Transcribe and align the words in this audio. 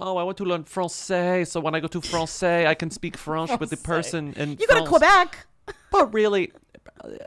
Oh, 0.00 0.16
I 0.16 0.22
want 0.22 0.36
to 0.38 0.44
learn 0.44 0.62
Francais, 0.62 1.44
so 1.46 1.58
when 1.58 1.74
I 1.74 1.80
go 1.80 1.88
to 1.88 2.00
Francais, 2.00 2.66
I 2.66 2.74
can 2.74 2.90
speak 2.90 3.16
French 3.16 3.50
with 3.58 3.70
the 3.70 3.76
person 3.76 4.32
in 4.34 4.50
You 4.50 4.66
go 4.68 4.82
to 4.82 4.86
Quebec. 4.86 5.46
But 5.90 6.14
really, 6.14 6.52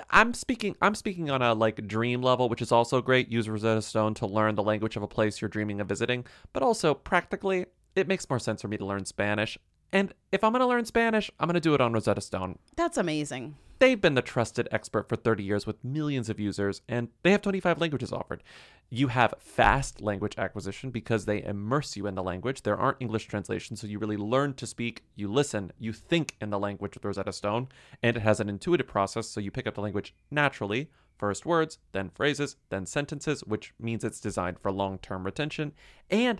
I'm 0.09 0.33
speaking. 0.33 0.75
I'm 0.81 0.95
speaking 0.95 1.29
on 1.29 1.41
a 1.41 1.53
like 1.53 1.85
dream 1.85 2.21
level, 2.21 2.47
which 2.47 2.61
is 2.61 2.71
also 2.71 3.01
great. 3.01 3.29
Use 3.29 3.49
Rosetta 3.49 3.81
Stone 3.81 4.13
to 4.15 4.25
learn 4.25 4.55
the 4.55 4.63
language 4.63 4.95
of 4.95 5.03
a 5.03 5.07
place 5.07 5.41
you're 5.41 5.49
dreaming 5.49 5.81
of 5.81 5.87
visiting. 5.87 6.25
But 6.53 6.63
also 6.63 6.93
practically, 6.93 7.65
it 7.95 8.07
makes 8.07 8.29
more 8.29 8.39
sense 8.39 8.61
for 8.61 8.69
me 8.69 8.77
to 8.77 8.85
learn 8.85 9.05
Spanish. 9.05 9.57
And 9.91 10.13
if 10.31 10.43
I'm 10.43 10.53
gonna 10.53 10.67
learn 10.67 10.85
Spanish, 10.85 11.29
I'm 11.39 11.47
gonna 11.47 11.59
do 11.59 11.73
it 11.73 11.81
on 11.81 11.91
Rosetta 11.91 12.21
Stone. 12.21 12.57
That's 12.77 12.97
amazing. 12.97 13.55
They've 13.81 13.99
been 13.99 14.13
the 14.13 14.21
trusted 14.21 14.69
expert 14.71 15.09
for 15.09 15.15
30 15.15 15.43
years 15.43 15.65
with 15.65 15.83
millions 15.83 16.29
of 16.29 16.39
users, 16.39 16.83
and 16.87 17.07
they 17.23 17.31
have 17.31 17.41
25 17.41 17.81
languages 17.81 18.13
offered. 18.13 18.43
You 18.91 19.07
have 19.07 19.33
fast 19.39 20.01
language 20.01 20.35
acquisition 20.37 20.91
because 20.91 21.25
they 21.25 21.41
immerse 21.41 21.97
you 21.97 22.05
in 22.05 22.13
the 22.13 22.21
language. 22.21 22.61
There 22.61 22.77
aren't 22.77 23.01
English 23.01 23.25
translations, 23.25 23.81
so 23.81 23.87
you 23.87 23.97
really 23.97 24.17
learn 24.17 24.53
to 24.53 24.67
speak, 24.67 25.03
you 25.15 25.33
listen, 25.33 25.71
you 25.79 25.93
think 25.93 26.35
in 26.39 26.51
the 26.51 26.59
language 26.59 26.93
with 26.93 27.03
Rosetta 27.03 27.33
Stone, 27.33 27.69
and 28.03 28.15
it 28.15 28.19
has 28.19 28.39
an 28.39 28.49
intuitive 28.49 28.85
process, 28.85 29.27
so 29.27 29.39
you 29.39 29.49
pick 29.49 29.65
up 29.65 29.73
the 29.73 29.81
language 29.81 30.13
naturally. 30.29 30.91
First 31.17 31.47
words, 31.47 31.79
then 31.91 32.11
phrases, 32.11 32.57
then 32.69 32.85
sentences, 32.85 33.43
which 33.43 33.73
means 33.79 34.03
it's 34.03 34.19
designed 34.19 34.59
for 34.59 34.71
long 34.71 34.99
term 34.99 35.23
retention. 35.23 35.71
And 36.11 36.39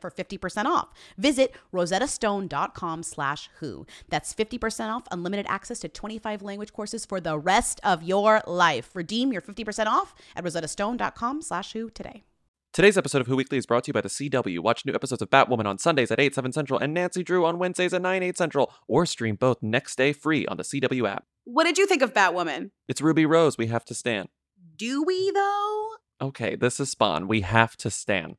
for 0.00 0.10
50% 0.10 0.64
off. 0.66 0.88
Visit 1.18 1.54
rosettastone.com 1.72 3.02
slash 3.02 3.48
who. 3.60 3.86
That's 4.08 4.34
50% 4.34 4.94
off 4.94 5.04
unlimited 5.10 5.46
access 5.48 5.78
to 5.80 5.88
25 5.88 6.42
language 6.42 6.72
courses 6.72 7.04
for 7.04 7.20
the 7.20 7.38
rest 7.38 7.80
of 7.84 8.02
your 8.02 8.42
life. 8.46 8.90
Redeem 8.94 9.32
your 9.32 9.42
50% 9.42 9.86
off 9.86 10.14
at 10.36 10.44
rosettastone.com 10.44 11.42
slash 11.42 11.72
who 11.72 11.90
today. 11.90 12.24
Today's 12.72 12.96
episode 12.96 13.20
of 13.20 13.26
Who 13.26 13.36
Weekly 13.36 13.58
is 13.58 13.66
brought 13.66 13.84
to 13.84 13.88
you 13.90 13.92
by 13.92 14.00
the 14.00 14.08
CW. 14.08 14.60
Watch 14.60 14.86
new 14.86 14.94
episodes 14.94 15.20
of 15.20 15.28
Batwoman 15.28 15.66
on 15.66 15.76
Sundays 15.76 16.10
at 16.10 16.18
8, 16.18 16.34
7 16.34 16.52
Central 16.52 16.80
and 16.80 16.94
Nancy 16.94 17.22
Drew 17.22 17.44
on 17.44 17.58
Wednesdays 17.58 17.92
at 17.92 18.00
9, 18.00 18.22
8 18.22 18.38
Central, 18.38 18.72
or 18.88 19.04
stream 19.04 19.36
both 19.36 19.62
next 19.62 19.96
day 19.96 20.14
free 20.14 20.46
on 20.46 20.56
the 20.56 20.62
CW 20.62 21.06
app. 21.06 21.26
What 21.44 21.64
did 21.64 21.76
you 21.76 21.86
think 21.86 22.00
of 22.00 22.14
Batwoman? 22.14 22.70
It's 22.88 23.02
Ruby 23.02 23.26
Rose. 23.26 23.58
We 23.58 23.66
have 23.66 23.84
to 23.84 23.94
stand. 23.94 24.30
Do 24.76 25.02
we 25.02 25.30
though? 25.32 25.88
Okay, 26.22 26.56
this 26.56 26.80
is 26.80 26.88
Spawn. 26.88 27.28
We 27.28 27.42
have 27.42 27.76
to 27.76 27.90
stand. 27.90 28.36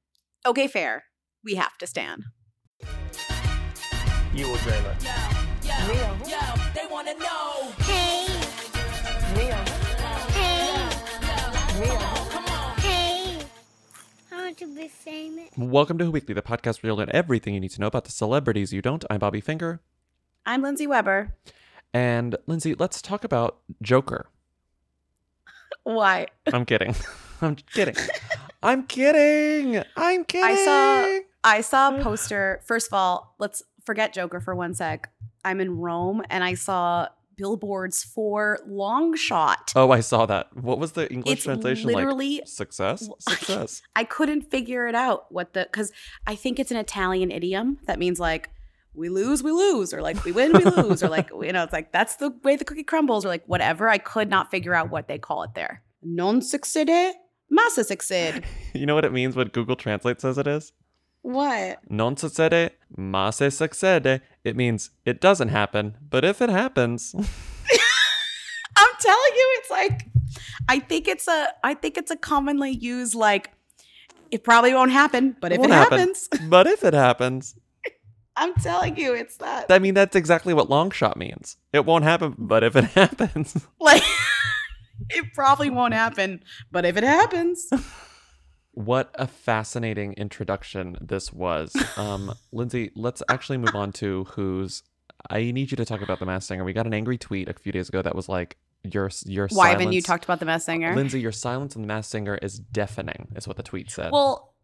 Okay, 0.47 0.67
fair. 0.67 1.03
We 1.43 1.55
have 1.55 1.77
to 1.79 1.87
stand. 1.87 2.23
You 4.33 4.47
will 4.47 4.55
dream 4.57 4.85
it. 4.85 4.99
they 6.73 6.85
wanna 6.89 7.15
know. 7.15 7.73
Hey, 7.79 8.27
Mia. 9.35 9.55
hey, 10.31 10.89
Mia. 11.81 11.99
hey. 12.79 13.39
I 14.31 14.35
want 14.35 14.57
to 14.59 14.73
be 14.73 14.87
famous. 14.87 15.49
Welcome 15.57 15.97
to 15.97 16.05
Who 16.05 16.11
Weekly, 16.11 16.33
the 16.33 16.41
podcast 16.41 16.81
where 16.81 16.91
you'll 16.91 16.97
learn 16.97 17.11
everything 17.11 17.53
you 17.53 17.59
need 17.59 17.71
to 17.71 17.81
know 17.81 17.87
about 17.87 18.05
the 18.05 18.11
celebrities 18.13 18.71
you 18.71 18.81
don't. 18.81 19.03
I'm 19.09 19.19
Bobby 19.19 19.41
Finger. 19.41 19.81
I'm 20.45 20.61
Lindsey 20.61 20.87
Weber. 20.87 21.35
And 21.93 22.37
Lindsey, 22.47 22.73
let's 22.73 23.01
talk 23.01 23.25
about 23.25 23.57
Joker. 23.81 24.27
Why? 25.83 26.27
I'm 26.53 26.63
kidding. 26.63 26.95
I'm 27.41 27.57
kidding. 27.57 27.95
I'm 28.63 28.83
kidding. 28.83 29.83
I'm 29.97 30.23
kidding. 30.23 30.45
I 30.45 30.55
saw 30.63 31.19
I 31.43 31.61
saw 31.61 31.95
a 31.95 32.01
poster. 32.01 32.61
First 32.65 32.87
of 32.87 32.93
all, 32.93 33.35
let's 33.39 33.63
forget 33.85 34.13
Joker 34.13 34.39
for 34.39 34.55
one 34.55 34.73
sec. 34.73 35.11
I'm 35.43 35.59
in 35.59 35.77
Rome 35.77 36.23
and 36.29 36.43
I 36.43 36.53
saw 36.53 37.07
billboards 37.35 38.03
for 38.03 38.59
Long 38.67 39.15
Shot. 39.15 39.73
Oh, 39.75 39.91
I 39.91 39.99
saw 39.99 40.25
that. 40.27 40.55
What 40.55 40.79
was 40.79 40.93
the 40.93 41.11
English 41.11 41.33
It's 41.33 41.43
translation? 41.43 41.89
literally- 41.91 42.37
like 42.39 42.47
success. 42.47 43.09
Success. 43.19 43.81
I 43.95 44.03
couldn't 44.03 44.49
figure 44.51 44.87
it 44.87 44.95
out 44.95 45.31
what 45.31 45.53
the 45.53 45.67
cuz 45.71 45.91
I 46.27 46.35
think 46.35 46.59
it's 46.59 46.71
an 46.71 46.77
Italian 46.77 47.31
idiom 47.31 47.79
that 47.87 47.99
means 47.99 48.19
like 48.19 48.49
we 48.95 49.09
lose, 49.09 49.41
we 49.41 49.51
lose, 49.51 49.91
or 49.91 50.03
like 50.03 50.23
we 50.23 50.31
win, 50.31 50.53
we 50.53 50.63
lose, 50.63 51.01
or 51.03 51.09
like 51.09 51.29
you 51.31 51.51
know, 51.51 51.63
it's 51.63 51.73
like 51.73 51.91
that's 51.91 52.17
the 52.17 52.29
way 52.43 52.55
the 52.55 52.63
cookie 52.63 52.83
crumbles, 52.83 53.25
or 53.25 53.29
like 53.29 53.43
whatever. 53.47 53.89
I 53.89 53.97
could 53.97 54.29
not 54.29 54.51
figure 54.51 54.75
out 54.75 54.91
what 54.91 55.07
they 55.07 55.17
call 55.17 55.41
it 55.41 55.55
there. 55.55 55.81
Non 56.03 56.39
succede, 56.43 57.15
massa 57.49 57.83
succede. 57.83 58.43
you 58.75 58.85
know 58.85 58.93
what 58.93 59.03
it 59.03 59.11
means 59.11 59.35
when 59.35 59.47
Google 59.47 59.75
Translate 59.75 60.21
says 60.21 60.37
it 60.37 60.45
is? 60.45 60.71
What? 61.23 61.79
Non 61.89 62.17
succede, 62.17 62.71
ma 62.97 63.29
se 63.31 63.49
succede. 63.49 64.21
It 64.43 64.55
means 64.57 64.91
it 65.05 65.21
doesn't 65.21 65.47
happen, 65.49 65.95
but 66.09 66.25
if 66.25 66.41
it 66.41 66.49
happens, 66.49 67.15
I'm 68.75 68.95
telling 68.99 69.35
you, 69.35 69.55
it's 69.57 69.69
like 69.71 70.05
I 70.67 70.79
think 70.79 71.07
it's 71.07 71.27
a 71.29 71.47
I 71.63 71.75
think 71.75 71.97
it's 71.97 72.11
a 72.11 72.17
commonly 72.17 72.71
used 72.71 73.15
like 73.15 73.51
it 74.31 74.43
probably 74.43 74.73
won't 74.73 74.91
happen, 74.91 75.37
but 75.39 75.53
if 75.53 75.59
it 75.63 75.69
happen. 75.69 75.97
happens, 75.99 76.27
but 76.49 76.67
if 76.67 76.83
it 76.83 76.93
happens, 76.93 77.55
I'm 78.35 78.53
telling 78.55 78.97
you, 78.97 79.13
it's 79.13 79.37
that. 79.37 79.71
I 79.71 79.79
mean 79.79 79.93
that's 79.93 80.17
exactly 80.17 80.53
what 80.53 80.69
long 80.69 80.91
shot 80.91 81.15
means. 81.15 81.55
It 81.71 81.85
won't 81.85 82.03
happen, 82.03 82.35
but 82.37 82.65
if 82.65 82.75
it 82.75 82.83
happens. 82.95 83.65
Like 83.79 84.03
it 85.09 85.33
probably 85.33 85.69
won't 85.69 85.93
happen, 85.93 86.43
but 86.69 86.83
if 86.83 86.97
it 86.97 87.03
happens, 87.05 87.69
What 88.73 89.11
a 89.13 89.27
fascinating 89.27 90.13
introduction 90.13 90.97
this 90.99 91.31
was. 91.31 91.75
Um, 91.95 92.33
Lindsey, 92.51 92.91
let's 92.95 93.21
actually 93.29 93.59
move 93.59 93.75
on 93.75 93.91
to 93.93 94.23
who's. 94.31 94.81
I 95.29 95.51
need 95.51 95.69
you 95.69 95.77
to 95.77 95.85
talk 95.85 96.01
about 96.01 96.19
the 96.19 96.25
Masked 96.25 96.47
Singer. 96.47 96.63
We 96.63 96.73
got 96.73 96.87
an 96.87 96.93
angry 96.93 97.17
tweet 97.17 97.47
a 97.47 97.53
few 97.53 97.71
days 97.71 97.87
ago 97.87 98.01
that 98.01 98.15
was 98.15 98.27
like, 98.27 98.57
"Your 98.83 99.11
your 99.25 99.47
why 99.51 99.69
haven't 99.69 99.91
you 99.91 100.01
talked 100.01 100.23
about 100.23 100.39
the 100.39 100.45
Masked 100.45 100.65
Singer? 100.65 100.95
Lindsey, 100.95 101.21
your 101.21 101.31
silence 101.31 101.75
on 101.75 101.83
the 101.83 101.87
Masked 101.87 102.11
Singer 102.11 102.39
is 102.41 102.57
deafening." 102.57 103.31
Is 103.35 103.47
what 103.47 103.57
the 103.57 103.63
tweet 103.63 103.91
said. 103.91 104.11
Well, 104.11 104.55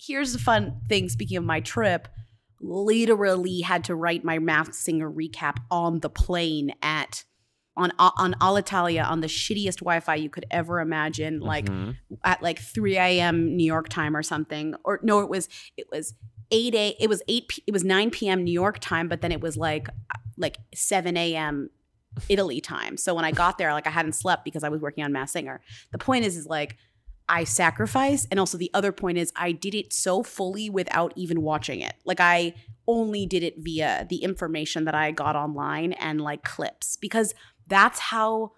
here's 0.00 0.32
the 0.32 0.38
fun 0.38 0.80
thing. 0.88 1.08
Speaking 1.08 1.36
of 1.36 1.44
my 1.44 1.58
trip, 1.58 2.06
literally 2.60 3.62
had 3.62 3.82
to 3.84 3.96
write 3.96 4.22
my 4.22 4.38
Masked 4.38 4.76
Singer 4.76 5.10
recap 5.10 5.56
on 5.72 6.00
the 6.00 6.10
plane 6.10 6.72
at 6.82 7.24
on 7.76 7.92
on 7.98 8.34
Alitalia 8.40 9.06
on 9.08 9.20
the 9.20 9.26
shittiest 9.26 9.78
Wi-Fi 9.80 10.14
you 10.14 10.30
could 10.30 10.46
ever 10.50 10.80
imagine. 10.80 11.40
Like 11.40 11.66
Mhm. 11.66 11.96
at 12.24 12.42
like 12.42 12.58
3 12.58 12.96
a.m. 12.96 13.56
New 13.56 13.66
York 13.66 13.88
time 13.88 14.16
or 14.16 14.22
something. 14.22 14.74
Or 14.84 15.00
no, 15.02 15.20
it 15.20 15.28
was 15.28 15.48
it 15.76 15.86
was 15.92 16.14
8 16.50 16.74
a 16.74 16.96
it 17.00 17.08
was 17.08 17.22
8 17.28 17.48
p- 17.48 17.62
it 17.66 17.72
was 17.72 17.84
9 17.84 18.10
p.m. 18.10 18.44
New 18.44 18.52
York 18.52 18.78
time, 18.80 19.08
but 19.08 19.20
then 19.20 19.32
it 19.32 19.40
was 19.40 19.56
like 19.56 19.88
like 20.38 20.58
7 20.74 21.16
a.m. 21.16 21.70
Italy 22.28 22.60
time. 22.60 22.96
So 22.96 23.14
when 23.14 23.24
I 23.26 23.30
got 23.30 23.58
there, 23.58 23.72
like 23.72 23.86
I 23.86 23.90
hadn't 23.90 24.14
slept 24.14 24.44
because 24.44 24.64
I 24.64 24.68
was 24.70 24.80
working 24.80 25.04
on 25.04 25.12
Masked 25.12 25.34
Singer. 25.34 25.60
The 25.92 25.98
point 25.98 26.24
is, 26.24 26.36
is 26.36 26.46
like 26.46 26.76
I 27.28 27.44
sacrificed, 27.44 28.28
and 28.30 28.38
also 28.40 28.56
the 28.56 28.70
other 28.72 28.92
point 28.92 29.18
is 29.18 29.32
I 29.36 29.52
did 29.52 29.74
it 29.74 29.92
so 29.92 30.22
fully 30.22 30.70
without 30.70 31.12
even 31.16 31.42
watching 31.42 31.80
it. 31.80 31.94
Like 32.06 32.20
I 32.20 32.54
only 32.88 33.26
did 33.26 33.42
it 33.42 33.56
via 33.58 34.06
the 34.08 34.18
information 34.22 34.84
that 34.84 34.94
I 34.94 35.10
got 35.10 35.34
online 35.36 35.92
and 35.94 36.20
like 36.20 36.44
clips 36.44 36.96
because 36.96 37.34
that's 37.68 37.98
how 37.98 38.52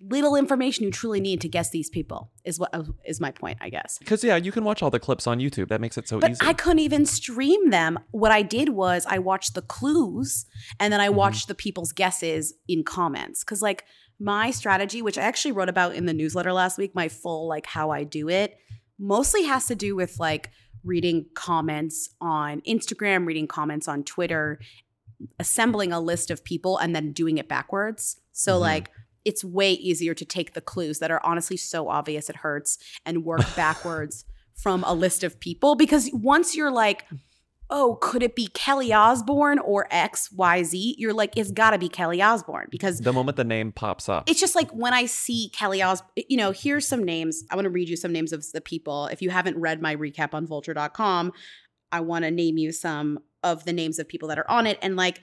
little 0.00 0.36
information 0.36 0.84
you 0.84 0.92
truly 0.92 1.20
need 1.20 1.40
to 1.40 1.48
guess 1.48 1.70
these 1.70 1.90
people 1.90 2.30
is 2.44 2.56
what 2.60 2.72
is 3.04 3.20
my 3.20 3.32
point 3.32 3.58
i 3.60 3.68
guess 3.68 3.98
Because 3.98 4.22
yeah, 4.22 4.36
you 4.36 4.52
can 4.52 4.62
watch 4.62 4.80
all 4.80 4.90
the 4.90 5.00
clips 5.00 5.26
on 5.26 5.40
YouTube. 5.40 5.68
That 5.68 5.80
makes 5.80 5.98
it 5.98 6.06
so 6.06 6.20
but 6.20 6.30
easy. 6.30 6.40
i 6.42 6.52
couldn't 6.52 6.78
even 6.78 7.04
stream 7.04 7.70
them 7.70 7.98
what 8.12 8.30
i 8.30 8.42
did 8.42 8.68
was 8.68 9.04
i 9.08 9.18
watched 9.18 9.54
the 9.54 9.62
clues 9.62 10.46
and 10.78 10.92
then 10.92 11.00
i 11.00 11.08
Mhm. 11.08 11.14
watched 11.14 11.48
the 11.48 11.54
people's 11.54 11.92
guesses 11.92 12.54
in 12.68 12.84
comments 12.84 13.42
because 13.42 13.60
like 13.60 13.84
my 14.20 14.52
strategy 14.52 15.02
which 15.02 15.18
i 15.18 15.22
actually 15.22 15.50
wrote 15.52 15.68
about 15.68 15.94
in 15.96 16.06
the 16.06 16.14
newsletter 16.14 16.52
last 16.52 16.78
week 16.78 16.94
my 16.94 17.08
full 17.08 17.48
like 17.48 17.66
how 17.66 17.90
i 17.90 18.04
do 18.04 18.28
it 18.28 18.56
mostly 19.00 19.44
has 19.44 19.66
to 19.66 19.74
do 19.74 19.96
with 19.96 20.18
like 20.20 20.50
reading 20.84 21.26
comments 21.34 22.10
on 22.20 22.60
instagram 22.62 23.26
reading 23.26 23.48
comments 23.48 23.88
on 23.88 24.04
twitter 24.04 24.60
assembling 25.38 25.92
a 25.92 26.00
list 26.00 26.30
of 26.30 26.44
people 26.44 26.78
and 26.78 26.94
then 26.94 27.12
doing 27.12 27.38
it 27.38 27.48
backwards. 27.48 28.20
So 28.32 28.56
Mhm. 28.56 28.60
like 28.60 28.90
it's 29.24 29.44
way 29.44 29.72
easier 29.72 30.14
to 30.14 30.24
take 30.24 30.54
the 30.54 30.60
clues 30.60 31.00
that 31.00 31.10
are 31.10 31.20
honestly 31.24 31.56
so 31.56 31.88
obvious 31.88 32.30
it 32.30 32.36
hurts 32.36 32.78
and 33.04 33.24
work 33.24 33.40
backwards 33.56 34.24
from 34.54 34.82
a 34.84 34.94
list 34.94 35.22
of 35.24 35.38
people 35.40 35.74
because 35.74 36.08
once 36.12 36.56
you're 36.56 36.70
like 36.70 37.04
oh 37.70 37.98
could 38.00 38.22
it 38.22 38.34
be 38.34 38.46
Kelly 38.54 38.92
Osbourne 38.94 39.58
or 39.58 39.86
XYZ 39.92 40.94
you're 40.96 41.12
like 41.12 41.36
it's 41.36 41.50
got 41.50 41.72
to 41.72 41.78
be 41.78 41.88
Kelly 41.88 42.22
Osbourne 42.22 42.68
because 42.70 43.00
The 43.00 43.12
moment 43.12 43.36
the 43.36 43.44
name 43.44 43.72
pops 43.72 44.08
up. 44.08 44.30
it's 44.30 44.40
just 44.40 44.54
like 44.54 44.70
when 44.70 44.94
I 44.94 45.04
see 45.06 45.50
Kelly 45.52 45.82
Os, 45.82 46.00
you 46.16 46.36
know, 46.38 46.50
here's 46.52 46.88
some 46.88 47.04
names. 47.04 47.44
I 47.50 47.56
want 47.56 47.64
to 47.66 47.70
read 47.70 47.88
you 47.88 47.96
some 47.96 48.12
names 48.12 48.32
of 48.32 48.50
the 48.52 48.60
people. 48.62 49.06
If 49.06 49.20
you 49.20 49.30
haven't 49.30 49.58
read 49.58 49.82
my 49.82 49.94
recap 49.96 50.32
on 50.32 50.46
vulture.com, 50.46 51.32
I 51.92 52.00
want 52.00 52.24
to 52.24 52.30
name 52.30 52.56
you 52.56 52.72
some 52.72 53.18
of 53.42 53.64
the 53.64 53.72
names 53.72 53.98
of 53.98 54.08
people 54.08 54.28
that 54.28 54.38
are 54.38 54.50
on 54.50 54.66
it. 54.66 54.78
And 54.82 54.96
like, 54.96 55.20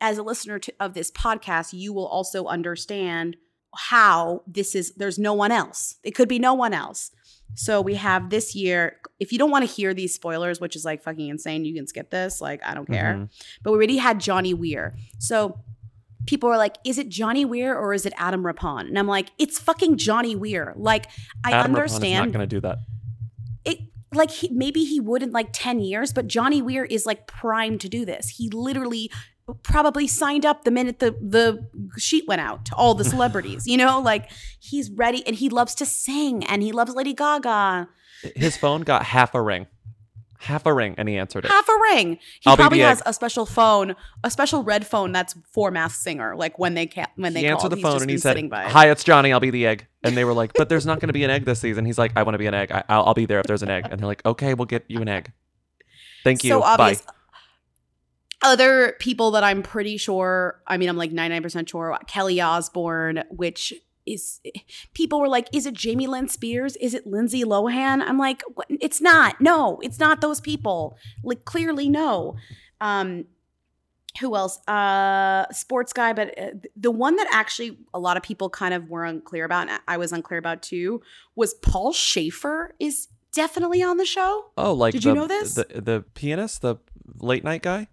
as 0.00 0.18
a 0.18 0.22
listener 0.22 0.58
to, 0.58 0.72
of 0.80 0.94
this 0.94 1.10
podcast, 1.10 1.72
you 1.72 1.92
will 1.92 2.06
also 2.06 2.46
understand 2.46 3.36
how 3.76 4.42
this 4.46 4.74
is, 4.74 4.92
there's 4.96 5.18
no 5.18 5.32
one 5.32 5.52
else. 5.52 5.96
It 6.02 6.10
could 6.12 6.28
be 6.28 6.38
no 6.38 6.54
one 6.54 6.74
else. 6.74 7.10
So 7.54 7.80
we 7.80 7.94
have 7.94 8.30
this 8.30 8.54
year, 8.54 8.96
if 9.20 9.30
you 9.32 9.38
don't 9.38 9.50
want 9.50 9.66
to 9.66 9.72
hear 9.72 9.94
these 9.94 10.14
spoilers, 10.14 10.60
which 10.60 10.74
is 10.74 10.84
like 10.84 11.02
fucking 11.02 11.28
insane, 11.28 11.64
you 11.64 11.74
can 11.74 11.86
skip 11.86 12.10
this. 12.10 12.40
Like, 12.40 12.62
I 12.64 12.74
don't 12.74 12.86
care 12.86 13.14
Mhm. 13.14 13.28
but 13.62 13.70
we 13.72 13.76
already 13.76 13.96
had 13.98 14.18
Johnny 14.20 14.54
Weir. 14.54 14.96
So 15.18 15.60
people 16.26 16.48
were 16.48 16.56
like, 16.56 16.76
is 16.84 16.98
it 16.98 17.08
Johnny 17.08 17.44
Weir 17.44 17.76
or 17.76 17.92
is 17.94 18.06
it 18.06 18.12
Adam 18.16 18.44
Rippon? 18.44 18.86
And 18.86 18.98
I'm 18.98 19.06
like, 19.06 19.30
it's 19.38 19.58
fucking 19.58 19.98
Johnny 19.98 20.34
Weir. 20.34 20.72
Like, 20.76 21.06
I 21.44 21.52
Adam 21.52 21.72
Rippon 21.72 21.84
is 21.86 21.92
understand 21.94 22.32
not 22.32 22.38
going 22.38 22.48
to 22.48 22.56
do 22.56 22.60
that. 22.60 22.78
it. 23.64 23.78
Like 24.12 24.30
he, 24.30 24.48
maybe 24.50 24.84
he 24.84 25.00
would 25.00 25.22
in 25.22 25.30
like 25.30 25.48
10 25.52 25.80
years, 25.80 26.12
but 26.12 26.26
Johnny 26.26 26.60
Weir 26.60 26.84
is 26.84 27.06
like 27.06 27.26
primed 27.26 27.80
to 27.82 27.88
do 27.88 28.04
this. 28.04 28.28
He 28.28 28.48
literally 28.50 29.10
probably 29.62 30.06
signed 30.06 30.46
up 30.46 30.64
the 30.64 30.70
minute 30.70 30.98
the 30.98 31.12
the 31.20 31.68
sheet 31.98 32.24
went 32.28 32.40
out 32.40 32.64
to 32.66 32.74
all 32.74 32.94
the 32.94 33.04
celebrities, 33.14 33.66
you 33.66 33.76
know, 33.76 34.00
like 34.00 34.30
he's 34.60 34.90
ready 34.90 35.26
and 35.26 35.36
he 35.36 35.48
loves 35.48 35.74
to 35.76 35.86
sing 35.86 36.44
and 36.44 36.62
he 36.62 36.72
loves 36.72 36.94
Lady 36.94 37.14
Gaga. 37.14 37.88
His 38.36 38.56
phone 38.56 38.82
got 38.82 39.04
half 39.04 39.34
a 39.34 39.42
ring. 39.42 39.66
Half 40.42 40.66
a 40.66 40.74
ring, 40.74 40.96
and 40.98 41.08
he 41.08 41.16
answered 41.16 41.44
it. 41.44 41.52
Half 41.52 41.68
a 41.68 41.78
ring. 41.94 42.18
He 42.40 42.50
I'll 42.50 42.56
probably 42.56 42.80
has 42.80 43.00
a 43.06 43.12
special 43.12 43.46
phone, 43.46 43.94
a 44.24 44.30
special 44.30 44.64
red 44.64 44.84
phone 44.84 45.12
that's 45.12 45.36
for 45.52 45.70
Masked 45.70 46.02
Singer. 46.02 46.34
Like 46.34 46.58
when 46.58 46.74
they 46.74 46.86
can't 46.86 47.08
when 47.14 47.32
they 47.32 47.40
he 47.40 47.46
answered 47.46 47.60
called, 47.60 47.72
the 47.72 47.76
he's 47.76 47.82
phone 47.84 48.02
and 48.02 48.10
he 48.10 48.18
said, 48.18 48.50
"Hi, 48.52 48.90
it's 48.90 49.04
Johnny. 49.04 49.32
I'll 49.32 49.38
be 49.38 49.50
the 49.50 49.66
egg." 49.66 49.86
And 50.02 50.16
they 50.16 50.24
were 50.24 50.32
like, 50.32 50.52
"But 50.54 50.68
there's 50.68 50.84
not 50.84 50.98
going 50.98 51.10
to 51.10 51.12
be 51.12 51.22
an 51.22 51.30
egg 51.30 51.44
this 51.44 51.60
season." 51.60 51.84
He's 51.84 51.96
like, 51.96 52.10
"I 52.16 52.24
want 52.24 52.34
to 52.34 52.38
be 52.38 52.46
an 52.46 52.54
egg. 52.54 52.72
I, 52.72 52.82
I'll, 52.88 53.04
I'll 53.04 53.14
be 53.14 53.24
there 53.24 53.38
if 53.38 53.46
there's 53.46 53.62
an 53.62 53.70
egg." 53.70 53.86
And 53.88 54.00
they're 54.00 54.06
like, 54.08 54.26
"Okay, 54.26 54.54
we'll 54.54 54.66
get 54.66 54.84
you 54.88 55.00
an 55.00 55.08
egg. 55.08 55.30
Thank 56.24 56.42
you. 56.42 56.50
So 56.50 56.60
Bye." 56.60 56.96
Other 58.44 58.96
people 58.98 59.30
that 59.32 59.44
I'm 59.44 59.62
pretty 59.62 59.96
sure, 59.96 60.60
I 60.66 60.76
mean, 60.76 60.88
I'm 60.88 60.96
like 60.96 61.12
99% 61.12 61.68
sure, 61.68 61.96
Kelly 62.08 62.40
Osbourne, 62.40 63.22
which 63.30 63.72
is 64.06 64.40
people 64.94 65.20
were 65.20 65.28
like, 65.28 65.48
is 65.52 65.66
it 65.66 65.74
Jamie 65.74 66.06
Lynn 66.06 66.28
Spears? 66.28 66.76
Is 66.76 66.94
it 66.94 67.06
Lindsay 67.06 67.44
Lohan? 67.44 68.02
I'm 68.02 68.18
like, 68.18 68.42
what? 68.54 68.66
it's 68.68 69.00
not. 69.00 69.40
No, 69.40 69.78
it's 69.82 69.98
not 69.98 70.20
those 70.20 70.40
people. 70.40 70.96
Like, 71.22 71.44
clearly, 71.44 71.88
no. 71.88 72.36
Um, 72.80 73.26
who 74.20 74.36
else? 74.36 74.58
Uh, 74.68 75.50
sports 75.52 75.92
guy, 75.92 76.12
but 76.12 76.38
uh, 76.38 76.50
the 76.76 76.90
one 76.90 77.16
that 77.16 77.28
actually 77.32 77.78
a 77.94 77.98
lot 77.98 78.16
of 78.16 78.22
people 78.22 78.50
kind 78.50 78.74
of 78.74 78.90
were 78.90 79.04
unclear 79.04 79.44
about, 79.44 79.68
and 79.68 79.80
I 79.88 79.96
was 79.96 80.12
unclear 80.12 80.38
about 80.38 80.62
too, 80.62 81.00
was 81.34 81.54
Paul 81.54 81.92
Shaffer 81.92 82.74
is 82.78 83.08
definitely 83.32 83.82
on 83.82 83.96
the 83.96 84.04
show. 84.04 84.50
oh, 84.58 84.74
like 84.74 84.92
Did 84.92 85.04
the, 85.04 85.08
you 85.08 85.14
know 85.14 85.26
this? 85.26 85.54
The, 85.54 85.66
the 85.74 86.04
pianist, 86.14 86.60
the 86.62 86.76
late 87.18 87.44
night 87.44 87.62
guy. 87.62 87.88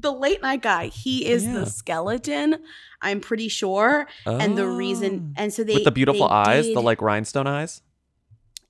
The 0.00 0.12
late 0.12 0.42
night 0.42 0.62
guy. 0.62 0.86
He 0.86 1.26
is 1.26 1.44
Yeah. 1.44 1.52
the 1.60 1.66
skeleton. 1.66 2.56
I'm 3.02 3.20
pretty 3.20 3.48
sure. 3.48 4.06
And 4.26 4.56
the 4.58 4.66
reason, 4.68 5.34
Oh. 5.36 5.42
and 5.42 5.52
so 5.52 5.64
they 5.64 5.74
with 5.74 5.84
the 5.84 5.90
beautiful 5.90 6.24
eyes, 6.28 6.66
did- 6.66 6.76
the 6.76 6.82
like 6.82 7.00
rhinestone 7.02 7.46
eyes. 7.46 7.82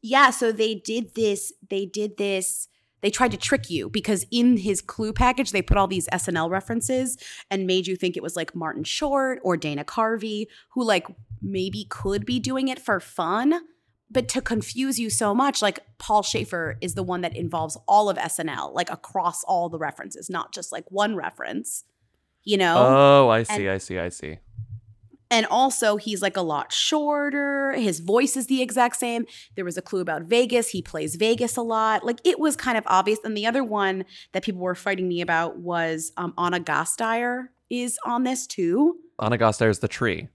yeah. 0.02 0.30
So 0.30 0.52
they 0.52 0.74
did 0.74 1.14
this. 1.14 1.52
They 1.68 1.86
did 1.86 2.16
this. 2.16 2.68
They 3.02 3.10
tried 3.10 3.30
to 3.30 3.38
trick 3.38 3.70
you 3.70 3.88
because 3.88 4.26
in 4.30 4.58
his 4.58 4.82
clue 4.82 5.12
package 5.14 5.52
they 5.52 5.62
put 5.62 5.78
all 5.78 5.86
these 5.86 6.06
SNL 6.12 6.50
references 6.50 7.16
and 7.50 7.66
made 7.66 7.86
you 7.86 7.96
think 7.96 8.14
it 8.16 8.22
was 8.22 8.36
like 8.36 8.54
Martin 8.54 8.84
Short 8.84 9.40
or 9.42 9.56
Dana 9.56 9.84
Carvey, 9.84 10.46
who 10.70 10.84
like 10.84 11.06
maybe 11.40 11.86
could 11.88 12.26
be 12.26 12.38
doing 12.38 12.68
it 12.68 12.78
for 12.78 13.00
fun. 13.00 13.54
But 14.10 14.28
to 14.30 14.42
confuse 14.42 14.98
you 14.98 15.08
so 15.08 15.34
much, 15.34 15.62
like 15.62 15.80
Paul 15.98 16.22
Shaffer 16.22 16.76
is 16.80 16.94
the 16.94 17.02
one 17.02 17.20
that 17.20 17.36
involves 17.36 17.78
all 17.86 18.10
of 18.10 18.16
SNL, 18.16 18.74
like 18.74 18.90
across 18.90 19.44
all 19.44 19.68
the 19.68 19.78
references, 19.78 20.28
not 20.28 20.52
just 20.52 20.72
like 20.72 20.84
one 20.88 21.14
reference. 21.14 21.84
You 22.42 22.56
know? 22.56 22.76
Oh, 22.76 23.28
I 23.28 23.42
see. 23.44 23.68
I 23.68 23.78
see. 23.78 23.98
I 23.98 24.08
see. 24.08 24.38
And 25.32 25.46
also, 25.46 25.96
he's 25.96 26.22
like 26.22 26.36
a 26.36 26.42
lot 26.42 26.72
shorter. 26.72 27.72
His 27.74 28.00
voice 28.00 28.36
is 28.36 28.48
the 28.48 28.60
exact 28.60 28.96
same. 28.96 29.26
There 29.54 29.64
was 29.64 29.76
a 29.76 29.82
clue 29.82 30.00
about 30.00 30.22
Vegas. 30.22 30.70
He 30.70 30.82
plays 30.82 31.14
Vegas 31.14 31.56
a 31.56 31.62
lot. 31.62 32.04
Like 32.04 32.20
it 32.24 32.40
was 32.40 32.56
kind 32.56 32.76
of 32.76 32.82
obvious. 32.88 33.20
And 33.22 33.36
the 33.36 33.46
other 33.46 33.62
one 33.62 34.04
that 34.32 34.42
people 34.42 34.60
were 34.60 34.74
fighting 34.74 35.06
me 35.06 35.20
about 35.20 35.58
was 35.58 36.12
um, 36.16 36.34
Anna 36.36 36.58
Gasteyer 36.58 37.48
is 37.70 37.96
on 38.04 38.24
this 38.24 38.46
too. 38.48 38.96
Anna 39.22 39.38
Gasteyer 39.38 39.70
is 39.70 39.78
the 39.78 39.88
tree. 39.88 40.28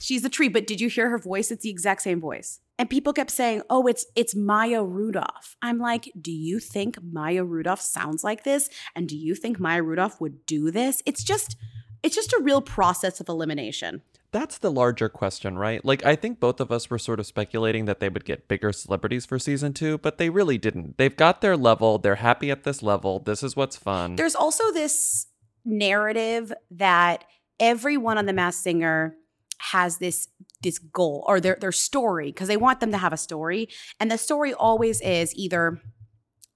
She's 0.00 0.22
the 0.22 0.28
tree, 0.28 0.48
but 0.48 0.66
did 0.66 0.80
you 0.80 0.88
hear 0.88 1.10
her 1.10 1.18
voice? 1.18 1.50
It's 1.50 1.62
the 1.62 1.70
exact 1.70 2.02
same 2.02 2.20
voice. 2.20 2.60
And 2.78 2.90
people 2.90 3.12
kept 3.12 3.30
saying, 3.30 3.62
"Oh, 3.70 3.86
it's 3.86 4.06
it's 4.14 4.34
Maya 4.34 4.84
Rudolph." 4.84 5.56
I'm 5.62 5.78
like, 5.78 6.12
"Do 6.20 6.32
you 6.32 6.58
think 6.58 6.98
Maya 7.02 7.44
Rudolph 7.44 7.80
sounds 7.80 8.22
like 8.22 8.44
this? 8.44 8.68
And 8.94 9.08
do 9.08 9.16
you 9.16 9.34
think 9.34 9.58
Maya 9.58 9.82
Rudolph 9.82 10.20
would 10.20 10.44
do 10.46 10.70
this?" 10.70 11.02
It's 11.06 11.24
just 11.24 11.56
it's 12.02 12.14
just 12.14 12.32
a 12.32 12.42
real 12.42 12.60
process 12.60 13.20
of 13.20 13.28
elimination. 13.28 14.02
That's 14.32 14.58
the 14.58 14.70
larger 14.70 15.08
question, 15.08 15.56
right? 15.56 15.82
Like, 15.84 16.04
I 16.04 16.14
think 16.14 16.40
both 16.40 16.60
of 16.60 16.70
us 16.70 16.90
were 16.90 16.98
sort 16.98 17.20
of 17.20 17.26
speculating 17.26 17.86
that 17.86 18.00
they 18.00 18.08
would 18.08 18.24
get 18.24 18.48
bigger 18.48 18.70
celebrities 18.70 19.24
for 19.24 19.38
season 19.38 19.72
two, 19.72 19.98
but 19.98 20.18
they 20.18 20.28
really 20.28 20.58
didn't. 20.58 20.98
They've 20.98 21.16
got 21.16 21.40
their 21.40 21.56
level. 21.56 21.98
They're 21.98 22.16
happy 22.16 22.50
at 22.50 22.64
this 22.64 22.82
level. 22.82 23.20
This 23.20 23.42
is 23.42 23.56
what's 23.56 23.76
fun. 23.76 24.16
There's 24.16 24.34
also 24.34 24.70
this 24.72 25.26
narrative 25.64 26.52
that 26.70 27.24
everyone 27.58 28.18
on 28.18 28.26
the 28.26 28.32
Masked 28.32 28.62
Singer 28.62 29.16
has 29.58 29.98
this 29.98 30.28
this 30.62 30.78
goal 30.78 31.24
or 31.26 31.40
their 31.40 31.56
their 31.60 31.72
story 31.72 32.26
because 32.32 32.48
they 32.48 32.56
want 32.56 32.80
them 32.80 32.90
to 32.92 32.98
have 32.98 33.12
a 33.12 33.16
story, 33.16 33.68
and 34.00 34.10
the 34.10 34.18
story 34.18 34.52
always 34.54 35.00
is 35.00 35.34
either 35.34 35.80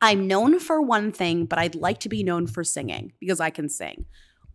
I'm 0.00 0.26
known 0.26 0.58
for 0.60 0.80
one 0.80 1.12
thing, 1.12 1.44
but 1.46 1.58
I'd 1.58 1.74
like 1.74 2.00
to 2.00 2.08
be 2.08 2.22
known 2.22 2.46
for 2.46 2.64
singing 2.64 3.12
because 3.20 3.40
I 3.40 3.50
can 3.50 3.68
sing, 3.68 4.06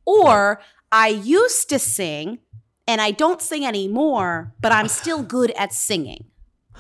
or 0.06 0.60
I 0.92 1.10
used 1.10 1.70
to 1.70 1.80
sing 1.80 2.40
and 2.88 3.02
I 3.02 3.12
don't 3.12 3.42
sing 3.42 3.66
anymore, 3.66 4.54
but 4.62 4.72
I'm 4.72 4.88
still 4.88 5.22
good 5.38 5.52
at 5.52 5.74
singing. 5.74 6.26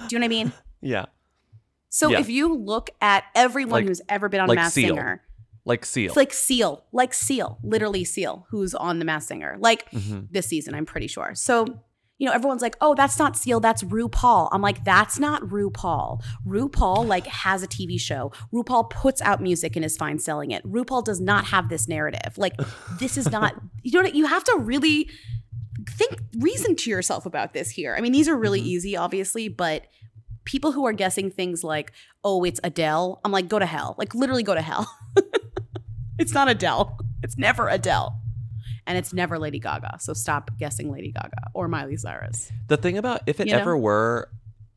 Do 0.07 0.15
you 0.15 0.19
know 0.19 0.23
what 0.23 0.25
I 0.25 0.43
mean? 0.43 0.53
yeah. 0.81 1.05
So 1.89 2.09
Yeah. 2.09 2.19
if 2.19 2.29
you 2.29 2.53
look 2.53 2.89
at 3.01 3.23
everyone 3.33 3.71
Like- 3.81 3.87
who's 3.87 4.01
ever 4.09 4.27
been 4.29 4.41
on 4.41 4.49
like 4.49 4.57
Masked 4.57 4.75
Seal. 4.75 4.89
Singer, 4.95 5.21
Like 5.65 5.83
Seal. 5.85 6.07
it's 6.07 6.15
like 6.17 6.31
Seal, 6.33 6.83
like 6.91 7.13
Seal, 7.13 7.57
literally 7.63 8.03
Seal, 8.03 8.45
who's 8.51 8.75
on 8.75 8.99
The 8.99 9.05
Masked 9.05 9.29
Singer, 9.29 9.57
like 9.59 9.89
Mhm. 9.91 10.27
this 10.31 10.45
season, 10.47 10.75
I'm 10.75 10.85
pretty 10.85 11.07
sure. 11.07 11.33
So, 11.33 11.65
you 12.17 12.25
know, 12.27 12.31
everyone's 12.33 12.61
like, 12.61 12.77
oh, 12.79 12.93
that's 12.95 13.17
not 13.19 13.35
Seal, 13.35 13.59
that's 13.59 13.83
RuPaul. 13.83 14.47
I'm 14.51 14.61
like, 14.61 14.85
that's 14.85 15.19
not 15.19 15.41
RuPaul. 15.41 16.21
RuPaul, 16.47 17.05
like, 17.05 17.25
has 17.27 17.61
a 17.63 17.67
TV 17.67 17.99
show. 17.99 18.31
RuPaul 18.53 18.89
puts 18.89 19.21
out 19.21 19.41
music 19.41 19.75
and 19.75 19.83
is 19.83 19.97
fine 19.97 20.19
selling 20.19 20.51
it. 20.51 20.63
RuPaul 20.65 21.03
does 21.03 21.19
not 21.19 21.45
have 21.47 21.67
this 21.67 21.87
narrative. 21.89 22.37
Like, 22.37 22.53
this 22.99 23.17
is 23.17 23.29
not, 23.31 23.55
you 23.83 23.91
know, 23.91 24.03
what 24.03 24.15
you 24.15 24.27
have 24.27 24.43
to 24.45 24.57
really 24.59 25.09
think, 25.89 26.19
reason 26.39 26.75
to 26.77 26.89
yourself 26.89 27.25
about 27.25 27.53
this 27.53 27.69
here. 27.71 27.95
I 27.97 28.01
mean, 28.01 28.13
these 28.13 28.29
are 28.29 28.35
really 28.37 28.61
Mhm. 28.61 28.65
easy, 28.67 28.95
obviously, 28.95 29.49
but 29.49 29.83
people 30.45 30.71
who 30.71 30.85
are 30.85 30.93
guessing 30.93 31.29
things 31.31 31.63
like, 31.65 31.91
oh, 32.23 32.43
it's 32.45 32.59
Adele, 32.63 33.19
I'm 33.25 33.31
like, 33.33 33.49
go 33.49 33.59
to 33.59 33.65
hell. 33.65 33.95
Like, 33.97 34.15
literally 34.15 34.43
go 34.43 34.53
to 34.55 34.61
hell. 34.61 34.87
it's 36.17 36.33
not 36.33 36.49
Adele. 36.49 36.99
It's 37.23 37.37
never 37.37 37.67
Adele. 37.69 38.19
And 38.87 38.97
it's 38.97 39.13
never 39.13 39.39
Lady 39.39 39.59
Gaga. 39.59 39.97
So 39.99 40.13
stop 40.13 40.51
guessing 40.57 40.91
Lady 40.91 41.11
Gaga 41.11 41.49
or 41.53 41.67
Miley 41.67 41.97
Cyrus. 41.97 42.51
The 42.67 42.77
thing 42.77 42.97
about 42.97 43.21
if 43.25 43.39
it 43.39 43.47
You 43.47 43.53
know? 43.53 43.59
ever 43.59 43.77
were, 43.77 44.29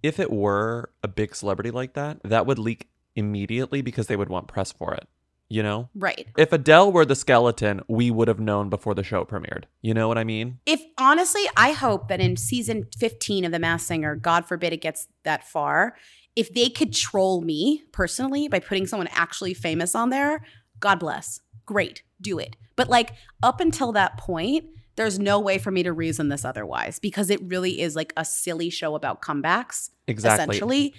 if 0.03 0.19
it 0.19 0.31
were 0.31 0.91
a 1.03 1.09
big 1.09 1.35
celebrity 1.35 1.71
like 1.71 1.95
that, 1.95 2.19
that 2.25 2.47
would 2.47 2.59
leak 2.59 2.89
immediately 3.15 3.83
because 3.83 4.07
they 4.07 4.17
would 4.17 4.29
want 4.29 4.49
press 4.49 4.73
for 4.73 4.95
it. 4.95 5.07
You 5.51 5.63
know? 5.63 5.89
Right. 5.95 6.29
If 6.37 6.53
Adele 6.53 6.93
were 6.93 7.07
the 7.07 7.15
skeleton, 7.15 7.81
we 7.89 8.11
would 8.11 8.29
have 8.29 8.41
known 8.41 8.69
before 8.69 8.95
the 8.95 9.03
show 9.03 9.25
premiered. 9.25 9.65
You 9.81 9.95
know 9.95 10.07
what 10.07 10.19
I 10.19 10.25
mean? 10.25 10.59
If 10.67 10.83
honestly, 10.99 11.43
I 11.57 11.73
hope 11.73 12.09
that 12.09 12.21
in 12.21 12.37
season 12.37 12.87
15 12.99 13.47
of 13.47 13.53
The 13.53 13.59
Masked 13.59 13.89
Singer, 13.89 14.15
God 14.15 14.47
forbid 14.47 14.73
it 14.75 14.83
gets 14.83 15.09
that 15.25 15.49
far, 15.49 15.97
if 16.37 16.53
they 16.53 16.69
could 16.69 16.93
troll 16.93 17.41
me 17.41 17.83
personally 17.93 18.47
by 18.47 18.61
putting 18.61 18.87
someone 18.87 19.09
actually 19.13 19.55
famous 19.55 19.95
on 19.95 20.11
there, 20.11 20.45
God 20.81 20.99
bless. 21.01 21.41
Great. 21.67 22.03
Do 22.21 22.39
it. 22.39 22.57
But 22.77 22.89
like 22.89 23.13
up 23.43 23.61
until 23.61 23.93
that 23.93 24.19
point, 24.19 24.67
there's 24.97 25.19
no 25.19 25.39
way 25.39 25.59
for 25.59 25.71
me 25.71 25.83
to 25.85 25.93
reason 25.93 26.29
this 26.29 26.45
otherwise 26.45 26.99
because 26.99 27.31
it 27.31 27.41
really 27.43 27.81
is 27.81 27.95
like 27.95 28.13
a 28.17 28.25
silly 28.25 28.71
show 28.71 28.95
about 28.95 29.23
comebacks, 29.23 29.91
Exactly. 30.07 30.45
essentially. 30.57 30.95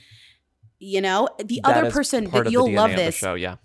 You 0.79 1.01
know, 1.01 1.27
the 1.43 1.59
That 1.63 1.77
other 1.77 1.91
person 1.91 2.29
that 2.29 2.51
you'll 2.51 2.71
love 2.71 2.91
this. 2.91 3.15
show, 3.15 3.33
yeah. 3.33 3.55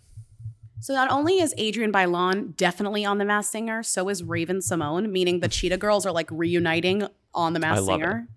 So 0.80 0.92
not 0.92 1.11
only 1.11 1.38
is 1.38 1.54
Adrienne 1.59 1.92
Bailon 1.92 2.56
definitely 2.56 3.04
on 3.04 3.18
The 3.18 3.25
Masked 3.25 3.52
Singer, 3.52 3.83
so 3.83 4.09
is 4.09 4.23
Raven-Symoné, 4.23 5.09
meaning 5.09 5.40
the 5.40 5.49
Cheetah 5.56 5.78
Girls 5.78 6.04
are 6.04 6.12
like 6.12 6.28
reuniting 6.30 7.06
on 7.33 7.52
The 7.52 7.61
it. 7.61 7.85
Singer. 7.85 8.28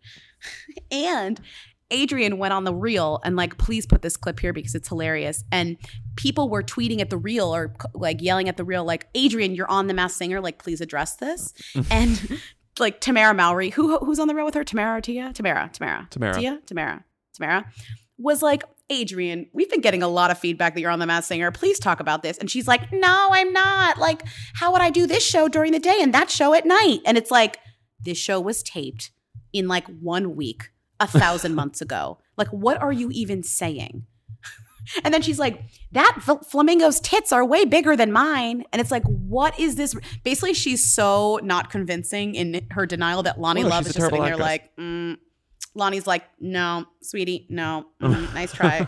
and 0.91 1.41
Adrienne 1.94 2.38
went 2.38 2.53
on 2.53 2.63
the 2.63 2.74
Real 2.74 3.20
and 3.24 3.36
like, 3.36 3.58
please 3.58 3.86
put 3.86 4.01
this 4.01 4.17
clip 4.17 4.39
here 4.39 4.53
because 4.53 4.75
it's 4.75 4.88
hilarious. 4.89 5.44
And 5.51 5.77
people 6.15 6.50
were 6.50 6.63
tweeting 6.63 7.00
at 7.00 7.10
the 7.10 7.17
Real 7.17 7.53
or 7.53 7.74
like 7.94 8.22
yelling 8.22 8.50
at 8.50 8.58
the 8.58 8.63
Real, 8.65 8.84
like, 8.84 9.08
Adrienne, 9.15 9.56
you're 9.56 9.70
on 9.70 9.88
The 9.88 9.94
Masked 9.94 10.17
Singer, 10.17 10.41
like, 10.41 10.60
please 10.60 10.82
address 10.82 11.15
this. 11.15 11.53
and 11.91 12.39
like 12.79 13.01
Tamera 13.01 13.36
Mowry, 13.36 13.70
who 13.72 13.98
who's 14.00 14.20
on 14.20 14.27
the 14.27 14.36
Real 14.36 14.46
with 14.46 14.53
her? 14.53 14.63
Tamera 14.63 14.98
or 14.98 15.01
Tia? 15.01 15.32
Tamera, 15.34 15.74
Tamera, 15.74 16.10
Tamera. 16.10 16.36
Tia, 16.38 16.60
Tamera, 16.65 17.03
Tamera 17.39 17.65
was 18.17 18.41
like, 18.41 18.63
Adrienne, 18.91 19.48
we've 19.53 19.70
been 19.70 19.82
getting 19.82 20.01
a 20.01 20.08
lot 20.08 20.32
of 20.32 20.38
feedback 20.38 20.74
that 20.74 20.82
you're 20.82 20.91
on 20.91 21.00
The 21.00 21.06
Masked 21.06 21.27
Singer. 21.27 21.51
Please 21.51 21.77
talk 21.77 22.00
about 22.00 22.24
this. 22.24 22.38
And 22.38 22.50
she's 22.50 22.67
like, 22.67 22.91
No, 22.91 23.29
I'm 23.32 23.51
not. 23.51 23.98
Like, 23.98 24.24
how 24.56 24.72
would 24.72 24.82
I 24.82 24.89
do 24.89 25.06
this 25.06 25.25
show 25.25 25.48
during 25.48 25.72
the 25.72 25.79
day 25.79 25.98
and 26.01 26.13
that 26.13 26.29
show 26.29 26.53
at 26.53 26.65
night? 26.65 27.00
And 27.06 27.17
it's 27.17 27.32
like, 27.32 27.60
this 28.00 28.17
show 28.17 28.39
was 28.39 28.63
taped 28.63 29.12
in 29.51 29.67
like 29.67 29.88
one 29.88 30.36
week, 30.36 30.70
a 31.00 31.08
thousand 31.08 31.56
months 31.56 31.82
ago. 31.82 32.20
Like, 32.38 32.48
what 32.50 32.82
are 32.82 32.92
you 32.92 33.10
even 33.12 33.44
saying? 33.44 34.06
And 35.04 35.13
then 35.13 35.22
she's 35.22 35.38
like, 35.38 35.60
that 35.92 36.20
fl- 36.22 36.36
flamingo's 36.36 37.01
tits 37.01 37.34
are 37.34 37.44
way 37.44 37.66
bigger 37.66 37.98
than 37.98 38.10
mine. 38.13 38.63
And 38.72 38.80
it's 38.80 38.89
like, 38.89 39.04
what 39.04 39.60
is 39.60 39.75
this? 39.75 39.94
Basically, 40.24 40.54
she's 40.54 40.82
so 40.94 41.42
not 41.44 41.70
convincing 41.70 42.36
in 42.36 42.66
her 42.72 42.86
denial 42.86 43.22
that 43.24 43.38
Loni 43.38 43.66
Oh, 43.66 43.68
Love 43.68 43.82
is 43.86 43.88
just 43.94 43.96
sitting 43.96 44.22
terrible 44.22 44.39
there 44.39 44.48
actress. 44.48 44.70
like, 44.75 44.75
mm. 44.77 45.18
Loni's 45.77 46.08
like, 46.08 46.24
no, 46.39 46.86
sweetie, 47.01 47.48
no, 47.50 47.86
mm, 48.01 48.34
nice 48.34 48.54
try. 48.54 48.88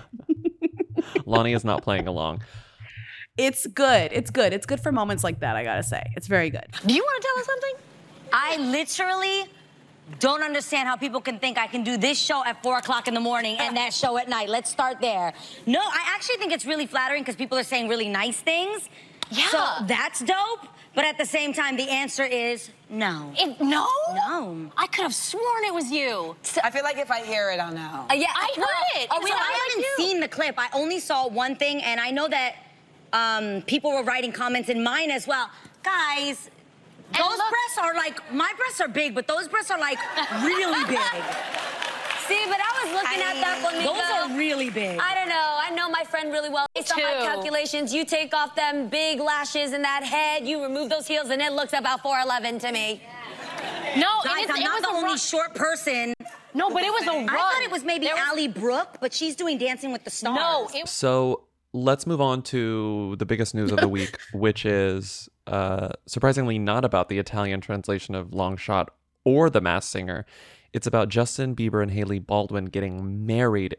Loni 1.28 1.54
is 1.54 1.66
not 1.66 1.84
playing 1.84 2.08
along. 2.08 2.44
it's 3.38 3.68
good. 3.68 4.12
It's 4.14 4.32
good. 4.32 4.54
It's 4.54 4.66
good 4.66 4.80
for 4.80 4.94
moments 4.94 5.24
like 5.26 5.42
that, 5.42 5.58
I 5.58 5.66
gotta 5.66 5.84
say. 5.84 6.02
It's 6.16 6.28
very 6.28 6.50
good. 6.50 6.66
Do 6.86 6.94
you 6.94 7.04
want 7.04 7.22
to 7.22 7.28
tell 7.28 7.40
us 7.40 7.46
something? 7.46 7.74
I 8.32 8.58
literally 8.72 9.46
don't 10.20 10.44
understand 10.44 10.88
how 10.88 10.96
people 10.96 11.22
can 11.22 11.40
think 11.40 11.58
I 11.58 11.68
can 11.68 11.84
do 11.84 11.98
this 11.98 12.18
show 12.20 12.44
at 12.46 12.62
four 12.64 12.78
o'clock 12.78 13.08
in 13.08 13.14
the 13.14 13.20
morning 13.20 13.58
and 13.60 13.78
that 13.78 13.94
show 13.94 14.18
at 14.18 14.28
night. 14.30 14.50
Let's 14.50 14.70
start 14.70 15.00
there. 15.02 15.34
No, 15.66 15.80
I 15.80 16.14
actually 16.16 16.38
think 16.38 16.52
it's 16.52 16.66
really 16.66 16.88
flattering 16.88 17.22
because 17.22 17.36
people 17.36 17.58
are 17.58 17.64
saying 17.64 17.88
really 17.88 18.10
nice 18.10 18.40
things. 18.40 18.90
Yeah. 19.32 19.48
So 19.50 19.86
that's 19.86 20.22
dope. 20.22 20.68
But 20.96 21.06
at 21.06 21.18
the 21.20 21.26
same 21.26 21.54
time, 21.54 21.78
the 21.78 21.88
answer 21.88 22.24
is 22.24 22.72
no. 22.90 23.32
It, 23.38 23.62
no? 23.62 23.88
No. 24.28 24.72
I 24.76 24.88
could 24.88 25.04
have 25.04 25.14
sworn 25.14 25.64
it 25.66 25.74
was 25.74 25.92
you. 25.92 26.36
I 26.64 26.72
feel 26.72 26.84
like 26.84 26.98
if 26.98 27.12
I 27.12 27.24
hear 27.24 27.52
it, 27.52 27.60
I'll 27.60 27.72
know. 27.72 28.08
Uh, 28.10 28.16
yeah, 28.16 28.28
I 28.36 28.52
heard 28.56 29.02
it. 29.04 29.08
Oh, 29.12 29.18
It 29.20 29.24
wait, 29.24 29.34
I 29.34 29.38
sounded 29.38 29.54
like 29.54 29.62
haven't 29.70 29.80
you. 29.80 29.94
seen 29.98 30.20
the 30.20 30.28
clip. 30.28 30.56
I 30.58 30.68
only 30.74 31.00
saw 31.00 31.28
one 31.28 31.56
thing, 31.56 31.82
and 31.84 32.02
I 32.02 32.10
know 32.10 32.28
that 32.28 32.56
um, 33.14 33.62
people 33.62 33.92
were 33.92 34.04
writing 34.04 34.32
comments 34.32 34.68
in 34.68 34.84
mine 34.84 35.12
as 35.12 35.28
well. 35.28 35.50
Guys, 35.84 36.50
And 37.14 37.24
those 37.24 37.38
look- 37.38 37.50
breasts 37.50 37.78
are 37.82 37.94
like 37.96 38.34
my 38.34 38.52
breasts 38.58 38.82
are 38.82 38.88
big, 38.88 39.16
but 39.16 39.28
those 39.28 39.48
breasts 39.48 39.72
are 39.72 39.80
like 39.80 39.98
really 40.44 40.84
big. 40.88 41.24
See, 42.28 42.46
but 42.48 42.60
I 42.62 42.84
was 42.86 42.94
looking 42.94 43.22
at 43.24 43.42
that 43.42 43.58
flamingo. 43.62 43.94
Those 43.94 44.04
are 44.32 44.38
really 44.38 44.70
big. 44.70 45.00
I 45.02 45.16
don't 45.16 45.30
know. 45.30 45.58
I 45.60 45.72
know 45.72 45.90
my 45.90 46.04
friend 46.04 46.32
really 46.32 46.50
well. 46.50 46.68
Based 46.76 46.92
on 46.92 47.02
my 47.02 47.26
calculations, 47.26 47.92
you 47.92 48.06
take 48.06 48.36
off 48.36 48.54
them 48.56 48.88
big 48.88 49.20
lashes 49.20 49.74
and 49.74 49.84
that 49.84 50.04
head, 50.04 50.48
you 50.48 50.62
remove 50.62 50.90
those 50.92 51.08
heels, 51.08 51.32
and 51.32 51.42
it 51.42 51.54
looks 51.54 51.74
about 51.74 52.04
4'11 52.04 52.60
to 52.62 52.72
me. 52.72 53.02
No, 53.98 54.06
Guys, 54.24 54.34
and 54.34 54.40
it's, 54.44 54.52
I'm 54.52 54.58
it 54.58 54.64
not 54.64 54.74
was 54.76 54.82
the 54.84 54.90
only 55.08 55.18
short 55.18 55.56
person. 55.56 56.14
No, 56.54 56.70
but 56.70 56.84
it 56.84 56.92
was 56.94 57.04
a 57.04 57.12
run. 57.12 57.30
I 57.30 57.36
thought 57.38 57.62
it 57.64 57.72
was 57.72 57.84
maybe 57.84 58.06
There 58.06 58.14
was- 58.14 58.24
Ally 58.32 58.46
Brooke, 58.48 58.98
but 59.02 59.12
she's 59.12 59.36
doing 59.36 59.58
Dancing 59.58 59.92
with 59.92 60.04
the 60.04 60.12
Stars. 60.12 60.36
No, 60.36 60.70
it 60.80 60.88
So 60.88 61.42
let's 61.74 62.08
move 62.08 62.22
on 62.22 62.42
to 62.44 63.16
the 63.18 63.26
biggest 63.26 63.54
news 63.54 63.72
of 63.72 63.80
the 63.80 63.88
week, 63.88 64.18
which 64.34 64.66
is 64.66 65.30
uh, 65.48 65.90
surprisingly 66.06 66.60
not 66.60 66.86
about 66.86 67.10
the 67.10 67.20
Italian 67.20 67.62
translation 67.62 68.16
of 68.16 68.34
Long 68.34 68.58
Shot 68.58 68.92
or 69.24 69.50
The 69.50 69.62
Masked 69.62 69.92
Singer. 69.92 70.26
It's 70.74 70.88
about 70.88 71.10
Justin 71.10 71.56
Bieber 71.56 71.82
and 71.82 71.92
Hailey 71.92 72.20
Baldwin 72.20 72.66
getting 72.66 73.26
married. 73.26 73.76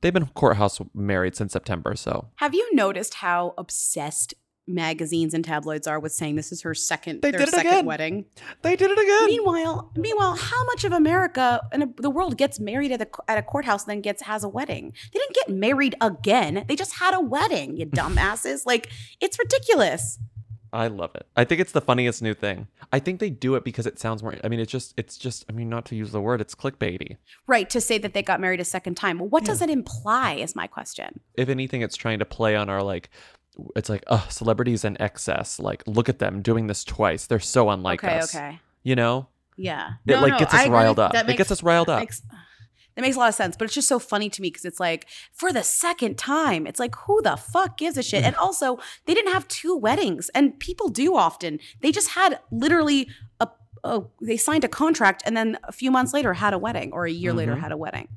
They've 0.00 0.14
been 0.14 0.26
courthouse 0.26 0.80
married 0.94 1.36
since 1.36 1.52
September, 1.52 1.94
so 1.94 2.28
Have 2.36 2.54
you 2.54 2.68
noticed 2.74 3.14
how 3.14 3.54
obsessed 3.58 4.34
magazines 4.74 5.34
and 5.34 5.44
tabloids 5.44 5.86
are 5.86 5.98
with 6.00 6.12
saying 6.12 6.36
this 6.36 6.52
is 6.52 6.62
her 6.62 6.74
second 6.74 7.22
They 7.22 7.30
their 7.30 7.40
did 7.40 7.48
it 7.48 7.54
second 7.54 7.72
again. 7.72 7.86
wedding? 7.86 8.24
they 8.62 8.76
did 8.76 8.90
it 8.90 8.98
again. 8.98 9.26
Meanwhile, 9.26 9.92
meanwhile, 9.96 10.36
how 10.36 10.64
much 10.66 10.84
of 10.84 10.92
America 10.92 11.60
and 11.72 11.94
the 11.96 12.10
world 12.10 12.36
gets 12.36 12.58
married 12.60 12.92
at 12.92 13.02
a 13.02 13.08
at 13.28 13.38
a 13.38 13.42
courthouse, 13.42 13.84
and 13.84 13.90
then 13.90 14.00
gets 14.00 14.22
has 14.22 14.44
a 14.44 14.48
wedding? 14.48 14.92
They 15.12 15.18
didn't 15.18 15.34
get 15.34 15.48
married 15.50 15.94
again. 16.00 16.64
They 16.68 16.76
just 16.76 16.94
had 16.94 17.14
a 17.14 17.20
wedding. 17.20 17.76
You 17.76 17.86
dumbasses! 18.00 18.66
like 18.66 18.88
it's 19.20 19.38
ridiculous. 19.38 20.18
I 20.72 20.86
love 20.86 21.16
it. 21.16 21.26
I 21.36 21.42
think 21.42 21.60
it's 21.60 21.72
the 21.72 21.80
funniest 21.80 22.22
new 22.22 22.32
thing. 22.32 22.68
I 22.92 23.00
think 23.00 23.18
they 23.18 23.28
do 23.28 23.56
it 23.56 23.64
because 23.64 23.88
it 23.88 23.98
sounds 23.98 24.22
more. 24.22 24.36
I 24.44 24.48
mean, 24.48 24.60
it's 24.60 24.70
just, 24.70 24.94
it's 24.96 25.18
just. 25.18 25.44
I 25.48 25.52
mean, 25.52 25.68
not 25.68 25.84
to 25.86 25.96
use 25.96 26.12
the 26.12 26.20
word, 26.20 26.40
it's 26.40 26.54
clickbaity. 26.54 27.16
Right 27.48 27.68
to 27.70 27.80
say 27.80 27.98
that 27.98 28.14
they 28.14 28.22
got 28.22 28.40
married 28.40 28.60
a 28.60 28.64
second 28.64 28.94
time. 28.94 29.18
Well, 29.18 29.28
what 29.28 29.44
does 29.44 29.60
it 29.62 29.68
imply? 29.68 30.34
Is 30.34 30.54
my 30.54 30.68
question. 30.68 31.18
if 31.34 31.48
anything, 31.48 31.82
it's 31.82 31.96
trying 31.96 32.20
to 32.20 32.24
play 32.24 32.54
on 32.54 32.68
our 32.68 32.84
like, 32.84 33.10
it's 33.76 33.88
like, 33.88 34.04
oh, 34.08 34.26
celebrities 34.30 34.84
in 34.84 35.00
excess. 35.00 35.58
Like, 35.58 35.82
look 35.86 36.08
at 36.08 36.18
them 36.18 36.42
doing 36.42 36.66
this 36.66 36.84
twice. 36.84 37.26
They're 37.26 37.40
so 37.40 37.70
unlike 37.70 38.02
okay, 38.04 38.18
us. 38.18 38.34
okay, 38.34 38.60
You 38.82 38.96
know, 38.96 39.28
yeah. 39.56 39.92
it 40.06 40.16
like 40.20 40.38
gets 40.38 40.54
us 40.54 40.60
I 40.60 40.64
agree. 40.64 40.74
riled 40.76 40.98
up. 40.98 41.12
That 41.12 41.24
it 41.24 41.28
makes- 41.28 41.38
gets 41.38 41.50
us 41.52 41.62
riled 41.62 41.88
up. 41.88 42.00
Makes, 42.00 42.22
that 42.96 43.02
makes 43.02 43.16
a 43.16 43.18
lot 43.20 43.28
of 43.28 43.34
sense, 43.34 43.56
but 43.56 43.64
it's 43.66 43.74
just 43.74 43.88
so 43.88 43.98
funny 43.98 44.28
to 44.28 44.42
me 44.42 44.48
because 44.48 44.64
it's 44.64 44.80
like 44.80 45.06
for 45.32 45.52
the 45.52 45.62
second 45.62 46.18
time, 46.18 46.66
it's 46.66 46.80
like 46.80 46.94
who 47.06 47.22
the 47.22 47.36
fuck 47.36 47.78
gives 47.78 47.96
a 47.96 48.02
shit? 48.02 48.24
and 48.24 48.34
also, 48.44 48.78
they 49.06 49.14
didn't 49.14 49.32
have 49.32 49.46
two 49.48 49.76
weddings, 49.76 50.28
and 50.34 50.58
people 50.58 50.88
do 50.88 51.14
often. 51.16 51.60
They 51.82 51.92
just 51.92 52.10
had 52.10 52.40
literally 52.50 53.08
a, 53.38 53.48
a 53.84 54.02
they 54.20 54.36
signed 54.36 54.64
a 54.64 54.68
contract, 54.68 55.22
and 55.24 55.36
then 55.36 55.56
a 55.64 55.72
few 55.72 55.90
months 55.90 56.12
later 56.12 56.34
had 56.34 56.52
a 56.52 56.58
wedding, 56.58 56.90
or 56.92 57.06
a 57.06 57.10
year 57.12 57.32
later 57.32 57.54
Mhm. 57.54 57.60
had 57.60 57.72
a 57.72 57.76
wedding. 57.76 58.08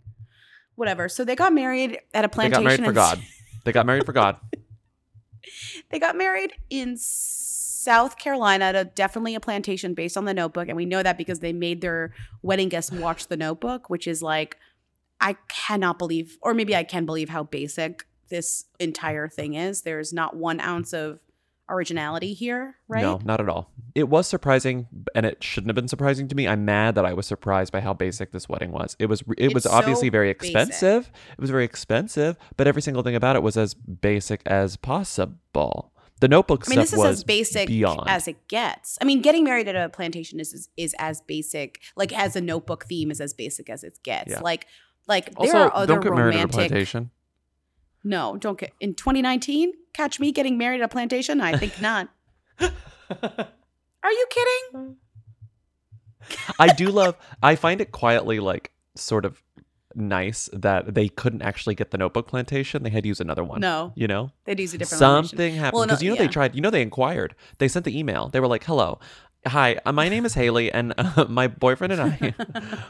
Whatever. 0.76 1.08
So 1.08 1.24
they 1.24 1.36
got 1.36 1.54
married 1.54 2.00
at 2.16 2.26
a 2.26 2.30
plantation. 2.30 2.64
they 2.66 2.78
got 2.78 2.80
married 2.80 2.86
for 2.86 2.94
God. 2.94 3.22
They 3.64 3.72
got 3.72 3.86
married 3.86 4.06
for 4.08 4.12
God. 4.14 4.38
They 5.90 6.00
got 6.00 6.16
married 6.16 6.54
in 6.70 6.98
South 6.98 8.18
Carolina 8.18 8.72
a, 8.76 8.86
definitely 8.86 9.36
a 9.36 9.40
plantation 9.40 9.94
based 9.94 10.18
on 10.18 10.26
the 10.26 10.34
notebook. 10.34 10.68
And 10.68 10.78
we 10.78 10.86
know 10.86 11.04
that 11.04 11.18
because 11.18 11.40
they 11.40 11.54
made 11.54 11.82
their 11.82 12.14
wedding 12.42 12.70
guests 12.70 12.92
watch 12.92 13.28
the 13.28 13.38
notebook, 13.38 13.90
which 13.90 14.08
is 14.08 14.24
like, 14.24 14.58
I 15.20 15.38
cannot 15.50 16.00
believe, 16.00 16.38
or 16.42 16.54
maybe 16.54 16.76
I 16.76 16.84
can 16.84 17.06
believe 17.06 17.30
how 17.30 17.44
basic 17.44 18.06
this 18.30 18.66
entire 18.80 19.28
thing 19.28 19.54
is. 19.54 19.82
There's 19.84 20.14
not 20.14 20.36
one 20.36 20.60
ounce 20.60 20.94
of 20.94 21.20
originality 21.74 22.34
here, 22.34 22.76
right? 22.88 23.02
No, 23.02 23.20
not 23.24 23.40
at 23.42 23.50
all. 23.50 23.72
It 23.96 24.10
was 24.10 24.28
surprising, 24.28 24.88
and 25.16 25.26
it 25.26 25.44
shouldn't 25.44 25.70
have 25.70 25.76
been 25.76 25.88
surprising 25.88 26.28
to 26.30 26.36
me. 26.36 26.48
I'm 26.48 26.66
mad 26.66 26.96
that 26.96 27.06
I 27.06 27.14
was 27.14 27.28
surprised 27.28 27.72
by 27.72 27.82
how 27.82 27.94
basic 27.94 28.32
this 28.32 28.48
wedding 28.48 28.72
was. 28.72 28.96
It 29.00 29.08
was. 29.08 29.24
It 29.38 29.54
was 29.54 29.66
It's 29.66 29.74
obviously 29.74 30.08
so 30.08 30.12
very 30.12 30.34
basic. 30.34 30.44
expensive. 30.56 31.12
It 31.32 31.42
was 31.42 31.50
very 31.50 31.66
expensive, 31.66 32.38
but 32.58 32.68
every 32.68 32.82
single 32.82 33.04
thing 33.04 33.16
about 33.16 33.36
it 33.36 33.44
was 33.44 33.58
as 33.58 33.74
basic 33.74 34.42
as 34.46 34.78
possible. 34.78 35.92
The 36.20 36.28
notebook 36.30 36.64
I 36.68 36.70
mean, 36.70 36.76
stuff 36.78 36.84
this 36.86 36.94
is 36.94 37.00
was 37.00 37.10
as 37.18 37.24
basic 37.26 37.68
beyond. 37.68 38.08
as 38.08 38.28
it 38.30 38.48
gets. 38.48 38.98
I 39.02 39.06
mean, 39.06 39.22
getting 39.22 39.44
married 39.44 39.68
at 39.68 39.76
a 39.76 39.90
plantation 39.90 40.40
is, 40.40 40.54
is 40.54 40.70
is 40.78 40.96
as 40.98 41.20
basic, 41.22 41.82
like 41.98 42.18
as 42.18 42.36
a 42.38 42.42
notebook 42.42 42.86
theme 42.86 43.12
is 43.12 43.20
as 43.20 43.34
basic 43.34 43.70
as 43.70 43.84
it 43.84 44.00
gets. 44.04 44.32
Yeah. 44.32 44.40
Like, 44.40 44.68
like 45.08 45.32
also, 45.36 45.52
there 45.52 45.62
are 45.64 45.76
other 45.76 45.96
don't 45.96 46.04
get 46.04 46.14
married 46.14 46.36
at 46.36 46.36
a 46.36 46.48
romantic. 46.48 46.54
plantation. 46.70 47.12
No, 48.06 48.38
don't 48.38 48.58
get 48.58 48.72
in 48.80 48.94
2019. 48.96 49.74
Catch 49.94 50.20
me 50.20 50.32
getting 50.32 50.58
married 50.58 50.82
at 50.82 50.86
a 50.86 50.88
plantation? 50.88 51.40
I 51.42 51.56
think 51.58 51.80
not. 51.82 52.10
Are 52.60 54.12
you 54.12 54.26
kidding? 54.30 54.96
I 56.60 56.74
do 56.74 56.90
love. 56.90 57.16
I 57.42 57.56
find 57.56 57.80
it 57.82 57.92
quietly 57.92 58.40
like 58.40 58.72
sort 58.96 59.26
of 59.26 59.42
nice 59.96 60.50
that 60.54 60.96
they 60.96 61.08
couldn't 61.10 61.42
actually 61.44 61.76
get 61.76 61.92
the 61.92 61.98
notebook 61.98 62.28
plantation. 62.28 62.84
They 62.84 62.90
had 62.90 63.04
to 63.04 63.08
use 63.08 63.20
another 63.20 63.44
one. 63.44 63.62
No, 63.62 63.94
You 63.96 64.08
know, 64.08 64.32
they'd 64.46 64.60
use 64.60 64.74
a 64.74 64.78
different 64.80 65.02
location. 65.02 65.28
something 65.30 65.56
happened 65.56 65.74
Well, 65.74 65.82
no, 65.84 65.88
because 65.94 66.04
you 66.04 66.10
know 66.10 66.16
they 66.16 66.28
tried. 66.28 66.56
You 66.56 66.62
know 66.62 66.70
they 66.72 66.82
inquired. 66.82 67.36
They 67.60 67.68
sent 67.68 67.86
the 67.86 67.98
email. 67.98 68.30
They 68.30 68.40
were 68.40 68.48
like, 68.48 68.64
"Hello, 68.64 69.00
hi, 69.46 69.80
uh, 69.86 69.92
my 69.92 70.10
name 70.10 70.26
is 70.26 70.34
Hailey, 70.34 70.72
and 70.72 70.94
uh, 70.98 71.26
my 71.30 71.48
boyfriend 71.48 71.94
and 71.94 72.02
I 72.02 72.34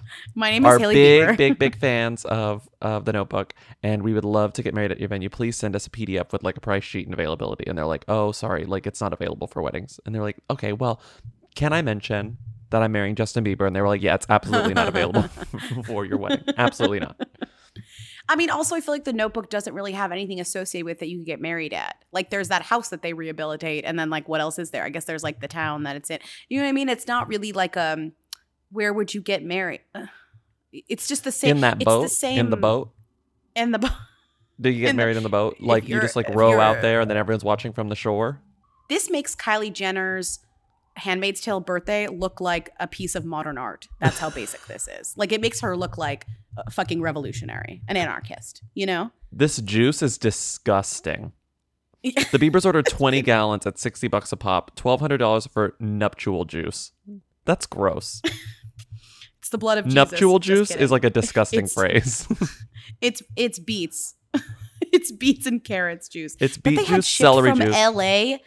My 0.36 0.52
name 0.52 0.66
is 0.66 0.74
are 0.74 0.80
Hailey 0.80 0.96
big, 0.96 1.22
Bieber. 1.30 1.38
big, 1.38 1.60
big 1.60 1.76
fans 1.80 2.26
of 2.26 2.68
of 2.82 3.06
the 3.06 3.14
Notebook, 3.14 3.54
and 3.82 4.04
we 4.04 4.14
would 4.14 4.26
love 4.26 4.54
to 4.54 4.64
get 4.64 4.74
married 4.74 4.92
at 4.92 5.00
your 5.00 5.10
venue. 5.10 5.30
Please 5.30 5.56
send 5.58 5.76
us 5.76 5.88
a 5.88 5.90
PDF 5.90 6.32
with 6.32 6.44
like 6.44 6.58
a 6.58 6.62
price 6.62 6.84
sheet 6.84 7.06
and 7.06 7.14
availability." 7.14 7.66
And 7.68 7.78
they're 7.78 7.86
like, 7.86 8.06
"Oh, 8.08 8.32
sorry, 8.32 8.66
like 8.66 8.88
it's 8.88 9.02
not 9.02 9.14
available 9.14 9.48
for 9.48 9.62
weddings." 9.62 10.00
And 10.06 10.14
they're 10.14 10.22
like, 10.22 10.38
"Okay, 10.50 10.74
well, 10.74 11.02
can 11.56 11.74
I 11.74 11.82
mention?" 11.82 12.38
That 12.70 12.82
I'm 12.82 12.92
marrying 12.92 13.14
Justin 13.14 13.44
Bieber, 13.44 13.68
and 13.68 13.76
they 13.76 13.82
were 13.82 13.88
like, 13.88 14.02
"Yeah, 14.02 14.16
it's 14.16 14.26
absolutely 14.30 14.74
not 14.74 14.88
available 14.88 15.22
for 15.86 16.06
your 16.06 16.18
wedding. 16.18 16.44
Absolutely 16.58 17.02
not." 17.02 17.16
I 18.30 18.38
mean, 18.38 18.50
also, 18.50 18.76
I 18.76 18.82
feel 18.82 18.94
like 18.94 19.04
the 19.04 19.14
Notebook 19.14 19.50
doesn't 19.50 19.74
really 19.74 19.92
have 19.92 20.12
anything 20.12 20.40
associated 20.40 20.86
with 20.86 21.00
that 21.00 21.10
you 21.10 21.18
could 21.18 21.26
get 21.26 21.42
married 21.42 21.74
at. 21.74 21.98
Like, 22.14 22.30
there's 22.30 22.48
that 22.48 22.62
house 22.62 22.90
that 22.90 23.02
they 23.02 23.14
rehabilitate, 23.14 23.84
and 23.84 24.00
then 24.00 24.10
like, 24.10 24.30
what 24.30 24.40
else 24.40 24.58
is 24.58 24.72
there? 24.72 24.86
I 24.86 24.90
guess 24.90 25.06
there's 25.06 25.24
like 25.24 25.42
the 25.42 25.48
town 25.48 25.84
that 25.84 25.98
it's 25.98 26.10
in. 26.10 26.20
You 26.48 26.60
know 26.60 26.64
what 26.64 26.70
I 26.70 26.74
mean? 26.74 26.88
It's 26.88 27.08
not 27.08 27.28
really 27.28 27.52
like 27.52 27.76
um, 27.76 28.14
where 28.72 28.94
would 28.94 29.14
you 29.14 29.22
get 29.22 29.44
married? 29.44 29.82
It's 30.72 31.08
just 31.08 31.24
the 31.24 31.32
same 31.32 31.58
in 31.58 31.62
that 31.62 31.76
it's 31.76 31.86
boat, 31.86 32.04
The 32.04 32.10
same 32.10 32.40
in 32.40 32.50
the 32.50 32.58
boat, 32.58 32.92
in 33.56 33.72
the 33.72 33.80
boat. 33.80 33.92
Do 34.60 34.70
you 34.72 34.86
get 34.86 34.96
married 34.96 35.18
in 35.18 35.24
the 35.24 35.30
boat? 35.30 35.58
Like 35.60 35.88
you 35.88 36.00
just 36.02 36.16
like 36.16 36.30
row 36.30 36.60
out 36.60 36.82
there 36.82 37.02
and 37.02 37.10
then 37.10 37.18
everyone's 37.18 37.44
watching 37.44 37.74
from 37.74 37.90
the 37.90 37.96
shore? 37.96 38.42
This 38.90 39.10
makes 39.10 39.36
Kylie 39.36 39.72
Jenner's 39.72 40.40
Handmaid's 40.98 41.42
Tale 41.42 41.60
birthday 41.60 42.08
look 42.08 42.40
like 42.40 42.70
a 42.80 42.88
piece 42.88 43.16
of 43.16 43.26
modern 43.26 43.58
art. 43.58 43.88
That's 44.00 44.20
how 44.20 44.30
basic 44.30 44.66
this 44.68 44.88
is. 44.88 45.16
Like 45.18 45.32
it 45.32 45.42
makes 45.42 45.60
her 45.62 45.76
look 45.76 45.98
like 45.98 46.26
a 46.58 46.70
fucking 46.72 47.02
revolutionary, 47.02 47.82
an 47.88 47.98
anarchist, 47.98 48.62
you 48.76 48.86
know? 48.86 49.12
This 49.32 49.58
juice 49.58 50.02
is 50.02 50.18
disgusting. 50.18 51.32
The 52.04 52.38
Biebers 52.38 52.66
ordered 52.66 52.86
20 52.88 53.22
gallons 53.22 53.66
at 53.66 53.80
60 53.80 54.10
bucks 54.10 54.32
a 54.34 54.38
pop, 54.38 54.76
$1,200 54.76 55.50
for 55.50 55.76
nuptial 55.80 56.44
juice. 56.44 56.92
That's 57.46 57.66
gross. 57.66 58.22
It's 59.40 59.50
the 59.50 59.58
blood 59.58 59.78
of 59.78 59.84
Jesus. 59.86 59.96
nuptial 59.96 60.40
juice 60.40 60.72
is 60.72 60.90
like 60.90 61.04
a 61.04 61.10
disgusting 61.10 61.66
It's- 61.66 61.74
phrase. 61.74 62.28
It's 63.02 63.22
it's 63.36 63.60
beets. 63.60 64.16
it's 64.80 65.12
beets 65.12 65.46
and 65.46 65.62
carrots 65.62 66.08
juice. 66.08 66.38
It's 66.40 66.56
But 66.56 66.70
beet 66.70 66.76
they 66.80 66.86
juice, 66.86 67.08
celery 67.10 67.50
from 67.50 67.60
juice. 67.60 67.76
LA 67.76 68.38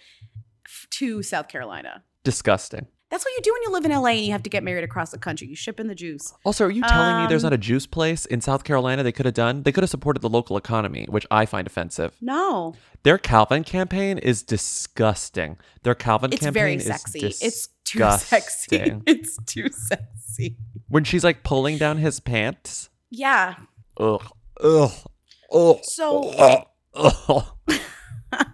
to 0.92 1.22
South 1.22 1.48
Carolina. 1.48 2.02
Disgusting. 2.26 2.86
That's 3.08 3.24
what 3.24 3.30
you 3.36 3.40
do 3.40 3.52
when 3.52 3.62
you 3.62 3.70
live 3.70 3.84
in 3.84 3.92
LA 3.92 4.08
and 4.18 4.26
you 4.26 4.32
have 4.32 4.42
to 4.42 4.50
get 4.50 4.64
married 4.64 4.82
across 4.82 5.12
the 5.12 5.18
country. 5.18 5.46
You 5.46 5.54
ship 5.54 5.78
in 5.78 5.86
the 5.86 5.94
juice. 5.94 6.34
Also, 6.44 6.64
are 6.66 6.70
you 6.72 6.82
telling 6.82 7.22
me 7.22 7.28
there's 7.28 7.44
Um, 7.44 7.50
not 7.50 7.52
a 7.54 7.58
juice 7.58 7.86
place 7.86 8.26
in 8.26 8.40
South 8.40 8.64
Carolina 8.64 9.04
they 9.04 9.12
could 9.12 9.26
have 9.26 9.34
done? 9.34 9.62
They 9.62 9.70
could 9.70 9.84
have 9.84 9.90
supported 9.90 10.22
the 10.22 10.28
local 10.28 10.56
economy, 10.56 11.06
which 11.08 11.24
I 11.30 11.46
find 11.46 11.68
offensive. 11.68 12.16
No, 12.20 12.74
Their 13.04 13.16
Calvin 13.16 13.62
campaign 13.62 14.18
is 14.18 14.42
disgusting. 14.42 15.56
Their 15.84 15.94
Calvin 15.94 16.32
it's 16.32 16.42
campaign 16.42 16.60
very 16.60 16.74
is 16.74 16.84
sexy. 16.84 17.20
It's 17.46 17.68
too 17.84 18.00
sexy. 18.18 19.00
It's 19.06 19.38
too 19.46 19.68
sexy. 19.70 20.56
when 20.88 21.04
she's 21.04 21.22
like 21.22 21.44
pulling 21.44 21.78
down 21.78 21.98
his 21.98 22.18
pants. 22.18 22.90
Yeah. 23.08 23.54
Ugh. 23.98 24.26
Ugh. 24.60 24.90
Ugh. 25.52 25.78
So, 25.84 26.30
Ugh. 26.30 26.66
Ugh. 26.96 27.44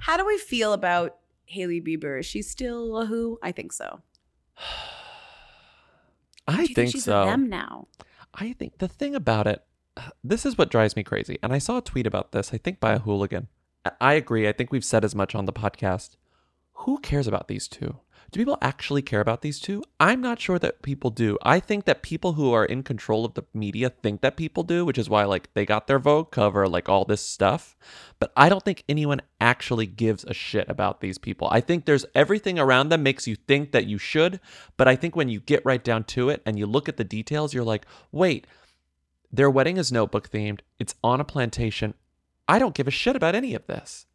how 0.00 0.16
do 0.18 0.26
we 0.26 0.36
feel 0.36 0.74
about 0.74 1.16
Hailey 1.50 1.80
Bieber? 1.80 2.20
Is 2.20 2.26
she 2.26 2.42
still 2.42 2.96
a 2.96 3.06
who? 3.06 3.38
I 3.42 3.52
think 3.52 3.72
so. 3.72 4.00
I 6.48 6.62
you 6.62 6.74
think, 6.74 6.92
she's 6.92 7.04
so. 7.04 7.24
them 7.26 7.48
now? 7.48 7.88
I 8.34 8.52
think 8.52 8.78
the 8.78 8.88
thing 8.88 9.14
about 9.14 9.46
it, 9.46 9.62
this 10.24 10.46
is 10.46 10.56
what 10.56 10.70
drives 10.70 10.96
me 10.96 11.02
crazy. 11.02 11.38
And 11.42 11.52
I 11.52 11.58
saw 11.58 11.78
a 11.78 11.82
tweet 11.82 12.06
about 12.06 12.32
this, 12.32 12.52
I 12.54 12.58
think 12.58 12.80
by 12.80 12.92
a 12.92 12.98
hooligan. 12.98 13.48
I 14.00 14.14
agree. 14.14 14.48
I 14.48 14.52
think 14.52 14.72
we've 14.72 14.84
said 14.84 15.04
as 15.04 15.14
much 15.14 15.34
on 15.34 15.46
the 15.46 15.52
podcast. 15.52 16.16
Who 16.72 16.98
cares 16.98 17.26
about 17.26 17.48
these 17.48 17.68
two? 17.68 18.00
Do 18.30 18.38
people 18.38 18.58
actually 18.62 19.02
care 19.02 19.20
about 19.20 19.42
these 19.42 19.58
two? 19.58 19.82
I'm 19.98 20.20
not 20.20 20.40
sure 20.40 20.58
that 20.60 20.82
people 20.82 21.10
do. 21.10 21.36
I 21.42 21.58
think 21.58 21.84
that 21.86 22.02
people 22.02 22.34
who 22.34 22.52
are 22.52 22.64
in 22.64 22.84
control 22.84 23.24
of 23.24 23.34
the 23.34 23.44
media 23.52 23.90
think 23.90 24.20
that 24.20 24.36
people 24.36 24.62
do, 24.62 24.84
which 24.84 24.98
is 24.98 25.10
why 25.10 25.24
like 25.24 25.52
they 25.54 25.66
got 25.66 25.88
their 25.88 25.98
Vogue 25.98 26.30
cover, 26.30 26.68
like 26.68 26.88
all 26.88 27.04
this 27.04 27.26
stuff. 27.26 27.76
But 28.20 28.32
I 28.36 28.48
don't 28.48 28.64
think 28.64 28.84
anyone 28.88 29.20
actually 29.40 29.86
gives 29.86 30.22
a 30.24 30.34
shit 30.34 30.68
about 30.68 31.00
these 31.00 31.18
people. 31.18 31.48
I 31.50 31.60
think 31.60 31.84
there's 31.84 32.06
everything 32.14 32.56
around 32.56 32.88
them 32.90 33.02
makes 33.02 33.26
you 33.26 33.34
think 33.34 33.72
that 33.72 33.86
you 33.86 33.98
should, 33.98 34.38
but 34.76 34.86
I 34.86 34.94
think 34.94 35.16
when 35.16 35.28
you 35.28 35.40
get 35.40 35.64
right 35.64 35.82
down 35.82 36.04
to 36.04 36.28
it 36.28 36.40
and 36.46 36.56
you 36.56 36.66
look 36.66 36.88
at 36.88 36.98
the 36.98 37.04
details, 37.04 37.52
you're 37.52 37.64
like, 37.64 37.84
wait, 38.12 38.46
their 39.32 39.50
wedding 39.50 39.76
is 39.76 39.90
notebook 39.90 40.30
themed. 40.30 40.60
It's 40.78 40.94
on 41.02 41.20
a 41.20 41.24
plantation. 41.24 41.94
I 42.46 42.60
don't 42.60 42.74
give 42.74 42.86
a 42.86 42.92
shit 42.92 43.16
about 43.16 43.34
any 43.34 43.54
of 43.54 43.66
this. 43.66 44.06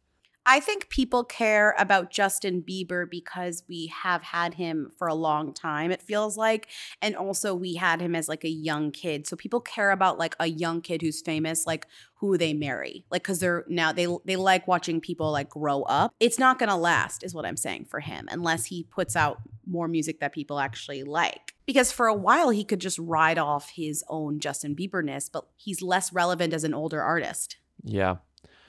I 0.48 0.60
think 0.60 0.88
people 0.88 1.24
care 1.24 1.74
about 1.76 2.10
Justin 2.12 2.62
Bieber 2.62 3.04
because 3.10 3.64
we 3.68 3.88
have 3.88 4.22
had 4.22 4.54
him 4.54 4.92
for 4.96 5.08
a 5.08 5.14
long 5.14 5.52
time, 5.52 5.90
it 5.90 6.00
feels 6.00 6.36
like. 6.36 6.68
And 7.02 7.16
also, 7.16 7.52
we 7.52 7.74
had 7.74 8.00
him 8.00 8.14
as 8.14 8.28
like 8.28 8.44
a 8.44 8.48
young 8.48 8.92
kid. 8.92 9.26
So 9.26 9.34
people 9.36 9.60
care 9.60 9.90
about 9.90 10.18
like 10.18 10.36
a 10.38 10.46
young 10.46 10.82
kid 10.82 11.02
who's 11.02 11.20
famous, 11.20 11.66
like 11.66 11.86
who 12.20 12.38
they 12.38 12.54
marry. 12.54 13.04
Like, 13.10 13.24
cause 13.24 13.40
they're 13.40 13.64
now, 13.68 13.90
they, 13.92 14.06
they 14.24 14.36
like 14.36 14.68
watching 14.68 15.00
people 15.00 15.32
like 15.32 15.50
grow 15.50 15.82
up. 15.82 16.14
It's 16.20 16.38
not 16.38 16.60
gonna 16.60 16.76
last, 16.76 17.24
is 17.24 17.34
what 17.34 17.44
I'm 17.44 17.56
saying 17.56 17.86
for 17.86 17.98
him, 17.98 18.28
unless 18.30 18.66
he 18.66 18.84
puts 18.84 19.16
out 19.16 19.38
more 19.66 19.88
music 19.88 20.20
that 20.20 20.32
people 20.32 20.60
actually 20.60 21.02
like. 21.02 21.54
Because 21.66 21.90
for 21.90 22.06
a 22.06 22.14
while, 22.14 22.50
he 22.50 22.62
could 22.62 22.80
just 22.80 23.00
ride 23.00 23.38
off 23.38 23.70
his 23.70 24.04
own 24.08 24.38
Justin 24.38 24.76
Bieberness, 24.76 25.28
but 25.30 25.48
he's 25.56 25.82
less 25.82 26.12
relevant 26.12 26.54
as 26.54 26.62
an 26.62 26.72
older 26.72 27.02
artist 27.02 27.56
Yeah. 27.82 28.18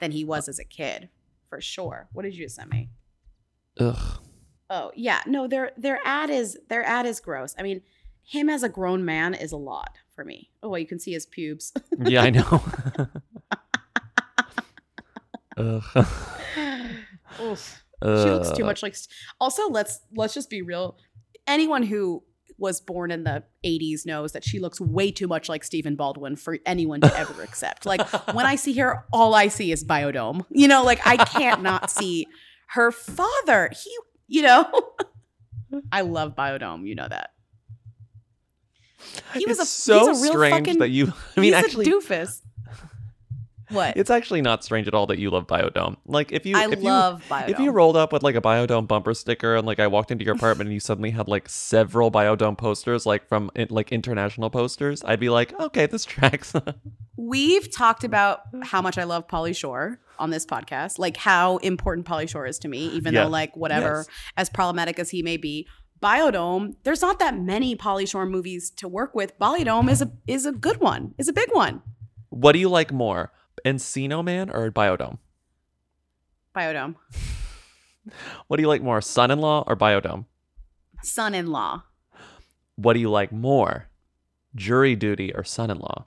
than 0.00 0.10
he 0.10 0.24
uh, 0.24 0.26
was 0.26 0.48
as 0.48 0.58
a 0.58 0.64
kid, 0.64 1.08
for 1.48 1.60
sure. 1.60 2.08
What 2.12 2.22
did 2.22 2.36
you 2.36 2.48
send 2.48 2.70
me? 2.70 2.90
Ugh. 3.80 4.20
Oh 4.70 4.90
yeah, 4.94 5.22
no, 5.26 5.48
their 5.48 5.72
their 5.76 5.98
ad 6.04 6.30
is 6.30 6.58
their 6.68 6.84
ad 6.84 7.06
is 7.06 7.20
gross. 7.20 7.54
I 7.58 7.62
mean, 7.62 7.82
him 8.22 8.50
as 8.50 8.62
a 8.62 8.68
grown 8.68 9.04
man 9.04 9.34
is 9.34 9.52
a 9.52 9.56
lot 9.56 9.96
for 10.14 10.24
me. 10.24 10.50
Oh, 10.62 10.68
well, 10.68 10.78
you 10.78 10.86
can 10.86 10.98
see 10.98 11.12
his 11.12 11.26
pubes. 11.26 11.72
Yeah, 11.98 12.22
I 12.22 12.30
know. 12.30 12.62
Ugh. 15.56 16.06
Oof. 17.40 17.82
She 18.02 18.08
looks 18.08 18.52
too 18.52 18.62
uh. 18.62 18.66
much 18.66 18.82
like. 18.82 18.94
Also, 19.40 19.68
let's 19.68 20.00
let's 20.14 20.34
just 20.34 20.50
be 20.50 20.62
real. 20.62 20.96
Anyone 21.46 21.82
who 21.82 22.22
was 22.56 22.80
born 22.80 23.10
in 23.10 23.24
the 23.24 23.44
80s 23.64 24.06
knows 24.06 24.32
that 24.32 24.44
she 24.44 24.58
looks 24.58 24.80
way 24.80 25.10
too 25.10 25.28
much 25.28 25.48
like 25.48 25.62
Stephen 25.62 25.96
Baldwin 25.96 26.36
for 26.36 26.58
anyone 26.66 27.00
to 27.00 27.18
ever 27.18 27.42
accept. 27.42 27.86
Like 27.86 28.00
when 28.34 28.46
I 28.46 28.56
see 28.56 28.74
her, 28.74 29.04
all 29.12 29.34
I 29.34 29.48
see 29.48 29.72
is 29.72 29.84
Biodome. 29.84 30.44
You 30.50 30.68
know, 30.68 30.84
like 30.84 31.06
I 31.06 31.16
can't 31.16 31.62
not 31.62 31.90
see 31.90 32.26
her 32.70 32.90
father. 32.90 33.70
He, 33.72 33.96
you 34.26 34.42
know, 34.42 34.70
I 35.92 36.02
love 36.02 36.34
Biodome. 36.34 36.86
You 36.86 36.94
know 36.94 37.08
that. 37.08 37.30
He 39.34 39.46
was 39.46 39.60
it's 39.60 39.68
a 39.68 39.72
so 39.72 40.08
he's 40.08 40.20
a 40.20 40.22
real 40.22 40.32
strange 40.32 40.66
fucking, 40.66 40.78
that 40.80 40.90
you. 40.90 41.12
I 41.36 41.40
mean, 41.40 41.52
he's 41.52 41.64
actually, 41.64 41.86
a 41.86 41.92
doofus. 41.92 42.42
What? 43.70 43.96
it's 43.96 44.10
actually 44.10 44.42
not 44.42 44.64
strange 44.64 44.88
at 44.88 44.94
all 44.94 45.06
that 45.08 45.18
you 45.18 45.30
love 45.30 45.46
Biodome. 45.46 45.96
Like, 46.06 46.32
if 46.32 46.46
you, 46.46 46.56
I 46.56 46.68
if 46.70 46.82
love 46.82 47.22
you, 47.22 47.28
Biodome. 47.34 47.48
if 47.50 47.58
you 47.58 47.70
rolled 47.70 47.96
up 47.96 48.12
with 48.12 48.22
like 48.22 48.34
a 48.34 48.40
Biodome 48.40 48.86
bumper 48.88 49.14
sticker 49.14 49.56
and 49.56 49.66
like 49.66 49.78
I 49.80 49.86
walked 49.86 50.10
into 50.10 50.24
your 50.24 50.34
apartment 50.34 50.68
and 50.68 50.74
you 50.74 50.80
suddenly 50.80 51.10
had 51.10 51.28
like 51.28 51.48
several 51.48 52.10
Biodome 52.10 52.56
posters, 52.56 53.04
like 53.06 53.28
from 53.28 53.50
like 53.70 53.92
international 53.92 54.50
posters, 54.50 55.02
I'd 55.04 55.20
be 55.20 55.28
like, 55.28 55.52
okay, 55.60 55.86
this 55.86 56.04
tracks. 56.04 56.54
We've 57.16 57.70
talked 57.70 58.04
about 58.04 58.40
how 58.62 58.80
much 58.80 58.96
I 58.98 59.04
love 59.04 59.26
Pauly 59.26 59.54
Shore 59.56 60.00
on 60.18 60.30
this 60.30 60.46
podcast, 60.46 60.98
like 60.98 61.16
how 61.16 61.56
important 61.58 62.06
Pauly 62.06 62.28
Shore 62.28 62.46
is 62.46 62.58
to 62.60 62.68
me, 62.68 62.86
even 62.88 63.12
Yeah. 63.14 63.24
though 63.24 63.30
like 63.30 63.56
whatever, 63.56 64.04
Yes. 64.08 64.16
as 64.36 64.50
problematic 64.50 64.98
as 64.98 65.10
he 65.10 65.22
may 65.22 65.36
be. 65.36 65.66
Biodome, 66.00 66.74
there's 66.84 67.02
not 67.02 67.18
that 67.18 67.36
many 67.36 67.74
Pauly 67.74 68.08
Shore 68.08 68.24
movies 68.24 68.70
to 68.76 68.86
work 68.86 69.14
with. 69.16 69.36
Biodome 69.38 69.90
is 69.90 70.00
a 70.00 70.12
is 70.28 70.46
a 70.46 70.52
good 70.52 70.78
one, 70.80 71.12
is 71.18 71.26
a 71.28 71.32
big 71.32 71.48
one. 71.52 71.82
what 72.30 72.52
do 72.52 72.58
you 72.60 72.68
like 72.68 72.92
more, 72.92 73.32
Encino 73.64 74.24
Man 74.24 74.50
or 74.50 74.70
Biodome? 74.70 75.18
Biodome, 76.54 76.96
What 78.48 78.56
do 78.56 78.62
you 78.62 78.68
like 78.68 78.82
more, 78.82 79.00
Son-in-Law 79.00 79.64
or 79.66 79.76
Biodome? 79.76 80.24
son-in-law. 81.02 81.84
What 82.76 82.94
do 82.94 83.00
you 83.00 83.10
like 83.10 83.30
more, 83.30 83.88
Jury 84.56 84.96
Duty 84.96 85.32
or 85.34 85.44
Son-in-Law? 85.44 86.06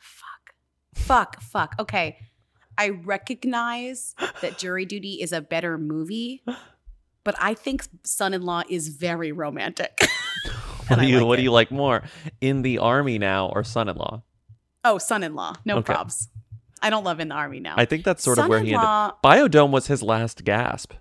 Fuck, 0.00 0.54
fuck, 0.94 1.40
fuck. 1.42 1.74
Okay, 1.78 2.16
I 2.78 2.88
recognize 2.90 4.14
that 4.40 4.56
Jury 4.58 4.86
Duty 4.86 5.20
is 5.20 5.32
a 5.32 5.40
better 5.42 5.76
movie, 5.76 6.42
but 7.24 7.34
I 7.38 7.52
think 7.54 7.84
Son-in-Law 8.04 8.62
is 8.70 8.88
very 8.88 9.32
romantic. 9.32 9.98
What 10.88 10.98
do 10.98 11.06
you 11.06 11.18
like 11.20 11.26
What 11.26 11.36
do 11.36 11.42
you 11.42 11.52
like 11.52 11.70
more, 11.70 12.02
In 12.40 12.62
the 12.62 12.78
Army 12.78 13.18
now 13.18 13.48
or 13.54 13.62
Son-in-Law? 13.64 14.22
Oh, 14.84 14.98
son-in-law. 14.98 15.56
No 15.64 15.76
Okay. 15.78 15.92
probs. 15.94 16.28
I 16.80 16.90
don't 16.90 17.04
love 17.04 17.20
in 17.20 17.28
the 17.28 17.34
army 17.34 17.60
now. 17.60 17.74
I 17.76 17.84
think 17.84 18.04
that's 18.04 18.24
sort 18.24 18.38
of 18.38 18.48
where 18.48 18.58
he 18.60 18.74
ended. 18.74 18.88
Biodome 19.24 19.70
was 19.70 19.86
his 19.86 20.02
last 20.02 20.44
gasp. 20.44 20.92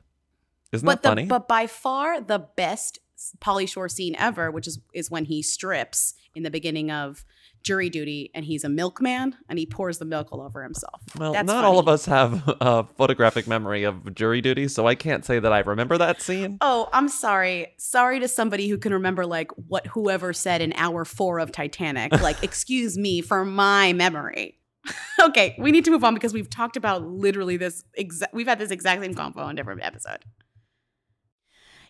Isn't 0.71 0.85
but 0.85 1.01
that 1.01 1.09
funny? 1.09 1.23
the 1.23 1.27
but 1.29 1.47
by 1.47 1.65
far 1.67 2.21
the 2.21 2.39
best 2.39 2.99
Pauly 3.39 3.67
Shore 3.67 3.89
scene 3.89 4.15
ever, 4.17 4.51
which 4.51 4.67
is 4.67 4.79
is 4.93 5.09
when 5.11 5.25
he 5.25 5.41
strips 5.41 6.13
in 6.35 6.43
the 6.43 6.51
beginning 6.51 6.91
of 6.91 7.25
jury 7.63 7.89
duty 7.89 8.31
and 8.33 8.45
he's 8.45 8.63
a 8.63 8.69
milkman 8.69 9.35
and 9.49 9.59
he 9.59 9.65
pours 9.65 9.97
the 9.97 10.05
milk 10.05 10.29
all 10.31 10.41
over 10.41 10.63
himself. 10.63 11.01
well, 11.17 11.33
That's 11.33 11.45
not 11.47 11.63
all 11.63 11.79
of 11.79 11.87
us 11.87 12.05
have 12.05 12.41
a 12.61 12.83
photographic 12.83 13.47
memory 13.47 13.83
of 13.83 14.13
jury 14.15 14.41
duty, 14.41 14.67
so 14.67 14.87
I 14.87 14.95
can't 14.95 15.25
say 15.25 15.39
that 15.39 15.53
I 15.53 15.59
remember 15.59 15.97
that 15.97 16.21
scene. 16.21 16.57
Oh, 16.61 16.89
I'm 16.93 17.07
sorry. 17.07 17.73
Sorry 17.77 18.19
to 18.19 18.27
somebody 18.27 18.67
who 18.67 18.77
can 18.77 18.93
remember 18.93 19.25
like 19.25 19.51
what 19.67 19.87
whoever 19.87 20.33
said 20.33 20.61
in 20.61 20.73
hour 20.73 21.05
four 21.05 21.39
of 21.39 21.51
Titanic. 21.51 22.11
Like, 22.21 22.43
excuse 22.43 22.99
me 22.99 23.21
for 23.21 23.43
my 23.43 23.93
memory. 23.93 24.59
okay, 25.21 25.55
we 25.57 25.71
need 25.71 25.85
to 25.85 25.91
move 25.91 26.03
on 26.03 26.13
because 26.13 26.33
we've 26.33 26.49
talked 26.49 26.77
about 26.77 27.03
literally 27.03 27.57
this 27.57 27.83
exact. 27.95 28.33
We've 28.33 28.47
had 28.47 28.59
this 28.59 28.71
exact 28.71 29.01
same 29.01 29.15
convo 29.15 29.37
on 29.37 29.55
different 29.55 29.83
episode. 29.83 30.19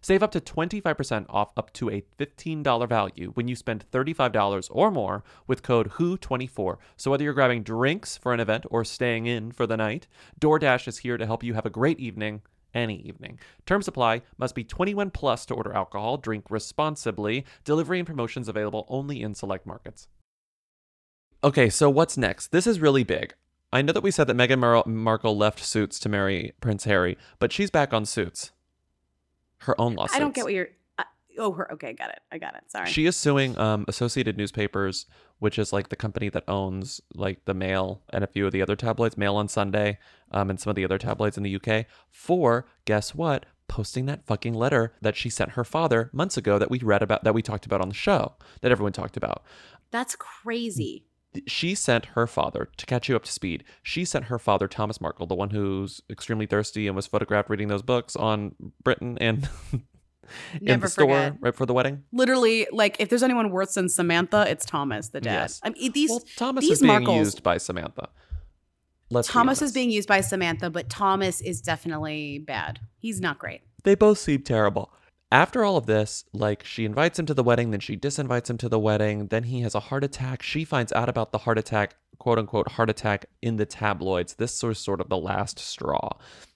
save 0.00 0.22
up 0.22 0.30
to 0.32 0.40
25% 0.40 1.26
off 1.28 1.52
up 1.56 1.72
to 1.74 1.90
a 1.90 2.04
$15 2.18 2.88
value 2.88 3.30
when 3.34 3.48
you 3.48 3.56
spend 3.56 3.84
$35 3.90 4.68
or 4.70 4.90
more 4.90 5.24
with 5.46 5.62
code 5.62 5.90
WHO24. 5.90 6.76
So 6.96 7.10
whether 7.10 7.24
you're 7.24 7.32
grabbing 7.32 7.62
drinks 7.62 8.16
for 8.16 8.32
an 8.32 8.40
event 8.40 8.64
or 8.70 8.84
staying 8.84 9.26
in 9.26 9.52
for 9.52 9.66
the 9.66 9.76
night, 9.76 10.06
DoorDash 10.40 10.88
is 10.88 10.98
here 10.98 11.16
to 11.16 11.26
help 11.26 11.42
you 11.42 11.54
have 11.54 11.66
a 11.66 11.70
great 11.70 12.00
evening 12.00 12.42
any 12.74 13.00
evening. 13.02 13.38
Terms 13.66 13.88
apply. 13.88 14.22
Must 14.38 14.54
be 14.54 14.64
21 14.64 15.10
plus 15.10 15.44
to 15.46 15.54
order 15.54 15.72
alcohol. 15.72 16.16
Drink 16.16 16.46
responsibly. 16.50 17.44
Delivery 17.64 17.98
and 17.98 18.06
promotions 18.06 18.48
available 18.48 18.86
only 18.88 19.22
in 19.22 19.34
select 19.34 19.66
markets. 19.66 20.08
Okay, 21.42 21.70
so 21.70 21.88
what's 21.88 22.16
next? 22.16 22.52
This 22.52 22.66
is 22.66 22.80
really 22.80 23.02
big. 23.02 23.34
I 23.72 23.82
know 23.82 23.92
that 23.92 24.02
we 24.02 24.10
said 24.10 24.26
that 24.26 24.36
Meghan 24.36 24.86
Markle 24.86 25.36
left 25.36 25.64
Suits 25.64 25.98
to 26.00 26.08
marry 26.08 26.52
Prince 26.60 26.84
Harry, 26.84 27.16
but 27.38 27.52
she's 27.52 27.70
back 27.70 27.94
on 27.94 28.04
Suits. 28.04 28.50
Her 29.60 29.80
own 29.80 29.94
lawsuits. 29.94 30.16
I 30.16 30.18
don't 30.18 30.34
get 30.34 30.44
what 30.44 30.52
you're. 30.52 30.68
Uh, 30.98 31.04
oh, 31.38 31.52
her. 31.52 31.72
Okay, 31.72 31.92
got 31.92 32.10
it. 32.10 32.20
I 32.32 32.38
got 32.38 32.54
it. 32.54 32.64
Sorry. 32.68 32.88
She 32.88 33.06
is 33.06 33.16
suing 33.16 33.56
um, 33.58 33.84
Associated 33.88 34.36
Newspapers, 34.36 35.06
which 35.38 35.58
is 35.58 35.72
like 35.72 35.88
the 35.88 35.96
company 35.96 36.28
that 36.30 36.44
owns 36.48 37.00
like 37.14 37.44
the 37.44 37.54
Mail 37.54 38.02
and 38.10 38.24
a 38.24 38.26
few 38.26 38.46
of 38.46 38.52
the 38.52 38.62
other 38.62 38.76
tabloids, 38.76 39.16
Mail 39.18 39.36
on 39.36 39.48
Sunday, 39.48 39.98
um, 40.30 40.50
and 40.50 40.58
some 40.58 40.70
of 40.70 40.76
the 40.76 40.84
other 40.84 40.98
tabloids 40.98 41.36
in 41.36 41.42
the 41.42 41.56
UK, 41.56 41.86
for 42.10 42.66
guess 42.84 43.14
what? 43.14 43.46
Posting 43.68 44.06
that 44.06 44.24
fucking 44.24 44.54
letter 44.54 44.94
that 45.00 45.14
she 45.14 45.30
sent 45.30 45.52
her 45.52 45.64
father 45.64 46.10
months 46.12 46.36
ago 46.36 46.58
that 46.58 46.70
we 46.70 46.80
read 46.80 47.02
about, 47.02 47.22
that 47.24 47.34
we 47.34 47.42
talked 47.42 47.66
about 47.66 47.80
on 47.80 47.88
the 47.88 47.94
show, 47.94 48.34
that 48.62 48.72
everyone 48.72 48.92
talked 48.92 49.16
about. 49.16 49.44
That's 49.90 50.16
crazy. 50.16 51.04
She 51.46 51.74
sent 51.76 52.06
her 52.06 52.26
father, 52.26 52.68
to 52.76 52.86
catch 52.86 53.08
you 53.08 53.14
up 53.14 53.24
to 53.24 53.30
speed, 53.32 53.62
she 53.82 54.04
sent 54.04 54.24
her 54.26 54.38
father, 54.38 54.66
Thomas 54.66 55.00
Markle, 55.00 55.26
the 55.26 55.34
one 55.36 55.50
who's 55.50 56.00
extremely 56.10 56.46
thirsty 56.46 56.86
and 56.88 56.96
was 56.96 57.06
photographed 57.06 57.48
reading 57.48 57.68
those 57.68 57.82
books 57.82 58.16
on 58.16 58.54
Britain 58.82 59.16
and 59.20 59.48
in 59.72 59.82
Never 60.60 60.86
the 60.86 60.88
store 60.90 61.06
forget. 61.06 61.36
right 61.40 61.54
for 61.54 61.66
the 61.66 61.74
wedding. 61.74 62.02
Literally, 62.12 62.66
like 62.72 62.96
if 62.98 63.08
there's 63.08 63.22
anyone 63.22 63.50
worse 63.50 63.74
than 63.74 63.88
Samantha, 63.88 64.44
it's 64.48 64.64
Thomas, 64.64 65.08
the 65.10 65.20
dad. 65.20 65.32
Yes. 65.32 65.60
I 65.62 65.70
mean, 65.70 65.92
these 65.92 66.10
Well, 66.10 66.22
Thomas 66.36 66.62
these 66.64 66.72
is 66.72 66.82
being 66.82 67.00
Markles. 67.00 67.16
used 67.18 67.42
by 67.44 67.58
Samantha. 67.58 68.08
Let's 69.12 69.28
be 69.28 69.32
Thomas 69.32 69.62
is 69.62 69.72
being 69.72 69.90
used 69.90 70.08
by 70.08 70.20
Samantha, 70.20 70.70
but 70.70 70.88
Thomas 70.88 71.40
is 71.40 71.60
definitely 71.60 72.38
bad. 72.38 72.78
He's 72.98 73.20
not 73.20 73.38
great. 73.38 73.62
They 73.82 73.94
both 73.94 74.18
seem 74.18 74.42
terrible. 74.42 74.92
After 75.32 75.64
all 75.64 75.76
of 75.76 75.86
this, 75.86 76.24
like 76.32 76.64
she 76.64 76.84
invites 76.84 77.18
him 77.18 77.26
to 77.26 77.34
the 77.34 77.44
wedding, 77.44 77.70
then 77.70 77.78
she 77.78 77.96
disinvites 77.96 78.50
him 78.50 78.58
to 78.58 78.68
the 78.68 78.80
wedding, 78.80 79.28
then 79.28 79.44
he 79.44 79.60
has 79.60 79.76
a 79.76 79.80
heart 79.80 80.02
attack. 80.02 80.42
She 80.42 80.64
finds 80.64 80.92
out 80.92 81.08
about 81.08 81.30
the 81.30 81.38
heart 81.38 81.56
attack, 81.56 81.94
quote 82.18 82.38
unquote 82.38 82.72
heart 82.72 82.90
attack 82.90 83.26
in 83.40 83.56
the 83.56 83.66
tabloids. 83.66 84.34
This 84.34 84.60
was 84.62 84.78
sort 84.78 85.00
of 85.00 85.08
the 85.08 85.16
last 85.16 85.60
straw. 85.60 86.10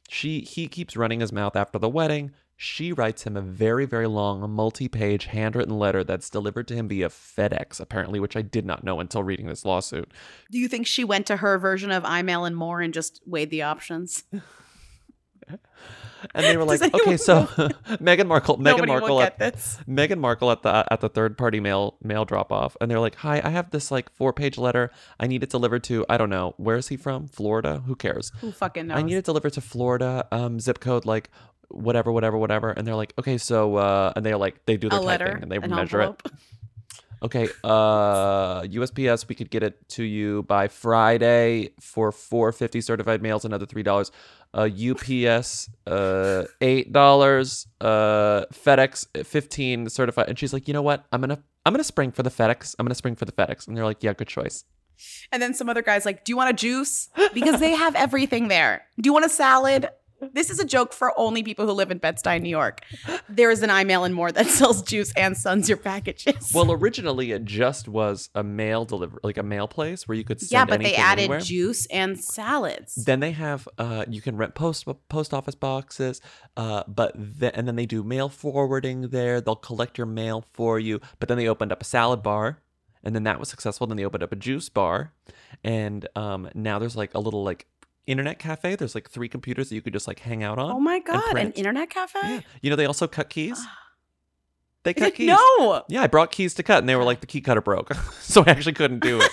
She 0.09 0.41
he 0.41 0.67
keeps 0.67 0.97
running 0.97 1.21
his 1.21 1.33
mouth 1.33 1.55
after 1.55 1.79
the 1.79 1.89
wedding. 1.89 2.33
She 2.57 2.93
writes 2.93 3.25
him 3.25 3.37
a 3.37 3.43
very, 3.43 3.85
very 3.85 4.07
long, 4.07 4.49
multi-page 4.51 5.27
handwritten 5.27 5.77
letter 5.77 6.05
that's 6.05 6.31
delivered 6.31 6.69
to 6.69 6.75
him 6.75 6.89
via 6.89 7.09
FedEx, 7.09 7.81
apparently, 7.81 8.21
which 8.21 8.37
I 8.37 8.43
did 8.43 8.65
not 8.65 8.85
know 8.85 9.01
until 9.01 9.25
reading 9.25 9.47
this 9.47 9.65
lawsuit. 9.65 10.11
Do 10.53 10.59
you 10.59 10.69
think 10.69 10.87
she 10.87 11.03
went 11.03 11.27
to 11.27 11.39
her 11.39 11.59
version 11.59 11.91
of 11.91 12.05
iMail 12.05 12.47
and 12.47 12.57
more 12.57 12.81
and 12.81 12.95
just 12.95 13.21
weighed 13.27 13.51
the 13.51 13.63
options? 13.63 14.25
And 16.35 16.45
they 16.45 16.57
were 16.57 16.65
like, 16.65 16.83
okay, 16.83 17.17
so 17.17 17.43
Meghan 18.01 18.27
Markle, 18.27 18.57
Meghan 18.59 18.87
Markle, 18.87 19.21
at. 19.21 19.39
Meghan 19.39 20.19
Markle 20.19 20.51
at 20.51 20.63
the 20.63 20.87
at 20.91 21.01
the 21.01 21.09
third 21.09 21.37
party 21.37 21.61
mail 21.61 21.97
mail 22.03 22.25
drop 22.25 22.51
off, 22.51 22.77
and 22.81 22.91
they're 22.91 23.01
like, 23.01 23.17
"Hi, 23.17 23.41
I 23.45 23.51
have 23.51 23.71
this 23.71 23.91
like 23.91 24.11
four 24.11 24.33
page 24.33 24.57
letter. 24.57 24.91
I 25.21 25.27
need 25.27 25.43
it 25.43 25.51
delivered 25.51 25.85
to 25.85 26.07
I 26.09 26.17
don't 26.17 26.31
know 26.31 26.55
where 26.57 26.77
is 26.77 26.89
he 26.89 26.97
from? 26.97 27.29
Florida? 27.29 27.83
Who 27.87 27.95
cares? 27.95 28.33
Who 28.41 28.53
fucking 28.53 28.87
knows? 28.87 28.99
I 28.99 29.03
need 29.03 29.17
it 29.17 29.25
delivered 29.25 29.53
to 29.55 29.61
Florida. 29.61 30.27
Um, 30.33 30.61
zip 30.61 30.81
code 30.81 31.05
like 31.05 31.31
whatever, 31.69 32.11
whatever, 32.11 32.39
whatever." 32.39 32.71
And 32.71 32.87
they're 32.87 32.97
like, 32.97 33.13
"Okay, 33.19 33.37
so 33.39 33.77
uh," 33.77 34.13
and 34.17 34.25
they're 34.25 34.39
like, 34.39 34.65
they 34.67 34.77
do 34.77 34.89
their 34.89 35.01
typing 35.01 35.43
and 35.43 35.53
they 35.53 35.57
an 35.57 35.71
measure 35.71 36.01
it. 36.01 36.23
Okay, 37.25 37.49
uh, 37.65 38.61
USPS, 38.65 39.27
we 39.29 39.35
could 39.35 39.49
get 39.49 39.63
it 39.63 39.89
to 39.89 40.05
you 40.05 40.43
by 40.43 40.69
Friday 40.69 41.71
for 41.81 42.13
four 42.13 42.53
fifty 42.53 42.83
certified 42.83 43.23
mails, 43.23 43.47
another 43.47 43.65
three 43.65 43.83
dollars. 43.83 44.13
Uh, 44.53 44.69
UPS, 44.69 45.71
uh, 45.87 46.45
eight 46.61 46.93
dollars. 46.93 47.67
Uh, 47.81 48.45
FedEx, 48.53 49.25
fifteen 49.25 49.89
certified. 49.89 50.29
And 50.29 50.39
she's 50.39 50.53
like, 50.53 50.69
you 50.69 50.75
know 50.75 50.83
what? 50.83 51.07
I'm 51.13 51.23
gonna, 51.23 51.43
I'm 51.65 51.73
gonna 51.73 51.83
spring 51.83 52.13
for 52.13 52.23
the 52.23 52.31
FedEx. 52.31 52.75
I'm 52.79 52.85
gonna 52.85 52.95
spring 52.95 53.17
for 53.17 53.25
the 53.25 53.33
FedEx. 53.33 53.67
And 53.67 53.75
they're 53.75 53.87
like, 53.87 54.03
yeah, 54.03 54.13
good 54.13 54.29
choice. 54.29 54.65
And 55.33 55.43
then 55.43 55.55
some 55.55 55.71
other 55.71 55.83
guy's 55.83 56.05
like, 56.05 56.25
Do 56.25 56.33
you 56.33 56.37
want 56.37 56.51
a 56.51 56.53
juice? 56.53 57.09
Because 57.33 57.59
they 57.59 57.73
have 57.73 57.95
everything 57.95 58.49
there. 58.49 58.85
Do 59.01 59.09
you 59.09 59.15
want 59.15 59.25
a 59.25 59.31
salad? 59.31 59.89
This 60.33 60.51
is 60.51 60.59
a 60.59 60.65
joke 60.65 60.93
for 60.93 61.13
only 61.19 61.43
people 61.43 61.67
who 61.67 61.73
live 61.73 61.91
in 61.91 61.99
Bed-Stuy, 61.99 62.41
New 62.41 62.49
York. 62.49 62.81
There 63.29 63.51
is 63.51 63.63
an 63.63 63.71
iMail 63.71 64.07
and 64.07 64.15
more 64.15 64.33
that 64.33 64.47
sells 64.59 64.83
juice 64.83 65.13
and 65.17 65.37
sends 65.37 65.69
your 65.69 65.79
packages. 65.79 66.53
Well, 66.55 66.73
originally 66.73 67.33
it 67.33 67.45
just 67.45 67.89
was 67.89 68.31
a 68.35 68.43
mail 68.43 68.85
deliver, 68.85 69.19
like 69.23 69.39
a 69.39 69.43
mail 69.43 69.69
place 69.69 70.07
where 70.09 70.17
you 70.17 70.25
could 70.25 70.41
send 70.41 70.53
yeah, 70.53 70.65
but 70.65 70.81
they 70.81 70.95
added 70.95 71.23
anywhere. 71.23 71.41
juice 71.41 71.87
and 71.87 72.19
salads. 72.19 72.95
Then 72.95 73.21
they 73.21 73.33
have 73.33 73.69
uh 73.79 74.05
you 74.09 74.21
can 74.21 74.37
rent 74.37 74.55
post 74.55 74.87
post 75.09 75.35
office 75.35 75.55
boxes, 75.55 76.21
uh 76.57 76.83
but 76.87 77.13
then 77.17 77.53
and 77.55 77.67
then 77.69 77.77
they 77.77 77.87
do 77.87 78.03
mail 78.03 78.29
forwarding 78.29 79.09
there. 79.09 79.41
They'll 79.41 79.57
collect 79.57 79.99
your 79.99 80.07
mail 80.07 80.45
for 80.53 80.79
you. 80.79 81.01
But 81.19 81.29
then 81.29 81.39
they 81.39 81.49
opened 81.49 81.73
up 81.73 81.83
a 81.83 81.85
salad 81.85 82.23
bar, 82.23 82.59
and 83.03 83.15
then 83.15 83.25
that 83.25 83.39
was 83.39 83.49
successful. 83.49 83.87
Then 83.87 83.97
they 83.97 84.05
opened 84.05 84.23
up 84.23 84.33
a 84.33 84.37
juice 84.37 84.69
bar, 84.69 85.13
and 85.63 86.07
um 86.17 86.49
now 86.55 86.79
there's 86.79 86.97
like 86.97 87.15
a 87.15 87.21
little 87.21 87.43
like 87.45 87.67
internet 88.07 88.39
cafe. 88.39 88.77
There's 88.77 88.95
like 88.95 89.09
three 89.11 89.29
computers 89.29 89.69
that 89.69 89.75
you 89.75 89.83
could 89.83 89.93
just 89.93 90.07
like 90.07 90.21
hang 90.21 90.43
out 90.43 90.59
on. 90.59 90.71
oh 90.73 90.81
my 90.81 90.99
god, 91.01 91.37
an 91.37 91.53
internet 91.53 91.91
cafe? 91.91 92.19
Yeah. 92.23 92.41
You 92.63 92.71
know 92.71 92.77
they 92.77 92.87
also 92.87 93.07
cut 93.07 93.29
keys. 93.31 93.57
Ah. 93.59 93.79
They 94.85 94.93
cut 94.95 95.15
keys. 95.15 95.29
no. 95.29 95.83
Yeah, 95.89 96.03
I 96.03 96.07
brought 96.09 96.31
keys 96.31 96.53
to 96.55 96.63
cut, 96.63 96.79
and 96.79 96.89
they 96.89 96.95
were 96.97 97.05
like, 97.05 97.21
the 97.21 97.27
key 97.27 97.41
cutter 97.41 97.63
broke, 97.63 97.95
so 98.21 98.43
I 98.47 98.51
actually 98.51 98.75
couldn't 98.75 99.01
do 99.01 99.19
it. 99.21 99.31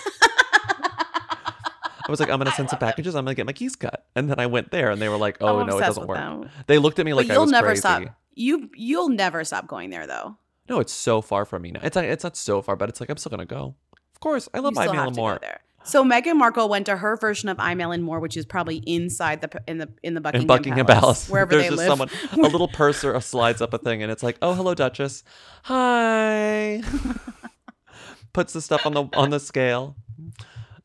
I 2.04 2.10
was 2.10 2.20
like, 2.20 2.30
I'm 2.30 2.40
gonna 2.40 2.52
send 2.52 2.70
some 2.70 2.80
packages. 2.80 3.16
I'm 3.16 3.26
gonna 3.26 3.36
get 3.36 3.46
my 3.46 3.54
keys 3.54 3.76
cut, 3.76 4.06
and 4.16 4.30
then 4.30 4.40
I 4.40 4.48
went 4.48 4.72
there, 4.72 4.90
and 4.92 5.02
they 5.02 5.08
were 5.10 5.18
like, 5.18 5.38
Oh 5.42 5.60
I'm 5.60 5.68
no, 5.68 5.78
it 5.78 5.82
doesn't 5.82 6.08
work. 6.08 6.18
them. 6.18 6.50
They 6.68 6.78
looked 6.78 7.00
at 7.00 7.06
me 7.06 7.14
like 7.14 7.28
but 7.28 7.34
you'll 7.34 7.44
was 7.44 7.52
never 7.52 7.68
crazy. 7.68 7.80
stop. 7.80 8.04
You 8.34 8.70
you'll 8.76 9.10
never 9.10 9.44
stop 9.44 9.68
going 9.68 9.90
there 9.92 10.08
though. 10.08 10.38
No, 10.70 10.80
it's 10.80 10.94
so 10.94 11.22
far 11.22 11.46
from 11.46 11.62
me 11.64 11.72
now. 11.72 11.82
It's 11.84 11.96
not, 11.96 12.06
it's 12.06 12.24
not 12.24 12.36
so 12.38 12.62
far, 12.62 12.76
but 12.76 12.90
it's 12.90 13.00
like 13.02 13.10
I'm 13.10 13.18
still 13.18 13.30
gonna 13.30 13.46
go. 13.46 13.76
Of 14.14 14.20
course, 14.20 14.48
I 14.54 14.60
love 14.60 14.72
you 14.76 14.82
still 14.82 14.94
iMail 14.94 14.96
have 14.96 15.08
and 15.08 15.16
to 15.16 15.22
more. 15.22 15.38
there. 15.42 15.60
So 15.84 16.04
Meghan 16.04 16.36
Markle 16.38 16.70
went 16.70 16.86
to 16.86 16.98
her 16.98 17.18
version 17.18 17.50
of 17.50 17.58
iMail 17.58 17.94
and 17.94 18.04
more, 18.04 18.20
which 18.20 18.38
is 18.38 18.46
probably 18.46 18.78
inside 18.86 19.42
the 19.42 19.48
p- 19.48 19.60
in 19.68 19.80
the 19.80 19.90
in 20.04 20.14
the 20.14 20.22
Buckingham, 20.22 20.42
In 20.44 20.48
Buckingham 20.48 20.86
Palace, 20.86 21.02
Palace, 21.02 21.30
wherever 21.30 21.50
there's 21.52 21.64
they 21.64 21.70
just 21.70 21.78
live. 21.78 21.88
someone, 21.88 22.10
a 22.46 22.50
little 22.52 22.68
purser 22.68 23.20
slides 23.20 23.62
up 23.62 23.74
a 23.74 23.78
thing, 23.80 24.04
and 24.04 24.12
it's 24.12 24.22
like, 24.24 24.38
"Oh, 24.42 24.54
hello, 24.54 24.74
Duchess. 24.76 25.24
Hi." 25.64 26.82
Puts 28.34 28.54
the 28.54 28.62
stuff 28.62 28.86
on 28.86 28.94
the 28.94 29.06
on 29.14 29.30
the 29.32 29.40
scale. 29.40 29.96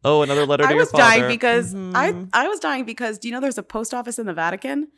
Oh, 0.04 0.22
another 0.22 0.46
letter 0.46 0.64
to 0.64 0.70
I 0.70 0.74
was 0.74 0.90
dying 0.90 1.28
because 1.28 1.74
I 1.74 2.12
Mhm. 2.12 2.28
I 2.32 2.48
was 2.48 2.58
dying 2.60 2.84
because 2.84 3.18
do 3.18 3.28
you 3.28 3.34
know 3.34 3.40
there's 3.40 3.58
a 3.58 3.62
post 3.62 3.92
office 3.94 4.18
in 4.18 4.26
the 4.26 4.34
Vatican? 4.34 4.88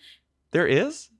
there 0.52 0.66
is. 0.66 1.10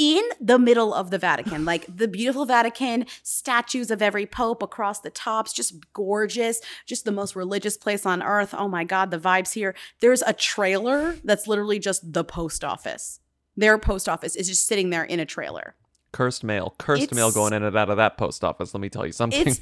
In 0.00 0.24
the 0.40 0.58
middle 0.58 0.94
of 0.94 1.10
the 1.10 1.18
Vatican, 1.18 1.66
like 1.66 1.84
the 1.94 2.08
beautiful 2.08 2.46
Vatican, 2.46 3.04
statues 3.22 3.90
of 3.90 4.00
every 4.00 4.24
pope 4.24 4.62
across 4.62 5.00
the 5.00 5.10
tops, 5.10 5.52
just 5.52 5.74
gorgeous, 5.92 6.62
just 6.86 7.04
the 7.04 7.12
most 7.12 7.36
religious 7.36 7.76
place 7.76 8.06
on 8.06 8.22
earth. 8.22 8.54
Oh 8.56 8.66
my 8.66 8.82
God, 8.82 9.10
the 9.10 9.18
vibes 9.18 9.52
here. 9.52 9.74
There's 10.00 10.22
a 10.22 10.32
trailer 10.32 11.16
that's 11.22 11.46
literally 11.46 11.78
just 11.78 12.14
the 12.14 12.24
post 12.24 12.64
office. 12.64 13.20
Their 13.58 13.76
post 13.76 14.08
office 14.08 14.36
is 14.36 14.48
just 14.48 14.66
sitting 14.66 14.88
there 14.88 15.04
in 15.04 15.20
a 15.20 15.26
trailer. 15.26 15.74
Cursed 16.12 16.44
mail. 16.44 16.74
Cursed 16.78 17.14
mail 17.14 17.30
going 17.30 17.52
in 17.52 17.62
and 17.62 17.76
out 17.76 17.90
of 17.90 17.98
that 17.98 18.16
post 18.16 18.42
office. 18.42 18.72
Let 18.72 18.80
me 18.80 18.88
tell 18.88 19.04
you 19.04 19.12
something. 19.12 19.48
It's 19.48 19.60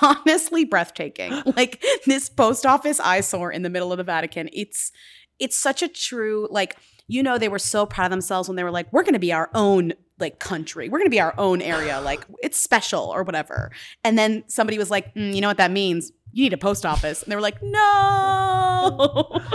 honestly 0.00 0.64
breathtaking. 0.64 1.42
Like 1.54 1.84
this 2.06 2.30
post 2.30 2.64
office 2.64 2.98
eyesore 2.98 3.52
in 3.52 3.60
the 3.60 3.70
middle 3.70 3.92
of 3.92 3.98
the 3.98 4.04
Vatican. 4.04 4.48
It's 4.54 4.90
it's 5.38 5.56
such 5.56 5.82
a 5.82 5.88
true 5.88 6.46
like 6.50 6.76
you 7.06 7.22
know 7.22 7.36
they 7.38 7.48
were 7.48 7.58
so 7.58 7.84
proud 7.86 8.06
of 8.06 8.10
themselves 8.10 8.48
when 8.48 8.56
they 8.56 8.64
were 8.64 8.70
like 8.70 8.92
we're 8.92 9.02
going 9.02 9.12
to 9.14 9.18
be 9.18 9.32
our 9.32 9.50
own 9.54 9.92
like 10.20 10.38
country. 10.38 10.88
We're 10.88 10.98
going 10.98 11.06
to 11.06 11.10
be 11.10 11.20
our 11.20 11.34
own 11.38 11.60
area. 11.60 12.00
Like 12.00 12.24
it's 12.42 12.56
special 12.56 13.02
or 13.02 13.24
whatever. 13.24 13.72
And 14.04 14.16
then 14.16 14.44
somebody 14.46 14.78
was 14.78 14.88
like, 14.90 15.12
"Mm, 15.14 15.34
"You 15.34 15.40
know 15.40 15.48
what 15.48 15.56
that 15.56 15.72
means? 15.72 16.12
You 16.32 16.44
need 16.44 16.52
a 16.52 16.56
post 16.56 16.86
office." 16.86 17.22
And 17.22 17.32
they 17.32 17.36
were 17.36 17.42
like, 17.42 17.60
"No." 17.62 19.40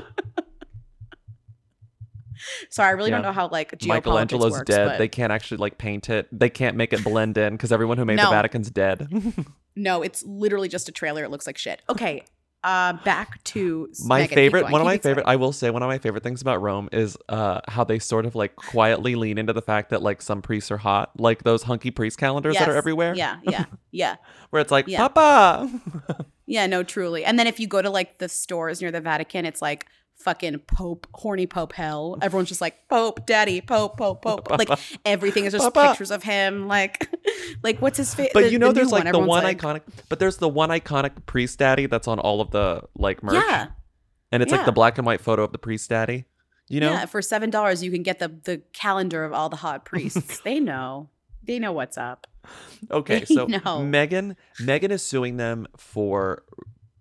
Sorry, 2.69 2.87
I 2.89 2.91
really 2.91 3.09
don't 3.11 3.19
Yeah. 3.21 3.27
know 3.27 3.33
how 3.33 3.49
like 3.49 3.71
geopolitics 3.73 3.87
Michelangelo's 3.87 4.51
works, 4.51 4.65
dead. 4.65 4.85
but 4.87 4.97
They 4.97 5.09
can't 5.09 5.31
actually 5.31 5.57
like 5.57 5.77
paint 5.77 6.09
it. 6.09 6.27
They 6.31 6.49
can't 6.49 6.77
make 6.77 6.93
it 6.93 7.03
blend 7.03 7.37
in 7.37 7.53
because 7.53 7.71
everyone 7.71 7.97
who 7.97 8.05
made 8.05 8.17
the 8.19 8.29
Vatican's 8.29 8.69
dead. 8.69 9.09
no, 9.75 10.01
it's 10.01 10.23
literally 10.25 10.69
just 10.69 10.87
a 10.87 10.91
trailer. 10.91 11.23
It 11.23 11.31
looks 11.31 11.45
like 11.47 11.57
shit. 11.57 11.81
Okay, 11.89 12.23
uh, 12.63 12.93
back 13.05 13.43
to 13.45 13.89
my. 14.05 14.27
Favorite 14.27 14.69
one 14.71 14.81
of 14.81 14.85
my 14.85 14.97
favorite 14.97 15.25
i 15.25 15.35
will 15.35 15.51
say 15.51 15.69
one 15.69 15.81
of 15.81 15.87
my 15.87 15.97
favorite 15.97 16.23
things 16.23 16.41
about 16.41 16.61
rome 16.61 16.89
is 16.91 17.17
uh 17.29 17.61
how 17.67 17.83
they 17.83 17.99
sort 17.99 18.25
of 18.25 18.35
like 18.35 18.55
quietly 18.55 19.15
lean 19.15 19.37
into 19.37 19.53
the 19.53 19.61
fact 19.61 19.89
that 19.89 20.01
like 20.01 20.21
some 20.21 20.41
priests 20.41 20.69
are 20.71 20.77
hot 20.77 21.11
like 21.19 21.43
those 21.43 21.63
hunky 21.63 21.91
priest 21.91 22.17
calendars 22.17 22.55
that 22.57 22.69
are 22.69 22.75
everywhere 22.75 23.15
Yeah, 23.15 23.37
yeah, 23.43 23.65
yeah. 23.91 24.15
where 24.49 24.61
it's 24.61 24.71
like 24.71 24.87
Yeah. 24.87 25.07
papa 25.07 25.69
Yeah, 26.49 26.65
no, 26.65 26.81
truly. 26.81 27.23
And 27.23 27.37
then 27.37 27.45
if 27.45 27.59
you 27.59 27.67
go 27.67 27.79
to 27.79 27.91
like 27.91 28.17
the 28.17 28.27
stores 28.27 28.81
near 28.81 28.89
the 28.89 28.99
Vatican, 28.99 29.45
it's 29.45 29.61
like 29.61 29.85
fucking 30.19 30.60
Pope, 30.60 31.08
horny 31.13 31.47
Pope 31.47 31.73
hell. 31.73 32.17
Everyone's 32.21 32.49
just 32.49 32.62
like 32.62 32.88
Pope, 32.89 33.25
Daddy, 33.25 33.62
Pope, 33.62 33.97
Pope, 33.97 34.21
Pope. 34.21 34.49
Like 34.49 34.69
everything 35.05 35.45
is 35.45 35.53
just 35.53 35.73
Papa. 35.73 35.89
pictures 35.89 36.12
of 36.12 36.23
him. 36.23 36.67
Like, 36.67 37.10
like 37.63 37.82
what's 37.82 37.97
his 37.97 38.13
face? 38.13 38.32
but 38.34 38.51
you 38.51 38.60
know 38.60 38.71
there's 38.71 38.91
like 38.91 39.12
the 39.12 39.19
one 39.19 39.43
iconic 39.43 39.82
but 40.10 40.19
there's 40.19 40.38
the 40.38 40.49
one 40.49 40.69
iconic 40.69 41.25
priest 41.25 41.60
daddy 41.60 41.86
that's 41.86 42.08
on 42.08 42.19
all 42.19 42.41
of 42.41 42.51
the 42.51 42.84
like 42.95 43.23
merch 43.23 43.36
Yeah, 43.36 43.67
and 44.32 44.43
it's 44.43 44.51
like 44.51 44.65
the 44.65 44.71
black 44.71 44.97
and 44.97 45.05
white 45.08 45.21
photo 45.21 45.43
of 45.43 45.51
the 45.51 45.58
priest 45.58 45.89
daddy 45.89 46.25
you 46.69 46.79
know 46.79 46.91
yeah. 46.91 47.05
For 47.05 47.21
seven 47.21 47.49
dollars, 47.49 47.84
you 47.84 47.91
can 47.91 48.03
get 48.03 48.19
the 48.19 48.27
the 48.43 48.62
calendar 48.73 49.25
of 49.25 49.34
all 49.34 49.49
the 49.49 49.58
hot 49.58 49.82
oh 49.86 49.89
priests. 49.89 50.39
they 50.41 50.60
know. 50.60 51.10
They 51.43 51.58
know 51.58 51.71
what's 51.71 51.97
up. 51.97 52.27
Okay, 52.91 53.25
so. 53.25 53.47
Meghan 53.47 54.36
Meghan 54.62 54.91
is 54.91 55.01
suing 55.01 55.38
them 55.38 55.67
for 55.75 56.43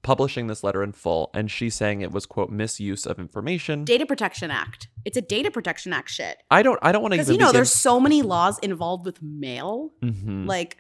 publishing 0.09 0.47
this 0.47 0.65
letter 0.65 0.83
in 0.83 0.93
full, 0.93 1.31
and 1.35 1.51
she's 1.51 1.75
saying 1.75 2.01
it 2.01 2.11
was 2.13 2.25
quote 2.25 2.51
misuse 2.51 3.05
of 3.07 3.19
information. 3.19 3.85
Data 3.85 4.07
Protection 4.07 4.51
Act. 4.51 4.89
It's 5.05 5.17
a 5.19 5.21
Data 5.21 5.51
Protection 5.51 5.93
Act 5.93 6.09
shit. 6.11 6.39
I 6.51 6.63
don't 6.63 6.79
I 6.83 6.93
don't 6.93 7.03
want 7.03 7.13
to 7.13 7.17
Because 7.19 7.31
you 7.31 7.37
know, 7.37 7.47
begin- 7.49 7.55
there's 7.59 7.73
so 7.73 8.01
many 8.01 8.23
laws 8.23 8.59
involved 8.61 9.05
with 9.05 9.23
mail. 9.23 9.93
Mhm. 10.03 10.47
Like, 10.47 10.79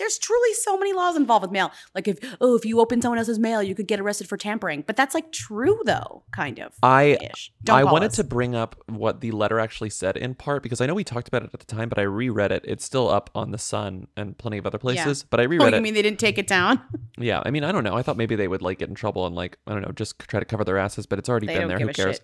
there's 0.00 0.18
truly 0.18 0.52
so 0.54 0.76
many 0.76 0.92
laws 0.92 1.14
involved 1.16 1.42
with 1.42 1.52
mail. 1.52 1.70
Like, 1.94 2.08
if 2.08 2.18
oh, 2.40 2.56
if 2.56 2.64
you 2.64 2.80
open 2.80 3.00
someone 3.00 3.18
else's 3.18 3.38
mail, 3.38 3.62
you 3.62 3.74
could 3.76 3.86
get 3.86 4.00
arrested 4.00 4.28
for 4.28 4.36
tampering. 4.36 4.82
But 4.86 4.96
that's 4.96 5.14
like 5.14 5.30
true 5.30 5.78
though, 5.84 6.24
kind 6.32 6.58
of. 6.58 6.72
I. 6.82 7.18
Don't 7.62 7.76
I 7.78 7.84
wanted 7.84 8.06
us. 8.10 8.16
to 8.16 8.24
bring 8.24 8.54
up 8.54 8.74
what 8.86 9.20
the 9.20 9.30
letter 9.32 9.60
actually 9.60 9.90
said 9.90 10.16
in 10.16 10.34
part 10.34 10.62
because 10.62 10.80
I 10.80 10.86
know 10.86 10.94
we 10.94 11.04
talked 11.04 11.28
about 11.28 11.42
it 11.42 11.50
at 11.52 11.60
the 11.60 11.66
time, 11.66 11.88
but 11.90 11.98
I 11.98 12.02
reread 12.02 12.50
it. 12.50 12.64
It's 12.66 12.84
still 12.84 13.08
up 13.08 13.30
on 13.34 13.50
the 13.50 13.58
Sun 13.58 14.06
and 14.16 14.36
plenty 14.38 14.56
of 14.58 14.66
other 14.66 14.78
places. 14.78 15.22
But 15.22 15.38
I 15.40 15.44
Oh, 15.44 15.48
reread 15.48 15.72
you 15.72 15.78
it. 15.78 15.82
mean 15.82 15.94
they 15.94 16.02
didn't 16.02 16.18
take 16.20 16.38
it 16.38 16.46
down? 16.46 16.80
yeah, 17.18 17.42
I 17.44 17.50
mean 17.50 17.62
I 17.64 17.70
don't 17.72 17.84
know. 17.84 17.94
I 17.94 18.02
thought 18.02 18.16
maybe 18.16 18.34
they 18.36 18.48
would 18.48 18.62
like 18.62 18.78
get 18.78 18.88
in 18.88 18.94
trouble 18.94 19.26
and 19.26 19.36
like 19.36 19.58
I 19.66 19.72
don't 19.74 19.82
know, 19.82 19.92
just 19.92 20.18
try 20.20 20.40
to 20.40 20.46
cover 20.46 20.64
their 20.64 20.78
asses. 20.78 21.04
But 21.06 21.18
it's 21.18 21.28
already 21.28 21.46
They 21.46 21.58
been 21.58 21.68
there. 21.68 21.78
Who 21.78 21.88
cares? 21.88 22.16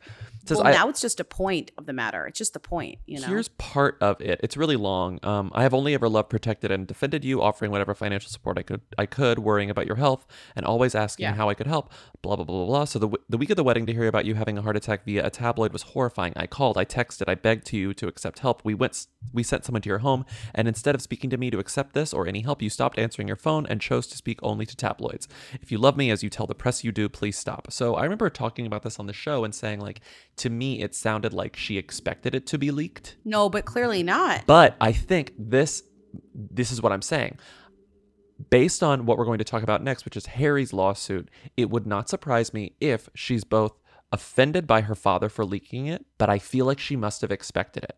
It 0.43 0.49
says, 0.49 0.59
well, 0.59 0.69
I- 0.69 0.73
now 0.73 0.89
it's 0.89 1.01
just 1.03 1.21
a 1.21 1.25
point 1.25 1.73
of 1.77 1.87
the 1.87 1.93
matter. 1.93 2.27
It's 2.27 2.39
just 2.39 2.53
the 2.55 2.61
point, 2.61 2.99
you 3.07 3.21
know. 3.21 3.27
Here's 3.27 3.49
part 3.49 3.99
of 4.01 4.21
it. 4.23 4.41
It's 4.43 4.57
really 4.57 4.77
long. 4.77 5.19
Um, 5.23 5.51
I 5.55 5.65
have 5.65 5.75
only 5.75 5.93
ever 5.93 6.09
loved, 6.09 6.31
protected, 6.31 6.71
and 6.71 6.87
defended 6.87 7.25
you, 7.25 7.43
offering 7.43 7.66
whatever 7.71 7.95
financial 7.95 8.31
support 8.31 8.59
I 8.59 8.63
could, 8.63 8.81
I 8.99 9.07
could, 9.07 9.39
worrying 9.39 9.71
about 9.71 9.87
your 9.87 9.97
health, 9.97 10.27
and 10.55 10.65
always 10.67 10.95
asking 10.95 11.25
Yeah. 11.25 11.35
how 11.35 11.49
I 11.49 11.55
could 11.55 11.67
help. 11.67 11.93
Blah 12.23 12.37
blah 12.37 12.45
blah 12.45 12.57
blah 12.57 12.67
blah. 12.67 12.85
So 12.85 12.99
the 12.99 13.09
the 13.29 13.39
week 13.39 13.51
of 13.51 13.57
the 13.57 13.65
wedding, 13.65 13.87
to 13.87 13.93
hear 13.93 14.07
about 14.09 14.25
you 14.25 14.35
having 14.35 14.59
a 14.59 14.63
heart 14.63 14.77
attack 14.77 15.05
via 15.05 15.25
a 15.27 15.31
tabloid 15.31 15.73
was 15.73 15.83
horrifying. 15.83 16.33
I 16.37 16.47
called, 16.47 16.77
I 16.79 16.85
texted, 16.85 17.29
I 17.29 17.35
begged 17.35 17.67
to 17.67 17.77
you 17.77 17.95
to 17.95 18.07
accept 18.09 18.41
help. 18.41 18.63
We 18.65 18.75
went, 18.75 19.07
we 19.33 19.43
sent 19.43 19.65
someone 19.65 19.83
to 19.83 19.89
your 19.89 19.99
home, 19.99 20.25
and 20.55 20.67
instead 20.69 20.95
of 20.95 21.03
speaking 21.03 21.31
to 21.31 21.37
me 21.37 21.51
to 21.51 21.59
accept 21.59 21.93
this 21.95 22.13
or 22.15 22.27
any 22.27 22.41
help, 22.41 22.63
you 22.63 22.71
stopped 22.71 22.99
answering 22.99 23.29
your 23.29 23.37
phone 23.37 23.67
and 23.67 23.81
chose 23.81 24.07
to 24.09 24.17
speak 24.17 24.39
only 24.43 24.67
to 24.67 24.77
tabloids. 24.77 25.29
If 25.61 25.71
you 25.73 25.79
love 25.79 25.97
me 25.97 26.11
as 26.11 26.23
you 26.23 26.31
tell 26.31 26.47
the 26.47 26.55
press 26.55 26.85
you 26.85 26.93
do, 26.93 27.09
please 27.09 27.37
stop. 27.37 27.71
So 27.71 27.95
I 27.95 28.03
remember 28.03 28.31
talking 28.31 28.67
about 28.67 28.83
this 28.83 28.99
on 28.99 29.07
the 29.07 29.13
show 29.13 29.45
and 29.45 29.55
saying 29.55 29.81
like, 29.81 30.01
to 30.37 30.51
me, 30.51 30.83
it 30.83 30.95
sounded 30.95 31.33
like 31.33 31.57
she 31.57 31.79
expected 31.79 32.35
it 32.35 32.47
to 32.49 32.59
be 32.59 32.71
leaked. 32.71 33.17
no, 33.25 33.49
but 33.49 33.65
clearly 33.65 34.03
not. 34.03 34.45
But 34.47 34.77
I 34.81 34.93
think 34.93 35.33
this 35.39 35.83
this 36.35 36.71
is 36.71 36.83
what 36.83 36.93
I'm 36.93 37.03
saying. 37.03 37.39
Based 38.51 38.83
on 38.83 39.07
what 39.07 39.17
we're 39.17 39.25
going 39.25 39.39
to 39.39 39.45
talk 39.45 39.63
about 39.63 39.83
next, 39.83 40.05
which 40.05 40.17
is 40.17 40.27
Harry's 40.27 40.73
lawsuit, 40.73 41.31
it 41.57 41.71
would 41.71 41.87
not 41.87 42.09
surprise 42.09 42.53
me 42.53 42.75
if 42.81 43.09
she's 43.15 43.45
both 43.45 43.73
offended 44.13 44.67
by 44.67 44.83
her 44.83 44.95
father 44.95 45.29
for 45.29 45.45
leaking 45.45 45.87
it, 45.87 46.05
but 46.19 46.29
I 46.29 46.39
feel 46.39 46.67
like 46.67 46.79
she 46.79 46.97
must 46.97 47.23
have 47.23 47.33
expected 47.33 47.85
it. 47.85 47.97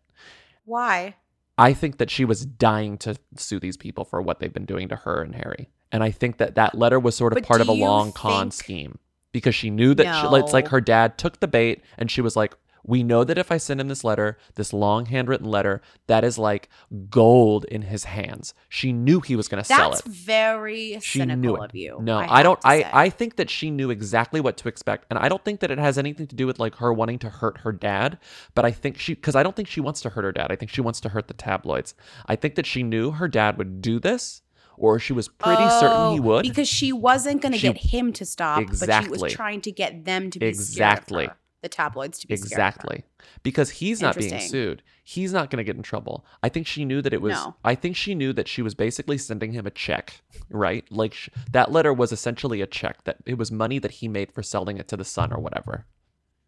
Why? 0.65 1.15
I 1.57 1.73
think 1.73 1.97
that 1.97 2.09
she 2.09 2.23
was 2.23 2.45
dying 2.45 2.97
to 2.99 3.17
sue 3.35 3.59
these 3.59 3.75
people 3.75 4.05
for 4.05 4.21
what 4.21 4.39
they've 4.39 4.53
been 4.53 4.65
doing 4.65 4.87
to 4.89 4.95
her 4.95 5.21
and 5.21 5.35
Harry. 5.35 5.69
And 5.91 6.03
I 6.03 6.11
think 6.11 6.37
that 6.37 6.55
that 6.55 6.75
letter 6.75 6.99
was 6.99 7.15
sort 7.15 7.33
of 7.33 7.37
But 7.37 7.45
part 7.45 7.61
of 7.61 7.67
a 7.67 7.73
long 7.73 8.13
con 8.13 8.51
scheme 8.51 8.97
because 9.31 9.55
she 9.55 9.69
knew 9.69 9.93
that 9.95 10.03
she, 10.03 10.35
it's 10.37 10.53
like 10.53 10.69
her 10.69 10.81
dad 10.81 11.17
took 11.17 11.39
the 11.39 11.47
bait 11.47 11.83
and 11.97 12.09
she 12.09 12.21
was 12.21 12.35
like, 12.35 12.55
we 12.83 13.03
know 13.03 13.23
that 13.23 13.37
if 13.37 13.51
I 13.51 13.57
send 13.57 13.81
him 13.81 13.87
this 13.87 14.03
letter, 14.03 14.37
this 14.55 14.73
long 14.73 15.05
handwritten 15.07 15.47
letter, 15.49 15.81
that 16.07 16.23
is 16.23 16.37
like 16.37 16.69
gold 17.09 17.65
in 17.65 17.83
his 17.83 18.05
hands. 18.05 18.53
She 18.69 18.91
knew 18.93 19.19
he 19.19 19.35
was 19.35 19.47
going 19.47 19.61
to 19.61 19.67
sell 19.67 19.89
it. 19.93 20.01
That's 20.03 20.07
very 20.07 20.99
She 21.01 21.19
cynical 21.19 21.41
knew 21.41 21.55
of 21.55 21.75
you. 21.75 21.97
No, 22.01 22.19
have 22.19 22.29
I, 22.31 22.43
don't. 22.43 22.59
I, 22.63 22.81
say. 22.81 22.89
I 22.93 23.09
think 23.09 23.35
that 23.35 23.49
she 23.49 23.69
knew 23.69 23.89
exactly 23.89 24.39
what 24.41 24.57
to 24.57 24.67
expect, 24.67 25.05
and 25.09 25.19
I 25.19 25.29
don't 25.29 25.43
think 25.43 25.59
that 25.59 25.71
it 25.71 25.77
has 25.77 25.97
anything 25.97 26.27
to 26.27 26.35
do 26.35 26.47
with 26.47 26.59
like 26.59 26.75
her 26.75 26.93
wanting 26.93 27.19
to 27.19 27.29
hurt 27.29 27.59
her 27.59 27.71
dad. 27.71 28.17
But 28.55 28.65
I 28.65 28.71
think 28.71 28.97
she, 28.97 29.13
because 29.15 29.35
I 29.35 29.43
don't 29.43 29.55
think 29.55 29.67
she 29.67 29.81
wants 29.81 30.01
to 30.01 30.09
hurt 30.09 30.23
her 30.23 30.31
dad. 30.31 30.51
I 30.51 30.55
think 30.55 30.71
she 30.71 30.81
wants 30.81 30.99
to 31.01 31.09
hurt 31.09 31.27
the 31.27 31.33
tabloids. 31.33 31.93
I 32.27 32.35
think 32.35 32.55
that 32.55 32.65
she 32.65 32.83
knew 32.83 33.11
her 33.11 33.27
dad 33.27 33.57
would 33.57 33.81
do 33.81 33.99
this, 33.99 34.41
or 34.77 34.99
she 34.99 35.13
was 35.13 35.27
pretty 35.27 35.67
certain 35.69 36.13
he 36.13 36.19
Oh, 36.19 36.23
would. 36.23 36.43
because 36.43 36.67
she 36.67 36.91
wasn't 36.93 37.41
going 37.41 37.51
to 37.53 37.59
get 37.59 37.77
him 37.77 38.13
to 38.13 38.25
stop, 38.25 38.57
but 38.59 38.67
she 38.67 38.71
Exactly. 38.71 39.17
was 39.19 39.33
trying 39.33 39.61
to 39.61 39.71
get 39.71 40.05
them 40.05 40.29
to 40.31 40.39
be 40.39 40.45
Exactly. 40.45 41.29
Scared 41.61 41.71
of 41.71 41.95
her. 41.95 41.97
The 41.97 41.99
tabloids 41.99 42.19
to 42.19 42.27
be 42.27 42.35
scared. 42.35 42.51
Exactly. 42.51 43.03
Because 43.43 43.69
he's 43.69 44.01
not 44.01 44.17
being 44.17 44.39
sued. 44.39 44.83
He's 45.03 45.33
not 45.33 45.49
going 45.49 45.57
to 45.57 45.63
get 45.63 45.75
in 45.75 45.81
trouble. 45.83 46.25
I 46.43 46.49
think 46.49 46.67
she 46.67 46.85
knew 46.85 47.01
that 47.01 47.13
it 47.13 47.21
was 47.21 47.33
No. 47.33 47.55
I 47.63 47.75
think 47.75 47.95
she 47.95 48.15
knew 48.15 48.33
that 48.33 48.47
she 48.47 48.61
was 48.61 48.75
basically 48.75 49.17
sending 49.17 49.53
him 49.53 49.65
a 49.65 49.71
check, 49.71 50.21
right? 50.49 50.85
Like 50.91 51.13
sh- 51.13 51.29
that 51.51 51.71
letter 51.71 51.93
was 51.93 52.11
essentially 52.11 52.61
a 52.61 52.67
check 52.67 53.03
that 53.05 53.17
it 53.25 53.37
was 53.37 53.51
money 53.51 53.79
that 53.79 53.91
he 53.91 54.07
made 54.07 54.31
for 54.31 54.43
selling 54.43 54.77
it 54.77 54.87
to 54.89 54.97
the 54.97 55.05
Sun 55.05 55.33
or 55.33 55.39
whatever. 55.39 55.85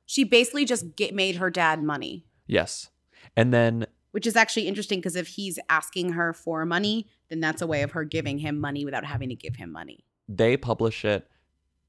She 0.05 0.23
basically 0.23 0.65
just 0.65 0.95
get, 0.95 1.15
made 1.15 1.37
her 1.37 1.49
dad 1.49 1.81
money, 1.83 2.25
Yes. 2.47 2.89
And 3.35 3.53
then 3.53 3.85
which 4.11 4.27
is 4.27 4.35
actually 4.35 4.67
interesting 4.67 4.99
because 4.99 5.15
if 5.15 5.27
he's 5.27 5.57
asking 5.69 6.13
her 6.13 6.33
for 6.33 6.65
money, 6.65 7.07
then 7.29 7.39
that's 7.39 7.61
a 7.61 7.67
way 7.67 7.81
of 7.81 7.91
her 7.91 8.03
giving 8.03 8.39
him 8.39 8.59
money 8.59 8.83
without 8.83 9.05
having 9.05 9.29
to 9.29 9.35
give 9.35 9.55
him 9.55 9.71
money. 9.71 10.03
they 10.27 10.57
publish 10.57 11.05
it. 11.05 11.27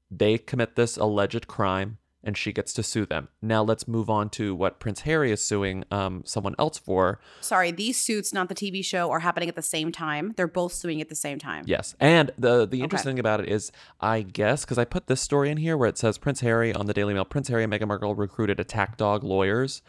They 0.09 0.37
commit 0.37 0.75
this 0.75 0.95
alleged 0.95 1.47
crime 1.47 1.97
and 2.23 2.37
she 2.37 2.51
gets 2.51 2.73
to 2.73 2.83
sue 2.83 3.05
them. 3.05 3.27
Now 3.41 3.63
let's 3.63 3.87
move 3.87 4.09
on 4.09 4.29
to 4.31 4.55
what 4.55 4.79
Prince 4.79 5.01
Harry 5.01 5.31
is 5.31 5.43
suing 5.43 5.83
um, 5.91 6.23
someone 6.25 6.55
else 6.57 6.77
for. 6.77 7.19
Sorry, 7.41 7.71
these 7.71 7.99
suits, 7.99 8.33
not 8.33 8.49
the 8.49 8.55
TV 8.55 8.83
show, 8.83 9.11
are 9.11 9.19
happening 9.19 9.49
at 9.49 9.55
the 9.55 9.61
same 9.61 9.91
time. 9.91 10.33
They're 10.37 10.47
both 10.47 10.73
suing 10.73 11.01
at 11.01 11.09
the 11.09 11.15
same 11.15 11.39
time. 11.39 11.65
Yes. 11.67 11.95
And 11.99 12.31
the 12.37 12.65
the 12.65 12.81
interesting 12.81 13.13
thing 13.13 13.19
about 13.19 13.41
it 13.41 13.49
is, 13.49 13.71
I 13.99 14.21
guess, 14.21 14.63
because 14.63 14.77
I 14.77 14.85
put 14.85 15.07
this 15.07 15.21
story 15.21 15.49
in 15.49 15.57
here 15.57 15.77
where 15.77 15.89
it 15.89 15.97
says 15.97 16.17
Prince 16.17 16.39
Harry 16.41 16.73
on 16.73 16.85
the 16.85 16.93
Daily 16.93 17.13
Mail, 17.13 17.25
Prince 17.25 17.49
Harry 17.49 17.63
and 17.63 17.73
Meghan 17.73 17.87
Markle 17.87 18.15
recruited 18.15 18.59
attack 18.59 18.97
dog 18.97 19.23
lawyers. 19.23 19.81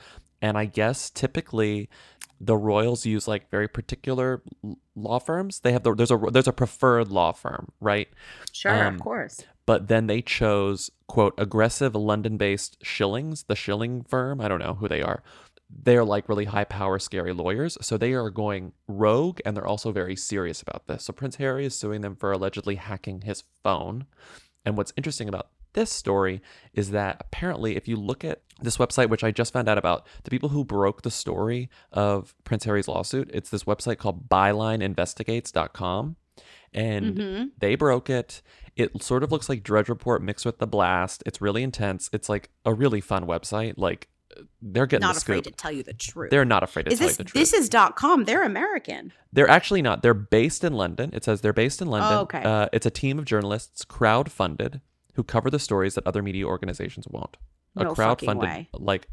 And 0.45 0.59
I 0.59 0.67
guess 0.67 1.09
typically 1.09 1.89
the 2.39 2.55
royals 2.55 3.07
use 3.07 3.27
like 3.27 3.51
very 3.51 3.67
particular 3.67 4.43
law 4.95 5.19
firms. 5.19 5.61
They 5.61 5.73
have 5.73 5.85
the, 5.85 5.95
there's 5.95 6.11
a 6.11 6.19
there's 6.31 6.47
a 6.47 6.53
preferred 6.53 7.09
law 7.09 7.33
firm, 7.33 7.73
right? 7.81 8.09
Sure, 8.53 8.85
Um, 8.85 8.95
of 8.97 9.01
course. 9.01 9.41
But 9.65 9.89
then 9.89 10.07
they 10.07 10.21
chose 10.21 10.91
quote 11.07 11.33
aggressive 11.39 11.95
London-based 11.95 12.77
Schillings, 12.85 13.45
the 13.45 13.57
Schilling 13.57 14.05
firm. 14.05 14.43
I 14.43 14.49
don't 14.49 14.59
know 14.59 14.75
who 14.75 14.87
they 14.87 15.01
are. 15.01 15.23
They're 15.71 16.05
like 16.05 16.29
really 16.29 16.45
high 16.45 16.65
power, 16.65 16.99
scary 16.99 17.33
lawyers. 17.33 17.79
So 17.81 17.97
they 17.97 18.13
are 18.13 18.29
going 18.29 18.73
rogue 18.87 19.41
and 19.47 19.57
they're 19.57 19.67
also 19.67 19.93
very 19.93 20.15
serious 20.15 20.61
about 20.61 20.87
this. 20.89 21.05
So 21.05 21.15
Prince 21.15 21.37
Harry 21.37 21.65
is 21.65 21.75
suing 21.75 22.03
them 22.03 22.17
for 22.17 22.33
allegedly 22.33 22.75
hacking 22.75 23.23
his 23.23 23.45
phone. 23.63 24.05
And 24.63 24.77
what's 24.77 24.93
interesting 24.99 25.27
about 25.27 25.49
this 25.75 25.91
story 25.91 26.41
is 26.73 26.91
that 26.93 27.19
apparently, 27.21 27.77
if 27.77 27.87
you 27.87 27.97
look 27.97 28.25
at 28.25 28.43
this 28.61 28.77
website, 28.79 29.09
which 29.11 29.23
I 29.25 29.31
just 29.31 29.53
found 29.53 29.69
out 29.69 29.79
about, 29.79 30.07
the 30.25 30.31
people 30.31 30.49
who 30.49 30.65
broke 30.65 31.03
the 31.03 31.11
story 31.11 31.69
of 31.93 32.35
Prince 32.45 32.65
Harry's 32.65 32.89
lawsuit, 32.89 33.31
it's 33.35 33.51
this 33.51 33.65
website 33.65 33.99
called 33.99 34.29
bylineinvestigates.com. 34.29 36.17
And 36.73 37.17
Mhm. 37.17 37.51
they 37.59 37.75
broke 37.77 38.11
it. 38.11 38.43
It 38.77 39.03
sort 39.03 39.23
of 39.23 39.31
looks 39.31 39.49
like 39.49 39.63
Drudge 39.63 39.89
Report 39.89 40.21
mixed 40.23 40.45
with 40.45 40.59
The 40.59 40.67
Blast. 40.67 41.23
It's 41.27 41.41
really 41.41 41.63
intense. 41.63 42.11
It's 42.13 42.29
like 42.29 42.51
a 42.65 42.75
really 42.75 43.01
fun 43.01 43.27
website. 43.27 43.75
Like 43.77 44.09
they're 44.61 44.87
getting 44.87 45.07
Not 45.07 45.15
the 45.15 45.21
afraid 45.21 45.45
to 45.45 45.53
tell 45.53 45.71
you 45.71 45.85
the 45.85 45.93
truth. 45.93 46.31
They're 46.33 46.45
not 46.45 46.65
afraid 46.65 46.87
to 46.87 46.93
is 46.93 46.99
tell 46.99 47.07
this 47.07 47.15
you 47.19 47.25
the 47.25 47.31
truth. 47.31 47.41
this 47.41 47.53
is 47.53 47.69
dot 47.69 47.95
com? 47.95 48.25
They're 48.25 48.43
American. 48.43 49.13
They're 49.33 49.49
actually 49.49 49.81
not. 49.83 50.03
They're 50.03 50.13
based 50.15 50.65
in 50.65 50.73
London. 50.73 51.11
It 51.13 51.23
says 51.23 51.41
they're 51.41 51.53
based 51.53 51.81
in 51.81 51.87
London. 51.87 52.13
Oh, 52.19 52.21
okay. 52.23 52.43
Uh, 52.43 52.69
it's 52.73 52.87
a 52.87 52.91
team 52.91 53.21
of 53.21 53.27
journalists, 53.27 53.85
crowd-funded, 53.85 54.81
who 55.15 55.23
cover 55.23 55.51
the 55.51 55.59
stories 55.59 55.95
that 55.95 56.07
other 56.07 56.23
media 56.23 56.47
organizations 56.47 57.07
won't. 57.09 57.37
A 57.77 57.85
No 57.85 57.95
fucking 57.95 58.27
crowd-funded, 58.29 58.43
way. 58.49 58.69
like 58.75 59.09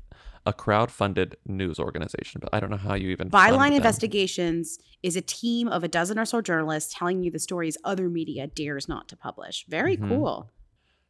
a 0.45 0.53
crowd-funded 0.53 1.35
news 1.45 1.79
organization. 1.79 2.41
But 2.41 2.49
I 2.53 2.59
don't 2.59 2.69
know 2.69 2.77
how 2.77 2.93
you 2.95 3.09
even 3.09 3.29
Byline. 3.29 3.73
Investigations 3.75 4.79
is 5.03 5.15
a 5.15 5.21
team 5.21 5.67
of 5.67 5.83
a 5.83 5.87
dozen 5.87 6.17
or 6.19 6.25
so 6.25 6.41
journalists 6.41 6.93
telling 6.97 7.23
you 7.23 7.31
the 7.31 7.39
stories 7.39 7.77
other 7.83 8.09
media 8.09 8.47
dares 8.47 8.87
not 8.87 9.07
to 9.09 9.15
publish. 9.17 9.65
Very 9.67 9.97
Mhm. 9.97 10.09
cool. 10.09 10.49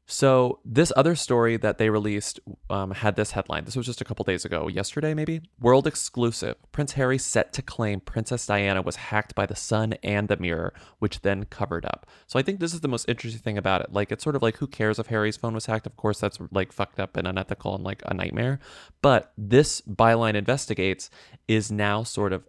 So 0.07 0.59
this 0.65 0.91
other 0.97 1.15
story 1.15 1.55
that 1.57 1.77
they 1.77 1.89
released 1.89 2.39
um, 2.69 2.91
had 2.91 3.15
this 3.15 3.31
headline. 3.31 3.63
This 3.63 3.77
was 3.77 3.85
just 3.85 4.01
a 4.01 4.03
couple 4.03 4.23
days 4.25 4.43
ago, 4.43 4.67
yesterday 4.67 5.13
maybe. 5.13 5.41
World 5.59 5.87
exclusive: 5.87 6.55
Prince 6.71 6.93
Harry 6.93 7.17
set 7.17 7.53
to 7.53 7.61
claim 7.61 8.01
Princess 8.01 8.45
Diana 8.45 8.81
was 8.81 8.97
hacked 8.97 9.35
by 9.35 9.45
the 9.45 9.55
Sun 9.55 9.93
and 10.03 10.27
the 10.27 10.35
Mirror, 10.37 10.73
which 10.99 11.21
then 11.21 11.45
covered 11.45 11.85
up. 11.85 12.05
So 12.27 12.37
I 12.37 12.41
think 12.41 12.59
this 12.59 12.73
is 12.73 12.81
the 12.81 12.89
most 12.89 13.07
interesting 13.07 13.41
thing 13.41 13.57
about 13.57 13.81
it. 13.81 13.93
Like 13.93 14.11
it's 14.11 14.23
sort 14.23 14.35
of 14.35 14.41
like 14.41 14.57
who 14.57 14.67
cares 14.67 14.99
if 14.99 15.07
Harry's 15.07 15.37
phone 15.37 15.53
was 15.53 15.67
hacked? 15.67 15.87
Of 15.87 15.95
course, 15.95 16.19
that's 16.19 16.39
like 16.51 16.73
fucked 16.73 16.99
up 16.99 17.15
and 17.15 17.27
unethical 17.27 17.73
and 17.75 17.83
like 17.83 18.01
a 18.05 18.13
nightmare. 18.13 18.59
But 19.01 19.31
this 19.37 19.81
byline 19.81 20.35
investigates 20.35 21.09
is 21.47 21.71
now 21.71 22.03
sort 22.03 22.33
of 22.33 22.43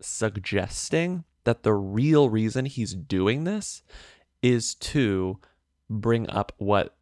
suggesting 0.00 1.24
that 1.44 1.62
the 1.62 1.74
real 1.74 2.28
reason 2.28 2.64
he's 2.64 2.94
doing 2.94 3.44
this 3.44 3.82
is 4.42 4.74
to 4.74 5.38
bring 5.88 6.28
up 6.30 6.52
what 6.58 6.96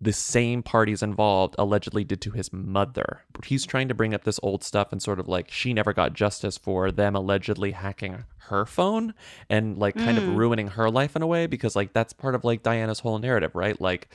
the 0.00 0.12
same 0.12 0.62
parties 0.62 1.02
involved 1.02 1.56
allegedly 1.58 2.04
did 2.04 2.20
to 2.20 2.30
his 2.30 2.52
mother. 2.52 3.22
He's 3.44 3.66
trying 3.66 3.88
to 3.88 3.94
bring 3.94 4.14
up 4.14 4.24
this 4.24 4.38
old 4.42 4.62
stuff 4.62 4.92
and 4.92 5.02
sort 5.02 5.18
of 5.18 5.26
like 5.26 5.50
she 5.50 5.72
never 5.72 5.92
got 5.92 6.12
justice 6.12 6.56
for 6.56 6.92
them 6.92 7.16
allegedly 7.16 7.72
hacking 7.72 8.24
her 8.48 8.64
phone 8.64 9.12
and 9.50 9.76
like 9.76 9.94
kind 9.96 10.16
of 10.16 10.24
hmm. 10.24 10.36
ruining 10.36 10.68
her 10.68 10.88
life 10.88 11.16
in 11.16 11.22
a 11.22 11.26
way 11.26 11.46
because 11.46 11.74
like 11.74 11.92
that's 11.92 12.12
part 12.12 12.34
of 12.34 12.44
like 12.44 12.62
Diana's 12.62 13.00
whole 13.00 13.18
narrative, 13.18 13.54
right? 13.54 13.80
Like 13.80 14.08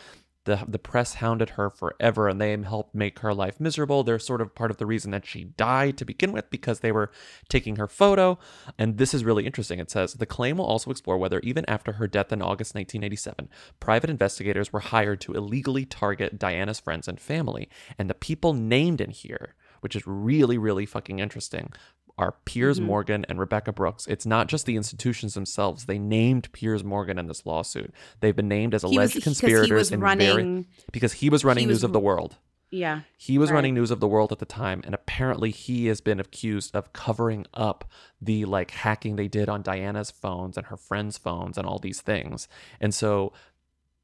the 0.46 0.64
the 0.68 0.80
press 0.80 1.16
hounded 1.16 1.52
her 1.52 1.70
forever 1.70 2.28
and 2.28 2.40
they 2.40 2.56
helped 2.58 2.94
make 2.94 3.20
her 3.20 3.34
life 3.34 3.60
miserable. 3.60 4.04
They're 4.04 4.20
sort 4.20 4.42
of 4.42 4.56
part 4.56 4.72
of 4.72 4.78
the 4.78 4.86
reason 4.86 5.12
that 5.12 5.26
she 5.26 5.46
died 5.46 5.98
to 5.98 6.06
begin 6.06 6.32
with 6.32 6.50
because 6.50 6.80
they 6.80 6.92
were 6.92 7.12
taking 7.50 7.78
her 7.78 7.88
photo. 7.88 8.38
And 8.78 8.98
this 8.98 9.14
is 9.14 9.24
really 9.24 9.46
interesting. 9.46 9.80
It 9.80 9.92
says 9.92 10.14
the 10.14 10.26
claim 10.26 10.58
will 10.58 10.66
also 10.66 10.92
explore 10.92 11.18
whether 11.18 11.40
even 11.40 11.66
after 11.68 11.94
her 11.94 12.08
death 12.08 12.32
in 12.32 12.42
August 12.42 12.76
1987, 12.76 13.50
private 13.80 14.10
investigators 14.10 14.74
were 14.74 14.80
hired 14.80 15.22
to 15.22 15.34
illegally 15.34 15.86
target 15.86 16.40
Diana's 16.40 16.80
friends 16.80 17.08
and 17.08 17.20
family. 17.20 17.70
And 17.98 18.10
the 18.10 18.14
people 18.14 18.54
named 18.54 19.02
in 19.02 19.12
here, 19.12 19.56
which 19.82 19.96
is 19.96 20.04
really 20.06 20.58
really 20.58 20.86
fucking 20.86 21.20
interesting, 21.20 21.72
are 22.18 22.36
Piers 22.46 22.78
Mm-hmm. 22.78 22.88
Morgan 22.88 23.26
and 23.28 23.40
Rebekah 23.40 23.74
Brooks. 23.74 24.06
It's 24.08 24.26
not 24.26 24.48
just 24.48 24.66
the 24.66 24.76
institutions 24.76 25.34
themselves. 25.34 25.86
They 25.86 25.98
named 25.98 26.52
Piers 26.52 26.84
Morgan 26.84 27.18
in 27.18 27.28
this 27.28 27.46
lawsuit. 27.46 27.94
They've 28.20 28.36
been 28.36 28.48
named 28.48 28.74
as 28.76 28.84
was- 28.84 28.92
alleged 28.92 29.14
he 29.16 29.22
conspirators 29.22 29.72
was 29.72 29.92
in 29.92 30.00
running- 30.00 30.28
very 30.36 30.68
because 30.92 31.14
he 31.14 31.30
was 31.30 31.44
running 31.44 31.64
he 31.64 31.68
was 31.68 31.78
News 31.80 31.84
of 31.84 31.94
the 31.94 32.00
World. 32.00 32.38
Yeah. 32.70 33.02
He 33.18 33.38
was 33.38 33.50
Right. 33.52 33.56
running 33.58 33.76
News 33.76 33.92
of 33.92 34.00
the 34.00 34.08
World 34.08 34.32
at 34.32 34.40
the 34.40 34.46
time, 34.46 34.82
and 34.84 34.96
apparently 34.96 35.52
he 35.52 35.86
has 35.88 36.02
been 36.02 36.20
accused 36.20 36.76
of 36.76 36.92
covering 36.92 37.46
up 37.54 37.86
the 38.20 38.46
like 38.46 38.72
hacking 38.72 39.16
they 39.16 39.28
did 39.28 39.48
on 39.48 39.62
Diana's 39.62 40.10
phones 40.10 40.58
and 40.58 40.66
her 40.68 40.78
friends' 40.78 41.18
phones 41.20 41.56
and 41.58 41.68
all 41.68 41.78
these 41.78 42.02
things. 42.02 42.48
And 42.82 42.94
so 42.94 43.32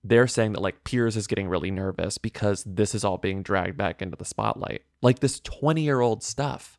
they're 0.03 0.27
saying 0.27 0.53
that 0.53 0.61
like 0.61 0.83
Piers 0.83 1.17
is 1.17 1.27
getting 1.27 1.49
really 1.49 1.71
nervous 1.71 2.17
because 2.17 2.63
this 2.63 2.95
is 2.95 3.03
all 3.03 3.17
being 3.17 3.41
dragged 3.43 3.75
back 3.75 4.01
into 4.01 4.15
the 4.15 4.23
spotlight. 4.23 4.83
Like 5.01 5.19
this 5.19 5.39
20 5.41 5.81
year 5.81 5.99
old 5.99 6.23
stuff 6.23 6.77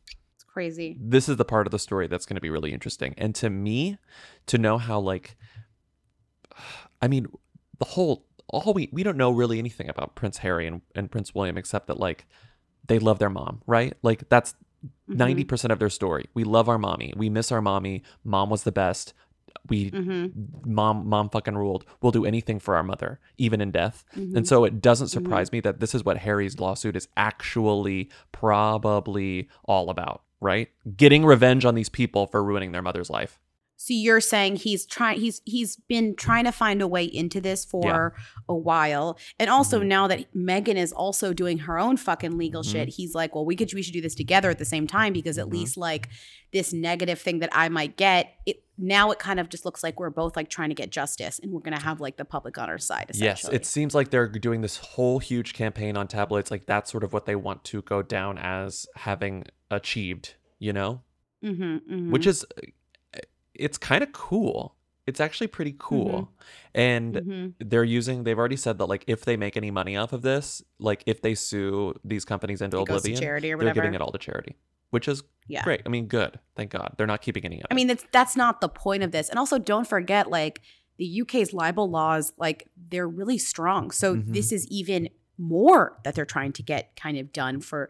crazy. 0.53 0.97
this 0.99 1.29
is 1.29 1.37
the 1.37 1.45
part 1.45 1.67
of 1.67 1.71
the 1.71 1.79
story 1.79 2.07
that's 2.07 2.25
going 2.25 2.35
to 2.35 2.41
be 2.41 2.49
really 2.49 2.73
interesting. 2.73 3.13
And 3.17 3.33
to 3.35 3.49
me, 3.49 3.97
to 4.47 4.57
know 4.57 4.77
how 4.77 4.99
like, 4.99 5.35
I 7.01 7.07
mean, 7.07 7.27
the 7.79 7.85
whole 7.85 8.25
all 8.51 8.73
we 8.73 8.89
we 8.91 9.03
don't 9.03 9.17
know 9.17 9.31
really 9.31 9.57
anything 9.57 9.89
about 9.89 10.15
Prince 10.15 10.37
Harry 10.39 10.67
and, 10.67 10.81
and 10.93 11.09
Prince 11.09 11.33
William 11.33 11.57
except 11.57 11.87
that 11.87 11.99
like 11.99 12.25
they 12.87 12.99
love 12.99 13.19
their 13.19 13.29
mom, 13.29 13.61
right? 13.65 13.93
Like 14.03 14.27
that's 14.29 14.53
mm-hmm. 14.85 15.17
90 15.17 15.43
percent 15.45 15.71
of 15.71 15.79
their 15.79 15.89
story. 15.89 16.25
We 16.33 16.43
love 16.43 16.69
our 16.69 16.77
mommy. 16.77 17.13
We 17.15 17.29
miss 17.29 17.51
our 17.51 17.61
mommy. 17.61 18.03
Mom 18.23 18.49
was 18.49 18.63
the 18.63 18.71
best. 18.71 19.13
We 19.67 19.91
mm-hmm. 19.91 20.73
mom 20.73 21.07
mom 21.07 21.29
fucking 21.29 21.57
ruled. 21.57 21.85
We'll 22.01 22.11
do 22.11 22.25
anything 22.25 22.59
for 22.59 22.75
our 22.75 22.83
mother, 22.83 23.19
even 23.37 23.61
in 23.61 23.71
death. 23.71 24.03
Mm-hmm. 24.15 24.37
And 24.37 24.47
so 24.47 24.63
it 24.63 24.81
doesn't 24.81 25.09
surprise 25.09 25.51
me 25.51 25.59
that 25.61 25.79
this 25.79 25.95
is 25.95 26.03
what 26.03 26.17
Harry's 26.17 26.59
lawsuit 26.59 26.95
is 26.95 27.07
actually 27.15 28.09
probably 28.31 29.49
all 29.65 29.89
about, 29.89 30.23
right? 30.41 30.69
Getting 30.97 31.23
revenge 31.25 31.63
on 31.63 31.75
these 31.75 31.89
people 31.89 32.27
for 32.27 32.43
ruining 32.43 32.71
their 32.71 32.81
mother's 32.81 33.09
life. 33.09 33.39
So 33.83 33.95
you're 33.95 34.21
saying 34.21 34.57
he's 34.57 34.85
trying 34.85 35.19
he's 35.19 35.41
he's 35.43 35.75
been 35.75 36.15
trying 36.15 36.43
to 36.43 36.51
find 36.51 36.83
a 36.83 36.87
way 36.87 37.03
into 37.03 37.41
this 37.41 37.65
for 37.65 38.13
a 38.47 38.53
while. 38.53 39.17
And 39.39 39.49
also 39.49 39.79
Mm-hmm. 39.79 39.87
now 39.87 40.07
that 40.07 40.31
Meghan 40.35 40.75
is 40.75 40.93
also 40.93 41.33
doing 41.33 41.57
her 41.59 41.79
own 41.79 41.97
fucking 41.97 42.37
legal 42.37 42.61
shit, 42.61 42.89
he's 42.89 43.15
like, 43.15 43.33
well, 43.33 43.43
we 43.43 43.55
could 43.55 43.73
we 43.73 43.81
should 43.81 43.93
do 43.93 44.01
this 44.01 44.13
together 44.13 44.51
at 44.51 44.59
the 44.59 44.65
same 44.65 44.85
time 44.85 45.13
because 45.13 45.37
Mm-hmm. 45.37 45.47
at 45.47 45.53
least 45.53 45.77
like 45.77 46.09
this 46.53 46.71
negative 46.71 47.19
thing 47.19 47.39
that 47.39 47.49
I 47.53 47.69
might 47.69 47.97
get, 47.97 48.35
it 48.45 48.63
now 48.77 49.09
it 49.09 49.17
kind 49.17 49.39
of 49.39 49.49
just 49.49 49.65
looks 49.65 49.81
like 49.81 49.99
we're 49.99 50.11
both 50.11 50.35
like 50.35 50.49
trying 50.49 50.69
to 50.69 50.75
get 50.75 50.91
justice 50.91 51.39
and 51.41 51.51
we're 51.51 51.61
gonna 51.61 51.81
have 51.81 51.99
like 51.99 52.17
the 52.17 52.25
public 52.25 52.59
on 52.59 52.69
our 52.69 52.77
side. 52.77 53.09
Yes, 53.15 53.45
it 53.51 53.65
seems 53.65 53.95
like 53.95 54.11
they're 54.11 54.27
doing 54.27 54.61
this 54.61 54.77
whole 54.77 55.17
huge 55.17 55.53
campaign 55.53 55.97
on 55.97 56.07
tabloids. 56.07 56.51
Like 56.51 56.67
that's 56.67 56.91
sort 56.91 57.03
of 57.03 57.13
what 57.13 57.25
they 57.25 57.35
want 57.35 57.63
to 57.63 57.81
go 57.81 58.03
down 58.03 58.37
as 58.37 58.85
having 58.95 59.45
achieved, 59.71 60.35
you 60.59 60.71
know? 60.71 61.01
mm-hmm, 61.43 61.63
mm-hmm. 61.63 62.11
Which 62.11 62.27
is, 62.27 62.45
it's 63.61 63.77
kind 63.77 64.03
of 64.03 64.11
cool. 64.11 64.75
It's 65.07 65.19
actually 65.19 65.47
pretty 65.47 65.75
cool. 65.79 66.31
And 66.75 67.15
mm-hmm. 67.15 67.47
they're 67.59 67.83
using, 67.83 68.23
they've 68.23 68.37
already 68.37 68.55
said 68.55 68.77
that, 68.77 68.85
like, 68.85 69.03
if 69.07 69.25
they 69.25 69.35
make 69.35 69.57
any 69.57 69.71
money 69.71 69.97
off 69.97 70.13
of 70.13 70.21
this, 70.21 70.61
like, 70.79 71.03
if 71.05 71.21
they 71.21 71.33
sue 71.35 71.93
these 72.03 72.23
companies 72.23 72.61
into 72.61 72.77
It 72.77 72.83
oblivion, 72.83 73.19
charity 73.19 73.51
or 73.51 73.57
whatever. 73.57 73.73
they're 73.73 73.83
giving 73.83 73.95
it 73.95 74.01
all 74.01 74.11
to 74.11 74.19
charity, 74.19 74.55
which 74.91 75.07
is 75.07 75.23
Yeah. 75.47 75.63
great. 75.63 75.81
I 75.85 75.89
mean, 75.89 76.05
good. 76.07 76.39
Thank 76.55 76.71
God. 76.71 76.93
They're 76.97 77.07
not 77.07 77.21
keeping 77.21 77.43
any 77.45 77.57
of 77.57 77.61
it. 77.61 77.67
I 77.71 77.73
mean, 77.73 77.87
that's 77.87 78.05
that's 78.11 78.35
not 78.35 78.61
the 78.61 78.69
point 78.69 79.03
of 79.03 79.11
this. 79.11 79.27
And 79.29 79.39
also, 79.39 79.57
don't 79.57 79.87
forget, 79.87 80.29
like 80.29 80.61
the 80.97 81.21
UK's 81.21 81.51
libel 81.51 81.89
laws, 81.89 82.31
like 82.37 82.69
they're 82.89 83.09
really 83.09 83.39
strong. 83.39 83.89
So 83.91 84.15
Mhm. 84.15 84.33
this 84.33 84.51
is 84.51 84.67
even 84.67 85.09
more 85.37 85.97
that 86.03 86.13
they're 86.13 86.25
trying 86.25 86.53
to 86.53 86.63
get 86.63 86.95
kind 86.95 87.17
of 87.17 87.33
done 87.33 87.59
for. 87.59 87.89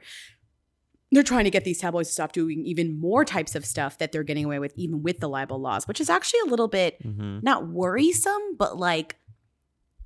They're 1.12 1.24
trying 1.24 1.44
to 1.44 1.50
get 1.52 1.64
these 1.66 1.80
tabloids 1.80 2.10
to 2.10 2.14
stop 2.14 2.32
doing 2.32 2.64
even 2.66 2.98
more 3.00 3.26
types 3.26 3.54
of 3.56 3.66
stuff 3.66 3.98
that 3.98 4.12
they're 4.12 4.24
getting 4.24 4.46
away 4.46 4.60
with, 4.60 4.74
even 4.78 5.04
with 5.04 5.20
the 5.20 5.28
libel 5.28 5.60
laws, 5.60 5.88
which 5.88 6.00
is 6.00 6.10
actually 6.10 6.40
a 6.46 6.50
little 6.50 6.70
bit 6.70 7.02
Mhm. 7.04 7.44
not 7.44 7.68
worrisome, 7.68 8.56
but 8.58 8.78
like 8.78 9.18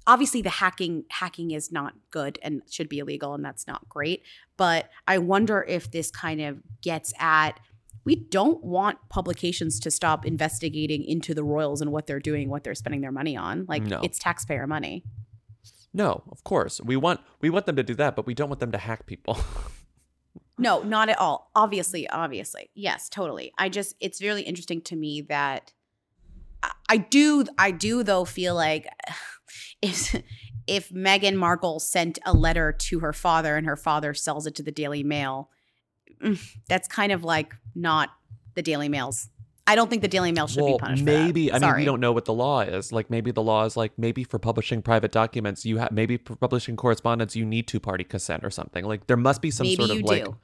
obviously 0.07 0.41
the 0.41 0.49
hacking 0.51 1.03
hacking 1.09 1.49
is 1.51 1.71
not 1.71 1.93
good 2.11 2.37
and 2.43 2.61
should 2.69 2.87
be 2.89 2.99
illegal 2.99 3.33
and 3.33 3.43
that's 3.43 3.65
not 3.65 3.89
great 3.89 4.21
but 4.55 4.87
i 5.07 5.17
wonder 5.17 5.65
if 5.67 5.89
this 5.89 6.11
kind 6.11 6.39
of 6.39 6.59
gets 6.83 7.11
at 7.19 7.59
we 8.03 8.15
don't 8.15 8.63
want 8.63 8.99
publications 9.09 9.79
to 9.79 9.89
stop 9.89 10.23
investigating 10.23 11.03
into 11.03 11.33
the 11.33 11.43
royals 11.43 11.81
and 11.81 11.91
what 11.91 12.05
they're 12.05 12.19
doing 12.19 12.49
what 12.49 12.63
they're 12.63 12.75
spending 12.75 13.01
their 13.01 13.11
money 13.11 13.35
on 13.35 13.65
like 13.67 13.81
No. 13.81 13.99
it's 14.03 14.19
taxpayer 14.19 14.67
money 14.67 15.03
No, 15.91 16.21
of 16.29 16.43
course. 16.43 16.79
We 16.81 16.95
want 16.97 17.21
we 17.41 17.49
want 17.49 17.65
them 17.65 17.75
to 17.77 17.83
do 17.83 17.95
that, 17.95 18.15
but 18.15 18.27
we 18.27 18.35
don't 18.35 18.49
want 18.49 18.59
them 18.59 18.73
to 18.73 18.77
hack 18.77 19.07
people. 19.07 19.39
no 20.57 20.81
not 20.83 21.09
at 21.09 21.19
all 21.19 21.51
obviously 21.55 22.07
obviously 22.09 22.69
yes 22.75 23.09
totally 23.09 23.51
i 23.57 23.69
just 23.69 23.95
it's 23.99 24.21
really 24.21 24.43
interesting 24.43 24.81
to 24.81 24.95
me 24.95 25.21
that 25.21 25.73
I- 26.89 26.97
do 26.97 27.45
i 27.57 27.71
do 27.71 28.03
though 28.03 28.25
feel 28.25 28.55
like 28.55 28.87
if 29.81 30.15
if 30.67 30.89
Meghan 30.89 31.35
Markle 31.35 31.79
sent 31.79 32.17
a 32.25 32.33
letter 32.33 32.71
to 32.71 32.99
her 32.99 33.13
father 33.13 33.55
and 33.55 33.67
her 33.67 33.75
father 33.75 34.13
sells 34.13 34.47
it 34.47 34.55
to 34.55 34.63
the 34.63 34.71
Daily 34.71 35.03
Mail, 35.03 35.49
mm, 36.23 36.39
that's 36.67 36.87
kind 36.87 37.11
of 37.11 37.23
like 37.23 37.53
not 37.75 38.09
the 38.55 38.61
Daily 38.61 38.89
Mail's. 38.89 39.29
I 39.67 39.75
don't 39.75 39.89
think 39.89 40.01
the 40.01 40.07
Daily 40.07 40.31
Mail 40.31 40.47
should 40.47 40.63
well, 40.63 40.73
be 40.73 40.79
punished. 40.79 41.03
for 41.03 41.11
that. 41.11 41.25
maybe. 41.25 41.51
I 41.51 41.59
mean, 41.59 41.75
we 41.75 41.85
don't 41.85 41.99
know 41.99 42.11
what 42.11 42.25
the 42.25 42.33
law 42.33 42.61
is. 42.61 42.91
Like, 42.91 43.09
maybe 43.09 43.31
the 43.31 43.41
law 43.41 43.65
is 43.65 43.75
like 43.75 43.97
maybe 43.97 44.23
for 44.23 44.37
publishing 44.37 44.81
private 44.81 45.11
documents, 45.11 45.65
you 45.65 45.77
have 45.77 45.91
maybe 45.91 46.17
for 46.17 46.35
publishing 46.35 46.75
correspondence, 46.75 47.35
you 47.35 47.45
need 47.45 47.67
two 47.67 47.79
party 47.79 48.03
consent 48.03 48.43
or 48.43 48.51
something. 48.51 48.85
Like, 48.85 49.07
there 49.07 49.17
must 49.17 49.41
be 49.41 49.49
some 49.51 49.65
Maybe 49.65 49.75
sort 49.77 49.89
of 49.89 49.97
you 49.97 50.03
like 50.03 50.25
do. 50.25 50.37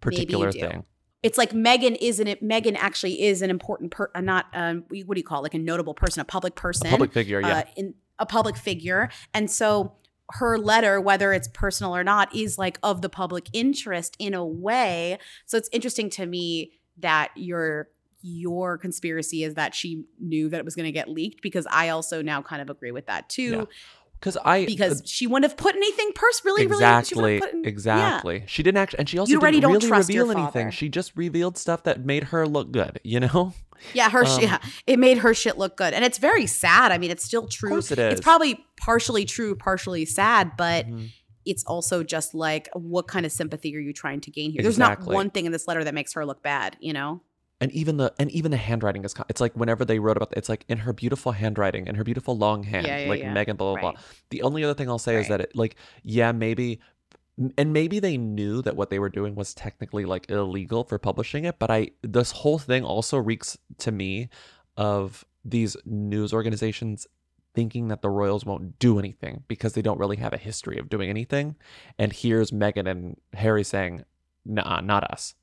particular 0.00 0.50
do. 0.50 0.60
thing. 0.60 0.84
It's 1.22 1.38
like 1.38 1.50
Meghan 1.50 1.96
isn't 2.00 2.26
it? 2.26 2.42
Meghan 2.42 2.76
actually 2.76 3.22
is 3.22 3.42
an 3.42 3.50
important 3.50 3.90
per, 3.90 4.10
uh, 4.14 4.20
not 4.20 4.46
um, 4.52 4.84
what 4.88 5.14
do 5.14 5.18
you 5.18 5.24
call 5.24 5.40
it? 5.40 5.42
like 5.42 5.54
a 5.54 5.58
notable 5.58 5.94
person, 5.94 6.20
a 6.20 6.24
public 6.24 6.54
person, 6.54 6.86
A 6.86 6.90
public 6.90 7.12
figure, 7.12 7.40
yeah. 7.40 7.58
uh, 7.58 7.62
in 7.76 7.94
a 8.18 8.26
public 8.26 8.56
figure, 8.56 9.08
and 9.34 9.50
so 9.50 9.96
her 10.30 10.58
letter, 10.58 11.00
whether 11.00 11.32
it's 11.32 11.48
personal 11.48 11.96
or 11.96 12.04
not, 12.04 12.34
is 12.34 12.58
like 12.58 12.78
of 12.82 13.00
the 13.02 13.08
public 13.08 13.48
interest 13.52 14.16
in 14.18 14.34
a 14.34 14.44
way. 14.44 15.18
So 15.46 15.56
it's 15.56 15.68
interesting 15.72 16.10
to 16.10 16.26
me 16.26 16.72
that 16.98 17.30
your 17.34 17.88
your 18.22 18.78
conspiracy 18.78 19.44
is 19.44 19.54
that 19.54 19.74
she 19.74 20.04
knew 20.18 20.48
that 20.48 20.58
it 20.58 20.64
was 20.64 20.74
going 20.74 20.86
to 20.86 20.92
get 20.92 21.08
leaked 21.08 21.42
because 21.42 21.66
I 21.70 21.90
also 21.90 22.22
now 22.22 22.42
kind 22.42 22.62
of 22.62 22.70
agree 22.70 22.90
with 22.90 23.06
that 23.06 23.28
too. 23.28 23.42
Yeah. 23.42 23.64
Because 24.18 24.38
I 24.44 24.64
Because 24.64 25.02
she 25.04 25.26
wouldn't 25.26 25.50
have 25.50 25.58
put 25.58 25.76
anything 25.76 26.10
pers 26.14 26.40
really, 26.42 26.66
really 26.66 26.80
she 26.80 26.84
exactly, 26.98 27.38
put 27.38 27.52
in- 27.52 27.62
yeah. 27.64 27.68
exactly. 27.68 28.44
She 28.46 28.62
didn't 28.62 28.78
actually, 28.78 28.98
and 29.00 29.08
she 29.08 29.18
also 29.18 29.30
You 29.30 29.38
already 29.40 29.60
didn't 29.60 29.74
really 29.74 29.90
reveal 29.90 30.30
anything. 30.30 30.70
She 30.70 30.88
just 30.88 31.12
revealed 31.16 31.58
stuff 31.58 31.82
that 31.82 32.04
made 32.04 32.24
her 32.24 32.46
look 32.48 32.72
good. 32.72 32.98
You 33.04 33.20
know? 33.20 33.52
Yeah, 33.92 34.08
her 34.08 34.24
Um, 34.24 34.40
yeah, 34.40 34.58
it 34.86 34.98
made 34.98 35.18
her 35.18 35.34
shit 35.34 35.58
look 35.58 35.76
good, 35.76 35.92
and 35.92 36.02
it's 36.02 36.16
very 36.16 36.46
sad. 36.46 36.92
I 36.92 36.98
mean, 36.98 37.10
it's 37.10 37.24
still 37.24 37.46
true. 37.46 37.68
course 37.68 37.92
it 37.92 37.98
It's 37.98 38.22
probably 38.22 38.64
partially 38.80 39.26
true, 39.26 39.54
partially 39.54 40.06
sad, 40.06 40.52
but 40.56 40.86
Mhm. 40.88 41.10
it's 41.44 41.62
also 41.64 42.02
just 42.02 42.34
like, 42.34 42.70
what 42.72 43.06
kind 43.08 43.26
of 43.26 43.32
sympathy 43.32 43.76
are 43.76 43.80
you 43.80 43.92
trying 43.92 44.22
to 44.22 44.30
gain 44.30 44.50
here? 44.50 44.62
There's 44.62 44.78
not 44.78 45.02
one 45.04 45.28
thing 45.28 45.44
in 45.44 45.52
this 45.52 45.68
letter 45.68 45.84
that 45.84 45.92
makes 45.92 46.14
her 46.14 46.24
look 46.24 46.42
bad. 46.42 46.78
You 46.80 46.94
know? 46.94 47.20
And 47.60 47.72
even 47.72 47.96
the 47.96 48.12
and 48.18 48.30
even 48.32 48.50
the 48.50 48.58
handwriting 48.58 49.04
is 49.04 49.14
it's 49.30 49.40
like 49.40 49.54
whenever 49.56 49.84
they 49.84 49.98
wrote 49.98 50.18
about 50.18 50.34
it's 50.36 50.48
like 50.50 50.64
in 50.68 50.78
her 50.78 50.92
beautiful 50.92 51.32
handwriting 51.32 51.88
and 51.88 51.96
her 51.96 52.04
beautiful 52.04 52.36
long 52.36 52.64
hand 52.64 52.86
Yeah, 52.86 52.98
yeah, 52.98 53.08
like 53.08 53.20
yeah. 53.20 53.34
Meghan 53.34 53.56
blah 53.56 53.74
blah 53.74 53.74
Right. 53.74 53.94
blah. 53.94 54.02
The 54.30 54.42
only 54.42 54.62
other 54.62 54.74
thing 54.74 54.88
I'll 54.90 54.98
say 54.98 55.16
is 55.16 55.28
that 55.28 55.40
it 55.40 55.56
like 55.56 55.76
yeah 56.02 56.32
maybe 56.32 56.80
and 57.56 57.72
maybe 57.72 57.98
they 57.98 58.16
knew 58.18 58.60
that 58.62 58.76
what 58.76 58.90
they 58.90 58.98
were 58.98 59.08
doing 59.08 59.34
was 59.34 59.54
technically 59.54 60.04
like 60.04 60.30
illegal 60.30 60.84
for 60.84 60.98
publishing 60.98 61.44
it 61.46 61.58
but 61.58 61.70
I 61.70 61.90
this 62.02 62.30
whole 62.32 62.58
thing 62.58 62.84
also 62.84 63.16
reeks 63.18 63.56
to 63.78 63.90
me 63.92 64.28
of 64.76 65.24
these 65.44 65.76
news 65.86 66.34
organizations 66.34 67.06
thinking 67.54 67.88
that 67.88 68.02
the 68.02 68.10
royals 68.10 68.44
won't 68.44 68.78
do 68.78 68.98
anything 68.98 69.44
because 69.48 69.72
they 69.72 69.80
don't 69.82 69.98
really 69.98 70.16
have 70.16 70.34
a 70.34 70.38
history 70.38 70.78
of 70.78 70.90
doing 70.90 71.08
anything 71.08 71.56
and 71.98 72.12
here's 72.12 72.50
Meghan 72.50 72.86
and 72.86 73.16
Harry 73.32 73.64
saying 73.64 74.04
nah 74.44 74.76
uh, 74.76 74.80
not 74.82 75.04
us 75.04 75.34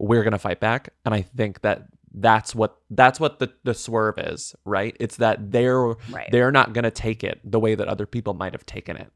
we're 0.00 0.24
gonna 0.24 0.38
fight 0.38 0.58
back 0.60 0.88
and 1.04 1.14
i 1.14 1.20
think 1.22 1.60
that 1.60 1.86
that's 2.14 2.54
what 2.54 2.78
that's 2.90 3.20
what 3.20 3.38
the 3.38 3.52
the 3.64 3.74
swerve 3.74 4.18
is 4.18 4.54
right 4.64 4.96
it's 4.98 5.16
that 5.18 5.52
they're 5.52 5.94
Right. 6.10 6.28
they're 6.32 6.50
not 6.50 6.72
gonna 6.72 6.90
take 6.90 7.22
it 7.22 7.38
the 7.44 7.60
way 7.60 7.74
that 7.76 7.86
other 7.86 8.06
people 8.06 8.34
might 8.34 8.52
have 8.52 8.66
taken 8.66 8.96
it 8.96 9.12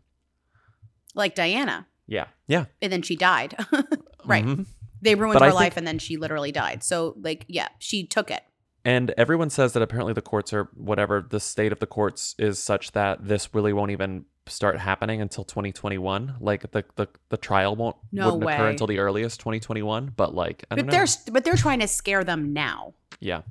like 1.15 1.35
Diana, 1.35 1.87
yeah 2.07 2.27
yeah 2.47 2.67
and 2.83 2.93
then 2.93 3.03
she 3.03 3.17
died. 3.17 3.57
right. 4.25 4.45
Mhm. 4.45 4.67
They 5.01 5.15
ruined 5.15 5.35
But 5.35 5.43
I 5.43 5.47
her 5.47 5.51
think- 5.53 5.61
life, 5.61 5.77
and 5.77 5.87
then 5.87 5.99
she 5.99 6.17
literally 6.17 6.51
died. 6.51 6.83
So, 6.83 7.15
like, 7.21 7.45
yeah, 7.49 7.69
she 7.79 8.07
took 8.07 8.31
it. 8.31 8.43
and 8.87 9.13
everyone 9.17 9.49
says 9.51 9.73
that 9.75 9.83
apparently 9.83 10.13
the 10.13 10.21
courts 10.23 10.53
are 10.53 10.69
whatever 10.75 11.25
the 11.29 11.41
state 11.41 11.73
of 11.73 11.79
the 11.79 11.87
courts 11.87 12.35
is 12.39 12.59
such 12.59 12.93
that 12.93 13.27
this 13.27 13.55
really 13.55 13.73
won't 13.73 13.91
even 13.91 14.25
start 14.47 14.79
happening 14.79 15.21
until 15.23 15.43
2021 15.45 16.35
like 16.41 16.71
the 16.73 16.85
the, 16.97 17.09
the 17.31 17.37
trial 17.37 17.75
won't 17.77 17.97
No 18.13 18.35
wouldn't 18.35 18.51
occur 18.51 18.69
until 18.69 18.87
the 18.87 18.99
earliest 18.99 19.41
2021 19.41 20.13
but 20.17 20.35
like 20.35 20.65
i 20.71 20.75
But 20.75 20.91
they're 20.91 21.07
but 21.33 21.45
they're 21.45 21.57
trying 21.57 21.81
to 21.81 21.89
scare 21.89 22.25
them 22.25 22.53
now. 22.53 22.95
yeah. 23.21 23.43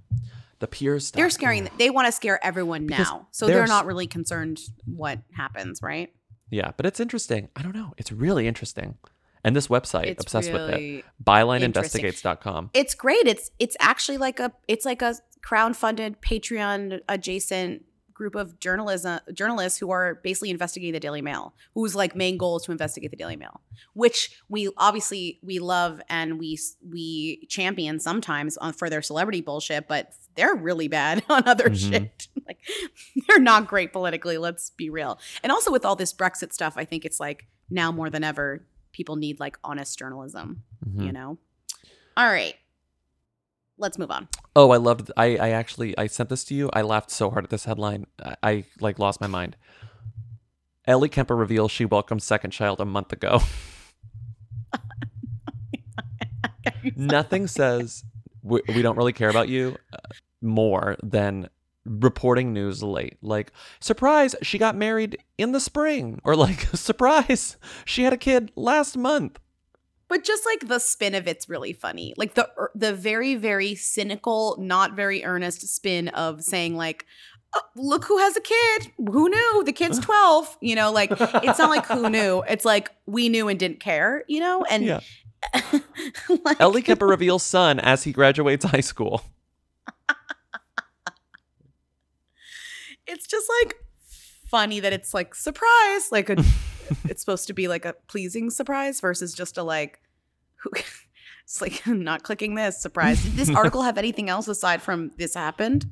The 0.59 0.67
peers 0.67 1.11
They're 1.11 1.29
scaring. 1.29 1.67
They 1.77 1.89
want 1.89 2.05
to 2.05 2.11
scare 2.13 2.39
everyone 2.45 2.87
Because 2.87 3.07
now, 3.09 3.27
so 3.31 3.47
they're 3.47 3.67
not 3.67 3.85
really 3.85 4.07
concerned 4.07 4.61
what 4.85 5.19
happens, 5.33 5.81
right? 5.81 6.13
yeah 6.49 6.71
but 6.77 6.85
it's 6.85 6.99
interesting. 6.99 7.49
I 7.55 7.63
don't 7.63 7.75
know. 7.75 7.93
It's 7.97 8.11
really 8.11 8.47
interesting. 8.47 8.97
And 9.43 9.55
this 9.57 9.67
website 9.67 10.05
It's 10.05 10.23
obsessed 10.23 10.53
with 10.53 10.69
it. 10.69 10.75
really 10.75 11.03
bylineinvestigates.com 11.21 12.69
It's 12.73 12.95
great. 12.95 13.25
It's 13.27 13.51
it's 13.59 13.75
actually 13.79 14.17
like 14.17 14.39
a 14.39 14.51
it's 14.67 14.85
like 14.85 15.01
a 15.01 15.15
crowd-funded 15.41 16.21
Patreon 16.21 17.01
adjacent 17.09 17.83
group 18.13 18.35
of 18.35 18.59
journalism 18.59 19.19
journalists 19.33 19.79
who 19.79 19.91
are 19.91 20.15
basically 20.23 20.49
investigating 20.49 20.93
the 20.93 20.99
Daily 20.99 21.21
Mail, 21.21 21.53
whose 21.73 21.95
like 21.95 22.15
main 22.15 22.37
goal 22.37 22.57
is 22.57 22.63
to 22.63 22.71
investigate 22.71 23.11
the 23.11 23.17
Daily 23.17 23.35
Mail, 23.35 23.61
which 23.93 24.37
we 24.49 24.69
obviously 24.77 25.39
we 25.43 25.59
love 25.59 26.01
and 26.09 26.39
we 26.39 26.57
we 26.89 27.45
champion 27.49 27.99
sometimes 27.99 28.57
on 28.57 28.73
for 28.73 28.89
their 28.89 29.01
celebrity 29.01 29.41
bullshit, 29.41 29.87
but 29.87 30.13
they're 30.35 30.55
really 30.55 30.87
bad 30.87 31.23
on 31.29 31.47
other 31.47 31.69
Mhm. 31.69 31.91
shit. 31.91 32.27
like 32.47 32.59
they're 33.27 33.39
not 33.39 33.67
great 33.67 33.91
politically. 33.93 34.37
Let's 34.37 34.69
be 34.71 34.89
real. 34.89 35.19
And 35.43 35.51
also 35.51 35.71
with 35.71 35.85
all 35.85 35.95
this 35.95 36.13
Brexit 36.13 36.53
stuff, 36.53 36.73
I 36.77 36.85
think 36.85 37.05
it's 37.05 37.19
like 37.19 37.47
now 37.69 37.91
more 37.91 38.09
than 38.09 38.23
ever, 38.23 38.65
people 38.91 39.15
need 39.15 39.39
like 39.39 39.57
honest 39.63 39.97
journalism 39.97 40.61
Mhm. 40.87 41.05
you 41.05 41.11
know 41.11 41.37
all 42.15 42.27
right 42.27 42.53
let's 43.77 43.97
move 43.97 44.11
on 44.11 44.27
Oh, 44.55 44.71
I 44.71 44.77
loved. 44.77 45.11
I 45.17 45.37
I 45.37 45.49
actually 45.49 45.97
I 45.97 46.05
sent 46.07 46.29
this 46.29 46.43
to 46.45 46.53
you. 46.53 46.69
I 46.73 46.83
laughed 46.83 47.09
so 47.09 47.31
hard 47.31 47.43
at 47.43 47.49
this 47.49 47.65
headline. 47.65 48.05
I, 48.23 48.35
I 48.43 48.65
like 48.79 48.99
lost 48.99 49.19
my 49.19 49.27
mind. 49.27 49.55
Ellie 50.85 51.09
Kemper 51.09 51.35
reveals 51.35 51.71
she 51.71 51.85
welcomed 51.85 52.21
second 52.21 52.51
child 52.51 52.79
a 52.79 52.85
month 52.85 53.11
ago. 53.13 53.39
Nothing 56.95 57.47
says 57.47 58.03
we, 58.43 58.61
we 58.67 58.81
don't 58.81 58.97
really 58.97 59.13
care 59.13 59.29
about 59.29 59.49
you 59.49 59.77
uh, 59.91 59.97
more 60.41 60.97
than 61.01 61.49
reporting 61.85 62.53
news 62.53 62.83
late. 62.83 63.17
Like 63.21 63.51
surprise, 63.79 64.35
she 64.41 64.57
got 64.57 64.75
married 64.75 65.17
in 65.37 65.51
the 65.51 65.59
spring, 65.59 66.19
or 66.23 66.35
like 66.35 66.61
surprise, 66.75 67.57
she 67.85 68.03
had 68.03 68.13
a 68.13 68.17
kid 68.17 68.51
last 68.55 68.97
month. 68.97 69.39
But 70.07 70.23
just 70.23 70.45
like 70.45 70.67
the 70.67 70.79
spin 70.79 71.15
of 71.15 71.27
it's 71.27 71.49
really 71.49 71.73
funny. 71.73 72.13
Like 72.17 72.35
the 72.35 72.49
er, 72.57 72.71
the 72.75 72.93
very 72.93 73.35
very 73.35 73.75
cynical 73.75 74.55
not 74.59 74.95
very 74.95 75.23
earnest 75.23 75.67
spin 75.67 76.09
of 76.09 76.43
saying 76.43 76.75
like 76.75 77.05
oh, 77.55 77.61
look 77.75 78.05
who 78.05 78.17
has 78.17 78.35
a 78.37 78.41
kid. 78.41 78.91
Who 78.97 79.29
knew? 79.29 79.63
The 79.65 79.73
kid's 79.73 79.99
12 80.05 80.57
you 80.61 80.75
know 80.75 80.91
like 80.91 81.11
it's 81.11 81.59
not 81.59 81.69
like 81.69 81.85
who 81.85 82.09
knew. 82.09 82.43
It's 82.47 82.65
like 82.65 82.91
we 83.05 83.29
knew 83.29 83.47
and 83.47 83.59
didn't 83.59 83.79
care 83.79 84.23
you 84.27 84.39
know? 84.39 84.63
And 84.69 84.85
Yeah. 84.85 84.99
like, 86.45 86.61
Ellie 86.61 86.81
Kemper 86.81 87.05
reveals 87.05 87.43
son 87.43 87.79
as 87.79 88.03
he 88.03 88.13
graduates 88.13 88.63
high 88.63 88.79
school. 88.79 89.21
it's 93.07 93.27
just 93.27 93.47
like 93.61 93.75
funny 94.47 94.79
that 94.79 94.93
it's 94.93 95.13
like 95.13 95.35
surprise 95.35 96.11
like 96.11 96.29
a 96.29 96.35
it's 97.05 97.21
supposed 97.21 97.47
to 97.47 97.53
be 97.53 97.67
like 97.67 97.85
a 97.85 97.93
pleasing 98.07 98.49
surprise 98.49 98.99
versus 99.01 99.33
just 99.33 99.57
a 99.57 99.63
like 99.63 99.99
who 100.55 100.69
it's 101.43 101.61
like 101.61 101.85
I'm 101.87 102.03
not 102.03 102.23
clicking 102.23 102.55
this 102.55 102.81
surprise 102.81 103.23
did 103.23 103.33
this 103.33 103.49
article 103.55 103.81
have 103.83 103.97
anything 103.97 104.29
else 104.29 104.47
aside 104.47 104.81
from 104.81 105.11
this 105.17 105.33
happened 105.35 105.85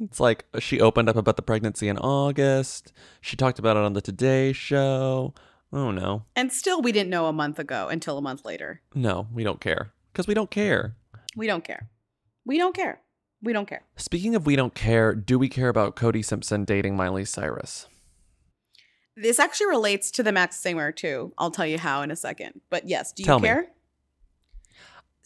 It's 0.00 0.20
like 0.20 0.44
uh, 0.54 0.60
she 0.60 0.80
opened 0.80 1.08
up 1.08 1.16
about 1.16 1.36
the 1.36 1.42
pregnancy 1.42 1.88
in 1.88 1.96
August. 1.98 2.92
She 3.22 3.34
talked 3.36 3.58
about 3.58 3.76
it 3.78 3.82
on 3.82 3.94
the 3.94 4.02
Today 4.02 4.52
Show. 4.52 5.32
Oh 5.72 5.90
no. 5.90 6.24
and 6.36 6.52
still 6.52 6.80
we 6.82 6.92
didn't 6.92 7.10
know 7.10 7.26
a 7.26 7.32
month 7.32 7.58
ago 7.58 7.88
until 7.88 8.16
a 8.18 8.22
month 8.22 8.44
later 8.44 8.80
No, 8.94 9.26
we 9.32 9.42
don't 9.44 9.60
care. 9.60 9.92
Because 10.12 10.26
we 10.26 10.34
don't 10.34 10.50
care. 10.50 10.94
we 11.36 11.46
don't 11.46 11.64
care 11.64 11.88
we 12.46 12.56
don't 12.58 12.74
care 12.74 13.00
we 13.42 13.52
don't 13.52 13.66
care 13.68 13.82
Speaking 13.96 14.34
of 14.34 14.46
we 14.46 14.54
don't 14.56 14.74
care, 14.74 15.14
do 15.14 15.38
we 15.38 15.48
care 15.48 15.68
about 15.68 15.96
Cody 15.96 16.22
Simpson 16.22 16.64
dating 16.64 16.96
Miley 16.96 17.24
Cyrus? 17.24 17.86
This 19.16 19.38
actually 19.38 19.68
relates 19.68 20.10
to 20.12 20.22
the 20.22 20.32
Masked 20.32 20.60
Singer 20.60 20.92
too 20.92 21.32
i'll 21.38 21.50
tell 21.50 21.66
you 21.66 21.78
how 21.78 22.02
in 22.02 22.10
a 22.10 22.16
second 22.16 22.60
but 22.70 22.86
yes 22.88 23.12
do 23.12 23.22
you 23.22 23.26
Tell 23.26 23.40
me. 23.40 23.48
care 23.48 23.66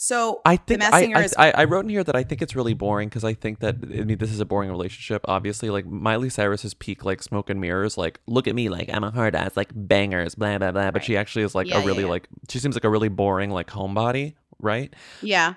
so 0.03 0.41
I 0.47 0.57
think 0.57 0.79
max 0.81 0.95
I, 0.95 1.13
I, 1.15 1.23
is 1.25 1.35
I, 1.37 1.51
I 1.51 1.65
wrote 1.65 1.85
in 1.85 1.91
here 1.91 2.03
that 2.03 2.17
I 2.17 2.23
think 2.23 2.41
it's 2.41 2.57
really 2.57 2.73
boring 2.73 3.11
because 3.11 3.23
I 3.23 3.35
think 3.35 3.59
that 3.59 3.75
I 3.83 4.03
mean 4.05 4.17
this 4.17 4.33
is 4.33 4.41
a 4.41 4.47
boring 4.47 4.71
relationship. 4.71 5.21
Obviously, 5.29 5.69
like 5.69 5.85
Miley 5.85 6.31
Cyrus's 6.31 6.73
peak 6.73 7.05
like 7.05 7.23
smoke 7.23 7.51
and 7.51 7.61
mirrors, 7.61 7.99
like 7.99 8.19
look 8.27 8.49
at 8.49 8.55
me, 8.55 8.71
like 8.71 8.89
I'm 8.91 9.05
a 9.05 9.11
hard 9.11 9.35
ass, 9.37 9.59
like 9.59 9.69
bangers, 9.75 10.35
blah 10.35 10.57
blah 10.57 10.73
blah. 10.73 10.91
But 10.91 11.01
Right. 11.01 11.05
she 11.05 11.17
actually 11.19 11.43
is 11.43 11.55
like 11.55 11.67
Yeah, 11.67 11.77
a 11.77 11.81
yeah, 11.81 11.87
really 11.87 12.05
yeah. 12.05 12.09
like 12.09 12.29
she 12.49 12.59
seems 12.59 12.75
like 12.77 12.85
a 12.85 12.89
really 12.89 13.11
boring 13.11 13.51
like 13.51 13.67
homebody, 13.67 14.37
right? 14.59 14.91
yeah 15.21 15.55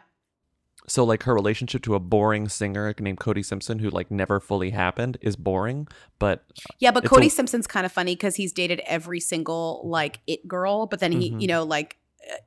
So 0.88 1.04
like 1.06 1.24
her 1.24 1.34
relationship 1.34 1.82
to 1.84 1.96
a 1.96 2.00
boring 2.00 2.50
singer 2.50 2.94
named 3.00 3.20
Cody 3.20 3.42
Simpson 3.44 3.80
who 3.80 3.90
like 3.90 4.12
never 4.12 4.40
fully 4.40 4.72
happened 4.72 5.18
is 5.22 5.36
boring, 5.36 5.88
but 6.20 6.44
Yeah, 6.80 6.92
but 6.92 7.06
Cody 7.06 7.28
a- 7.28 7.30
Simpson's 7.30 7.68
kind 7.68 7.86
of 7.86 7.92
funny 7.92 8.16
because 8.16 8.36
he's 8.36 8.52
dated 8.52 8.82
every 8.86 9.20
single 9.20 9.82
like 9.86 10.20
it 10.28 10.48
girl, 10.48 10.86
but 10.88 11.00
then 11.00 11.12
he, 11.14 11.32
Mhm. 11.32 11.42
you 11.42 11.48
know, 11.48 11.64
like 11.64 11.98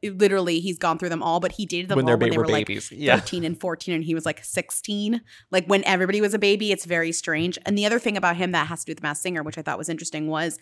uh, 0.04 0.10
literally 0.12 0.58
he's 0.60 0.78
gone 0.78 0.98
through 0.98 1.10
them 1.10 1.22
all. 1.22 1.38
But 1.40 1.52
he 1.52 1.66
dated 1.66 1.88
them 1.90 1.96
when 1.96 2.06
all 2.08 2.16
when 2.18 2.30
they 2.30 2.36
were 2.36 2.44
were 2.44 2.48
like 2.48 2.66
babies. 2.66 2.90
yeah. 2.92 3.18
thirteen 3.18 3.44
and 3.44 3.60
fourteen, 3.60 3.94
and 3.94 4.04
he 4.04 4.14
was 4.14 4.24
like 4.24 4.42
sixteen. 4.44 5.20
Like 5.50 5.66
when 5.66 5.84
everybody 5.84 6.20
was 6.22 6.32
a 6.34 6.38
baby, 6.38 6.72
it's 6.72 6.84
very 6.86 7.12
strange. 7.12 7.58
And 7.66 7.76
the 7.76 7.84
other 7.84 7.98
thing 7.98 8.16
about 8.16 8.36
him 8.36 8.52
that 8.52 8.68
has 8.68 8.80
to 8.80 8.86
do 8.86 8.90
with 8.92 8.98
the 9.00 9.02
Masked 9.02 9.22
Singer, 9.22 9.42
which 9.42 9.58
I 9.58 9.62
thought 9.62 9.76
was 9.78 9.88
interesting, 9.90 10.28
was 10.28 10.58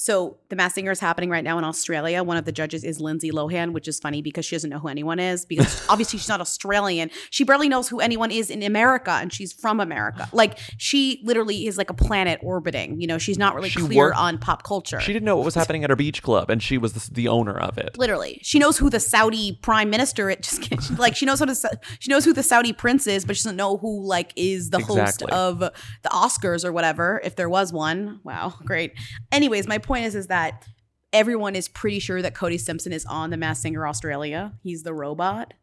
so 0.00 0.36
the 0.48 0.54
Masked 0.54 0.76
Singer 0.76 0.92
is 0.92 1.00
happening 1.00 1.28
right 1.28 1.42
now 1.42 1.58
in 1.58 1.64
Australia. 1.64 2.22
One 2.22 2.36
of 2.36 2.44
the 2.44 2.52
judges 2.52 2.84
is 2.84 3.00
Lindsay 3.00 3.32
Lohan, 3.32 3.72
which 3.72 3.88
is 3.88 3.98
funny 3.98 4.22
because 4.22 4.44
she 4.44 4.54
doesn't 4.54 4.70
know 4.70 4.78
who 4.78 4.86
anyone 4.86 5.18
is 5.18 5.44
because 5.44 5.84
obviously 5.88 6.20
she's 6.20 6.28
not 6.28 6.40
Australian. 6.40 7.10
She 7.30 7.42
barely 7.42 7.68
knows 7.68 7.88
who 7.88 7.98
anyone 7.98 8.30
is 8.30 8.48
in 8.48 8.62
America, 8.62 9.10
and 9.10 9.32
she's 9.32 9.52
from 9.52 9.80
America. 9.80 10.28
Like 10.38 10.56
she 10.76 11.20
literally 11.24 11.66
is 11.66 11.76
like 11.76 11.90
a 11.90 11.94
planet 11.94 12.38
orbiting. 12.44 13.00
You 13.00 13.08
know, 13.08 13.18
she's 13.18 13.38
not 13.38 13.56
really 13.56 13.70
She 13.70 13.80
clear 13.80 14.04
worked- 14.04 14.18
on 14.18 14.38
pop 14.38 14.62
culture. 14.62 15.00
She 15.00 15.12
didn't 15.12 15.24
know 15.24 15.34
what 15.34 15.44
was 15.44 15.56
happening 15.56 15.82
at 15.82 15.90
her 15.90 15.96
beach 15.96 16.22
club, 16.22 16.48
and 16.48 16.62
she 16.62 16.78
was 16.78 16.92
the, 16.92 17.12
the 17.12 17.26
owner 17.26 17.58
of 17.58 17.76
it. 17.76 17.98
Literally, 17.98 18.38
she 18.44 18.60
knows 18.60 18.78
who 18.78 18.88
the 18.88 19.00
Saudi 19.00 19.58
prime 19.62 19.90
minister. 19.90 20.30
It 20.30 20.42
just 20.48 20.62
kidding. 20.62 20.96
like 20.96 21.16
she 21.16 21.26
knows 21.26 21.40
what 21.40 21.48
the, 21.48 21.80
she 21.98 22.08
knows 22.08 22.24
who 22.24 22.32
the 22.32 22.44
Saudi 22.44 22.72
prince 22.72 23.08
is, 23.08 23.24
but 23.24 23.36
she 23.36 23.42
doesn't 23.42 23.56
know 23.56 23.78
who 23.78 24.06
like 24.06 24.32
is 24.36 24.70
the 24.70 24.78
host 24.78 25.22
of 25.24 25.58
the 25.58 25.72
Oscars 26.06 26.64
or 26.64 26.70
whatever, 26.70 27.20
if 27.24 27.34
there 27.34 27.48
was 27.48 27.72
one. 27.72 28.20
Wow, 28.22 28.54
great. 28.64 28.92
Anyways, 29.32 29.66
my 29.66 29.78
point 29.88 30.04
is 30.04 30.14
is 30.14 30.28
that 30.28 30.64
everyone 31.12 31.56
is 31.56 31.66
pretty 31.68 31.98
sure 31.98 32.22
that 32.22 32.34
Cody 32.34 32.58
Simpson 32.58 32.92
is 32.92 33.04
on 33.06 33.30
the 33.30 33.36
Masked 33.36 33.62
Singer 33.62 33.86
Australia. 33.86 34.52
He's 34.62 34.82
the 34.84 34.94
robot, 34.94 35.54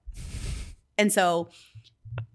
and 0.97 1.11
so. 1.11 1.49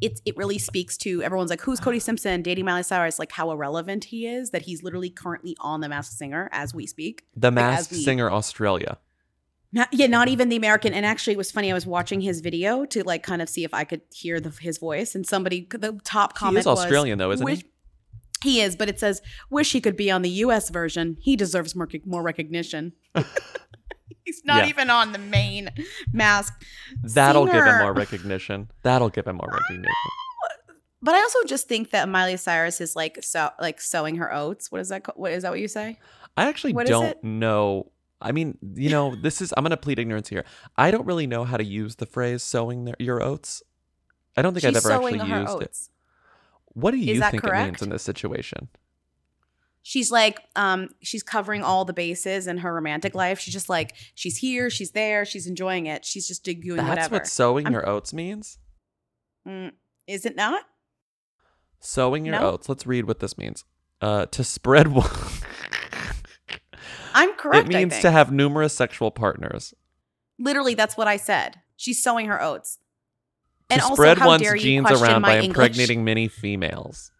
It's, 0.02 0.20
it 0.26 0.36
really 0.36 0.58
speaks 0.58 0.98
to 0.98 1.22
everyone's 1.22 1.48
like 1.48 1.62
who's 1.62 1.80
Cody 1.80 2.00
Simpson 2.00 2.42
dating 2.42 2.66
Miley 2.66 2.82
Cyrus 2.82 3.18
like 3.18 3.32
how 3.32 3.50
irrelevant 3.50 4.04
he 4.04 4.26
is 4.26 4.50
that 4.50 4.62
he's 4.62 4.82
literally 4.82 5.08
currently 5.08 5.56
on 5.60 5.80
the 5.80 5.88
Masked 5.88 6.14
Singer 6.18 6.50
as 6.52 6.74
we 6.74 6.86
speak 6.86 7.24
The 7.34 7.48
Like, 7.48 7.54
Masked 7.54 7.92
we- 7.92 8.02
Singer 8.02 8.30
Australia. 8.30 8.98
not, 9.72 9.88
yeah, 9.92 10.06
not 10.06 10.28
even 10.28 10.50
the 10.50 10.56
American. 10.56 10.92
And 10.92 11.06
actually, 11.06 11.32
it 11.32 11.38
was 11.38 11.50
funny. 11.50 11.70
I 11.70 11.74
was 11.74 11.86
watching 11.86 12.20
his 12.20 12.40
video 12.42 12.84
to 12.86 13.02
like 13.04 13.22
kind 13.22 13.40
of 13.40 13.48
see 13.48 13.64
if 13.64 13.72
I 13.72 13.84
could 13.84 14.02
hear 14.12 14.38
the, 14.38 14.50
his 14.50 14.76
voice, 14.76 15.14
and 15.14 15.26
somebody, 15.26 15.66
the 15.70 15.98
top 16.04 16.34
comment 16.34 16.56
He 16.56 16.60
is 16.60 16.66
Australian 16.66 17.16
though, 17.18 17.30
isn't 17.30 17.44
"Wish- 17.44 17.60
he? 17.62 17.64
He 18.42 18.60
is, 18.60 18.74
but 18.76 18.88
it 18.88 18.98
says, 18.98 19.20
"Wish 19.50 19.72
he 19.72 19.80
could 19.80 19.96
be 19.96 20.10
on 20.10 20.22
the 20.22 20.30
U.S. 20.30 20.70
version. 20.70 21.16
He 21.20 21.36
deserves 21.36 21.74
more, 21.76 21.88
more 22.06 22.22
recognition." 22.22 22.92
He's 24.24 24.42
not 24.44 24.64
Yeah. 24.64 24.68
even 24.70 24.90
on 24.90 25.12
the 25.12 25.18
main 25.18 25.70
mask. 26.12 26.52
That'll 27.02 27.46
give 27.46 27.54
him 27.54 27.64
singer. 27.64 27.78
more 27.82 27.92
recognition. 27.92 28.70
That'll 28.82 29.08
give 29.08 29.26
him 29.26 29.36
more 29.36 29.48
recognition. 29.50 29.92
But 31.02 31.14
I 31.14 31.20
also 31.20 31.38
just 31.46 31.66
think 31.68 31.90
that 31.90 32.08
Miley 32.08 32.36
Cyrus 32.36 32.80
is 32.80 32.94
like 32.94 33.18
so 33.22 33.50
like 33.60 33.80
sowing 33.80 34.16
her 34.16 34.32
oats. 34.32 34.70
What 34.70 34.80
is 34.82 34.90
that? 34.90 35.18
What 35.18 35.32
is 35.32 35.42
that? 35.42 35.50
What 35.52 35.60
you 35.60 35.68
say? 35.68 35.98
I 36.36 36.44
actually 36.48 36.74
What 36.74 36.86
don't 36.86 37.22
know. 37.24 37.90
I 38.20 38.32
mean, 38.32 38.58
you 38.74 38.90
know, 38.90 39.14
this 39.22 39.40
is 39.40 39.52
I'm 39.56 39.64
going 39.64 39.70
to 39.70 39.76
plead 39.78 39.98
ignorance 39.98 40.28
here. 40.28 40.44
I 40.76 40.90
don't 40.90 41.06
really 41.06 41.26
know 41.26 41.44
how 41.44 41.56
to 41.56 41.64
use 41.64 41.96
the 41.96 42.06
phrase 42.06 42.42
"sowing 42.42 42.84
their, 42.84 42.96
your 42.98 43.22
oats." 43.22 43.62
I 44.36 44.42
don't 44.42 44.52
think 44.54 44.64
She's 44.66 44.76
I've 44.76 44.90
ever 44.92 45.04
actually 45.06 45.28
used 45.28 45.62
it. 45.62 45.78
What 46.74 46.92
do 46.92 46.98
you 46.98 47.20
think 47.20 47.24
it 47.24 47.32
means 47.32 47.40
correct? 47.42 47.82
in 47.82 47.90
this 47.90 48.02
situation? 48.02 48.68
She's 49.82 50.10
like, 50.10 50.40
um, 50.56 50.90
she's 51.02 51.22
covering 51.22 51.62
all 51.62 51.84
the 51.86 51.92
bases 51.94 52.46
in 52.46 52.58
her 52.58 52.72
romantic 52.74 53.14
life. 53.14 53.38
She's 53.40 53.54
just 53.54 53.68
like, 53.70 53.94
she's 54.14 54.36
here, 54.36 54.68
she's 54.68 54.90
there, 54.90 55.24
she's 55.24 55.46
enjoying 55.46 55.86
it. 55.86 56.04
She's 56.04 56.28
just 56.28 56.44
doing 56.44 56.60
That's 56.76 56.88
whatever. 56.88 56.94
That's 56.96 57.10
what 57.10 57.26
sowing 57.26 57.66
I'm- 57.66 57.72
your 57.72 57.88
oats 57.88 58.12
means. 58.12 58.58
Mm, 59.48 59.72
is 60.06 60.26
it 60.26 60.36
not? 60.36 60.64
Sowing 61.80 62.26
your 62.26 62.38
No? 62.38 62.50
oats. 62.50 62.68
Let's 62.68 62.86
read 62.86 63.06
what 63.06 63.20
this 63.20 63.38
means. 63.38 63.64
Uh, 64.02 64.26
to 64.26 64.44
spread. 64.44 64.88
one- 64.92 65.08
I'm 67.14 67.32
correct. 67.34 67.68
it 67.68 67.74
means 67.74 67.98
to 68.00 68.10
have 68.10 68.30
numerous 68.30 68.74
sexual 68.74 69.10
partners. 69.10 69.74
Literally, 70.38 70.74
that's 70.74 70.96
what 70.96 71.08
I 71.08 71.16
said. 71.16 71.60
She's 71.76 72.02
sowing 72.02 72.26
her 72.26 72.40
oats. 72.40 72.78
To 73.70 73.74
And 73.74 73.82
also, 73.82 73.94
spread 73.94 74.18
how 74.18 74.26
one's 74.28 74.42
genes 74.60 74.90
around 74.90 75.22
by 75.22 75.36
English? 75.38 75.48
impregnating 75.48 76.04
many 76.04 76.28
females. 76.28 77.10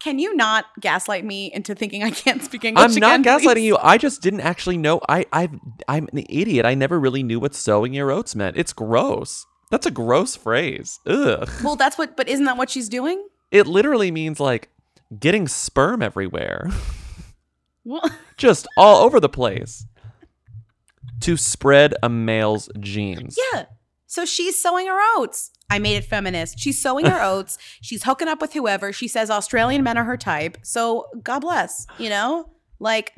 Can 0.00 0.18
you 0.18 0.34
not 0.34 0.64
gaslight 0.80 1.24
me 1.26 1.52
into 1.52 1.74
thinking 1.74 2.02
I 2.02 2.10
can't 2.10 2.42
speak 2.42 2.64
English? 2.64 2.82
I'm 2.82 2.94
not 3.00 3.20
again, 3.20 3.38
gaslighting 3.40 3.52
please? 3.54 3.66
you. 3.66 3.78
I 3.82 3.98
just 3.98 4.22
didn't 4.22 4.40
actually 4.40 4.78
know. 4.78 5.00
I 5.08 5.26
I 5.32 5.48
I'm 5.88 6.08
an 6.12 6.24
idiot. 6.28 6.64
I 6.64 6.74
never 6.74 6.98
really 6.98 7.22
knew 7.22 7.38
what 7.38 7.54
sowing 7.54 7.92
your 7.94 8.10
oats 8.10 8.34
meant. 8.34 8.56
It's 8.56 8.72
gross. 8.72 9.44
That's 9.70 9.86
a 9.86 9.90
gross 9.90 10.36
phrase. 10.36 10.98
Ugh. 11.06 11.48
Well, 11.62 11.76
that's 11.76 11.98
what. 11.98 12.16
But 12.16 12.28
isn't 12.28 12.44
that 12.46 12.56
what 12.56 12.70
she's 12.70 12.88
doing? 12.88 13.26
It 13.50 13.66
literally 13.66 14.10
means 14.10 14.40
like 14.40 14.70
getting 15.18 15.46
sperm 15.48 16.02
everywhere, 16.02 16.70
Well, 17.84 18.02
just 18.36 18.66
all 18.76 19.04
over 19.04 19.20
the 19.20 19.28
place. 19.28 19.86
To 21.20 21.36
spread 21.36 21.94
a 22.02 22.08
male's 22.08 22.70
genes. 22.80 23.36
yeah. 23.52 23.64
So 24.10 24.24
she's 24.24 24.60
sowing 24.60 24.88
her 24.88 24.98
oats. 25.16 25.52
I 25.70 25.78
made 25.78 25.94
it 25.94 26.04
feminist. 26.04 26.58
She's 26.58 26.82
sowing 26.82 27.06
her 27.06 27.22
oats. 27.22 27.58
She's 27.80 28.02
hooking 28.02 28.26
up 28.26 28.40
with 28.40 28.52
whoever. 28.52 28.92
She 28.92 29.06
says 29.06 29.30
Australian 29.30 29.84
men 29.84 29.96
are 29.96 30.02
her 30.02 30.16
type. 30.16 30.58
So 30.62 31.06
God 31.22 31.38
bless. 31.38 31.86
You 31.96 32.10
know, 32.10 32.50
like 32.80 33.14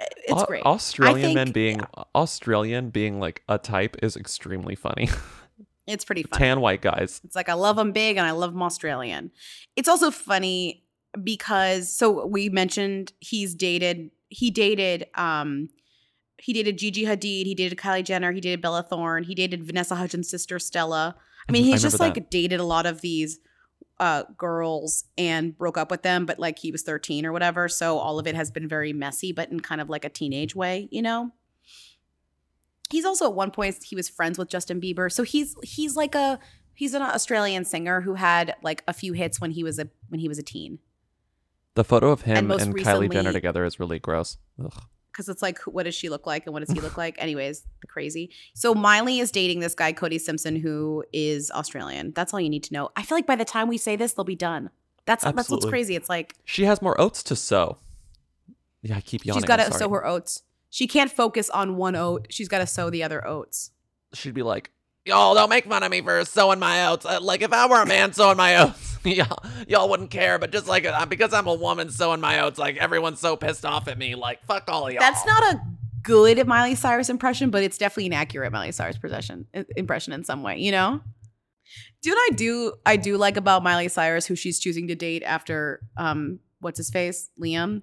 it's 0.00 0.42
Au- 0.42 0.44
great. 0.44 0.64
Australian 0.64 1.30
I 1.30 1.34
men 1.34 1.46
think 1.46 1.54
being 1.54 1.80
Australian 2.16 2.90
being 2.90 3.20
like 3.20 3.44
a 3.48 3.56
type 3.56 3.96
is 4.02 4.16
extremely 4.16 4.74
funny. 4.74 5.10
it's 5.86 6.04
pretty 6.04 6.24
funny. 6.24 6.40
Tan 6.40 6.60
white 6.60 6.82
guys. 6.82 7.20
It's 7.22 7.36
like 7.36 7.48
I 7.48 7.54
love 7.54 7.76
them 7.76 7.92
big 7.92 8.16
and 8.16 8.26
I 8.26 8.32
love 8.32 8.52
them 8.52 8.64
Australian. 8.64 9.30
It's 9.76 9.88
also 9.88 10.10
funny 10.10 10.82
because 11.22 11.88
so 11.88 12.26
we 12.26 12.48
mentioned 12.48 13.12
he's 13.20 13.54
dated 13.54 14.10
he 14.28 14.50
dated 14.50 15.06
um 15.14 15.68
he 16.42 16.52
dated 16.52 16.76
Gigi 16.76 17.04
Hadid, 17.04 17.46
he 17.46 17.54
dated 17.54 17.78
Kylie 17.78 18.02
Jenner, 18.02 18.32
he 18.32 18.40
dated 18.40 18.60
Bella 18.60 18.82
Thorne, 18.82 19.22
he 19.22 19.34
dated 19.34 19.62
Vanessa 19.62 19.94
Hudgens' 19.94 20.28
sister 20.28 20.58
Stella. 20.58 21.14
I 21.48 21.52
mean, 21.52 21.62
I 21.62 21.66
he's 21.68 21.82
just 21.82 22.00
remember 22.00 22.20
like 22.20 22.30
dated 22.30 22.58
a 22.58 22.64
lot 22.64 22.84
of 22.84 23.00
these 23.00 23.38
uh 24.00 24.24
girls 24.36 25.04
and 25.16 25.56
broke 25.56 25.78
up 25.78 25.88
with 25.88 26.02
them, 26.02 26.26
but 26.26 26.40
like 26.40 26.58
he 26.58 26.72
was 26.72 26.82
13 26.82 27.24
or 27.24 27.30
whatever. 27.30 27.68
So 27.68 27.98
all 27.98 28.18
of 28.18 28.26
it 28.26 28.34
has 28.34 28.50
been 28.50 28.68
very 28.68 28.92
messy, 28.92 29.30
but 29.30 29.52
in 29.52 29.60
kind 29.60 29.80
of 29.80 29.88
like 29.88 30.04
a 30.04 30.08
teenage 30.08 30.56
way, 30.56 30.88
you 30.90 31.00
know? 31.00 31.30
He's 32.90 33.04
also 33.04 33.26
at 33.26 33.34
one 33.34 33.52
point 33.52 33.76
he 33.84 33.94
was 33.94 34.08
friends 34.08 34.36
with 34.36 34.48
Justin 34.48 34.80
Bieber. 34.80 35.12
So 35.12 35.22
he's 35.22 35.54
he's 35.62 35.94
like 35.94 36.16
a 36.16 36.40
he's 36.74 36.92
an 36.92 37.02
Australian 37.02 37.64
singer 37.64 38.00
who 38.00 38.14
had 38.14 38.56
like 38.62 38.82
a 38.88 38.92
few 38.92 39.12
hits 39.12 39.40
when 39.40 39.52
he 39.52 39.62
was 39.62 39.78
a 39.78 39.88
when 40.08 40.18
he 40.18 40.26
was 40.26 40.38
a 40.38 40.42
teen. 40.42 40.80
The 41.74 41.84
photo 41.84 42.10
of 42.10 42.22
him 42.22 42.36
and, 42.36 42.48
most 42.48 42.68
Kylie 42.68 43.10
Jenner 43.10 43.32
together 43.32 43.64
is 43.64 43.78
really 43.78 44.00
gross. 44.00 44.38
Ugh. 44.62 44.82
Because 45.12 45.28
it's 45.28 45.42
like 45.42 45.58
what 45.60 45.84
does 45.84 45.94
she 45.94 46.08
look 46.08 46.26
like 46.26 46.46
and 46.46 46.52
what 46.52 46.60
does 46.64 46.74
he 46.74 46.80
look 46.80 46.96
like? 46.96 47.16
Anyways 47.18 47.64
crazy. 47.88 48.30
So 48.54 48.74
miley 48.74 49.18
is 49.18 49.30
dating 49.30 49.60
this 49.60 49.74
guy 49.74 49.92
cody 49.92 50.18
simpson 50.18 50.56
who 50.56 51.04
is 51.12 51.50
australian. 51.50 52.12
That's 52.14 52.32
all 52.32 52.40
you 52.40 52.50
need 52.50 52.64
to 52.64 52.72
know. 52.74 52.90
I 52.96 53.02
feel 53.02 53.16
like 53.18 53.26
by 53.26 53.36
the 53.36 53.44
time 53.44 53.68
we 53.68 53.78
say 53.78 53.96
this 53.96 54.14
they'll 54.14 54.24
be 54.24 54.34
done. 54.36 54.70
That's 55.04 55.24
that's 55.24 55.50
what's 55.50 55.66
crazy. 55.66 55.96
It's 55.96 56.08
like 56.08 56.34
She 56.44 56.64
has 56.64 56.80
more 56.80 56.98
oats 57.00 57.22
to 57.24 57.36
sow. 57.36 57.78
Yeah, 58.82 58.96
I 58.96 59.00
keep 59.00 59.24
yawning. 59.24 59.42
she's 59.42 59.46
got 59.46 59.56
to 59.56 59.72
sow 59.72 59.88
her 59.90 60.04
oats. 60.04 60.42
She 60.68 60.86
can't 60.86 61.10
focus 61.10 61.48
on 61.50 61.76
one 61.76 61.94
oat. 61.94 62.26
She's 62.30 62.48
got 62.48 62.58
to 62.58 62.66
sow 62.66 62.90
the 62.90 63.02
other 63.02 63.26
oats. 63.26 63.70
She'd 64.12 64.34
be 64.34 64.42
like, 64.42 64.70
"Y'all 65.04 65.34
don't 65.34 65.50
make 65.50 65.64
fun 65.64 65.82
of 65.82 65.90
me 65.90 66.00
for 66.00 66.24
sowing 66.24 66.58
my 66.58 66.86
oats. 66.86 67.04
Uh, 67.04 67.20
like 67.20 67.42
if 67.42 67.52
I 67.52 67.66
were 67.66 67.82
a 67.82 67.86
man 67.86 68.12
sowing 68.12 68.36
my 68.36 68.56
oats, 68.56 68.98
y'all 69.04 69.44
y'all 69.68 69.88
wouldn't 69.88 70.10
care. 70.10 70.38
But 70.38 70.52
just 70.52 70.66
like 70.66 70.84
uh, 70.84 71.06
because 71.06 71.32
I'm 71.32 71.46
a 71.46 71.54
woman 71.54 71.90
sowing 71.90 72.20
my 72.20 72.40
oats, 72.40 72.58
like 72.58 72.76
everyone's 72.76 73.20
so 73.20 73.36
pissed 73.36 73.64
off 73.64 73.88
at 73.88 73.98
me. 73.98 74.14
Like 74.14 74.44
fuck 74.44 74.64
all 74.68 74.86
of 74.86 74.92
y'all." 74.92 75.00
that's 75.00 75.24
not 75.26 75.54
a 75.54 75.60
good 76.02 76.48
miley 76.48 76.74
cyrus 76.74 77.08
impression 77.08 77.48
but 77.48 77.62
it's 77.62 77.78
definitely 77.78 78.06
an 78.06 78.12
accurate 78.12 78.50
miley 78.50 78.72
cyrus 78.72 78.98
possession 78.98 79.46
impression 79.76 80.12
in 80.12 80.24
some 80.24 80.42
way 80.42 80.58
you 80.58 80.72
know 80.72 81.00
Dude, 82.02 82.16
I 82.16 82.30
do 82.34 82.72
I 82.84 82.96
do 82.96 83.16
like 83.16 83.36
about 83.36 83.62
Miley 83.62 83.88
Cyrus 83.88 84.26
who 84.26 84.34
she's 84.34 84.58
choosing 84.58 84.88
to 84.88 84.94
date 84.94 85.22
after 85.22 85.80
um 85.96 86.40
what's 86.60 86.78
his 86.78 86.90
face 86.90 87.30
Liam. 87.40 87.82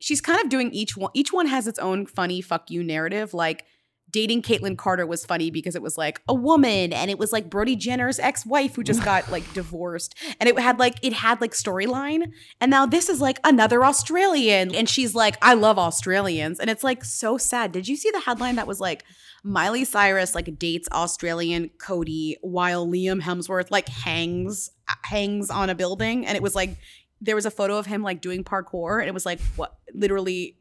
She's 0.00 0.20
kind 0.20 0.42
of 0.42 0.48
doing 0.50 0.72
each 0.72 0.96
one. 0.96 1.12
Each 1.14 1.32
one 1.32 1.46
has 1.46 1.68
its 1.68 1.78
own 1.78 2.06
funny 2.06 2.40
fuck 2.40 2.70
you 2.70 2.82
narrative. 2.82 3.34
Like 3.34 3.64
dating 4.12 4.42
Kaitlynn 4.42 4.76
Carter 4.76 5.06
was 5.06 5.24
funny 5.24 5.50
because 5.50 5.74
it 5.74 5.82
was 5.82 5.98
like 5.98 6.20
a 6.28 6.34
woman 6.34 6.92
and 6.92 7.10
it 7.10 7.18
was 7.18 7.32
like 7.32 7.50
Brody 7.50 7.76
Jenner's 7.76 8.18
ex-wife 8.18 8.76
who 8.76 8.84
just 8.84 9.04
got 9.04 9.30
like 9.30 9.50
divorced 9.54 10.14
and 10.38 10.48
it 10.48 10.58
had 10.58 10.78
like 10.78 10.98
it 11.02 11.12
had 11.14 11.40
like 11.40 11.52
storyline. 11.52 12.32
And 12.60 12.70
now 12.70 12.86
this 12.86 13.08
is 13.08 13.20
like 13.20 13.40
another 13.42 13.84
Australian 13.84 14.74
and 14.74 14.88
she's 14.88 15.14
like 15.14 15.36
I 15.42 15.54
love 15.54 15.78
Australians. 15.78 16.60
And 16.60 16.70
it's 16.70 16.84
like 16.84 17.04
so 17.04 17.38
sad. 17.38 17.72
Did 17.72 17.88
you 17.88 17.96
see 17.96 18.10
the 18.10 18.20
headline 18.20 18.56
that 18.56 18.66
was 18.66 18.80
like 18.80 19.04
Miley 19.42 19.84
Cyrus 19.84 20.34
like 20.34 20.58
dates 20.58 20.88
Australian 20.92 21.70
Cody 21.80 22.36
while 22.42 22.86
Liam 22.86 23.20
Hemsworth 23.20 23.70
like 23.70 23.88
hangs 23.88 24.70
uh, 24.88 24.94
hangs 25.04 25.50
on 25.50 25.70
a 25.70 25.74
building? 25.74 26.26
And 26.26 26.36
it 26.36 26.42
was 26.42 26.54
like 26.54 26.76
there 27.22 27.36
was 27.36 27.46
a 27.46 27.50
photo 27.50 27.78
of 27.78 27.86
him 27.86 28.02
like 28.02 28.20
doing 28.20 28.44
parkour 28.44 28.98
and 28.98 29.08
it 29.08 29.14
was 29.14 29.24
like 29.24 29.40
what 29.56 29.76
literally 29.94 30.56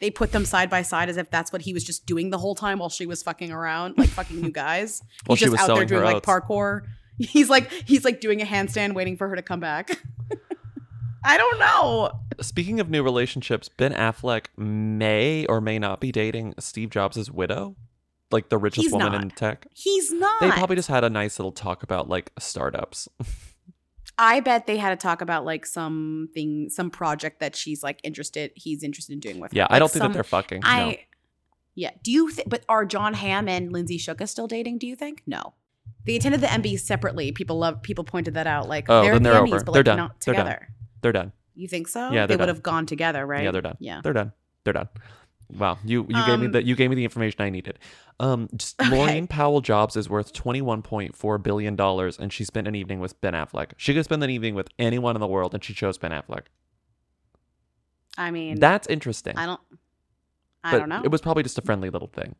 they 0.00 0.10
put 0.10 0.32
them 0.32 0.44
side 0.44 0.70
by 0.70 0.82
side 0.82 1.08
as 1.08 1.16
if 1.16 1.30
that's 1.30 1.52
what 1.52 1.62
he 1.62 1.72
was 1.72 1.84
just 1.84 2.06
doing 2.06 2.30
the 2.30 2.38
whole 2.38 2.54
time 2.54 2.78
while 2.78 2.88
she 2.88 3.06
was 3.06 3.22
fucking 3.22 3.52
around 3.52 3.96
like 3.98 4.08
fucking 4.08 4.40
new 4.40 4.50
guys. 4.50 5.02
While 5.26 5.36
He's 5.36 5.48
just 5.50 5.52
was 5.52 5.60
out 5.60 5.76
there 5.76 5.84
doing 5.84 6.04
like 6.04 6.16
oats. 6.16 6.26
parkour. 6.26 6.82
He's 7.18 7.50
like 7.50 7.70
he's 7.86 8.02
like 8.04 8.20
doing 8.22 8.40
a 8.40 8.46
handstand 8.46 8.94
waiting 8.94 9.16
for 9.18 9.28
her 9.28 9.36
to 9.36 9.42
come 9.42 9.60
back. 9.60 10.00
I 11.24 11.36
don't 11.36 11.58
know. 11.58 12.12
Speaking 12.40 12.80
of 12.80 12.88
new 12.88 13.02
relationships, 13.02 13.68
Ben 13.68 13.92
Affleck 13.92 14.46
may 14.56 15.44
or 15.46 15.60
may 15.60 15.78
not 15.78 16.00
be 16.00 16.10
dating 16.12 16.54
Steve 16.58 16.88
Jobs' 16.88 17.30
widow, 17.30 17.76
like 18.30 18.48
the 18.48 18.56
richest 18.56 18.84
He's 18.86 18.92
woman 18.92 19.12
not. 19.12 19.22
in 19.22 19.30
tech. 19.30 19.66
He's 19.74 20.10
not. 20.12 20.40
They 20.40 20.50
probably 20.50 20.76
just 20.76 20.88
had 20.88 21.04
a 21.04 21.10
nice 21.10 21.38
little 21.38 21.52
talk 21.52 21.82
about 21.82 22.08
like 22.08 22.32
startups. 22.38 23.06
I 24.20 24.40
bet 24.40 24.66
they 24.66 24.76
had 24.76 24.90
to 24.90 24.96
talk 24.96 25.22
about 25.22 25.44
like 25.44 25.64
something, 25.66 26.68
some 26.68 26.90
project 26.90 27.40
that 27.40 27.56
she's 27.56 27.82
like 27.82 27.98
interested, 28.04 28.52
he's 28.54 28.82
interested 28.82 29.14
in 29.14 29.20
doing 29.20 29.40
with. 29.40 29.52
her. 29.52 29.56
yeah, 29.56 29.66
I 29.70 29.74
Like, 29.74 29.80
don't 29.80 29.90
think 29.90 30.02
some- 30.02 30.12
that 30.12 30.16
they're 30.16 30.22
fucking. 30.24 30.60
I. 30.64 30.84
no. 30.90 30.94
Yeah. 31.76 31.90
Do 32.02 32.12
you 32.12 32.28
think? 32.30 32.48
But 32.50 32.64
are 32.68 32.84
Jon 32.84 33.14
Hamm 33.14 33.48
and 33.48 33.72
Lindsay 33.72 33.96
Shookus 33.98 34.28
still 34.28 34.46
dating? 34.46 34.78
Do 34.78 34.86
you 34.86 34.96
think? 34.96 35.22
No. 35.26 35.54
They 36.04 36.16
attended 36.16 36.40
the 36.42 36.48
Emmys 36.48 36.80
separately. 36.80 37.32
People 37.32 37.58
love. 37.58 37.82
People 37.82 38.04
pointed 38.04 38.34
that 38.34 38.46
out. 38.46 38.68
Like 38.68 38.86
Oh, 38.90 39.02
they're 39.02 39.14
then 39.14 39.22
they're 39.22 39.34
Emmys, 39.34 39.54
over. 39.54 39.64
but 39.64 39.72
They're 39.72 39.80
like 39.80 39.84
done. 39.86 39.96
not 39.96 40.20
They're 40.20 40.34
done. 40.34 40.44
together. 40.44 40.68
They're 41.00 41.12
done. 41.12 41.32
You 41.54 41.68
think 41.68 41.88
so? 41.88 42.10
Yeah, 42.10 42.26
they 42.26 42.36
would 42.36 42.48
have 42.48 42.62
gone 42.62 42.86
together, 42.86 43.24
right? 43.26 43.42
Yeah, 43.44 43.50
they're 43.52 43.62
done. 43.62 43.76
Yeah. 43.80 44.00
They're 44.02 44.12
done. 44.12 44.32
They're 44.64 44.72
done. 44.74 44.88
Wow, 45.58 45.78
you 45.84 46.06
you 46.08 46.26
gave 46.26 46.38
me 46.40 46.46
Um, 46.46 46.52
the 46.52 46.64
you 46.64 46.76
gave 46.76 46.90
me 46.90 46.96
the 46.96 47.04
information 47.04 47.42
I 47.42 47.50
needed. 47.50 47.78
Um, 48.18 48.48
just 48.54 48.80
Okay. 48.82 48.90
Laurene 48.90 49.28
Powell 49.28 49.60
Jobs 49.60 49.96
is 49.96 50.08
worth 50.08 50.32
twenty 50.32 50.60
one 50.62 50.82
point 50.82 51.16
four 51.16 51.38
billion 51.38 51.76
dollars, 51.76 52.18
and 52.18 52.32
she 52.32 52.44
spent 52.44 52.68
an 52.68 52.74
evening 52.74 53.00
with 53.00 53.20
Ben 53.20 53.32
Affleck. 53.34 53.72
She 53.76 53.94
could 53.94 54.04
spend 54.04 54.22
an 54.22 54.30
evening 54.30 54.54
with 54.54 54.68
anyone 54.78 55.16
in 55.16 55.20
the 55.20 55.26
world, 55.26 55.54
and 55.54 55.62
she 55.64 55.74
chose 55.74 55.98
Ben 55.98 56.10
Affleck. 56.10 56.42
I 58.18 58.30
mean, 58.30 58.58
That's 58.60 58.86
interesting. 58.88 59.36
I 59.36 59.46
don't. 59.46 59.60
I 60.62 60.72
but 60.72 60.78
don't 60.80 60.88
know. 60.88 61.02
It 61.04 61.10
was 61.10 61.20
probably 61.20 61.42
just 61.42 61.58
a 61.58 61.62
friendly 61.62 61.88
little 61.90 62.08
thing. 62.08 62.34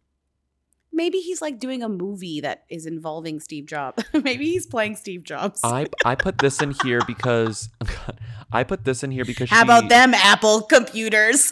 Maybe 0.92 1.18
he's 1.18 1.40
like 1.40 1.58
doing 1.60 1.82
a 1.82 1.88
movie 1.88 2.40
that 2.40 2.64
is 2.68 2.84
involving 2.84 3.40
Steve 3.40 3.64
Jobs. 3.66 4.02
Maybe 4.12 4.46
he's 4.50 4.66
playing 4.66 4.96
Steve 4.96 5.22
Jobs. 5.24 5.60
I 5.64 5.86
I 6.04 6.16
put 6.16 6.38
this 6.38 6.60
in 6.60 6.74
here 6.82 7.00
because 7.06 7.70
I 8.52 8.64
put 8.64 8.84
this 8.84 9.02
in 9.02 9.10
here 9.10 9.24
because 9.24 9.48
How 9.48 9.58
she, 9.58 9.62
about 9.64 9.88
them 9.88 10.12
Apple 10.12 10.62
computers? 10.62 11.48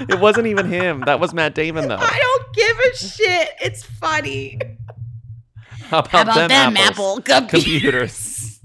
It 0.00 0.18
wasn't 0.20 0.46
even 0.48 0.66
him. 0.66 1.00
That 1.06 1.20
was 1.20 1.32
Matt 1.34 1.54
Damon 1.54 1.88
though. 1.88 1.96
I 2.00 2.18
don't 2.20 2.54
give 2.54 2.78
a 2.78 2.96
shit. 2.96 3.48
It's 3.62 3.84
funny. 3.84 4.58
How 5.88 5.98
about, 6.00 6.10
How 6.10 6.22
about 6.22 6.34
them, 6.36 6.48
them 6.48 6.76
apples? 6.76 7.18
Apple 7.20 7.20
computers? 7.22 7.50
computers? 7.50 8.60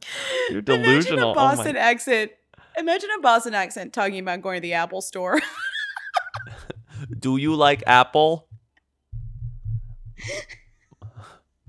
You're 0.50 0.62
delusional. 0.62 0.92
Imagine 0.94 1.18
a 1.18 1.26
Oh 1.30 1.34
Boston 1.34 1.74
my- 1.74 1.80
accent 1.80 2.30
Imagine 2.78 3.10
a 3.18 3.20
Boston 3.20 3.54
accent 3.54 3.92
talking 3.92 4.20
about 4.20 4.40
going 4.40 4.58
to 4.58 4.60
the 4.60 4.74
Apple 4.74 5.00
store. 5.00 5.40
Do 7.18 7.36
you 7.36 7.54
like 7.56 7.82
Apple? 7.88 8.46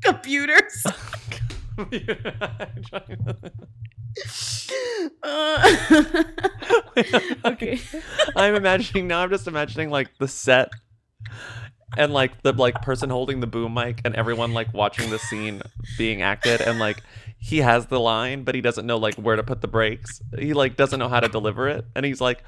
Computers. 0.04 0.86
Uh, 5.24 5.76
okay. 7.46 7.80
I'm 8.36 8.56
imagining 8.56 9.08
now. 9.08 9.20
I'm 9.20 9.30
just 9.30 9.48
imagining 9.48 9.90
like 9.90 10.10
the 10.20 10.28
set 10.28 10.70
and 11.98 12.14
like 12.14 12.42
the 12.44 12.54
like 12.54 12.82
person 12.82 13.10
holding 13.10 13.40
the 13.40 13.48
boom 13.48 13.74
mic 13.74 14.02
and 14.06 14.16
everyone 14.16 14.54
like 14.54 14.74
watching 14.74 15.10
the 15.10 15.20
scene 15.20 15.62
being 15.98 16.22
acted 16.22 16.62
and 16.62 16.80
like 16.80 17.02
he 17.40 17.58
has 17.58 17.88
the 17.88 18.00
line 18.00 18.44
but 18.44 18.54
he 18.54 18.62
doesn't 18.62 18.86
know 18.86 18.98
like 18.98 19.16
where 19.16 19.36
to 19.36 19.44
put 19.44 19.62
the 19.62 19.68
brakes. 19.68 20.22
He 20.38 20.54
like 20.54 20.76
doesn't 20.78 21.00
know 21.00 21.10
how 21.10 21.20
to 21.20 21.28
deliver 21.28 21.68
it 21.68 21.86
and 21.96 22.06
he's 22.06 22.22
like 22.22 22.44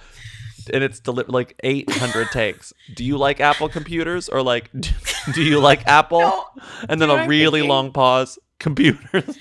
and 0.72 0.84
it's 0.84 1.00
deli- 1.00 1.26
like 1.28 1.56
800 1.64 2.30
takes. 2.32 2.72
Do 2.94 3.04
you 3.04 3.18
like 3.18 3.40
Apple 3.40 3.68
computers 3.68 4.30
or 4.30 4.44
like 4.44 4.70
do 5.34 5.42
you 5.42 5.60
like 5.60 5.88
Apple? 5.88 6.20
No. 6.20 6.46
and 6.88 7.02
then 7.02 7.10
Do 7.10 7.14
you 7.14 7.18
know 7.18 7.24
a 7.24 7.28
really 7.28 7.60
thinking? 7.62 7.70
long 7.70 7.92
pause. 7.92 8.38
Computers. 8.60 9.40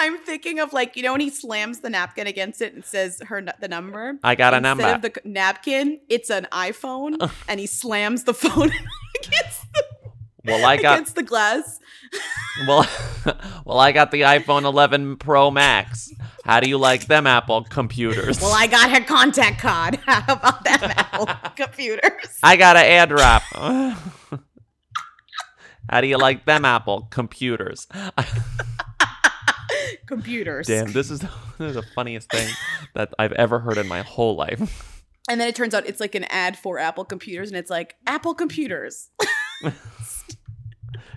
I'm 0.00 0.16
thinking 0.18 0.58
of 0.60 0.72
like 0.72 0.96
you 0.96 1.02
know 1.02 1.12
when 1.12 1.20
he 1.20 1.28
slams 1.28 1.80
the 1.80 1.90
napkin 1.90 2.26
against 2.26 2.62
it 2.62 2.72
and 2.74 2.82
says 2.84 3.20
her 3.26 3.44
the 3.60 3.68
number. 3.68 4.18
I 4.24 4.34
got 4.34 4.54
a 4.54 4.56
Instead 4.56 4.62
number. 4.78 4.88
of 4.88 5.02
the 5.02 5.20
napkin, 5.26 6.00
it's 6.08 6.30
an 6.30 6.48
iPhone, 6.50 7.30
and 7.48 7.60
he 7.60 7.66
slams 7.66 8.24
the 8.24 8.32
phone 8.34 8.70
against 9.22 9.72
the, 9.74 9.84
well, 10.46 10.64
I 10.64 10.76
got 10.78 10.94
against 10.94 11.14
the 11.14 11.22
glass. 11.22 11.78
Well, 12.66 12.86
well, 13.64 13.78
I 13.78 13.92
got 13.92 14.10
the 14.10 14.22
iPhone 14.22 14.64
11 14.64 15.16
Pro 15.16 15.50
Max. 15.50 16.12
How 16.44 16.58
do 16.60 16.68
you 16.68 16.76
like 16.76 17.06
them 17.06 17.26
Apple 17.26 17.62
computers? 17.62 18.40
Well, 18.40 18.52
I 18.52 18.66
got 18.66 18.90
her 18.90 19.00
contact 19.02 19.60
card. 19.60 19.94
How 20.04 20.34
about 20.34 20.64
that 20.64 20.82
Apple 20.98 21.28
computers? 21.56 22.38
I 22.42 22.56
got 22.56 22.76
an 22.76 23.08
AirDrop. 23.08 24.42
How 25.88 26.00
do 26.00 26.06
you 26.08 26.18
like 26.18 26.44
them 26.44 26.64
Apple 26.64 27.06
computers? 27.10 27.86
computers. 30.06 30.66
Damn, 30.66 30.92
this 30.92 31.10
is, 31.10 31.20
this 31.58 31.70
is 31.70 31.74
the 31.74 31.82
funniest 31.94 32.30
thing 32.30 32.48
that 32.94 33.12
I've 33.18 33.32
ever 33.32 33.60
heard 33.60 33.78
in 33.78 33.88
my 33.88 34.02
whole 34.02 34.36
life. 34.36 34.96
And 35.28 35.40
then 35.40 35.46
it 35.46 35.54
turns 35.54 35.74
out 35.74 35.86
it's 35.86 36.00
like 36.00 36.16
an 36.16 36.24
ad 36.24 36.58
for 36.58 36.78
Apple 36.80 37.04
computers, 37.04 37.50
and 37.50 37.56
it's 37.56 37.70
like 37.70 37.94
Apple 38.04 38.34
computers. 38.34 39.10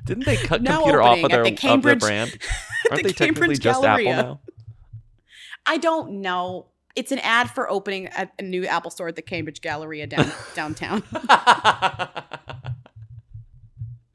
Didn't 0.05 0.25
they 0.25 0.35
cut 0.35 0.61
Now 0.61 0.79
computer 0.81 1.01
off 1.01 1.23
of 1.23 1.31
their, 1.31 1.43
the 1.43 1.67
of 1.67 1.81
their 1.81 1.95
brand? 1.95 2.37
Aren't 2.91 3.01
the 3.01 3.09
they 3.09 3.13
technically 3.13 3.55
Cambridge 3.55 3.59
just 3.59 3.81
Galleria. 3.81 4.11
Apple 4.11 4.23
now? 4.23 4.41
I 5.65 5.77
don't 5.77 6.21
know. 6.21 6.67
It's 6.95 7.11
an 7.11 7.19
ad 7.19 7.49
for 7.49 7.67
opening 7.71 8.07
a, 8.15 8.29
a 8.37 8.43
new 8.43 8.67
Apple 8.67 8.91
store 8.91 9.07
at 9.07 9.15
the 9.15 9.23
Cambridge 9.23 9.61
Galleria 9.61 10.05
down, 10.05 10.31
downtown 10.53 11.01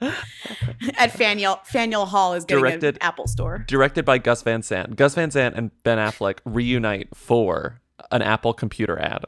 at 0.00 1.12
Faneuil. 1.12 1.60
Faneuil 1.64 2.06
Hall 2.06 2.34
is 2.34 2.44
getting 2.44 2.62
Directed- 2.64 2.96
an 2.96 3.02
Apple 3.02 3.26
store. 3.26 3.64
Directed 3.66 4.04
by 4.04 4.18
Gus 4.18 4.42
Van 4.42 4.62
Sant. 4.62 4.96
Gus 4.96 5.14
Van 5.14 5.30
Sant 5.30 5.56
and 5.56 5.70
Ben 5.82 5.98
Affleck 5.98 6.38
reunite 6.44 7.14
for 7.16 7.80
an 8.10 8.22
Apple 8.22 8.54
computer 8.54 8.98
ad. 8.98 9.24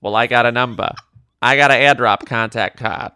Well, 0.00 0.14
I 0.14 0.26
got 0.26 0.46
a 0.46 0.52
number. 0.52 0.92
I 1.40 1.56
got 1.56 1.70
an 1.70 1.80
AirDrop 1.80 2.26
contact 2.26 2.78
card. 2.78 3.12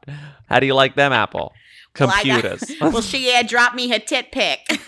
How 0.49 0.61
do 0.61 0.67
you 0.67 0.75
like 0.75 0.95
them 0.97 1.13
Apple 1.13 1.53
Well, 1.99 2.09
got- 2.09 2.23
computers? 2.23 2.65
Well, 2.81 3.03
she 3.03 3.31
airdropped 3.31 3.75
me 3.75 3.89
her 3.91 3.99
tit 3.99 4.33
pic. 4.33 4.61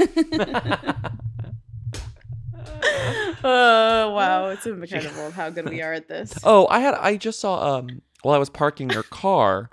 oh 3.45 4.13
wow, 4.15 4.49
it's 4.51 4.67
incredible 4.67 5.31
how 5.31 5.51
good 5.51 5.69
we 5.69 5.83
are 5.83 5.93
at 5.93 6.09
this. 6.09 6.35
oh, 6.45 6.67
I 6.69 6.81
had 6.81 6.95
I 6.95 7.17
just 7.17 7.41
saw 7.41 7.77
um 7.79 8.03
while 8.23 8.35
I 8.35 8.39
was 8.39 8.51
parking 8.51 8.91
your 8.91 9.03
car, 9.05 9.71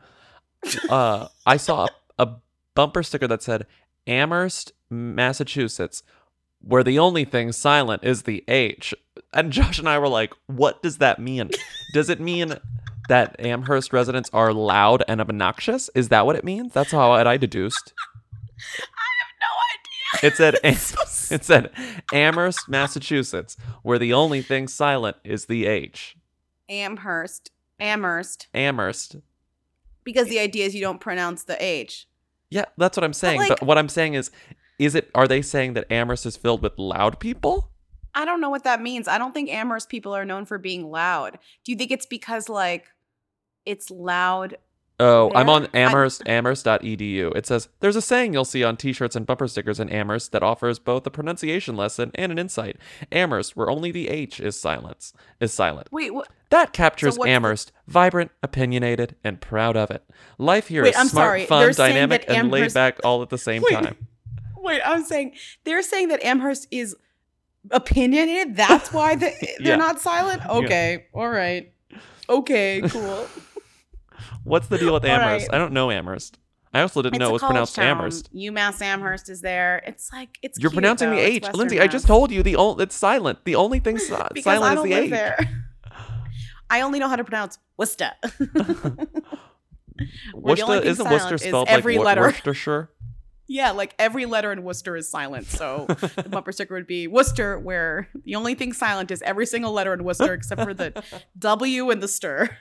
uh 0.90 1.28
I 1.46 1.58
saw 1.58 1.86
a, 1.86 1.90
a 2.18 2.30
bumper 2.76 3.04
sticker 3.04 3.28
that 3.28 3.44
said 3.44 3.66
Amherst, 4.08 4.74
Massachusetts, 4.90 6.04
where 6.60 6.84
the 6.84 7.00
only 7.00 7.26
thing 7.26 7.52
silent 7.52 8.04
is 8.04 8.24
the 8.24 8.44
H. 8.48 8.94
And 9.34 9.52
Josh 9.52 9.80
and 9.80 9.90
I 9.90 9.98
were 10.00 10.08
like, 10.08 10.34
what 10.48 10.82
does 10.84 10.98
that 11.00 11.20
mean? 11.20 11.50
Does 11.94 12.10
it 12.10 12.20
mean 12.20 12.56
that 13.10 13.36
Amherst 13.40 13.94
residents 13.94 14.30
are 14.34 14.54
loud 14.54 15.04
and 15.08 15.20
obnoxious? 15.20 15.90
Is 15.96 16.10
that 16.10 16.26
what 16.26 16.36
it 16.36 16.44
means? 16.44 16.74
That's 16.74 16.92
how 16.92 17.12
I 17.12 17.38
deduced. 17.38 17.94
I 18.78 19.10
have 19.20 19.34
no 19.42 19.48
idea. 19.74 20.30
It 20.30 20.38
said 20.38 20.56
it 21.32 21.44
said 21.44 21.72
Amherst, 22.14 22.70
Massachusetts, 22.70 23.58
where 23.82 24.00
the 24.00 24.14
only 24.14 24.42
thing 24.42 24.68
silent 24.68 25.18
is 25.24 25.46
the 25.46 25.66
H. 25.66 26.16
Amherst, 26.70 27.52
Amherst, 27.80 28.48
Amherst. 28.54 29.18
Because 30.04 30.28
the 30.28 30.40
idea 30.40 30.66
is 30.66 30.76
you 30.76 30.82
don't 30.82 31.00
pronounce 31.02 31.44
the 31.44 31.62
H. 31.64 32.08
Yeah, 32.50 32.66
that's 32.78 32.98
what 32.98 33.04
I'm 33.04 33.14
saying. 33.14 33.40
But, 33.40 33.50
like- 33.50 33.62
what 33.62 33.78
I'm 33.78 33.90
saying 33.90 34.16
is, 34.16 34.32
is 34.78 34.96
it? 34.96 35.10
Are 35.16 35.28
they 35.28 35.42
saying 35.42 35.74
that 35.74 35.92
Amherst 35.92 36.26
is 36.26 36.36
filled 36.36 36.62
with 36.62 36.78
loud 36.78 37.20
people? 37.20 37.70
I 38.14 38.26
don't 38.26 38.42
know 38.42 38.50
what 38.50 38.66
that 38.66 38.82
means. 38.82 39.08
I 39.08 39.18
don't 39.18 39.34
think 39.34 39.50
Amherst 39.50 39.90
people 39.90 40.14
are 40.14 40.26
known 40.26 40.46
for 40.46 40.58
being 40.58 40.90
loud. 40.92 41.40
Do 41.64 41.72
you 41.72 41.78
think 41.78 41.92
it's 41.92 42.06
because 42.06 42.50
like 42.50 42.88
it's 43.66 43.90
loud? 43.90 44.58
Oh, 45.04 45.32
I'm 45.34 45.48
There? 45.48 45.56
on 45.56 45.68
I- 45.74 45.78
Amherst, 45.80 46.22
Amherst.edu. 46.28 47.36
It 47.36 47.46
says 47.48 47.70
there's 47.80 47.96
a 47.96 48.02
saying 48.02 48.34
you'll 48.34 48.46
see 48.46 48.64
on 48.64 48.78
T-shirts 48.78 49.16
and 49.16 49.26
bumper 49.26 49.48
stickers 49.48 49.80
in 49.80 49.90
Amherst 49.90 50.32
that 50.32 50.44
offers 50.44 50.78
both 50.80 51.08
a 51.08 51.10
pronunciation 51.10 51.76
lesson 51.76 52.12
and 52.16 52.32
an 52.32 52.38
insight. 52.38 52.78
Amherst, 53.12 53.56
where 53.58 53.70
only 53.70 53.92
the 53.92 54.10
H 54.10 54.40
is 54.40 54.60
silence, 54.60 55.14
is 55.40 55.52
silent. 55.52 55.88
Wait, 55.92 56.14
what? 56.14 56.28
That 56.52 56.72
captures 56.74 57.16
the- 57.18 57.24
Amherst, 57.24 57.72
vibrant, 57.88 58.30
opinionated, 58.44 59.16
and 59.24 59.42
proud 59.42 59.76
of 59.76 59.90
it. 59.90 60.04
Life 60.38 60.68
here 60.68 60.84
is 60.84 60.90
Wait, 60.94 61.00
I'm 61.00 61.08
smart, 61.08 61.26
sorry. 61.28 61.46
fun, 61.46 61.64
They're 61.64 61.72
dynamic, 61.74 62.28
that 62.28 62.36
and 62.38 62.52
laid 62.52 62.74
back 62.74 63.00
all 63.04 63.22
at 63.24 63.30
the 63.30 63.38
same 63.38 63.64
Wait. 63.64 63.74
time. 63.74 63.96
Wait, 64.58 64.82
I'm 64.86 65.04
saying 65.04 65.34
they're 65.64 65.82
saying 65.82 66.10
that 66.10 66.24
Amherst 66.24 66.68
is 66.70 66.96
opinionated. 67.72 68.56
That's 68.56 68.94
why 68.94 69.16
they, 69.16 69.36
they're 69.60 69.70
Yeah. 69.70 69.76
not 69.78 70.00
silent. 70.00 70.44
Okay, 70.48 71.06
all 71.14 71.30
right, 71.30 71.74
okay, 72.30 72.82
cool. 72.86 73.28
What's 74.44 74.68
the 74.68 74.78
deal 74.78 74.94
with 74.94 75.06
Amherst? 75.06 75.48
right. 75.50 75.56
I 75.56 75.58
don't 75.58 75.74
know 75.74 75.92
Amherst. 75.92 76.38
I 76.74 76.82
also 76.82 77.02
didn't 77.02 77.16
It's 77.16 77.20
know 77.20 77.30
it 77.30 77.34
was 77.34 77.42
pronounced 77.42 77.76
town. 77.76 77.98
Amherst. 77.98 78.34
UMass 78.34 78.82
Amherst 78.82 79.30
is 79.30 79.42
there. 79.42 79.84
It's 79.86 80.10
like 80.14 80.38
it's. 80.42 80.58
You're 80.58 80.70
cute, 80.70 80.78
pronouncing 80.78 81.10
though. 81.10 81.16
the 81.18 81.22
H, 81.22 81.46
Lindsey. 81.54 81.82
I 81.82 81.88
just 81.88 82.08
told 82.08 82.32
you 82.32 82.44
the 82.44 82.56
only 82.56 82.84
it's 82.84 82.96
silent. 82.96 83.40
The 83.44 83.56
only 83.56 83.80
thing 83.80 83.98
si- 83.98 84.08
silent 84.42 84.78
is 84.78 84.84
the 84.84 84.94
H. 84.94 85.10
there. 85.10 85.38
I 86.70 86.82
only 86.82 87.00
know 87.00 87.10
how 87.10 87.18
to 87.18 87.26
pronounce 87.26 87.58
Worcester. 87.78 88.12
Worcester 90.34 90.76
isn't 90.82 91.10
Worcester 91.10 91.36
is 91.36 91.42
spelled 91.42 91.68
every 91.68 91.98
like 91.98 92.06
letter. 92.06 92.22
Worcestershire? 92.22 92.90
yeah, 93.48 93.72
like 93.72 93.94
every 94.00 94.26
letter 94.26 94.54
in 94.54 94.64
Worcester 94.64 94.96
is 94.96 95.10
silent. 95.10 95.48
So 95.48 95.86
the 95.90 96.28
bumper 96.30 96.54
sticker 96.54 96.74
would 96.76 96.88
be 96.88 97.08
Worcester, 97.08 97.60
where 97.60 98.08
the 98.24 98.36
only 98.36 98.56
thing 98.56 98.72
silent 98.72 99.12
is 99.12 99.22
every 99.24 99.46
single 99.46 99.74
letter 99.74 99.94
in 99.94 100.06
Worcester 100.06 100.34
except 100.34 100.62
for 100.64 100.74
the 100.74 101.04
W 101.38 101.90
and 101.92 102.02
the 102.02 102.08
stir. 102.08 102.58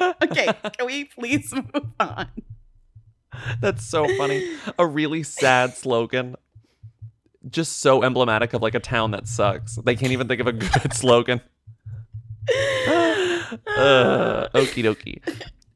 okay, 0.22 0.46
can 0.76 0.86
we 0.86 1.04
please 1.04 1.52
move 1.52 1.86
on? 2.00 2.28
That's 3.60 3.84
so 3.84 4.06
funny. 4.16 4.56
A 4.78 4.86
really 4.86 5.22
sad 5.22 5.74
slogan. 5.76 6.36
Just 7.50 7.80
so 7.80 8.02
emblematic 8.02 8.54
of 8.54 8.62
like 8.62 8.74
a 8.74 8.80
town 8.80 9.10
that 9.10 9.28
sucks. 9.28 9.76
They 9.76 9.96
can't 9.96 10.12
even 10.12 10.28
think 10.28 10.40
of 10.40 10.46
a 10.46 10.52
good 10.52 10.92
slogan. 10.94 11.40
uh, 12.88 14.48
okie 14.54 14.82
dokie. 14.84 15.20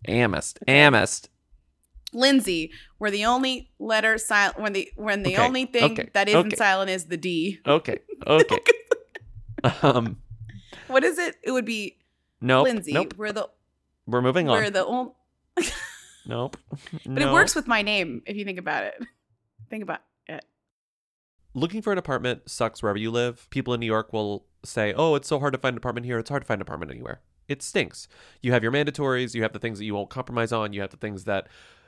Amist. 0.06 0.58
Amist. 0.66 1.28
Lindsey, 2.14 2.70
where 2.96 3.10
the 3.10 3.26
only 3.26 3.70
letter 3.78 4.16
silent 4.16 4.58
when 4.58 4.72
the 4.72 4.90
when 4.96 5.22
the 5.24 5.34
Okay, 5.34 5.44
only 5.46 5.66
thing 5.66 5.92
okay, 5.92 6.08
that 6.14 6.28
isn't 6.28 6.46
okay. 6.46 6.56
silent 6.56 6.90
is 6.90 7.06
the 7.06 7.18
D. 7.18 7.60
Okay. 7.66 7.98
Okay. 8.26 8.58
um 9.82 10.16
What 10.86 11.04
is 11.04 11.18
it? 11.18 11.36
It 11.42 11.52
would 11.52 11.66
be 11.66 11.98
nope. 12.40 12.64
Lindsey. 12.64 12.92
Nope. 12.92 13.14
We're 13.18 13.32
the 13.32 13.50
We're 14.08 14.22
moving 14.22 14.46
we're 14.46 14.64
on. 14.64 14.72
the 14.72 14.86
only 14.86 15.12
Nope. 16.26 16.56
But 17.06 17.22
it 17.22 17.30
works 17.30 17.54
with 17.54 17.66
my 17.66 17.82
name 17.82 18.22
if 18.26 18.36
you 18.36 18.44
think 18.44 18.58
about 18.58 18.84
it. 18.84 18.94
Think 19.70 19.82
about 19.82 20.00
it. 20.26 20.44
looking 21.54 21.82
for 21.82 21.92
an 21.92 21.98
apartment 21.98 22.48
sucks 22.48 22.82
wherever 22.82 22.98
you 22.98 23.10
live. 23.10 23.48
People 23.50 23.74
in 23.74 23.80
New 23.80 23.86
York 23.86 24.12
will 24.12 24.46
say, 24.64 24.94
"Oh, 24.94 25.14
it's 25.14 25.28
so 25.28 25.38
hard 25.38 25.52
to 25.52 25.58
find 25.58 25.74
an 25.74 25.78
apartment 25.78 26.06
here. 26.06 26.18
It's 26.18 26.30
hard 26.30 26.42
to 26.42 26.46
find 26.46 26.58
an 26.58 26.62
apartment 26.62 26.90
anywhere." 26.90 27.20
It 27.48 27.62
stinks. 27.62 28.08
You 28.42 28.52
have 28.52 28.62
your 28.62 28.72
mandatories, 28.72 29.34
you 29.34 29.42
have 29.42 29.52
the 29.52 29.58
things 29.58 29.78
that 29.78 29.84
you 29.86 29.94
won't 29.94 30.10
compromise 30.10 30.52
on, 30.52 30.74
you 30.74 30.82
have 30.82 30.90
the 30.90 30.98
things 30.98 31.24
that 31.24 31.48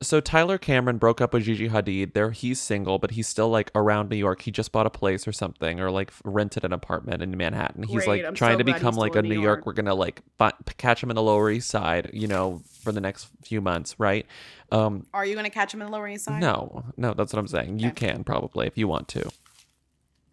So 0.00 0.20
Tyler 0.20 0.58
Cameron 0.58 0.98
broke 0.98 1.20
up 1.20 1.32
with 1.34 1.42
Gigi 1.42 1.68
Hadid. 1.68 2.12
There, 2.14 2.30
he's 2.30 2.60
single, 2.60 3.00
but 3.00 3.10
he's 3.12 3.26
still 3.26 3.48
like 3.48 3.72
around 3.74 4.10
New 4.10 4.16
York. 4.16 4.42
He 4.42 4.52
just 4.52 4.70
bought 4.70 4.86
a 4.86 4.90
place 4.90 5.26
or 5.26 5.32
something, 5.32 5.80
or 5.80 5.90
like 5.90 6.12
rented 6.24 6.64
an 6.64 6.72
apartment 6.72 7.20
in 7.20 7.36
Manhattan. 7.36 7.82
He's 7.82 8.04
Great. 8.04 8.08
like 8.08 8.24
I'm 8.24 8.34
trying 8.34 8.54
so 8.54 8.58
to 8.58 8.64
become 8.64 8.94
like 8.94 9.16
a 9.16 9.22
New 9.22 9.34
York. 9.34 9.42
York. 9.42 9.66
We're 9.66 9.72
gonna 9.72 9.96
like 9.96 10.22
fi- 10.38 10.52
catch 10.76 11.02
him 11.02 11.10
in 11.10 11.16
the 11.16 11.22
Lower 11.22 11.50
East 11.50 11.68
Side, 11.68 12.10
you 12.12 12.28
know, 12.28 12.62
for 12.80 12.92
the 12.92 13.00
next 13.00 13.28
few 13.42 13.60
months, 13.60 13.96
right? 13.98 14.24
Um, 14.70 15.06
Are 15.12 15.24
you 15.24 15.34
going 15.34 15.46
to 15.46 15.50
catch 15.50 15.72
him 15.72 15.80
in 15.80 15.86
the 15.86 15.92
Lower 15.92 16.06
East 16.08 16.26
Side? 16.26 16.40
no, 16.40 16.84
no, 16.96 17.14
that's 17.14 17.32
what 17.32 17.40
I'm 17.40 17.48
saying. 17.48 17.78
You 17.78 17.90
can 17.90 18.22
probably 18.22 18.66
if 18.66 18.76
you 18.78 18.86
want 18.86 19.08
to. 19.08 19.30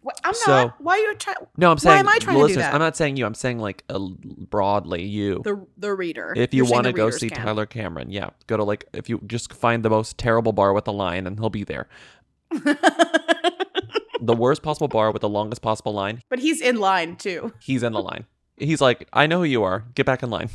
What? 0.06 0.20
I'm 0.22 0.34
So- 0.34 0.52
not. 0.52 0.80
Why 0.80 0.92
are 0.92 0.98
you 0.98 1.14
trying? 1.16 1.36
No, 1.56 1.68
I'm 1.68 1.78
saying. 1.78 1.96
Why 1.96 1.98
am 1.98 2.08
I 2.08 2.18
trying 2.20 2.38
to 2.40 2.46
do 2.46 2.54
that? 2.60 2.72
I'm 2.72 2.78
not 2.78 2.96
saying 2.96 3.16
you. 3.16 3.26
I'm 3.26 3.34
saying 3.34 3.58
like 3.58 3.82
uh, 3.88 3.98
broadly 3.98 5.02
you. 5.02 5.40
the 5.42 5.66
the 5.76 5.92
reader. 5.92 6.32
if 6.36 6.54
you 6.54 6.64
want 6.64 6.84
to 6.86 6.92
go 6.92 7.10
see 7.10 7.28
can. 7.28 7.44
Tyler 7.44 7.66
Cameron, 7.66 8.12
yeah, 8.12 8.30
go 8.46 8.56
to 8.56 8.62
like 8.62 8.84
if 8.92 9.08
you 9.08 9.20
just 9.26 9.52
find 9.52 9.84
the 9.84 9.90
most 9.90 10.16
terrible 10.16 10.52
bar 10.52 10.72
with 10.72 10.86
a 10.86 10.92
line 10.92 11.26
and 11.26 11.40
he'll 11.40 11.50
be 11.50 11.64
there. 11.64 11.88
the 12.52 14.36
worst 14.38 14.62
possible 14.62 14.86
bar 14.86 15.10
with 15.10 15.22
the 15.22 15.28
longest 15.28 15.60
possible 15.60 15.92
line, 15.92 16.22
but 16.30 16.38
he's 16.38 16.60
in 16.60 16.76
line 16.76 17.16
too. 17.16 17.52
he's 17.60 17.82
in 17.82 17.92
the 17.92 18.00
line. 18.00 18.26
He's 18.58 18.80
like, 18.80 19.08
I 19.12 19.26
know 19.26 19.38
who 19.38 19.44
you 19.44 19.64
are. 19.64 19.86
Get 19.96 20.06
back 20.06 20.22
in 20.22 20.30
line. 20.30 20.50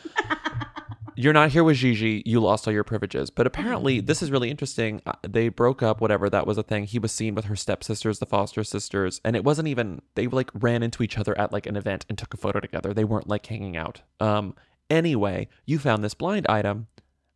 You're 1.14 1.32
not 1.32 1.50
here 1.50 1.64
with 1.64 1.76
Gigi. 1.76 2.22
You 2.24 2.40
lost 2.40 2.66
all 2.66 2.72
your 2.72 2.84
privileges. 2.84 3.30
But 3.30 3.46
apparently, 3.46 4.00
this 4.00 4.22
is 4.22 4.30
really 4.30 4.50
interesting. 4.50 5.02
Uh, 5.06 5.12
They 5.22 5.48
broke 5.48 5.82
up, 5.82 6.00
whatever. 6.00 6.30
That 6.30 6.46
was 6.46 6.58
a 6.58 6.62
thing. 6.62 6.84
He 6.84 6.98
was 6.98 7.12
seen 7.12 7.34
with 7.34 7.46
her 7.46 7.56
stepsisters, 7.56 8.18
the 8.18 8.26
Foster 8.26 8.64
sisters. 8.64 9.20
And 9.24 9.36
it 9.36 9.44
wasn't 9.44 9.68
even, 9.68 10.02
they 10.14 10.26
like 10.26 10.50
ran 10.54 10.82
into 10.82 11.02
each 11.02 11.18
other 11.18 11.36
at 11.38 11.52
like 11.52 11.66
an 11.66 11.76
event 11.76 12.06
and 12.08 12.16
took 12.16 12.34
a 12.34 12.36
photo 12.38 12.60
together. 12.60 12.94
They 12.94 13.04
weren't 13.04 13.28
like 13.28 13.46
hanging 13.46 13.76
out. 13.76 14.02
Um, 14.20 14.54
anyway, 14.88 15.48
you 15.66 15.78
found 15.78 16.02
this 16.02 16.14
blind 16.14 16.46
item. 16.48 16.86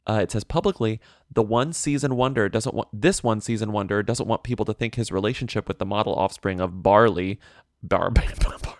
Uh, 0.08 0.20
it 0.22 0.30
says 0.30 0.44
publicly, 0.44 1.00
the 1.32 1.42
one 1.42 1.72
season 1.72 2.14
wonder 2.14 2.48
doesn't 2.48 2.74
want 2.74 2.88
this 2.92 3.24
one 3.24 3.40
season 3.40 3.72
wonder 3.72 4.04
doesn't 4.04 4.28
want 4.28 4.44
people 4.44 4.64
to 4.64 4.72
think 4.72 4.94
his 4.94 5.10
relationship 5.10 5.66
with 5.66 5.78
the 5.78 5.86
model 5.86 6.14
offspring 6.14 6.60
of 6.60 6.80
Barley, 6.80 7.40
Bar, 7.82 8.12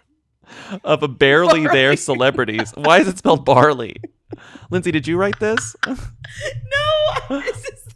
of 0.85 1.03
a 1.03 1.09
barely 1.09 1.67
there 1.67 1.97
celebrities. 1.97 2.73
Why 2.77 3.01
is 3.01 3.09
it 3.09 3.19
spelled 3.19 3.45
barley? 3.45 3.97
Lindsey, 4.71 4.91
did 4.91 5.07
you 5.07 5.17
write 5.17 5.39
this? 5.41 5.77
No, 5.87 7.39
this 7.41 7.65
is 7.65 7.87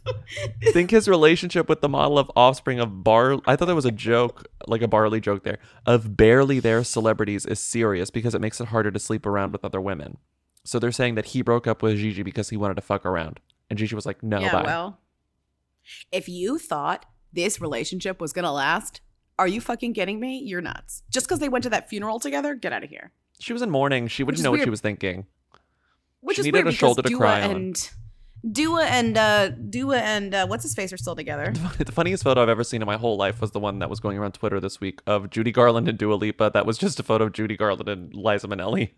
Think 0.71 0.91
his 0.91 1.07
relationship 1.07 1.67
with 1.67 1.81
the 1.81 1.89
model 1.89 2.17
of 2.17 2.31
offspring 2.35 2.79
of 2.79 3.03
bar 3.03 3.39
I 3.45 3.55
thought 3.55 3.65
that 3.65 3.75
was 3.75 3.85
a 3.85 3.91
joke, 3.91 4.47
like 4.67 4.81
a 4.81 4.87
barley 4.87 5.19
joke 5.19 5.43
there, 5.43 5.59
of 5.85 6.15
barely 6.15 6.59
there 6.59 6.83
celebrities 6.83 7.45
is 7.45 7.59
serious 7.59 8.09
because 8.09 8.33
it 8.33 8.41
makes 8.41 8.59
it 8.61 8.67
harder 8.67 8.91
to 8.91 8.99
sleep 8.99 9.25
around 9.25 9.51
with 9.51 9.65
other 9.65 9.81
women. 9.81 10.17
So 10.63 10.79
they're 10.79 10.91
saying 10.91 11.15
that 11.15 11.27
he 11.27 11.41
broke 11.41 11.67
up 11.67 11.81
with 11.81 11.97
Gigi 11.97 12.23
because 12.23 12.49
he 12.49 12.57
wanted 12.57 12.75
to 12.75 12.81
fuck 12.81 13.05
around. 13.05 13.39
And 13.69 13.77
Gigi 13.77 13.95
was 13.95 14.05
like, 14.05 14.23
no, 14.23 14.39
yeah. 14.39 14.51
bye. 14.51 14.63
Well, 14.63 14.99
if 16.11 16.29
you 16.29 16.57
thought 16.57 17.05
this 17.33 17.59
relationship 17.59 18.21
was 18.21 18.33
gonna 18.33 18.53
last, 18.53 19.01
are 19.37 19.47
you 19.47 19.59
fucking 19.59 19.93
kidding 19.93 20.19
me? 20.19 20.39
You're 20.39 20.61
nuts. 20.61 21.03
Just 21.09 21.27
because 21.27 21.39
they 21.39 21.49
went 21.49 21.63
to 21.63 21.69
that 21.71 21.89
funeral 21.89 22.19
together, 22.19 22.55
get 22.55 22.73
out 22.73 22.83
of 22.83 22.89
here. 22.89 23.11
she 23.39 23.53
was 23.53 23.61
in 23.61 23.69
mourning. 23.69 24.07
She 24.07 24.23
wouldn't 24.23 24.43
know 24.43 24.51
what 24.51 24.63
she 24.63 24.69
was 24.69 24.81
thinking. 24.81 25.25
Which 26.21 26.37
She 26.37 26.41
is 26.41 26.45
needed 26.45 26.57
weird 26.57 26.67
a 26.67 26.69
because 26.69 26.77
shoulder 26.79 27.01
to 27.01 27.09
Dua 27.09 27.17
cry 27.19 27.41
on. 27.43 27.51
and 27.51 27.89
Dua 28.51 28.85
and 28.85 29.17
uh, 29.17 29.49
Dua 29.49 29.97
and 29.99 30.33
uh, 30.33 30.47
what's 30.47 30.63
his 30.63 30.73
face 30.73 30.91
are 30.93 30.97
still 30.97 31.15
together. 31.15 31.53
The 31.77 31.91
funniest 31.91 32.23
photo 32.23 32.41
I've 32.41 32.49
ever 32.49 32.63
seen 32.63 32.81
in 32.81 32.85
my 32.87 32.97
whole 32.97 33.17
life 33.17 33.39
was 33.41 33.51
the 33.51 33.59
one 33.59 33.79
that 33.79 33.89
was 33.89 33.99
going 33.99 34.17
around 34.17 34.31
Twitter 34.33 34.59
this 34.59 34.79
week 34.81 35.01
of 35.05 35.29
Judy 35.29 35.51
Garland 35.51 35.87
and 35.87 35.97
Dua 35.97 36.15
Lipa. 36.15 36.49
That 36.53 36.65
was 36.65 36.77
just 36.77 36.99
a 36.99 37.03
photo 37.03 37.25
of 37.25 37.33
Judy 37.33 37.55
Garland 37.57 37.87
and 37.89 38.13
Liza 38.13 38.47
Minnelli. 38.47 38.91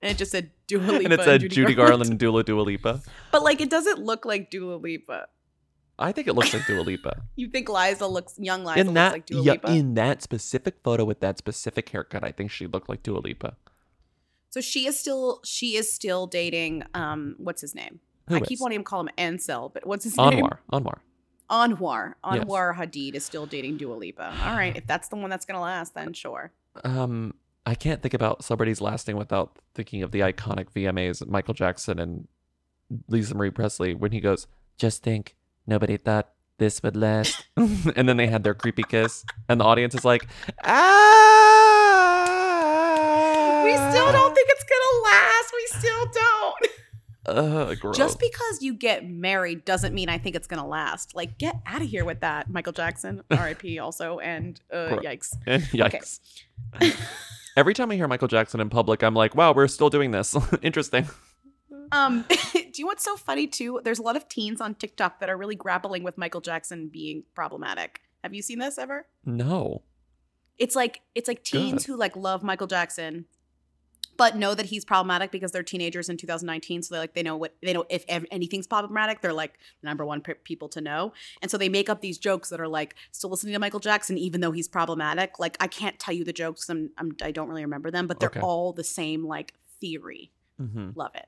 And 0.00 0.12
it 0.12 0.18
just 0.18 0.32
said 0.32 0.50
Dua 0.66 0.80
Lipa 0.80 1.04
and 1.04 1.12
it 1.12 1.20
said 1.24 1.40
Judy, 1.42 1.54
Judy 1.54 1.74
Garland. 1.74 1.90
Garland 1.90 2.10
and 2.10 2.18
Dua 2.20 2.42
Dua 2.42 2.62
Lipa. 2.62 3.02
But 3.32 3.42
like, 3.42 3.60
it 3.60 3.68
doesn't 3.70 4.00
look 4.02 4.24
like 4.24 4.50
Dua 4.50 4.74
Lipa. 4.76 5.28
I 5.98 6.10
think 6.12 6.26
it 6.26 6.34
looks 6.34 6.52
like 6.52 6.66
Dua 6.66 6.80
Lipa. 6.82 7.22
You 7.36 7.48
think 7.48 7.68
Liza 7.68 8.06
looks 8.06 8.34
young? 8.38 8.64
Liza 8.64 8.80
in 8.80 8.86
looks 8.88 8.94
that 8.94 9.12
like 9.12 9.26
Dua 9.26 9.42
yeah, 9.42 9.52
Lipa. 9.52 9.72
in 9.72 9.94
that 9.94 10.22
specific 10.22 10.76
photo 10.82 11.04
with 11.04 11.20
that 11.20 11.38
specific 11.38 11.88
haircut, 11.90 12.24
I 12.24 12.32
think 12.32 12.50
she 12.50 12.66
looked 12.66 12.88
like 12.88 13.02
Dua 13.02 13.18
Lipa. 13.18 13.56
So 14.54 14.60
she 14.60 14.86
is 14.86 14.96
still 14.96 15.40
she 15.44 15.74
is 15.74 15.92
still 15.92 16.28
dating. 16.28 16.84
Um, 16.94 17.34
what's 17.38 17.60
his 17.60 17.74
name? 17.74 17.98
Who 18.28 18.36
I 18.36 18.40
keep 18.40 18.58
is? 18.58 18.60
wanting 18.60 18.78
to 18.78 18.84
call 18.84 19.00
him 19.00 19.08
Ansel, 19.18 19.70
but 19.74 19.84
what's 19.84 20.04
his 20.04 20.16
name? 20.16 20.44
Anwar. 20.44 20.58
Anwar. 20.72 20.98
Anwar. 21.50 22.14
Yes. 22.32 22.44
Anwar 22.44 22.76
Hadid 22.76 23.16
is 23.16 23.24
still 23.24 23.46
dating 23.46 23.78
Dua 23.78 23.94
Lipa. 23.94 24.32
All 24.44 24.54
right, 24.54 24.76
if 24.76 24.86
that's 24.86 25.08
the 25.08 25.16
one 25.16 25.28
that's 25.28 25.44
gonna 25.44 25.60
last, 25.60 25.94
then 25.94 26.12
sure. 26.12 26.52
Um, 26.84 27.34
I 27.66 27.74
can't 27.74 28.00
think 28.00 28.14
about 28.14 28.44
celebrities 28.44 28.80
lasting 28.80 29.16
without 29.16 29.58
thinking 29.74 30.04
of 30.04 30.12
the 30.12 30.20
iconic 30.20 30.66
VMAs, 30.70 31.26
Michael 31.26 31.54
Jackson 31.54 31.98
and 31.98 32.28
Lisa 33.08 33.34
Marie 33.34 33.50
Presley, 33.50 33.92
when 33.92 34.12
he 34.12 34.20
goes, 34.20 34.46
"Just 34.78 35.02
think, 35.02 35.34
nobody 35.66 35.96
thought 35.96 36.30
this 36.58 36.80
would 36.84 36.96
last," 36.96 37.44
and 37.56 38.08
then 38.08 38.18
they 38.18 38.28
had 38.28 38.44
their 38.44 38.54
creepy 38.54 38.84
kiss, 38.84 39.24
and 39.48 39.60
the 39.60 39.64
audience 39.64 39.96
is 39.96 40.04
like, 40.04 40.28
"Ah!" 40.62 42.13
We 43.64 43.72
still 43.72 44.12
don't 44.12 44.34
think 44.34 44.48
it's 44.50 44.64
gonna 44.64 45.02
last. 45.04 45.52
We 45.54 45.66
still 45.78 46.06
don't. 46.12 46.66
Ugh, 47.26 47.78
gross. 47.80 47.96
Just 47.96 48.20
because 48.20 48.62
you 48.62 48.74
get 48.74 49.08
married 49.08 49.64
doesn't 49.64 49.94
mean 49.94 50.08
I 50.08 50.18
think 50.18 50.36
it's 50.36 50.46
gonna 50.46 50.66
last. 50.66 51.14
Like, 51.14 51.38
get 51.38 51.56
out 51.66 51.80
of 51.80 51.88
here 51.88 52.04
with 52.04 52.20
that, 52.20 52.50
Michael 52.50 52.72
Jackson, 52.72 53.22
R.I.P. 53.30 53.78
Also, 53.78 54.18
and 54.18 54.60
uh, 54.72 54.88
Cor- 54.90 55.00
yikes. 55.00 55.34
Yikes. 55.46 56.20
Every 57.56 57.72
time 57.72 57.90
I 57.90 57.94
hear 57.94 58.08
Michael 58.08 58.28
Jackson 58.28 58.60
in 58.60 58.68
public, 58.68 59.02
I'm 59.02 59.14
like, 59.14 59.34
wow, 59.34 59.52
we're 59.52 59.68
still 59.68 59.88
doing 59.88 60.10
this. 60.10 60.36
Interesting. 60.60 61.06
Um, 61.92 62.24
do 62.28 62.58
you 62.58 62.84
know 62.84 62.86
what's 62.88 63.04
so 63.04 63.16
funny 63.16 63.46
too? 63.46 63.80
There's 63.84 64.00
a 64.00 64.02
lot 64.02 64.16
of 64.16 64.28
teens 64.28 64.60
on 64.60 64.74
TikTok 64.74 65.20
that 65.20 65.28
are 65.30 65.36
really 65.36 65.54
grappling 65.54 66.02
with 66.02 66.18
Michael 66.18 66.40
Jackson 66.40 66.88
being 66.88 67.22
problematic. 67.34 68.00
Have 68.24 68.34
you 68.34 68.42
seen 68.42 68.58
this 68.58 68.78
ever? 68.78 69.06
No. 69.24 69.82
It's 70.58 70.74
like 70.74 71.02
it's 71.14 71.28
like 71.28 71.44
teens 71.44 71.84
Good. 71.84 71.92
who 71.92 71.96
like 71.96 72.16
love 72.16 72.42
Michael 72.42 72.66
Jackson, 72.66 73.26
but 74.16 74.36
know 74.36 74.54
that 74.54 74.66
he's 74.66 74.84
problematic 74.84 75.30
because 75.30 75.52
they're 75.52 75.62
teenagers 75.62 76.08
in 76.08 76.16
2019. 76.16 76.82
So 76.82 76.94
they 76.94 76.98
like 77.00 77.14
they 77.14 77.22
know 77.22 77.36
what 77.36 77.54
they 77.62 77.72
know 77.72 77.84
if 77.88 78.04
ev- 78.08 78.26
anything's 78.30 78.66
problematic, 78.66 79.20
they're 79.20 79.32
like 79.32 79.54
the 79.82 79.86
number 79.88 80.04
one 80.04 80.20
pe- 80.20 80.34
people 80.44 80.68
to 80.70 80.80
know. 80.80 81.12
And 81.42 81.50
so 81.50 81.58
they 81.58 81.68
make 81.68 81.88
up 81.88 82.00
these 82.00 82.18
jokes 82.18 82.50
that 82.50 82.60
are 82.60 82.68
like 82.68 82.94
still 83.12 83.30
listening 83.30 83.52
to 83.54 83.58
Michael 83.58 83.80
Jackson 83.80 84.16
even 84.18 84.40
though 84.40 84.52
he's 84.52 84.68
problematic. 84.68 85.38
Like 85.38 85.56
I 85.60 85.66
can't 85.66 85.98
tell 85.98 86.14
you 86.14 86.24
the 86.24 86.32
jokes. 86.32 86.68
I'm, 86.68 86.90
I'm 86.98 87.16
I 87.22 87.30
don't 87.30 87.48
really 87.48 87.64
remember 87.64 87.90
them, 87.90 88.06
but 88.06 88.20
they're 88.20 88.28
Okay. 88.28 88.40
all 88.40 88.72
the 88.72 88.84
same 88.84 89.24
like 89.26 89.54
theory. 89.80 90.30
hmm 90.58 90.90
Love 90.94 91.12
it. 91.14 91.26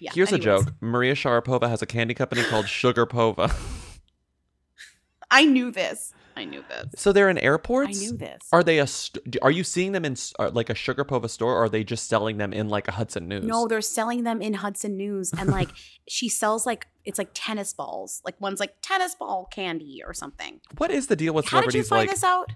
Yeah. 0.00 0.12
Here's 0.14 0.32
anyways. 0.32 0.62
a 0.62 0.64
joke 0.64 0.74
Maria 0.80 1.14
Sharapova 1.14 1.68
has 1.68 1.82
a 1.82 1.86
candy 1.86 2.14
company 2.14 2.42
called 2.44 2.66
Sugarpova. 2.66 3.54
I 5.30 5.44
knew 5.44 5.70
this. 5.70 6.12
I 6.36 6.44
knew 6.44 6.62
this. 6.68 7.00
so 7.00 7.12
they're 7.12 7.30
in 7.30 7.38
airports. 7.38 7.88
I 7.88 7.92
knew 7.92 8.16
this. 8.16 8.42
Are 8.52 8.62
they 8.62 8.78
a 8.78 8.86
st- 8.86 9.36
are 9.40 9.50
you 9.50 9.64
seeing 9.64 9.92
them 9.92 10.04
in 10.04 10.12
s- 10.12 10.34
uh, 10.38 10.50
like 10.52 10.68
a 10.68 10.74
Sugarpova 10.74 11.30
store 11.30 11.54
or 11.54 11.64
are 11.64 11.68
they 11.68 11.82
just 11.82 12.08
selling 12.08 12.36
them 12.36 12.52
in 12.52 12.68
like 12.68 12.88
a 12.88 12.92
Hudson 12.92 13.26
News? 13.26 13.44
No, 13.44 13.66
they're 13.66 13.80
selling 13.80 14.24
them 14.24 14.42
in 14.42 14.54
Hudson 14.54 14.96
News, 14.96 15.32
and 15.38 15.48
like 15.50 15.70
she 16.08 16.28
sells 16.28 16.66
like 16.66 16.88
it's 17.04 17.18
like 17.18 17.30
tennis 17.32 17.72
balls. 17.72 18.20
Like 18.24 18.38
one's 18.40 18.60
like 18.60 18.74
tennis 18.82 19.14
ball 19.14 19.46
candy 19.50 20.02
or 20.06 20.12
something. 20.12 20.60
What 20.76 20.90
is 20.90 21.06
the 21.06 21.16
deal 21.16 21.32
with 21.32 21.46
How 21.48 21.60
did 21.62 21.74
you 21.74 21.82
celebrities 21.82 21.88
find 21.88 22.00
like 22.08 22.10
this 22.10 22.24
out? 22.24 22.52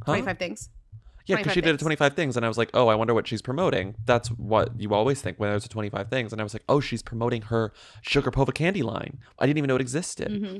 Huh? 0.00 0.12
Twenty 0.12 0.22
five 0.22 0.38
things. 0.38 0.70
Yeah, 1.26 1.36
because 1.36 1.54
25 1.54 1.54
she 1.54 1.60
did 1.62 1.74
a 1.74 1.78
25 1.78 2.12
things, 2.14 2.36
and 2.36 2.44
I 2.44 2.48
was 2.48 2.58
like, 2.58 2.68
oh, 2.74 2.88
I 2.88 2.94
wonder 2.96 3.14
what 3.14 3.26
she's 3.26 3.40
promoting. 3.40 3.94
That's 4.04 4.28
what 4.28 4.78
you 4.78 4.92
always 4.92 5.22
think 5.22 5.38
when 5.40 5.48
there's 5.48 5.64
a 5.64 5.70
25 5.70 6.10
things. 6.10 6.32
And 6.32 6.40
I 6.40 6.44
was 6.44 6.52
like, 6.52 6.64
oh, 6.68 6.80
she's 6.80 7.02
promoting 7.02 7.40
her 7.42 7.72
Sugarpova 8.06 8.52
candy 8.52 8.82
line. 8.82 9.20
I 9.38 9.46
didn't 9.46 9.56
even 9.56 9.68
know 9.68 9.76
it 9.76 9.80
existed. 9.80 10.28
Mm-hmm. 10.28 10.58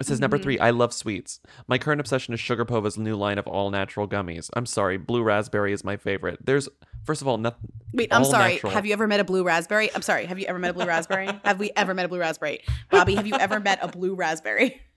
It 0.00 0.06
says 0.06 0.20
number 0.20 0.36
mm-hmm. 0.36 0.42
three, 0.42 0.58
I 0.58 0.70
love 0.70 0.92
sweets. 0.92 1.38
My 1.68 1.78
current 1.78 2.00
obsession 2.00 2.34
is 2.34 2.40
Sugarpova's 2.40 2.98
new 2.98 3.14
line 3.14 3.38
of 3.38 3.46
all 3.46 3.70
natural 3.70 4.08
gummies. 4.08 4.50
I'm 4.54 4.66
sorry, 4.66 4.96
blue 4.96 5.22
raspberry 5.22 5.72
is 5.72 5.84
my 5.84 5.96
favorite. 5.96 6.44
There's, 6.44 6.68
first 7.04 7.22
of 7.22 7.28
all, 7.28 7.38
nothing. 7.38 7.70
Wait, 7.92 8.12
I'm 8.12 8.24
sorry. 8.24 8.54
natural. 8.54 8.72
Have 8.72 8.86
you 8.86 8.94
ever 8.94 9.06
met 9.06 9.20
a 9.20 9.24
blue 9.24 9.44
raspberry? 9.44 9.94
I'm 9.94 10.02
sorry. 10.02 10.26
Have 10.26 10.38
you 10.38 10.46
ever 10.46 10.58
met 10.58 10.70
a 10.70 10.74
blue 10.74 10.86
raspberry? 10.86 11.28
have 11.44 11.58
we 11.58 11.70
ever 11.76 11.94
met 11.94 12.06
a 12.06 12.08
blue 12.08 12.18
raspberry? 12.18 12.60
Bobby, 12.90 13.14
have 13.14 13.26
you 13.26 13.34
ever 13.34 13.60
met 13.60 13.78
a 13.82 13.88
blue 13.88 14.14
raspberry? 14.14 14.80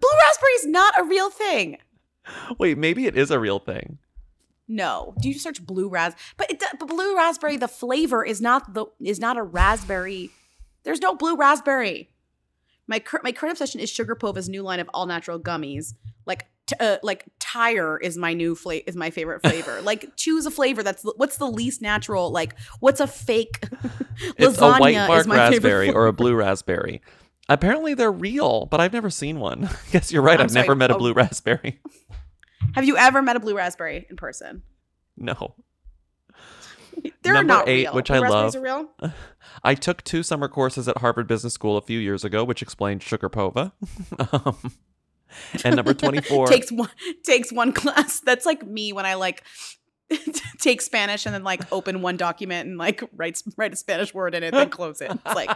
Blue 0.00 0.10
raspberry 0.26 0.52
is 0.52 0.66
not 0.66 0.94
a 0.96 1.02
real 1.02 1.28
thing. 1.28 1.78
Wait, 2.56 2.78
maybe 2.78 3.06
it 3.06 3.18
is 3.18 3.32
a 3.32 3.40
real 3.40 3.58
thing. 3.58 3.98
No. 4.68 5.14
Do 5.20 5.28
you 5.28 5.38
search 5.38 5.64
blue 5.64 5.88
ras? 5.88 6.14
But 6.36 6.50
it, 6.52 6.62
but 6.78 6.86
blue 6.86 7.16
raspberry, 7.16 7.56
the 7.56 7.66
flavor 7.66 8.24
is 8.24 8.40
not 8.40 8.74
the 8.74 8.86
is 9.00 9.18
not 9.18 9.36
a 9.36 9.42
raspberry. 9.42 10.30
There's 10.84 11.00
no 11.00 11.16
blue 11.16 11.36
raspberry. 11.36 12.10
My 12.88 12.98
cur- 12.98 13.20
my 13.22 13.32
current 13.32 13.52
obsession 13.52 13.80
is 13.80 13.90
Sugarpova's 13.90 14.48
new 14.48 14.62
line 14.62 14.80
of 14.80 14.90
all 14.92 15.06
natural 15.06 15.38
gummies. 15.38 15.94
Like 16.26 16.46
t- 16.66 16.76
uh, 16.80 16.96
like 17.02 17.26
tire 17.38 17.98
is 17.98 18.16
my 18.16 18.34
new 18.34 18.54
flavor 18.54 18.84
is 18.86 18.96
my 18.96 19.10
favorite 19.10 19.42
flavor. 19.42 19.80
like 19.82 20.16
choose 20.16 20.46
a 20.46 20.50
flavor 20.50 20.82
that's 20.82 21.04
what's 21.16 21.36
the 21.36 21.46
least 21.46 21.82
natural. 21.82 22.30
Like 22.30 22.54
what's 22.80 23.00
a 23.00 23.06
fake 23.06 23.60
It's 24.36 24.58
lasagna 24.58 24.76
a 24.76 24.80
white 24.80 24.94
is 24.94 25.06
bark 25.06 25.26
my 25.26 25.36
raspberry 25.36 25.90
or 25.90 26.06
a 26.06 26.12
blue 26.12 26.34
raspberry. 26.34 27.02
Apparently 27.48 27.94
they're 27.94 28.12
real, 28.12 28.66
but 28.66 28.80
I've 28.80 28.92
never 28.92 29.10
seen 29.10 29.38
one. 29.38 29.64
I 29.66 29.76
guess 29.92 30.12
you're 30.12 30.22
right. 30.22 30.40
I've 30.40 30.50
sorry, 30.50 30.64
never 30.64 30.74
met 30.74 30.90
a 30.90 30.94
oh. 30.94 30.98
blue 30.98 31.12
raspberry. 31.12 31.80
Have 32.74 32.84
you 32.84 32.96
ever 32.96 33.22
met 33.22 33.36
a 33.36 33.40
blue 33.40 33.56
raspberry 33.56 34.06
in 34.10 34.16
person? 34.16 34.62
No. 35.16 35.54
They're 37.22 37.34
Number 37.34 37.54
not 37.54 37.68
eight, 37.68 37.84
real. 37.84 37.94
which 37.94 38.10
I 38.10 38.18
love. 38.18 38.54
Are 38.54 38.60
real? 38.60 38.88
I 39.64 39.74
took 39.74 40.02
two 40.04 40.22
summer 40.22 40.48
courses 40.48 40.88
at 40.88 40.98
Harvard 40.98 41.26
Business 41.26 41.54
School 41.54 41.76
a 41.76 41.82
few 41.82 41.98
years 41.98 42.24
ago, 42.24 42.44
which 42.44 42.62
explained 42.62 43.00
Sugarpova. 43.00 43.72
um, 44.44 44.72
and 45.64 45.76
number 45.76 45.94
24. 45.94 46.46
takes 46.46 46.72
one 46.72 46.90
takes 47.24 47.52
one 47.52 47.72
class. 47.72 48.20
That's 48.20 48.46
like 48.46 48.66
me 48.66 48.92
when 48.92 49.06
I 49.06 49.14
like 49.14 49.44
take 50.58 50.80
Spanish 50.80 51.26
and 51.26 51.34
then 51.34 51.44
like 51.44 51.70
open 51.72 52.02
one 52.02 52.16
document 52.16 52.68
and 52.68 52.78
like 52.78 53.02
write 53.14 53.42
write 53.56 53.72
a 53.72 53.76
Spanish 53.76 54.14
word 54.14 54.34
in 54.34 54.42
it, 54.42 54.52
then 54.52 54.70
close 54.70 55.00
it. 55.00 55.10
It's 55.10 55.34
like 55.34 55.50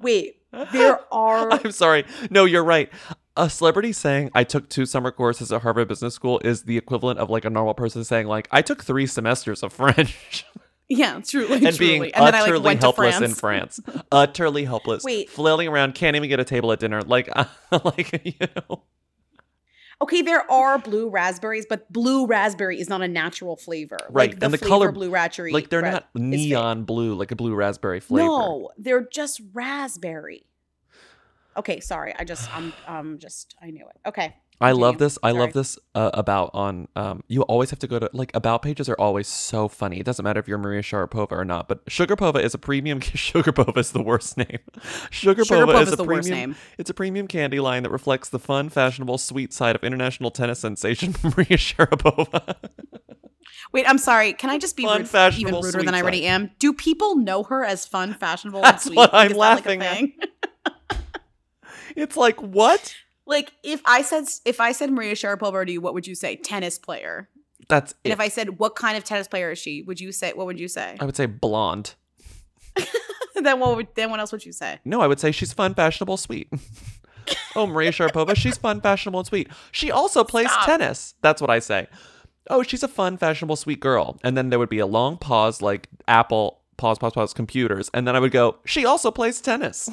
wait, 0.00 0.42
there 0.72 1.00
are 1.12 1.52
I'm 1.52 1.72
sorry. 1.72 2.04
No, 2.30 2.44
you're 2.44 2.64
right. 2.64 2.92
A 3.36 3.50
celebrity 3.50 3.92
saying 3.92 4.30
I 4.34 4.44
took 4.44 4.68
two 4.70 4.86
summer 4.86 5.10
courses 5.10 5.52
at 5.52 5.62
Harvard 5.62 5.88
Business 5.88 6.14
School 6.14 6.40
is 6.44 6.62
the 6.62 6.76
equivalent 6.78 7.18
of 7.18 7.28
like 7.30 7.44
a 7.44 7.50
normal 7.50 7.74
person 7.74 8.02
saying 8.04 8.26
like 8.26 8.48
I 8.50 8.62
took 8.62 8.82
three 8.82 9.06
semesters 9.06 9.62
of 9.62 9.72
French 9.74 10.44
yeah, 10.88 11.20
truly, 11.20 11.66
and 11.66 11.76
truly. 11.76 11.78
being 11.78 12.12
and 12.12 12.26
then 12.26 12.34
I 12.34 12.40
utterly 12.42 12.60
like 12.64 12.80
helpless 12.80 13.16
France. 13.16 13.30
in 13.32 13.34
France. 13.34 13.80
utterly 14.12 14.64
helpless. 14.64 15.02
Wait. 15.02 15.28
flailing 15.30 15.66
around, 15.68 15.94
can't 15.94 16.16
even 16.16 16.28
get 16.28 16.38
a 16.38 16.44
table 16.44 16.70
at 16.72 16.78
dinner. 16.78 17.02
Like, 17.02 17.28
like 17.84 18.20
you 18.24 18.46
know. 18.68 18.82
Okay, 20.00 20.20
there 20.22 20.48
are 20.50 20.78
blue 20.78 21.08
raspberries, 21.08 21.66
but 21.68 21.90
blue 21.92 22.26
raspberry 22.26 22.78
is 22.78 22.88
not 22.88 23.00
a 23.02 23.08
natural 23.08 23.56
flavor. 23.56 23.96
Right, 24.10 24.30
like, 24.30 24.40
the 24.40 24.44
and 24.46 24.54
the 24.54 24.58
color- 24.58 24.92
blue 24.92 25.10
raspberry, 25.10 25.52
Like 25.52 25.70
they're 25.70 25.82
not 25.82 26.08
fake. 26.12 26.22
neon 26.22 26.84
blue 26.84 27.14
like 27.14 27.32
a 27.32 27.36
blue 27.36 27.54
raspberry 27.54 28.00
flavor. 28.00 28.26
No, 28.28 28.70
they're 28.78 29.06
just 29.10 29.40
raspberry. 29.54 30.46
Okay, 31.56 31.80
sorry. 31.80 32.14
I 32.18 32.24
just 32.24 32.54
I'm 32.54 32.72
um 32.86 33.18
just 33.18 33.54
I 33.62 33.70
knew 33.70 33.86
it. 33.86 34.08
Okay. 34.08 34.34
I 34.58 34.72
love 34.72 34.96
this. 34.96 35.18
I 35.22 35.32
love 35.32 35.52
this 35.52 35.78
uh, 35.94 36.12
about 36.14 36.50
on. 36.54 36.88
Um, 36.96 37.22
you 37.28 37.42
always 37.42 37.68
have 37.68 37.78
to 37.80 37.86
go 37.86 37.98
to 37.98 38.08
like 38.14 38.34
about 38.34 38.62
pages 38.62 38.88
are 38.88 38.96
always 38.98 39.28
so 39.28 39.68
funny. 39.68 40.00
It 40.00 40.06
doesn't 40.06 40.22
matter 40.22 40.40
if 40.40 40.48
you're 40.48 40.56
Maria 40.56 40.80
Sharapova 40.80 41.32
or 41.32 41.44
not. 41.44 41.68
But 41.68 41.84
Sugarpova 41.84 42.42
is 42.42 42.54
a 42.54 42.58
premium. 42.58 43.00
Sugarpova 43.02 43.76
is 43.76 43.92
the 43.92 44.02
worst 44.02 44.38
name. 44.38 44.60
Sugarpova 45.10 45.44
Sugarpova 45.44 45.82
is 45.82 45.88
is 45.88 45.92
a 45.92 45.96
the 45.96 46.04
worst 46.04 46.28
premium. 46.28 46.50
name. 46.52 46.56
It's 46.78 46.88
a 46.88 46.94
premium 46.94 47.28
candy 47.28 47.60
line 47.60 47.82
that 47.82 47.90
reflects 47.90 48.30
the 48.30 48.38
fun, 48.38 48.70
fashionable, 48.70 49.18
sweet 49.18 49.52
side 49.52 49.76
of 49.76 49.84
international 49.84 50.30
tennis 50.30 50.60
sensation 50.60 51.14
Maria 51.22 51.58
Sharapova. 51.58 52.56
Wait, 53.72 53.86
I'm 53.86 53.98
sorry. 53.98 54.32
Can 54.32 54.48
I 54.48 54.56
just 54.56 54.74
be 54.74 54.84
Fun, 54.84 55.02
rude, 55.02 55.34
even 55.38 55.54
ruder 55.56 55.82
than 55.82 55.94
I 55.94 56.00
already 56.00 56.24
am? 56.24 56.50
Do 56.58 56.72
people 56.72 57.16
know 57.16 57.42
her 57.42 57.62
as 57.62 57.84
fun, 57.86 58.14
fashionable, 58.14 58.62
That's 58.62 58.86
and 58.86 58.94
sweet? 58.94 58.96
what 58.96 59.10
I'm 59.12 59.28
that, 59.32 59.36
like, 59.36 59.66
a 59.66 59.68
laughing 59.68 59.82
at. 59.82 59.96
thing? 59.98 60.12
It's 61.96 62.16
like 62.16 62.40
what? 62.40 62.94
Like 63.26 63.52
if 63.64 63.80
I 63.84 64.02
said 64.02 64.24
if 64.44 64.60
I 64.60 64.72
said 64.72 64.90
Maria 64.90 65.14
Sharapova 65.14 65.66
to 65.66 65.72
you, 65.72 65.80
what 65.80 65.94
would 65.94 66.06
you 66.06 66.14
say? 66.14 66.36
Tennis 66.36 66.78
player. 66.78 67.28
That's 67.68 67.92
And 68.04 68.12
it. 68.12 68.14
if 68.14 68.20
I 68.20 68.28
said 68.28 68.58
what 68.58 68.76
kind 68.76 68.96
of 68.96 69.04
tennis 69.04 69.26
player 69.26 69.50
is 69.50 69.58
she? 69.58 69.82
Would 69.82 70.00
you 70.00 70.12
say 70.12 70.32
what 70.32 70.46
would 70.46 70.60
you 70.60 70.68
say? 70.68 70.96
I 71.00 71.04
would 71.04 71.16
say 71.16 71.26
blonde. 71.26 71.94
then 73.34 73.58
what 73.60 73.76
would 73.76 73.88
then 73.94 74.10
what 74.10 74.20
else 74.20 74.32
would 74.32 74.44
you 74.44 74.52
say? 74.52 74.78
No, 74.84 75.00
I 75.00 75.06
would 75.06 75.18
say 75.20 75.32
she's 75.32 75.52
fun, 75.52 75.74
fashionable, 75.74 76.16
sweet. 76.16 76.48
oh, 77.56 77.66
Maria 77.66 77.90
Sharapova, 77.90 78.36
she's 78.36 78.56
fun, 78.56 78.80
fashionable, 78.80 79.20
and 79.20 79.26
sweet. 79.26 79.48
She 79.72 79.90
also 79.90 80.22
plays 80.22 80.50
Stop. 80.50 80.66
tennis. 80.66 81.14
That's 81.22 81.40
what 81.40 81.50
I 81.50 81.58
say. 81.58 81.88
Oh, 82.48 82.62
she's 82.62 82.84
a 82.84 82.88
fun, 82.88 83.16
fashionable, 83.16 83.56
sweet 83.56 83.80
girl. 83.80 84.18
And 84.22 84.36
then 84.36 84.50
there 84.50 84.58
would 84.60 84.68
be 84.68 84.78
a 84.78 84.86
long 84.86 85.16
pause, 85.16 85.60
like 85.60 85.88
Apple 86.06 86.60
pause, 86.76 86.98
pause, 86.98 87.12
pause, 87.12 87.34
computers. 87.34 87.90
And 87.92 88.06
then 88.06 88.14
I 88.14 88.20
would 88.20 88.32
go, 88.32 88.56
she 88.64 88.84
also 88.84 89.10
plays 89.10 89.40
tennis. 89.40 89.90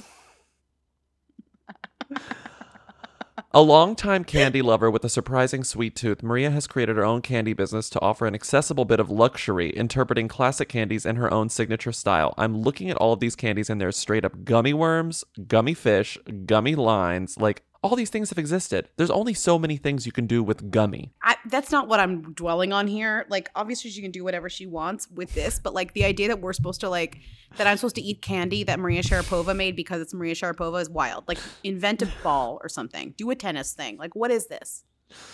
A 3.55 3.61
longtime 3.61 4.23
candy 4.23 4.63
lover 4.63 4.89
with 4.89 5.05
a 5.05 5.09
surprising 5.09 5.63
sweet 5.63 5.95
tooth, 5.95 6.23
Maria 6.23 6.49
has 6.49 6.65
created 6.65 6.95
her 6.95 7.05
own 7.05 7.21
candy 7.21 7.53
business 7.53 7.87
to 7.91 8.01
offer 8.01 8.25
an 8.25 8.33
accessible 8.33 8.83
bit 8.83 8.99
of 8.99 9.11
luxury, 9.11 9.69
interpreting 9.69 10.27
classic 10.27 10.69
candies 10.69 11.05
in 11.05 11.17
her 11.17 11.31
own 11.31 11.49
signature 11.49 11.91
style. 11.91 12.33
I'm 12.35 12.57
looking 12.57 12.89
at 12.89 12.97
all 12.97 13.13
of 13.13 13.19
these 13.19 13.35
candies, 13.35 13.69
and 13.69 13.79
there's 13.79 13.95
straight 13.95 14.25
up 14.25 14.43
gummy 14.43 14.73
worms, 14.73 15.23
gummy 15.47 15.75
fish, 15.75 16.17
gummy 16.47 16.73
lines. 16.73 17.37
Like, 17.37 17.61
all 17.83 17.95
these 17.97 18.09
things 18.09 18.29
have 18.29 18.37
existed. 18.37 18.89
There's 18.95 19.11
only 19.11 19.33
so 19.33 19.59
many 19.59 19.75
things 19.75 20.05
you 20.05 20.13
can 20.13 20.25
do 20.25 20.41
with 20.41 20.71
gummy. 20.71 21.11
I, 21.21 21.35
that's 21.45 21.69
not 21.69 21.89
what 21.89 21.99
I'm 21.99 22.33
dwelling 22.33 22.71
on 22.71 22.87
here. 22.87 23.25
Like, 23.29 23.49
obviously, 23.55 23.91
she 23.91 24.01
can 24.01 24.11
do 24.11 24.23
whatever 24.23 24.49
she 24.49 24.65
wants 24.65 25.09
with 25.11 25.33
this, 25.33 25.59
but 25.59 25.73
like 25.73 25.93
the 25.93 26.05
idea 26.05 26.29
that 26.29 26.39
we're 26.39 26.53
supposed 26.53 26.79
to 26.81 26.89
like 26.89 27.19
that 27.57 27.67
I'm 27.67 27.75
supposed 27.77 27.95
to 27.95 28.01
eat 28.01 28.21
candy 28.21 28.63
that 28.63 28.79
Maria 28.79 29.03
Sharapova 29.03 29.55
made 29.55 29.75
because 29.75 30.01
it's 30.01 30.13
Maria 30.13 30.33
Sharapova 30.33 30.81
is 30.81 30.89
wild. 30.89 31.25
Like, 31.27 31.39
invent 31.63 32.01
a 32.01 32.09
ball 32.23 32.59
or 32.63 32.69
something. 32.69 33.13
Do 33.17 33.29
a 33.29 33.35
tennis 33.35 33.73
thing. 33.73 33.97
Like, 33.97 34.15
what 34.15 34.31
is 34.31 34.47
this? 34.47 34.85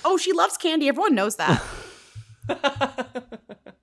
Oh, 0.04 0.18
she 0.18 0.34
loves 0.34 0.58
candy. 0.58 0.88
Everyone 0.88 1.14
knows 1.14 1.36
that. 1.36 1.64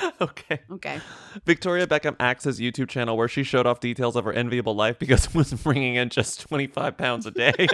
okay. 0.20 0.60
Okay. 0.70 1.00
Victoria 1.44 1.86
Beckham 1.86 2.16
Axe's 2.20 2.60
YouTube 2.60 2.88
channel 2.88 3.16
where 3.16 3.28
she 3.28 3.42
showed 3.42 3.66
off 3.66 3.80
details 3.80 4.16
of 4.16 4.24
her 4.24 4.32
enviable 4.32 4.74
life 4.74 4.98
because 4.98 5.26
it 5.26 5.34
was 5.34 5.52
bringing 5.54 5.94
in 5.96 6.08
just 6.08 6.40
25 6.40 6.96
pounds 6.96 7.26
a 7.26 7.30
day. 7.30 7.52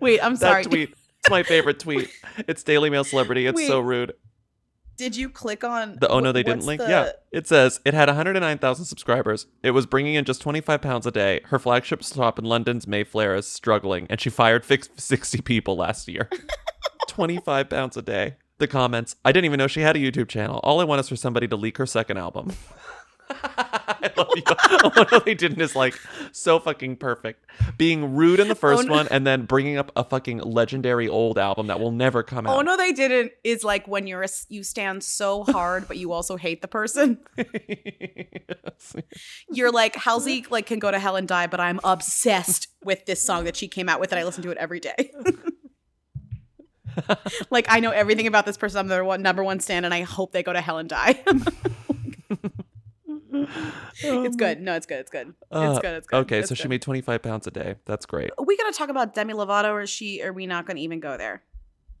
Wait, 0.00 0.20
I'm 0.24 0.36
sorry. 0.36 0.62
that 0.62 0.68
tweet. 0.70 0.90
It's 1.20 1.30
my 1.30 1.42
favorite 1.42 1.78
tweet. 1.78 2.08
It's 2.48 2.62
Daily 2.62 2.88
Mail 2.90 3.04
Celebrity. 3.04 3.46
It's 3.46 3.66
so 3.66 3.80
rude. 3.80 4.14
Did 4.96 5.16
you 5.16 5.28
click 5.30 5.64
on 5.64 5.96
The 6.00 6.08
oh 6.08 6.20
no 6.20 6.30
they 6.32 6.42
didn't 6.42 6.64
link. 6.66 6.80
the- 6.80 6.88
Yeah, 6.88 7.10
it 7.32 7.46
says 7.46 7.80
it 7.86 7.94
had 7.94 8.08
109,000 8.08 8.84
subscribers. 8.84 9.46
It 9.62 9.70
was 9.70 9.86
bringing 9.86 10.14
in 10.14 10.24
just 10.26 10.42
25 10.42 10.80
pounds 10.82 11.06
a 11.06 11.10
day. 11.10 11.40
Her 11.46 11.58
flagship 11.58 12.02
stop 12.04 12.38
in 12.38 12.44
London's 12.44 12.86
Mayfair 12.86 13.34
is 13.34 13.46
struggling, 13.46 14.06
and 14.10 14.20
she 14.20 14.28
fired 14.30 14.64
60 14.64 15.40
people 15.42 15.76
last 15.76 16.06
year. 16.08 16.28
25 17.08 17.68
pounds 17.70 17.96
a 17.96 18.02
day. 18.02 18.36
The 18.60 18.68
comments. 18.68 19.16
I 19.24 19.32
didn't 19.32 19.46
even 19.46 19.56
know 19.56 19.66
she 19.66 19.80
had 19.80 19.96
a 19.96 19.98
YouTube 19.98 20.28
channel. 20.28 20.60
All 20.62 20.80
I 20.80 20.84
want 20.84 21.00
is 21.00 21.08
for 21.08 21.16
somebody 21.16 21.48
to 21.48 21.56
leak 21.56 21.78
her 21.78 21.86
second 21.86 22.18
album. 22.18 22.52
I 23.30 24.10
love 24.16 24.28
you. 24.34 24.42
Oh 24.82 25.06
no, 25.12 25.18
they 25.20 25.34
didn't 25.34 25.60
is 25.60 25.76
like 25.76 25.98
so 26.32 26.58
fucking 26.58 26.96
perfect. 26.96 27.44
Being 27.76 28.14
rude 28.14 28.40
in 28.40 28.48
the 28.48 28.54
first 28.54 28.84
Oh, 28.84 28.86
no. 28.86 28.92
one, 28.94 29.08
and 29.10 29.26
then 29.26 29.44
bringing 29.44 29.76
up 29.76 29.92
a 29.96 30.04
fucking 30.04 30.38
legendary 30.38 31.08
old 31.08 31.38
album 31.38 31.68
that 31.68 31.80
will 31.80 31.92
never 31.92 32.22
come 32.22 32.46
oh, 32.46 32.50
out. 32.50 32.58
Oh 32.58 32.60
no, 32.62 32.76
they 32.76 32.92
didn't. 32.92 33.32
Is 33.44 33.64
like 33.64 33.86
when 33.86 34.06
you're 34.06 34.22
a, 34.22 34.28
you 34.48 34.62
stand 34.62 35.02
so 35.04 35.44
hard, 35.44 35.86
but 35.88 35.96
you 35.96 36.12
also 36.12 36.36
hate 36.36 36.62
the 36.62 36.68
person. 36.68 37.18
You're 39.50 39.72
like 39.72 39.94
Halsey, 39.96 40.46
like 40.50 40.66
can 40.66 40.78
go 40.78 40.90
to 40.90 40.98
hell 40.98 41.16
and 41.16 41.28
die, 41.28 41.46
but 41.46 41.60
I'm 41.60 41.80
obsessed 41.84 42.68
with 42.82 43.06
this 43.06 43.22
song 43.22 43.44
that 43.44 43.56
she 43.56 43.68
came 43.68 43.88
out 43.88 44.00
with, 44.00 44.12
and 44.12 44.18
I 44.18 44.24
listen 44.24 44.42
to 44.44 44.50
it 44.50 44.58
every 44.58 44.80
day. 44.80 45.12
like 47.50 47.66
I 47.68 47.80
know 47.80 47.90
everything 47.90 48.26
about 48.26 48.46
this 48.46 48.56
person. 48.56 48.78
I'm 48.78 48.88
their 48.88 49.04
one 49.04 49.22
number 49.22 49.42
one 49.44 49.60
stand, 49.60 49.84
and 49.84 49.94
I 49.94 50.02
hope 50.02 50.32
they 50.32 50.42
go 50.42 50.52
to 50.52 50.60
hell 50.60 50.78
and 50.78 50.88
die. 50.88 51.22
it's 54.02 54.36
good. 54.36 54.60
No, 54.60 54.74
it's 54.74 54.86
good. 54.86 54.98
It's 55.00 55.10
good. 55.10 55.34
Uh, 55.50 55.70
it's 55.70 55.80
good. 55.80 55.94
It's 55.96 56.06
good. 56.06 56.16
Okay, 56.18 56.38
It's 56.40 56.48
so 56.48 56.54
she 56.54 56.68
made 56.68 56.82
25 56.82 57.22
pounds 57.22 57.46
a 57.46 57.50
day. 57.50 57.76
That's 57.84 58.06
great. 58.06 58.30
Are 58.38 58.44
we 58.44 58.56
gonna 58.56 58.72
talk 58.72 58.88
about 58.88 59.14
Demi 59.14 59.34
Lovato, 59.34 59.70
or 59.70 59.82
is 59.82 59.90
she? 59.90 60.22
Are 60.22 60.32
we 60.32 60.46
not 60.46 60.66
gonna 60.66 60.80
even 60.80 61.00
go 61.00 61.16
there? 61.16 61.42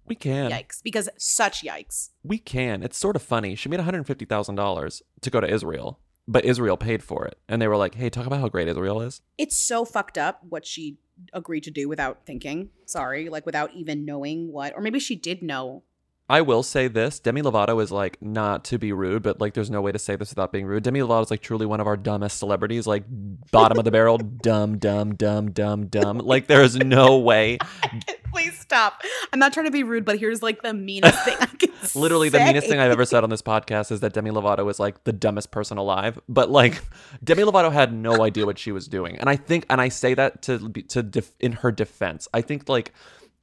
We 0.06 0.14
can. 0.16 0.50
Yikes! 0.50 0.82
Because 0.82 1.08
such 1.16 1.62
yikes. 1.62 2.10
We 2.24 2.38
can. 2.38 2.82
It's 2.82 2.98
sort 2.98 3.14
of 3.16 3.22
funny. 3.22 3.54
She 3.54 3.68
made 3.68 3.78
$150,000 3.78 5.02
to 5.20 5.30
go 5.30 5.40
to 5.40 5.46
Israel, 5.48 6.00
but 6.26 6.44
Israel 6.44 6.76
paid 6.76 7.04
for 7.04 7.24
it. 7.26 7.38
And 7.48 7.62
they 7.62 7.68
were 7.68 7.76
like, 7.76 7.94
hey, 7.94 8.10
talk 8.10 8.26
about 8.26 8.40
how 8.40 8.48
great 8.48 8.66
Israel 8.66 9.00
is. 9.02 9.20
it's 9.38 9.56
so 9.56 9.84
fucked 9.84 10.18
up 10.18 10.40
what 10.48 10.66
she 10.66 10.96
agreed 11.32 11.64
to 11.64 11.70
do 11.70 11.88
without 11.88 12.26
thinking. 12.26 12.70
Sorry, 12.86 13.28
like 13.28 13.46
without 13.46 13.72
even 13.74 14.04
knowing 14.04 14.52
what, 14.52 14.74
or 14.74 14.82
maybe 14.82 15.00
she 15.00 15.16
did 15.16 15.42
know. 15.42 15.84
I 16.30 16.42
will 16.42 16.62
say 16.62 16.86
this 16.86 17.18
Demi 17.18 17.42
Lovato 17.42 17.82
is 17.82 17.90
like, 17.90 18.22
not 18.22 18.64
to 18.66 18.78
be 18.78 18.92
rude, 18.92 19.24
but 19.24 19.40
like, 19.40 19.54
there's 19.54 19.68
no 19.68 19.80
way 19.80 19.90
to 19.90 19.98
say 19.98 20.14
this 20.14 20.30
without 20.30 20.52
being 20.52 20.64
rude. 20.64 20.84
Demi 20.84 21.00
Lovato 21.00 21.22
is 21.22 21.30
like 21.30 21.40
truly 21.40 21.66
one 21.66 21.80
of 21.80 21.88
our 21.88 21.96
dumbest 21.96 22.38
celebrities, 22.38 22.86
like, 22.86 23.02
bottom 23.50 23.78
of 23.78 23.84
the 23.84 23.90
barrel, 23.90 24.16
dumb, 24.42 24.78
dumb, 24.78 25.16
dumb, 25.16 25.50
dumb, 25.50 25.86
dumb. 25.88 26.18
Like, 26.18 26.46
there 26.46 26.62
is 26.62 26.76
no 26.76 27.18
way. 27.18 27.58
Please 28.32 28.56
stop. 28.56 29.02
I'm 29.32 29.40
not 29.40 29.52
trying 29.52 29.66
to 29.66 29.72
be 29.72 29.82
rude, 29.82 30.04
but 30.04 30.20
here's 30.20 30.40
like 30.40 30.62
the 30.62 30.72
meanest 30.72 31.24
thing 31.24 31.36
I 31.40 31.46
can 31.46 31.70
Literally, 31.96 32.28
the 32.28 32.38
meanest 32.38 32.68
thing 32.68 32.78
I've 32.78 32.92
ever 32.92 33.04
said 33.04 33.24
on 33.24 33.30
this 33.30 33.42
podcast 33.42 33.90
is 33.90 33.98
that 34.00 34.12
Demi 34.12 34.30
Lovato 34.30 34.70
is 34.70 34.78
like 34.78 35.02
the 35.02 35.12
dumbest 35.12 35.50
person 35.50 35.78
alive. 35.78 36.20
But 36.28 36.48
like, 36.48 36.80
Demi 37.24 37.42
Lovato 37.42 37.72
had 37.72 37.92
no 37.92 38.22
idea 38.22 38.46
what 38.46 38.56
she 38.56 38.70
was 38.70 38.86
doing, 38.86 39.16
and 39.16 39.28
I 39.28 39.34
think, 39.34 39.66
and 39.68 39.80
I 39.80 39.88
say 39.88 40.14
that 40.14 40.42
to 40.42 40.68
be- 40.68 40.82
to 40.84 41.02
def- 41.02 41.34
in 41.40 41.52
her 41.52 41.72
defense, 41.72 42.28
I 42.32 42.42
think 42.42 42.68
like 42.68 42.92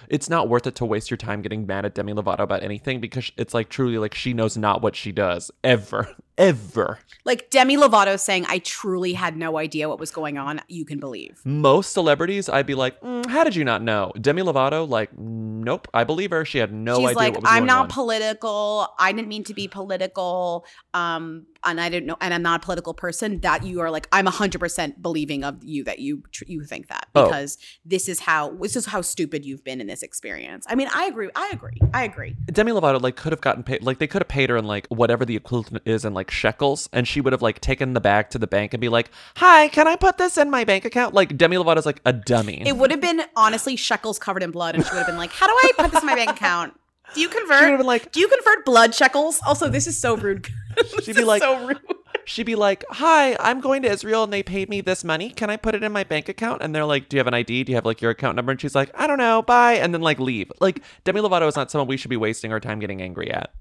it's 0.07 0.29
not 0.29 0.49
worth 0.49 0.67
it 0.67 0.75
to 0.75 0.85
waste 0.85 1.09
your 1.09 1.17
time 1.17 1.41
getting 1.41 1.65
mad 1.65 1.85
at 1.85 1.95
Demi 1.95 2.13
Lovato 2.13 2.39
about 2.39 2.63
anything 2.63 2.99
because 2.99 3.31
it's 3.37 3.53
like 3.53 3.69
truly 3.69 3.97
like 3.97 4.13
she 4.13 4.33
knows 4.33 4.57
not 4.57 4.81
what 4.81 4.95
she 4.95 5.11
does 5.11 5.51
ever, 5.63 6.15
ever. 6.37 6.99
Like 7.25 7.49
Demi 7.49 7.75
Lovato 7.77 8.17
saying, 8.19 8.45
I 8.47 8.59
truly 8.59 9.13
had 9.13 9.35
no 9.35 9.57
idea 9.57 9.89
what 9.89 9.99
was 9.99 10.11
going 10.11 10.37
on. 10.37 10.61
You 10.69 10.85
can 10.85 10.99
believe. 10.99 11.41
Most 11.43 11.91
celebrities, 11.91 12.47
I'd 12.47 12.65
be 12.65 12.75
like, 12.75 12.99
"Mm, 13.01 13.25
how 13.25 13.43
did 13.43 13.55
you 13.55 13.65
not 13.65 13.81
know? 13.81 14.11
Demi 14.21 14.41
Lovato, 14.43 14.87
like, 14.87 15.09
nope, 15.17 15.87
I 15.93 16.03
believe 16.05 16.31
her. 16.31 16.45
She 16.45 16.57
had 16.59 16.71
no 16.71 16.97
She's 16.99 17.07
idea 17.09 17.15
like, 17.17 17.33
what 17.33 17.41
was 17.43 17.51
I'm 17.51 17.59
going 17.59 17.67
not 17.67 17.81
on. 17.83 17.89
political. 17.89 18.87
I 18.97 19.11
didn't 19.11 19.27
mean 19.27 19.43
to 19.45 19.53
be 19.53 19.67
political. 19.67 20.65
Um, 20.93 21.47
and 21.65 21.81
I 21.81 21.89
didn't 21.89 22.05
know, 22.05 22.15
and 22.21 22.33
I'm 22.33 22.43
not 22.43 22.61
a 22.61 22.63
political 22.63 22.93
person. 22.93 23.39
That 23.41 23.65
you 23.65 23.81
are 23.81 23.91
like, 23.91 24.07
I'm 24.13 24.25
100 24.25 24.59
percent 24.59 25.01
believing 25.01 25.43
of 25.43 25.61
you 25.63 25.83
that 25.83 25.99
you 25.99 26.23
tr- 26.31 26.45
you 26.47 26.63
think 26.63 26.87
that 26.87 27.07
Oh. 27.15 27.25
because 27.25 27.57
this 27.83 28.07
is 28.07 28.19
how 28.21 28.51
this 28.61 28.75
is 28.77 28.85
how 28.85 29.01
stupid 29.01 29.43
you've 29.43 29.63
been 29.65 29.81
in 29.81 29.87
this 29.87 30.01
experience. 30.03 30.65
I 30.69 30.75
mean, 30.75 30.87
I 30.93 31.05
agree. 31.07 31.29
I 31.35 31.49
agree. 31.51 31.77
I 31.93 32.03
agree. 32.05 32.35
Demi 32.45 32.71
Lovato 32.71 33.01
like 33.01 33.15
could 33.17 33.33
have 33.33 33.41
gotten 33.41 33.63
paid 33.63 33.83
like 33.83 33.97
they 33.97 34.07
could 34.07 34.21
have 34.21 34.27
paid 34.29 34.49
her 34.49 34.55
in 34.55 34.65
like 34.65 34.87
whatever 34.87 35.25
the 35.25 35.35
equivalent 35.35 35.83
is 35.85 36.05
in 36.05 36.13
like 36.13 36.26
shekels 36.31 36.89
and 36.93 37.07
she 37.07 37.21
would 37.21 37.33
have 37.33 37.41
like 37.41 37.59
taken 37.61 37.93
the 37.93 38.01
bag 38.01 38.29
to 38.31 38.37
the 38.39 38.47
bank 38.47 38.73
and 38.73 38.81
be 38.81 38.89
like, 38.89 39.09
"Hi, 39.37 39.67
can 39.69 39.87
I 39.87 39.95
put 39.95 40.17
this 40.17 40.37
in 40.37 40.49
my 40.49 40.63
bank 40.63 40.85
account?" 40.85 41.13
Like 41.13 41.37
Demi 41.37 41.57
Lovato's 41.57 41.85
like 41.85 42.01
a 42.05 42.13
dummy. 42.13 42.63
It 42.65 42.77
would 42.77 42.91
have 42.91 43.01
been 43.01 43.21
honestly 43.35 43.75
shekels 43.75 44.19
covered 44.19 44.43
in 44.43 44.51
blood, 44.51 44.75
and 44.75 44.85
she 44.85 44.91
would 44.91 44.97
have 44.99 45.07
been 45.07 45.17
like, 45.17 45.31
"How 45.31 45.47
do 45.47 45.53
I 45.53 45.71
put 45.77 45.91
this 45.91 46.01
in 46.01 46.07
my 46.07 46.15
bank 46.15 46.31
account? 46.31 46.73
Do 47.15 47.21
you 47.21 47.29
convert? 47.29 47.59
She 47.59 47.63
would 47.65 47.71
have 47.71 47.79
been 47.79 47.87
like- 47.87 48.11
Do 48.11 48.19
you 48.19 48.27
convert 48.27 48.65
blood 48.65 48.93
shekels? 48.93 49.39
Also, 49.47 49.69
this 49.69 49.87
is 49.87 49.97
so 49.97 50.17
rude. 50.17 50.47
She'd 51.03 51.15
be 51.15 51.23
like, 51.23 51.41
so 51.41 51.65
rude. 51.65 51.79
she'd 52.25 52.43
be 52.45 52.55
like, 52.55 52.83
"Hi, 52.91 53.35
I'm 53.39 53.61
going 53.61 53.81
to 53.83 53.89
Israel 53.89 54.23
and 54.25 54.31
they 54.33 54.43
paid 54.43 54.69
me 54.69 54.81
this 54.81 55.03
money. 55.05 55.29
Can 55.29 55.49
I 55.49 55.55
put 55.57 55.73
it 55.73 55.83
in 55.83 55.91
my 55.93 56.03
bank 56.03 56.27
account?" 56.29 56.61
And 56.61 56.75
they're 56.75 56.85
like, 56.85 57.07
"Do 57.09 57.15
you 57.15 57.19
have 57.19 57.27
an 57.27 57.33
ID? 57.33 57.63
Do 57.63 57.71
you 57.71 57.75
have 57.77 57.85
like 57.85 58.01
your 58.01 58.11
account 58.11 58.35
number?" 58.35 58.51
And 58.51 58.59
she's 58.61 58.75
like, 58.75 58.91
"I 58.93 59.07
don't 59.07 59.17
know. 59.17 59.41
Bye." 59.41 59.75
And 59.75 59.93
then 59.93 60.01
like 60.01 60.19
leave. 60.19 60.51
Like 60.59 60.83
Demi 61.05 61.21
Lovato 61.21 61.47
is 61.47 61.55
not 61.55 61.71
someone 61.71 61.87
we 61.87 61.97
should 61.97 62.09
be 62.09 62.17
wasting 62.17 62.51
our 62.51 62.59
time 62.59 62.79
getting 62.79 63.01
angry 63.01 63.31
at. 63.31 63.53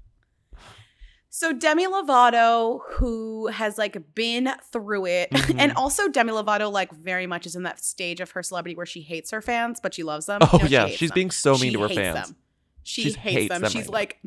So 1.39 1.53
Demi 1.53 1.85
Lovato, 1.85 2.79
who 2.93 3.45
has 3.45 3.77
like 3.77 4.15
been 4.15 4.49
through 4.71 5.05
it, 5.05 5.29
Mm-hmm. 5.37 5.59
and 5.59 5.71
also 5.73 6.07
Demi 6.09 6.31
Lovato, 6.33 6.71
like 6.71 6.91
very 6.91 7.27
much 7.27 7.45
is 7.45 7.55
in 7.55 7.61
that 7.61 7.79
stage 7.83 8.19
of 8.21 8.31
her 8.31 8.41
celebrity 8.41 8.75
where 8.75 8.87
she 8.87 9.01
hates 9.01 9.29
her 9.29 9.41
fans, 9.41 9.79
but 9.79 9.93
she 9.93 10.01
loves 10.01 10.25
them. 10.25 10.39
Oh, 10.41 10.57
No, 10.63 10.67
yeah, 10.67 10.87
hates 10.87 10.97
she's 10.97 11.09
them. 11.09 11.15
being 11.15 11.31
so 11.31 11.51
mean 11.53 11.59
She 11.59 11.71
to 11.73 11.79
her 11.83 11.89
fans. 11.89 12.27
them. 12.29 12.35
She 12.81 13.01
She's 13.03 13.15
hates, 13.15 13.35
hates 13.35 13.49
them. 13.53 13.61
them 13.61 13.71
She's 13.71 13.83
right 13.85 13.93
like, 13.93 14.17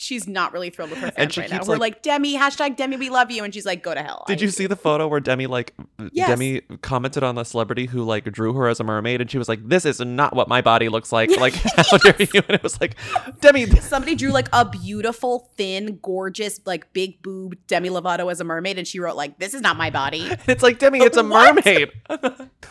she's 0.00 0.26
not 0.26 0.52
really 0.54 0.70
thrilled 0.70 0.90
with 0.90 1.00
her 1.00 1.10
fans 1.10 1.36
right 1.36 1.50
now. 1.50 1.56
keeps, 1.58 1.68
We're 1.68 1.74
like- 1.74 1.80
like, 1.96 2.02
Demi, 2.02 2.36
hashtag 2.36 2.76
Demi, 2.76 2.96
we 2.96 3.10
love 3.10 3.30
you, 3.30 3.42
and 3.44 3.52
she's 3.52 3.66
like, 3.66 3.82
go 3.82 3.92
to 3.92 4.02
hell. 4.02 4.24
Did 4.28 4.38
I- 4.38 4.42
you 4.42 4.48
see 4.50 4.66
the 4.66 4.76
photo 4.76 5.06
where 5.08 5.20
Demi 5.20 5.46
like 5.46 5.74
Yes. 6.12 6.28
Demi 6.28 6.60
commented 6.82 7.22
on 7.24 7.34
the 7.34 7.44
celebrity 7.44 7.86
who 7.86 8.02
like 8.04 8.24
drew 8.32 8.52
her 8.54 8.68
as 8.68 8.78
a 8.80 8.84
mermaid 8.84 9.20
and 9.20 9.28
she 9.30 9.36
was 9.36 9.48
like, 9.48 9.60
"This 9.68 9.84
is 9.84 10.00
not 10.00 10.34
what 10.34 10.48
my 10.48 10.60
body 10.62 10.88
looks 10.88 11.12
like." 11.12 11.28
Like, 11.38 11.54
how 11.54 11.98
dare 11.98 12.14
you? 12.18 12.28
And 12.48 12.50
it 12.54 12.62
was 12.62 12.80
like, 12.80 12.94
Demi, 13.40 13.66
Somebody 13.66 14.14
drew 14.14 14.30
like 14.30 14.48
a 14.52 14.64
beautiful, 14.64 15.50
thin, 15.56 15.98
gorgeous, 16.02 16.60
like 16.64 16.92
big 16.92 17.20
boob 17.22 17.56
Demi 17.66 17.90
Lovato 17.90 18.30
as 18.30 18.40
a 18.40 18.44
mermaid, 18.44 18.78
and 18.78 18.86
she 18.86 19.00
wrote 19.00 19.16
like, 19.16 19.38
"This 19.38 19.52
is 19.54 19.60
not 19.60 19.76
my 19.76 19.90
body." 19.90 20.28
it's 20.46 20.62
like 20.62 20.78
Demi, 20.78 21.00
it's 21.00 21.16
a 21.16 21.22
mermaid. 21.24 21.90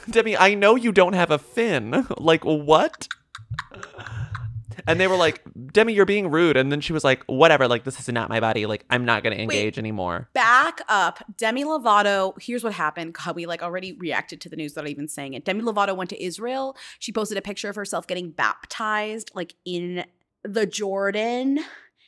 Demi, 0.09 0.37
I 0.37 0.53
know 0.55 0.75
you 0.75 0.91
don't 0.93 1.13
have 1.13 1.29
a 1.31 1.37
fin. 1.37 2.07
Like 2.17 2.43
what? 2.45 3.07
And 4.87 4.99
they 4.99 5.07
were 5.07 5.15
like, 5.15 5.41
Demi, 5.71 5.93
you're 5.93 6.05
being 6.05 6.29
rude. 6.29 6.57
And 6.57 6.71
then 6.71 6.81
she 6.81 6.93
was 6.93 7.03
like, 7.03 7.23
whatever, 7.25 7.67
like, 7.67 7.83
this 7.83 7.99
is 7.99 8.07
not 8.09 8.29
my 8.29 8.39
body. 8.39 8.65
Like, 8.65 8.85
I'm 8.89 9.05
not 9.05 9.23
going 9.23 9.35
to 9.35 9.41
engage 9.41 9.77
anymore. 9.77 10.29
back 10.33 10.81
up. 10.87 11.23
Demi 11.37 11.63
Lovato, 11.63 12.33
here's 12.41 12.63
what 12.63 12.73
happened. 12.73 13.13
God, 13.13 13.35
we 13.35 13.45
like 13.45 13.61
already 13.61 13.93
reacted 13.93 14.39
to 14.41 14.49
the 14.49 14.55
news 14.55 14.75
without 14.75 14.89
even 14.89 15.07
saying 15.07 15.33
it. 15.33 15.45
Demi 15.45 15.61
Lovato 15.61 15.95
went 15.95 16.09
to 16.11 16.23
Israel. 16.23 16.77
She 16.99 17.11
posted 17.11 17.37
a 17.37 17.41
picture 17.41 17.69
of 17.69 17.75
herself 17.75 18.07
getting 18.07 18.31
baptized, 18.31 19.31
like 19.33 19.55
in 19.65 20.05
the 20.43 20.65
Jordan. 20.65 21.59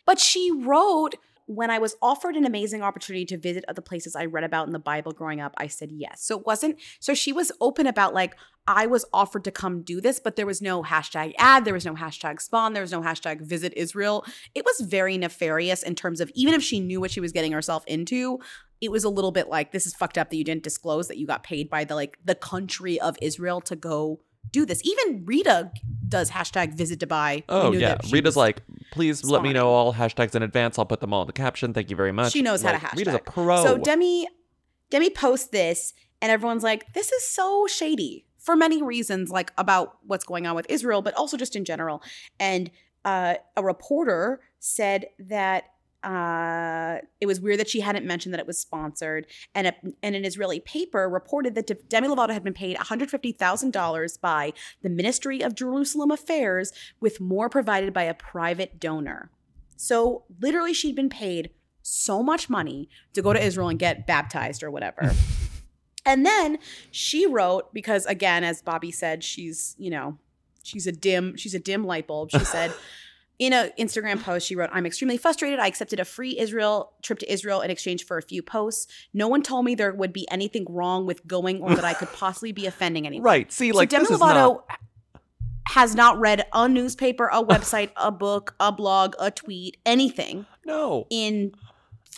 But 0.06 0.20
she 0.20 0.52
wrote, 0.52 1.16
when 1.50 1.72
I 1.72 1.80
was 1.80 1.96
offered 2.00 2.36
an 2.36 2.46
amazing 2.46 2.84
opportunity 2.84 3.26
to 3.26 3.38
visit 3.38 3.66
other 3.68 3.82
places 3.82 4.16
I 4.16 4.26
read 4.26 4.44
about 4.44 4.68
in 4.68 4.72
the 4.72 4.78
Bible 4.78 5.12
growing 5.14 5.42
up, 5.42 5.56
I 5.58 5.66
said 5.66 5.92
yes. 5.92 6.24
So 6.24 6.38
it 6.38 6.46
wasn't, 6.46 6.78
so 7.00 7.16
she 7.16 7.34
was 7.34 7.52
open 7.60 7.88
about 7.88 8.14
like, 8.14 8.36
I 8.68 8.86
was 8.86 9.04
offered 9.12 9.44
to 9.46 9.52
come 9.52 9.82
do 9.82 10.00
this, 10.00 10.20
but 10.20 10.36
there 10.36 10.46
was 10.46 10.62
no 10.62 10.84
hashtag 10.84 11.34
ad, 11.40 11.66
there 11.66 11.74
was 11.74 11.88
no 11.88 11.96
hashtag 11.96 12.40
spawn, 12.40 12.74
there 12.74 12.84
was 12.84 12.92
no 12.92 13.02
hashtag 13.02 13.42
visit 13.42 13.74
Israel. 13.76 14.24
It 14.54 14.64
was 14.64 14.88
very 14.88 15.18
nefarious 15.18 15.82
in 15.82 15.96
terms 15.96 16.22
of 16.22 16.30
even 16.36 16.54
if 16.54 16.62
she 16.62 16.80
knew 16.80 17.02
what 17.02 17.10
she 17.10 17.20
was 17.20 17.32
getting 17.32 17.52
herself 17.52 17.84
into, 17.88 18.40
it 18.80 18.92
was 18.92 19.04
a 19.04 19.10
little 19.10 19.32
bit 19.32 19.50
like 19.50 19.72
this 19.72 19.88
is 19.88 19.96
fucked 19.96 20.20
up 20.20 20.30
that 20.30 20.38
you 20.38 20.44
didn't 20.44 20.62
disclose 20.62 21.08
that 21.08 21.18
you 21.18 21.26
got 21.26 21.42
paid 21.42 21.68
by 21.68 21.84
the 21.84 21.96
like 21.96 22.20
the 22.24 22.36
country 22.36 23.02
of 23.02 23.18
Israel 23.24 23.60
to 23.62 23.76
go 23.76 24.20
do 24.52 24.66
this. 24.66 24.82
Even 24.84 25.26
Rita 25.26 25.72
does 26.08 26.32
hashtag 26.32 26.74
visit 26.74 27.00
Dubai. 27.00 27.44
Oh, 27.50 27.72
yeah. 27.72 27.98
Rita's 28.12 28.36
like, 28.36 28.62
please 28.92 29.24
let 29.24 29.44
me 29.44 29.54
know 29.54 29.70
all 29.70 29.94
hashtags 29.94 30.36
in 30.36 30.44
advance. 30.44 30.80
I'll 30.80 30.86
put 30.86 31.02
them 31.02 31.14
all 31.14 31.22
in 31.22 31.28
the 31.28 31.34
caption. 31.34 31.74
Thank 31.74 31.90
you 31.90 31.96
very 31.96 32.12
much. 32.12 32.34
She 32.34 32.42
knows 32.42 32.62
how 32.62 32.72
to 32.72 32.78
Like, 32.78 32.84
hashtag. 32.84 32.98
Rita's 32.98 33.16
a 33.16 33.20
pro. 33.20 33.64
So 33.64 33.78
Demi, 33.78 34.28
Demi 34.90 35.10
posts 35.10 35.48
this, 35.48 35.94
and 36.22 36.32
everyone's 36.32 36.64
like, 36.64 36.94
"This 36.94 37.12
is 37.12 37.28
so 37.28 37.68
shady." 37.68 38.26
For 38.40 38.56
many 38.56 38.82
reasons, 38.82 39.30
like 39.30 39.52
about 39.58 39.98
what's 40.08 40.24
going 40.24 40.48
on 40.48 40.56
with 40.56 40.66
Israel, 40.70 41.02
but 41.02 41.14
also 41.14 41.38
just 41.38 41.56
in 41.56 41.66
general. 41.66 42.02
And 42.40 42.72
uh, 43.06 43.36
a 43.56 43.64
reporter 43.64 44.40
said 44.60 45.08
that 45.20 45.66
uh, 46.04 47.00
it 47.20 47.26
was 47.26 47.42
weird 47.42 47.60
that 47.60 47.70
she 47.70 47.82
hadn't 47.82 48.06
mentioned 48.06 48.34
that 48.34 48.40
it 48.40 48.48
was 48.48 48.58
sponsored, 48.58 49.28
and 49.54 49.68
a, 49.68 49.74
and 50.02 50.16
an 50.16 50.24
Israeli 50.24 50.60
paper 50.60 51.10
reported 51.10 51.56
that 51.56 51.90
Demi 51.90 52.08
Lovato 52.08 52.32
had 52.32 52.44
been 52.44 52.54
paid 52.54 52.78
one 52.78 52.86
hundred 52.86 53.10
fifty 53.10 53.32
thousand 53.32 53.72
dollars 53.72 54.18
by 54.18 54.54
the 54.82 54.90
Ministry 54.90 55.42
of 55.42 55.56
Jerusalem 55.56 56.12
Affairs, 56.12 56.72
with 57.00 57.20
more 57.20 57.50
provided 57.50 57.94
by 57.94 58.04
a 58.04 58.14
private 58.14 58.80
donor. 58.80 59.30
So 59.76 60.24
literally, 60.40 60.74
she'd 60.74 60.96
been 60.96 61.10
paid 61.10 61.50
so 61.82 62.24
much 62.24 62.50
money 62.50 62.90
to 63.14 63.22
go 63.22 63.34
to 63.34 63.44
Israel 63.44 63.70
and 63.70 63.80
get 63.80 64.08
baptized 64.08 64.64
or 64.64 64.72
whatever. 64.72 65.12
and 66.06 66.26
then 66.26 66.60
she 66.92 67.26
wrote 67.26 67.74
because 67.74 68.06
again 68.06 68.44
as 68.44 68.62
Bobby 68.62 68.92
said 68.92 69.24
she's, 69.24 69.76
you 69.78 69.90
know, 69.90 70.18
she's 70.64 70.88
a 70.88 70.92
dim 70.92 71.36
she's 71.36 71.54
a 71.54 71.60
dim 71.60 71.84
light 71.84 72.08
bulb. 72.08 72.32
She 72.32 72.40
said 72.40 72.74
in 73.40 73.54
an 73.54 73.72
Instagram 73.80 74.22
post 74.22 74.46
she 74.46 74.56
wrote 74.56 74.70
I'm 74.74 74.86
extremely 74.86 75.18
frustrated. 75.18 75.60
I 75.60 75.68
accepted 75.68 76.00
a 76.00 76.06
free 76.06 76.38
Israel 76.38 76.92
trip 77.02 77.20
to 77.20 77.32
Israel 77.32 77.62
in 77.62 77.72
exchange 77.72 78.06
for 78.06 78.18
a 78.18 78.22
few 78.22 78.42
posts. 78.44 78.88
No 79.14 79.28
one 79.28 79.42
told 79.42 79.66
me 79.66 79.76
there 79.76 79.94
would 79.94 80.12
be 80.14 80.30
anything 80.30 80.66
wrong 80.70 81.06
with 81.06 81.26
going 81.26 81.62
or 81.62 81.74
that 81.76 81.86
I 81.86 81.94
could 81.94 82.12
possibly 82.14 82.52
be 82.52 82.66
offending 82.66 83.08
anyone. 83.08 83.24
right. 83.24 83.52
See, 83.52 83.72
like, 83.72 83.90
so 83.90 83.98
Demi 83.98 84.04
this 84.10 84.12
is 84.12 84.20
Lovato 84.20 84.34
not. 84.34 84.66
has 85.70 85.96
not 85.96 86.20
read 86.20 86.46
a 86.54 86.68
newspaper, 86.68 87.28
a 87.32 87.44
website, 87.44 87.92
a 87.96 88.12
book, 88.12 88.56
a 88.60 88.72
blog, 88.72 89.16
a 89.20 89.32
tweet, 89.32 89.78
anything 89.86 90.46
No. 90.66 91.06
in 91.10 91.54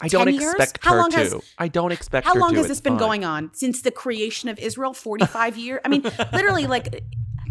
I 0.01 0.07
don't 0.07 0.25
10 0.25 0.33
years? 0.35 0.53
expect 0.55 0.83
How 0.83 0.93
her 0.93 0.97
long 1.01 1.11
to. 1.11 1.17
has- 1.17 1.35
I 1.59 1.67
don't 1.67 1.91
expect 1.91 2.25
How 2.25 2.33
long 2.33 2.55
has 2.55 2.67
this 2.67 2.81
been 2.81 2.93
fine. 2.93 2.99
going 2.99 3.25
on? 3.25 3.51
Since 3.53 3.83
the 3.83 3.91
creation 3.91 4.49
of 4.49 4.57
Israel, 4.57 4.93
45 4.93 5.57
years? 5.57 5.81
I 5.85 5.89
mean, 5.89 6.01
literally 6.33 6.65
like 6.65 7.03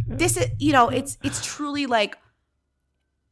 this 0.08 0.36
is, 0.36 0.46
you 0.58 0.72
know, 0.72 0.88
it's 0.88 1.16
it's 1.22 1.44
truly 1.44 1.86
like 1.86 2.18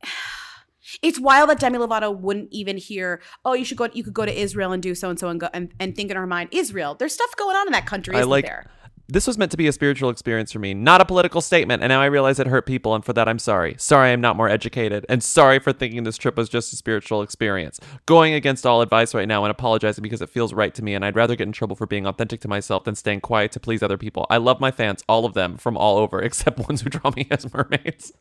it's 1.02 1.20
wild 1.20 1.50
that 1.50 1.60
Demi 1.60 1.78
Lovato 1.78 2.16
wouldn't 2.16 2.48
even 2.50 2.76
hear, 2.76 3.20
oh, 3.44 3.54
you 3.54 3.64
should 3.64 3.78
go 3.78 3.88
you 3.92 4.04
could 4.04 4.14
go 4.14 4.24
to 4.24 4.40
Israel 4.40 4.72
and 4.72 4.82
do 4.82 4.94
so 4.94 5.10
and 5.10 5.18
so 5.18 5.28
and 5.28 5.40
go 5.40 5.48
and, 5.52 5.72
and 5.78 5.94
think 5.94 6.10
in 6.10 6.16
her 6.16 6.26
mind, 6.26 6.48
Israel. 6.52 6.94
There's 6.94 7.14
stuff 7.14 7.34
going 7.36 7.56
on 7.56 7.66
in 7.66 7.72
that 7.72 7.86
country, 7.86 8.16
I 8.16 8.22
like. 8.22 8.44
there? 8.44 8.66
This 9.10 9.26
was 9.26 9.38
meant 9.38 9.50
to 9.52 9.56
be 9.56 9.66
a 9.66 9.72
spiritual 9.72 10.10
experience 10.10 10.52
for 10.52 10.58
me, 10.58 10.74
not 10.74 11.00
a 11.00 11.04
political 11.06 11.40
statement, 11.40 11.82
and 11.82 11.88
now 11.88 12.02
I 12.02 12.06
realize 12.06 12.38
it 12.38 12.46
hurt 12.46 12.66
people, 12.66 12.94
and 12.94 13.02
for 13.02 13.14
that 13.14 13.26
I'm 13.26 13.38
sorry. 13.38 13.74
Sorry 13.78 14.10
I'm 14.10 14.20
not 14.20 14.36
more 14.36 14.50
educated, 14.50 15.06
and 15.08 15.22
sorry 15.22 15.60
for 15.60 15.72
thinking 15.72 16.04
this 16.04 16.18
trip 16.18 16.36
was 16.36 16.50
just 16.50 16.74
a 16.74 16.76
spiritual 16.76 17.22
experience. 17.22 17.80
Going 18.04 18.34
against 18.34 18.66
all 18.66 18.82
advice 18.82 19.14
right 19.14 19.26
now 19.26 19.44
and 19.44 19.50
apologizing 19.50 20.02
because 20.02 20.20
it 20.20 20.28
feels 20.28 20.52
right 20.52 20.74
to 20.74 20.84
me, 20.84 20.92
and 20.92 21.06
I'd 21.06 21.16
rather 21.16 21.36
get 21.36 21.46
in 21.46 21.52
trouble 21.52 21.74
for 21.74 21.86
being 21.86 22.06
authentic 22.06 22.42
to 22.42 22.48
myself 22.48 22.84
than 22.84 22.94
staying 22.94 23.22
quiet 23.22 23.50
to 23.52 23.60
please 23.60 23.82
other 23.82 23.96
people. 23.96 24.26
I 24.28 24.36
love 24.36 24.60
my 24.60 24.70
fans, 24.70 25.02
all 25.08 25.24
of 25.24 25.32
them, 25.32 25.56
from 25.56 25.78
all 25.78 25.96
over, 25.96 26.20
except 26.22 26.58
ones 26.68 26.82
who 26.82 26.90
draw 26.90 27.10
me 27.16 27.26
as 27.30 27.50
mermaids. 27.50 28.12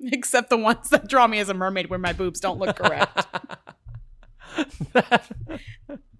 Except 0.12 0.50
the 0.50 0.56
ones 0.56 0.90
that 0.90 1.08
draw 1.08 1.26
me 1.26 1.38
as 1.38 1.48
a 1.48 1.54
mermaid 1.54 1.88
where 1.90 1.98
my 1.98 2.12
boobs 2.12 2.40
don't 2.40 2.58
look 2.58 2.76
correct. 2.76 3.26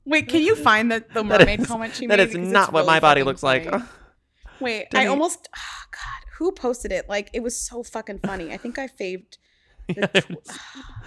Wait, 0.07 0.29
can 0.29 0.43
you 0.43 0.55
find 0.55 0.93
the, 0.93 1.05
the 1.14 1.25
mermaid 1.25 1.61
is- 1.61 1.66
comment 1.66 1.95
she 1.95 2.07
that 2.07 2.18
made? 2.18 2.29
is 2.29 2.35
Because 2.35 2.49
not 2.49 2.72
what 2.72 2.81
really 2.81 2.87
my 2.95 3.01
body 3.01 3.22
looks 3.22 3.43
like. 3.43 3.68
funny. 3.70 3.85
Wait, 4.61 4.87
I 4.95 5.07
almost. 5.07 5.49
Oh 5.57 5.85
God, 5.91 6.29
who 6.39 6.53
posted 6.53 6.93
it? 6.93 7.09
Like, 7.09 7.31
it 7.33 7.43
was 7.43 7.61
so 7.61 7.83
fucking 7.83 8.20
funny. 8.20 8.53
I 8.53 8.57
think 8.57 8.79
I 8.79 8.87
faved. 8.87 9.39
The 9.89 10.07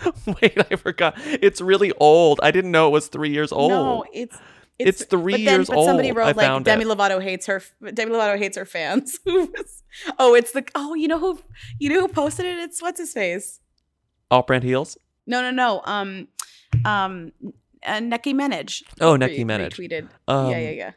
tw- 0.06 0.42
Wait, 0.42 0.58
I 0.72 0.76
forgot. 0.76 1.16
It's 1.26 1.62
really 1.62 1.92
old. 2.00 2.40
I 2.44 2.52
didn't 2.52 2.72
know 2.72 2.88
it 2.88 2.92
was 2.92 3.08
three 3.08 3.30
years 3.32 3.52
old. 3.52 3.72
No, 3.72 4.06
it's 4.14 4.38
It's 4.80 5.04
three 5.06 5.34
but 5.34 5.38
then, 5.38 5.56
years 5.56 5.70
but 5.70 5.84
somebody 5.86 6.10
old. 6.10 6.18
wrote 6.18 6.38
I 6.38 6.54
like 6.54 6.64
Demi 6.64 6.84
it. 6.84 6.88
Lovato 6.88 7.22
hates 7.22 7.48
her. 7.48 7.62
Demi 7.94 8.12
Lovato 8.12 8.38
hates 8.38 8.58
her 8.58 8.66
fans. 8.66 9.20
oh, 10.20 10.36
it's 10.36 10.52
the 10.52 10.64
oh, 10.76 10.94
you 10.94 11.08
know 11.08 11.20
who 11.20 11.40
you 11.80 11.90
know 11.90 12.02
who 12.02 12.08
posted 12.08 12.46
it? 12.46 12.60
It's 12.60 12.82
what's 12.82 13.00
his 13.00 13.14
face? 13.14 13.60
Off 14.30 14.46
brand 14.46 14.64
heels? 14.64 14.98
No, 15.26 15.42
no, 15.42 15.52
no. 15.52 15.82
Um, 15.86 16.28
um, 16.86 17.32
uh, 17.86 18.00
Neki 18.00 18.34
Menage. 18.36 18.84
Oh, 19.02 19.14
re- 19.14 19.20
Neki 19.20 19.46
Menage. 19.46 19.78
retweeted. 19.78 20.10
Um, 20.28 20.52
yeah, 20.52 20.58
yeah, 20.58 20.70
yeah. 20.70 20.92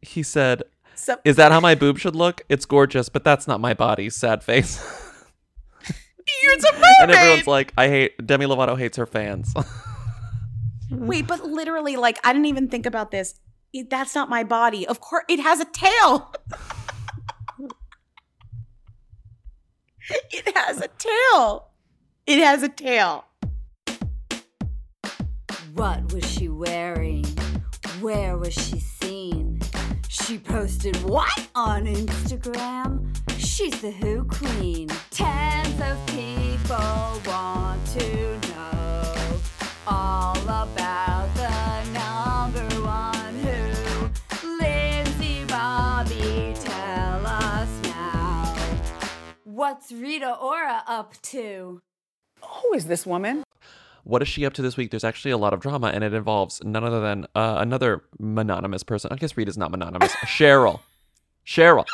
He 0.00 0.22
said, 0.22 0.62
So 0.94 1.18
Is 1.24 1.36
that 1.36 1.50
how 1.52 1.60
my 1.60 1.74
boob 1.74 1.98
should 1.98 2.14
look? 2.14 2.42
It's 2.48 2.66
gorgeous, 2.66 3.08
but 3.08 3.24
that's 3.24 3.48
not 3.48 3.60
my 3.60 3.74
body. 3.74 4.10
Sad 4.10 4.42
face. 4.42 4.82
It's 6.26 6.64
a 6.64 6.72
And 7.02 7.10
everyone's 7.10 7.46
like, 7.46 7.72
I 7.76 7.88
hate 7.88 8.26
Demi 8.26 8.46
Lovato 8.46 8.78
hates 8.78 8.96
her 8.96 9.06
fans. 9.06 9.52
Wait, 11.00 11.26
but 11.26 11.44
literally, 11.44 11.96
like, 11.96 12.18
I 12.24 12.32
didn't 12.32 12.46
even 12.46 12.68
think 12.68 12.86
about 12.86 13.10
this. 13.10 13.34
It- 13.72 13.90
that's 13.90 14.14
not 14.14 14.28
my 14.28 14.44
body. 14.44 14.86
Of 14.86 15.00
course, 15.00 15.24
it 15.28 15.40
has 15.40 15.60
a 15.60 15.64
tail. 15.66 16.32
it 20.30 20.56
has 20.56 20.80
a 20.80 20.88
tail. 20.98 21.68
It 22.26 22.38
has 22.38 22.62
a 22.62 22.68
tail. 22.68 23.24
What 25.74 26.12
was 26.12 26.24
she 26.30 26.48
wearing? 26.48 27.24
Where 28.00 28.36
was 28.38 28.54
she 28.54 28.78
seen? 28.78 29.60
She 30.08 30.38
posted 30.38 30.96
what 31.02 31.48
on 31.54 31.86
Instagram? 31.86 33.14
She's 33.38 33.80
the 33.80 33.90
Who 33.90 34.24
Queen. 34.24 34.88
Tens 35.10 35.80
of 35.80 36.06
people 36.06 37.20
want 37.26 37.84
to 37.98 38.38
know 38.48 39.14
all 39.86 40.33
What's 49.54 49.92
Rita 49.92 50.34
Ora 50.34 50.82
up 50.88 51.14
to? 51.30 51.80
Who 52.42 52.74
is 52.74 52.86
this 52.86 53.06
woman? 53.06 53.44
what 54.02 54.20
is 54.20 54.26
she 54.26 54.44
up 54.44 54.52
to 54.54 54.62
this 54.62 54.76
week? 54.76 54.90
There's 54.90 55.04
actually 55.04 55.30
a 55.30 55.38
lot 55.38 55.54
of 55.54 55.60
drama, 55.60 55.92
and 55.94 56.02
it 56.02 56.12
involves 56.12 56.60
none 56.64 56.82
other 56.82 57.00
than 57.00 57.24
uh, 57.36 57.58
another 57.58 58.02
mononymous 58.18 58.82
person. 58.82 59.12
I 59.12 59.16
guess 59.16 59.36
Rita's 59.36 59.56
not 59.56 59.70
mononymous. 59.70 60.10
Cheryl. 60.26 60.80
Cheryl. 61.46 61.86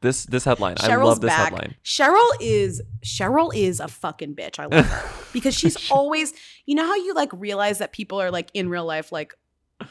This 0.00 0.24
this 0.24 0.44
headline. 0.44 0.76
I 0.80 0.96
love 0.96 1.20
this 1.20 1.28
back. 1.28 1.52
headline. 1.52 1.74
Cheryl 1.84 2.30
is 2.40 2.80
Cheryl 3.04 3.54
is 3.54 3.78
a 3.78 3.88
fucking 3.88 4.34
bitch. 4.34 4.58
I 4.58 4.64
love 4.64 4.86
her 4.86 5.10
because 5.34 5.54
she's 5.54 5.90
always. 5.90 6.32
You 6.64 6.74
know 6.74 6.86
how 6.86 6.96
you 6.96 7.12
like 7.12 7.30
realize 7.34 7.78
that 7.78 7.92
people 7.92 8.18
are 8.18 8.30
like 8.30 8.50
in 8.54 8.70
real 8.70 8.86
life 8.86 9.12
like 9.12 9.34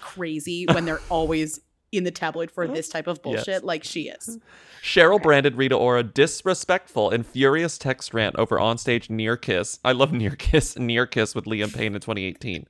crazy 0.01 0.65
when 0.72 0.86
they're 0.86 1.01
always 1.09 1.59
in 1.92 2.04
the 2.04 2.12
tabloid 2.12 2.52
for 2.52 2.68
this 2.68 2.90
type 2.90 3.08
of 3.08 3.22
bullshit. 3.22 3.48
Yes. 3.48 3.64
Like 3.64 3.84
she 3.84 4.10
is. 4.10 4.40
Cheryl 4.84 5.22
branded 5.22 5.56
Rita 5.56 5.76
Ora 5.76 6.04
disrespectful 6.04 7.10
in 7.10 7.24
furious 7.24 7.78
text 7.78 8.14
rant 8.14 8.36
over 8.38 8.58
onstage 8.58 9.10
near 9.10 9.36
kiss. 9.36 9.80
I 9.84 9.92
love 9.94 10.12
near 10.14 10.32
kiss, 10.32 10.78
near 10.78 11.06
kiss 11.06 11.34
with 11.36 11.46
Liam 11.46 11.74
Payne 11.76 11.96
in 11.96 12.02
2018. 12.02 12.68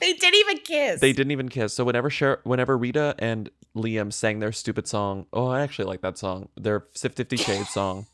They 0.00 0.12
didn't 0.14 0.34
even 0.40 0.58
kiss. 0.58 1.00
They 1.00 1.12
didn't 1.12 1.32
even 1.32 1.48
kiss. 1.48 1.74
So 1.74 1.84
whenever 1.84 2.08
Cher- 2.08 2.40
whenever 2.44 2.78
Rita 2.78 3.14
and 3.18 3.50
Liam 3.76 4.12
sang 4.12 4.38
their 4.38 4.52
stupid 4.52 4.88
song, 4.88 5.26
oh, 5.32 5.48
I 5.48 5.60
actually 5.60 5.84
like 5.86 6.00
that 6.00 6.16
song, 6.16 6.48
their 6.56 6.86
Fifty 6.96 7.36
Shades 7.36 7.68
song, 7.74 8.06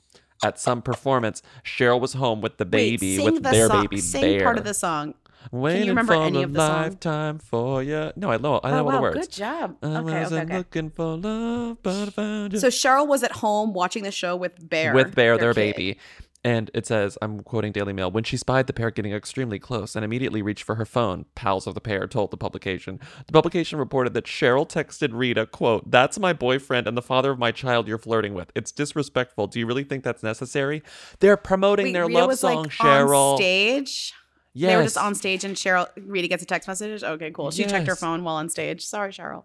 at 0.45 0.59
some 0.59 0.83
performance, 0.83 1.43
Cheryl 1.65 2.01
was 2.01 2.15
home 2.15 2.41
with 2.41 2.57
the 2.59 2.65
Wait, 2.65 2.99
baby, 3.01 3.17
sing 3.17 3.25
with 3.25 3.43
the 3.43 3.51
their 3.51 3.69
song, 3.69 3.83
baby 3.83 4.01
sing 4.01 4.23
bear. 4.23 4.43
part 4.43 4.59
of 4.59 4.65
the 4.65 4.75
song. 4.75 5.15
Waiting 5.53 5.89
remember 5.89 6.15
for 6.15 6.23
any 6.23 6.43
a 6.43 6.45
of 6.45 6.53
the 6.53 6.67
song? 6.67 6.83
lifetime 6.83 7.39
for 7.39 7.83
you. 7.83 8.13
No, 8.17 8.31
I 8.31 8.37
know. 8.39 8.61
I 8.63 8.71
know 8.71 8.77
oh 8.79 8.85
all 8.87 8.91
the 8.91 8.97
wow, 8.97 9.03
words. 9.03 9.17
good 9.27 9.31
job. 9.33 9.77
I 9.83 9.87
Okay, 9.87 9.99
okay, 9.99 10.21
wasn't 10.23 10.51
okay. 10.51 10.57
looking 10.59 10.91
for 10.91 11.17
love, 11.17 11.79
but 11.83 12.09
I 12.09 12.11
found 12.11 12.53
you. 12.53 12.59
So 12.59 12.69
Cheryl 12.69 13.07
was 13.07 13.23
at 13.23 13.33
home 13.33 13.73
watching 13.73 14.03
the 14.03 14.11
show 14.13 14.37
with 14.37 14.69
Bear. 14.69 14.95
with 14.95 15.15
Bear, 15.15 15.39
their, 15.39 15.55
kid. 15.55 15.75
baby. 15.77 15.99
And 16.45 16.71
it 16.75 16.87
says, 16.87 17.19
I'm 17.21 17.41
quoting 17.41 17.73
Daily 17.73 17.93
Mail, 17.93 18.09
when 18.09 18.23
she 18.23 18.37
spied 18.37 18.69
the 18.69 18.73
pair 18.73 18.93
getting 18.93 19.13
extremely 19.13 19.59
close 19.59 19.97
and 19.97 20.05
immediately 20.05 20.43
reached 20.43 20.63
for 20.63 20.77
her 20.77 20.85
phone, 20.85 21.25
pals 21.35 21.67
of 21.67 21.75
the 21.75 21.81
pair 21.81 22.07
told 22.07 22.31
the 22.31 22.37
publication. 22.37 23.01
The 23.27 23.33
publication 23.33 23.81
reported 23.81 24.15
that 24.15 24.27
Cheryl 24.27 24.69
texted 24.69 25.09
Rita, 25.13 25.47
quote, 25.47 25.91
That's 25.91 26.21
my 26.21 26.33
boyfriend 26.33 26.87
and 26.87 26.97
the 26.97 27.03
father 27.03 27.33
of 27.33 27.41
my 27.41 27.51
child 27.51 27.89
you're 27.89 27.99
flirting 27.99 28.33
with. 28.33 28.53
It's 28.55 28.71
disrespectful. 28.71 29.49
Do 29.49 29.59
you 29.59 29.67
really 29.67 29.83
think 29.83 30.05
that's 30.05 30.23
necessary? 30.23 30.85
They're 31.19 31.37
promoting 31.37 31.87
Wait, 31.87 31.93
their 31.95 32.07
Rita 32.07 32.19
love 32.21 32.29
was 32.29 32.41
song, 32.41 32.63
like 32.65 32.71
Cheryl. 32.71 33.33
on 33.33 33.37
stage. 33.39 34.13
Yes. 34.57 34.71
They 34.71 34.77
were 34.77 34.83
just 34.83 34.99
on 34.99 35.15
stage, 35.15 35.45
and 35.45 35.55
Cheryl 35.55 35.89
Rita 35.97 36.29
gets 36.29 36.43
a 36.43 36.47
text 36.47 36.67
message. 36.67 37.03
Okay, 37.03 37.31
cool. 37.31 37.51
She 37.51 37.65
checked 37.65 37.87
her 37.87 37.97
phone 37.97 38.25
while 38.25 38.37
on 38.37 38.49
stage. 38.49 38.85
Sorry, 38.85 39.13
Cheryl. 39.13 39.45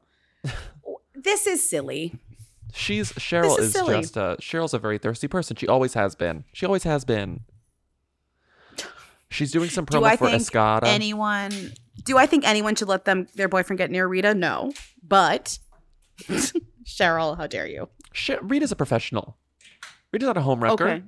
this 1.15 1.45
is 1.45 1.67
silly. 1.67 2.15
She's 2.73 3.11
Cheryl 3.13 3.59
is 3.59 3.75
is, 3.75 3.85
just 3.85 4.17
uh 4.17 4.37
Cheryl's 4.37 4.73
a 4.73 4.79
very 4.79 4.97
thirsty 4.97 5.27
person. 5.27 5.57
She 5.57 5.67
always 5.67 5.93
has 5.93 6.15
been. 6.15 6.45
She 6.53 6.65
always 6.65 6.83
has 6.83 7.03
been. 7.03 7.41
She's 9.29 9.51
doing 9.51 9.69
some 9.69 9.85
Do 9.89 9.97
promo 9.97 10.05
I 10.05 10.15
for 10.17 10.29
think 10.29 10.41
Escada. 10.41 10.83
anyone? 10.85 11.73
Do 12.05 12.17
I 12.17 12.25
think 12.25 12.47
anyone 12.47 12.75
should 12.75 12.87
let 12.87 13.05
them 13.05 13.27
their 13.35 13.49
boyfriend 13.49 13.77
get 13.77 13.91
near 13.91 14.07
Rita? 14.07 14.33
No, 14.33 14.71
but 15.05 15.59
Cheryl, 16.85 17.37
how 17.37 17.47
dare 17.47 17.67
you? 17.67 17.89
She- 18.13 18.37
Rita's 18.41 18.71
a 18.71 18.75
professional. 18.75 19.37
Rita's 20.13 20.27
not 20.27 20.37
a 20.37 20.41
home 20.41 20.63
wrecker. 20.63 20.87
Okay. 20.87 21.03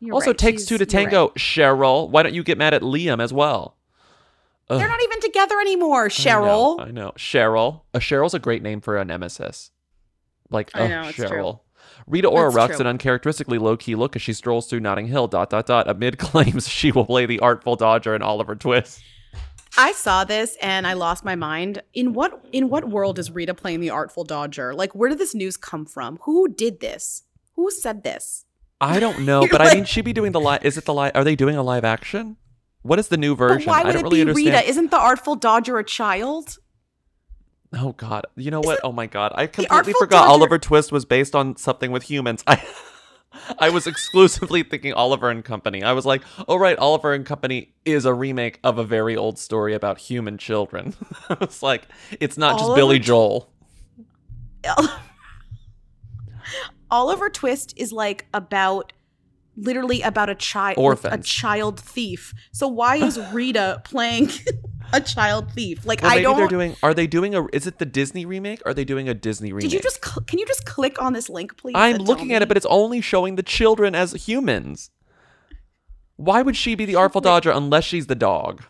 You're 0.00 0.14
also 0.14 0.30
right. 0.30 0.38
takes 0.38 0.62
She's- 0.62 0.68
two 0.68 0.78
to 0.78 0.84
you're 0.90 1.04
right. 1.04 1.10
tango. 1.10 1.28
Cheryl, 1.36 2.08
why 2.10 2.22
don't 2.22 2.34
you 2.34 2.42
get 2.42 2.58
mad 2.58 2.74
at 2.74 2.82
Liam 2.82 3.20
as 3.22 3.32
well? 3.32 3.76
Ugh, 4.70 4.78
They're 4.78 4.88
not 4.88 5.02
even 5.02 5.20
together 5.20 5.58
anymore. 5.60 6.02
I 6.02 6.04
know, 6.04 6.08
Cheryl. 6.08 6.80
I 6.80 6.90
know. 6.90 7.12
Cheryl. 7.16 7.80
A 7.94 7.98
Cheryl's 7.98 8.34
a 8.34 8.38
great 8.38 8.62
name 8.62 8.80
for 8.80 8.96
a 8.98 9.04
nemesis. 9.04 9.70
Like, 10.50 10.70
I 10.74 10.80
oh, 10.82 10.88
know, 10.88 11.02
it's 11.08 11.16
true. 11.16 11.26
Cheryl. 11.28 11.60
Rita 12.06 12.28
Ora 12.28 12.46
That's 12.46 12.56
rocks 12.56 12.76
true. 12.76 12.80
an 12.82 12.86
uncharacteristically 12.86 13.58
low 13.58 13.76
key 13.76 13.94
look 13.94 14.14
as 14.16 14.22
she 14.22 14.32
strolls 14.32 14.68
through 14.68 14.80
Notting 14.80 15.08
Hill. 15.08 15.26
Dot 15.26 15.50
dot 15.50 15.66
dot. 15.66 15.88
Amid 15.88 16.18
claims 16.18 16.68
she 16.68 16.92
will 16.92 17.04
play 17.06 17.26
the 17.26 17.40
Artful 17.40 17.76
Dodger 17.76 18.14
in 18.14 18.22
Oliver 18.22 18.54
Twist. 18.54 19.02
I 19.76 19.92
saw 19.92 20.24
this 20.24 20.56
and 20.62 20.86
I 20.86 20.94
lost 20.94 21.24
my 21.24 21.34
mind. 21.34 21.82
In 21.94 22.12
what 22.12 22.44
in 22.52 22.68
what 22.68 22.88
world 22.88 23.18
is 23.18 23.30
Rita 23.30 23.54
playing 23.54 23.80
the 23.80 23.90
Artful 23.90 24.24
Dodger? 24.24 24.74
Like, 24.74 24.94
where 24.94 25.08
did 25.08 25.18
this 25.18 25.34
news 25.34 25.56
come 25.56 25.84
from? 25.86 26.18
Who 26.22 26.48
did 26.48 26.80
this? 26.80 27.24
Who 27.56 27.70
said 27.70 28.02
this? 28.02 28.44
I 28.80 29.00
don't 29.00 29.20
know, 29.24 29.46
but 29.50 29.60
I 29.60 29.74
mean, 29.74 29.84
she'd 29.84 30.04
be 30.04 30.12
doing 30.12 30.32
the 30.32 30.40
live. 30.40 30.64
Is 30.64 30.76
it 30.76 30.84
the 30.84 30.94
live? 30.94 31.12
Are 31.14 31.24
they 31.24 31.36
doing 31.36 31.56
a 31.56 31.62
live 31.62 31.84
action? 31.84 32.36
What 32.82 32.98
is 32.98 33.08
the 33.08 33.16
new 33.16 33.34
version? 33.34 33.68
why 33.70 33.80
I 33.80 33.84
would 33.84 33.92
don't 33.92 34.00
it 34.00 34.02
really 34.04 34.16
be 34.16 34.20
understand. 34.30 34.54
Rita? 34.56 34.68
Isn't 34.68 34.90
the 34.90 34.98
Artful 34.98 35.36
Dodger 35.36 35.78
a 35.78 35.84
child? 35.84 36.58
Oh 37.74 37.92
God! 37.92 38.26
You 38.36 38.50
know 38.50 38.60
what? 38.60 38.80
Oh 38.82 38.92
my 38.92 39.06
God! 39.06 39.32
I 39.34 39.46
completely 39.46 39.92
forgot 39.92 40.22
Dodger- 40.22 40.30
Oliver 40.30 40.58
Twist 40.58 40.90
was 40.90 41.04
based 41.04 41.34
on 41.34 41.56
something 41.56 41.90
with 41.90 42.04
humans. 42.04 42.42
I 42.46 42.62
I 43.58 43.68
was 43.68 43.86
exclusively 43.86 44.62
thinking 44.62 44.94
Oliver 44.94 45.28
and 45.28 45.44
Company. 45.44 45.82
I 45.82 45.92
was 45.92 46.06
like, 46.06 46.22
oh 46.46 46.56
right, 46.56 46.78
Oliver 46.78 47.12
and 47.12 47.26
Company 47.26 47.74
is 47.84 48.06
a 48.06 48.14
remake 48.14 48.58
of 48.64 48.78
a 48.78 48.84
very 48.84 49.16
old 49.16 49.38
story 49.38 49.74
about 49.74 49.98
human 49.98 50.38
children. 50.38 50.94
it's 51.40 51.62
like 51.62 51.88
it's 52.20 52.38
not 52.38 52.52
just 52.52 52.64
Oliver 52.64 52.76
Billy 52.76 52.98
Joel. 52.98 53.50
Oliver 56.90 57.28
Twist 57.28 57.74
is 57.76 57.92
like 57.92 58.26
about 58.32 58.92
literally 59.56 60.02
about 60.02 60.30
a 60.30 60.34
child 60.34 61.00
a 61.04 61.18
child 61.18 61.80
thief. 61.80 62.32
So 62.52 62.68
why 62.68 62.96
is 62.96 63.18
Rita 63.32 63.82
playing 63.84 64.30
a 64.92 65.00
child 65.00 65.52
thief? 65.52 65.84
Like 65.84 66.02
Well, 66.02 66.12
I 66.12 66.22
don't 66.22 66.36
they're 66.36 66.48
doing. 66.48 66.76
Are 66.82 66.94
they 66.94 67.06
doing 67.06 67.34
a? 67.34 67.46
Is 67.52 67.66
it 67.66 67.78
the 67.78 67.86
Disney 67.86 68.24
remake? 68.24 68.62
Are 68.64 68.74
they 68.74 68.84
doing 68.84 69.08
a 69.08 69.14
Disney 69.14 69.52
remake? 69.52 69.70
Did 69.70 69.72
you 69.74 69.80
just 69.80 70.04
cl- 70.04 70.24
can 70.24 70.38
you 70.38 70.46
just 70.46 70.64
click 70.64 71.00
on 71.00 71.12
this 71.12 71.28
link 71.28 71.56
please? 71.56 71.74
I'm 71.76 71.96
looking 71.96 72.32
at 72.32 72.42
it, 72.42 72.48
but 72.48 72.56
it's 72.56 72.66
only 72.66 73.00
showing 73.00 73.36
the 73.36 73.42
children 73.42 73.94
as 73.94 74.12
humans. 74.12 74.90
Why 76.16 76.42
would 76.42 76.56
she 76.56 76.74
be 76.74 76.84
the 76.84 76.96
Artful 76.96 77.20
Dodger 77.20 77.50
unless 77.50 77.84
she's 77.84 78.06
the 78.06 78.16
dog? 78.16 78.64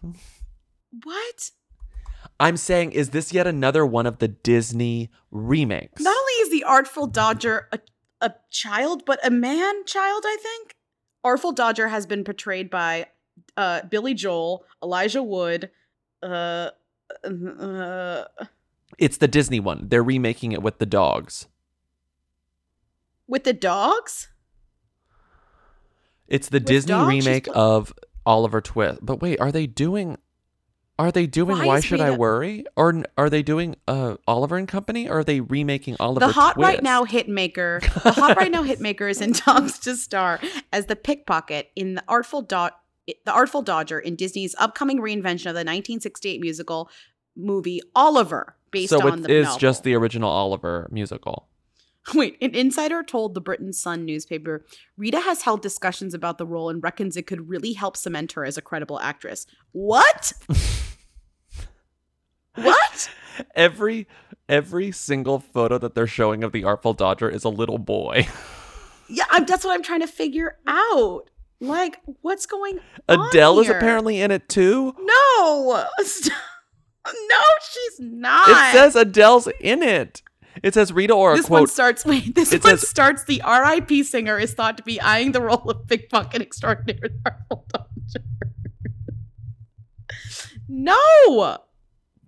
what? 1.04 1.50
I'm 2.40 2.56
saying, 2.56 2.92
is 2.92 3.10
this 3.10 3.32
yet 3.32 3.46
another 3.46 3.84
one 3.84 4.06
of 4.06 4.18
the 4.18 4.28
Disney 4.28 5.10
remakes? 5.30 6.02
Not 6.02 6.16
only 6.16 6.32
is 6.34 6.50
the 6.50 6.64
Artful 6.64 7.06
Dodger 7.08 7.68
a, 7.72 7.80
a 8.20 8.32
child, 8.50 9.04
but 9.04 9.18
a 9.24 9.30
man 9.30 9.84
child, 9.86 10.24
I 10.26 10.36
think. 10.40 10.74
Artful 11.24 11.52
Dodger 11.52 11.88
has 11.88 12.06
been 12.06 12.24
portrayed 12.24 12.70
by 12.70 13.06
uh, 13.56 13.82
Billy 13.82 14.14
Joel, 14.14 14.64
Elijah 14.82 15.22
Wood, 15.22 15.70
uh, 16.22 16.70
uh, 17.24 18.24
It's 18.98 19.16
the 19.18 19.28
Disney 19.28 19.60
one. 19.60 19.86
They're 19.88 20.02
remaking 20.02 20.52
it 20.52 20.62
with 20.62 20.78
the 20.78 20.86
dogs. 20.86 21.46
with 23.26 23.44
the 23.44 23.52
dogs. 23.52 24.28
It's 26.28 26.48
the 26.48 26.56
With 26.58 26.66
Disney 26.66 26.90
dogs? 26.92 27.08
Remake 27.08 27.48
of 27.54 27.92
Oliver 28.26 28.60
Twist. 28.60 28.98
But 29.02 29.20
wait, 29.20 29.40
are 29.40 29.52
they 29.52 29.66
doing? 29.66 30.18
Are 30.98 31.12
they 31.12 31.26
doing 31.26 31.58
Why 31.58 31.66
Why, 31.66 31.76
is 31.78 31.84
Should 31.84 32.00
I 32.00 32.10
Worry? 32.10 32.64
Or 32.76 33.04
are 33.16 33.30
they 33.30 33.42
doing 33.42 33.76
uh, 33.86 34.16
Oliver 34.26 34.56
and 34.56 34.66
Company? 34.66 35.08
Or 35.08 35.20
are 35.20 35.24
they 35.24 35.40
remaking 35.40 35.96
Oliver 36.00 36.26
the 36.26 36.32
hot 36.32 36.54
Twist? 36.54 36.66
right 36.66 36.82
now 36.82 37.04
hitmaker, 37.04 37.80
the 38.02 38.10
hot 38.12 38.36
right 38.36 38.50
now 38.50 38.64
hitmaker 38.64 39.08
is 39.08 39.20
in 39.20 39.32
talks 39.34 39.78
to 39.80 39.96
star 39.96 40.40
as 40.72 40.86
the 40.86 40.96
pickpocket 40.96 41.70
in 41.76 41.94
the 41.94 42.02
Artful 42.08 42.42
Dod- 42.42 42.72
the 43.06 43.32
Artful 43.32 43.62
Dodger 43.62 43.98
in 43.98 44.16
Disney's 44.16 44.54
upcoming 44.58 44.98
reinvention 44.98 45.46
of 45.46 45.54
the 45.54 45.64
1968 45.64 46.40
musical 46.40 46.90
movie 47.36 47.80
Oliver, 47.94 48.56
based 48.72 48.90
so 48.90 49.00
on 49.08 49.20
it 49.20 49.22
the 49.22 49.32
is 49.32 49.44
novel. 49.44 49.58
just 49.58 49.84
the 49.84 49.94
original 49.94 50.28
Oliver 50.28 50.88
musical. 50.90 51.48
Wait, 52.14 52.36
an 52.40 52.54
insider 52.54 53.02
told 53.02 53.34
the 53.34 53.40
Britain 53.40 53.72
Sun 53.72 54.04
newspaper 54.04 54.64
Rita 54.96 55.20
has 55.20 55.42
held 55.42 55.62
discussions 55.62 56.12
about 56.12 56.38
the 56.38 56.46
role 56.46 56.70
and 56.70 56.82
reckons 56.82 57.16
it 57.16 57.26
could 57.26 57.48
really 57.48 57.74
help 57.74 57.96
cement 57.96 58.32
her 58.32 58.44
as 58.44 58.58
a 58.58 58.62
credible 58.62 58.98
actress. 59.00 59.46
What? 59.72 60.32
what? 62.64 63.10
Every 63.54 64.06
every 64.48 64.90
single 64.90 65.38
photo 65.38 65.78
that 65.78 65.94
they're 65.94 66.06
showing 66.06 66.42
of 66.42 66.50
the 66.52 66.64
Artful 66.64 66.92
Dodger 66.94 67.28
is 67.28 67.44
a 67.44 67.48
little 67.48 67.78
boy. 67.78 68.26
Yeah, 69.10 69.24
I'm, 69.30 69.46
that's 69.46 69.64
what 69.64 69.72
I'm 69.72 69.82
trying 69.82 70.00
to 70.00 70.06
figure 70.06 70.58
out. 70.66 71.30
Like, 71.60 71.98
what's 72.20 72.44
going 72.44 72.78
on? 73.08 73.28
Adele 73.28 73.60
is 73.60 73.70
apparently 73.70 74.20
in 74.20 74.30
it 74.30 74.50
too. 74.50 74.94
No. 75.00 75.86
No, 77.06 77.40
she's 77.72 78.00
not. 78.00 78.50
It 78.50 78.72
says 78.76 78.94
Adele's 78.94 79.48
in 79.60 79.82
it. 79.82 80.20
It 80.62 80.74
says 80.74 80.92
Rita 80.92 81.14
Ora 81.14 81.36
this 81.36 81.48
one 81.48 81.66
starts. 81.66 82.04
Wait, 82.04 82.34
this 82.34 82.52
one 82.52 82.60
says- 82.60 82.86
starts. 82.86 83.24
The 83.24 83.40
R.I.P. 83.40 84.02
singer 84.02 84.38
is 84.38 84.52
thought 84.52 84.76
to 84.76 84.82
be 84.82 85.00
eyeing 85.00 85.32
the 85.32 85.40
role 85.40 85.70
of 85.70 85.86
Big 85.86 86.10
Fucking 86.10 86.42
Extraordinary. 86.42 87.10
Hold 87.50 87.70
on. 87.74 87.84
No, 90.68 91.58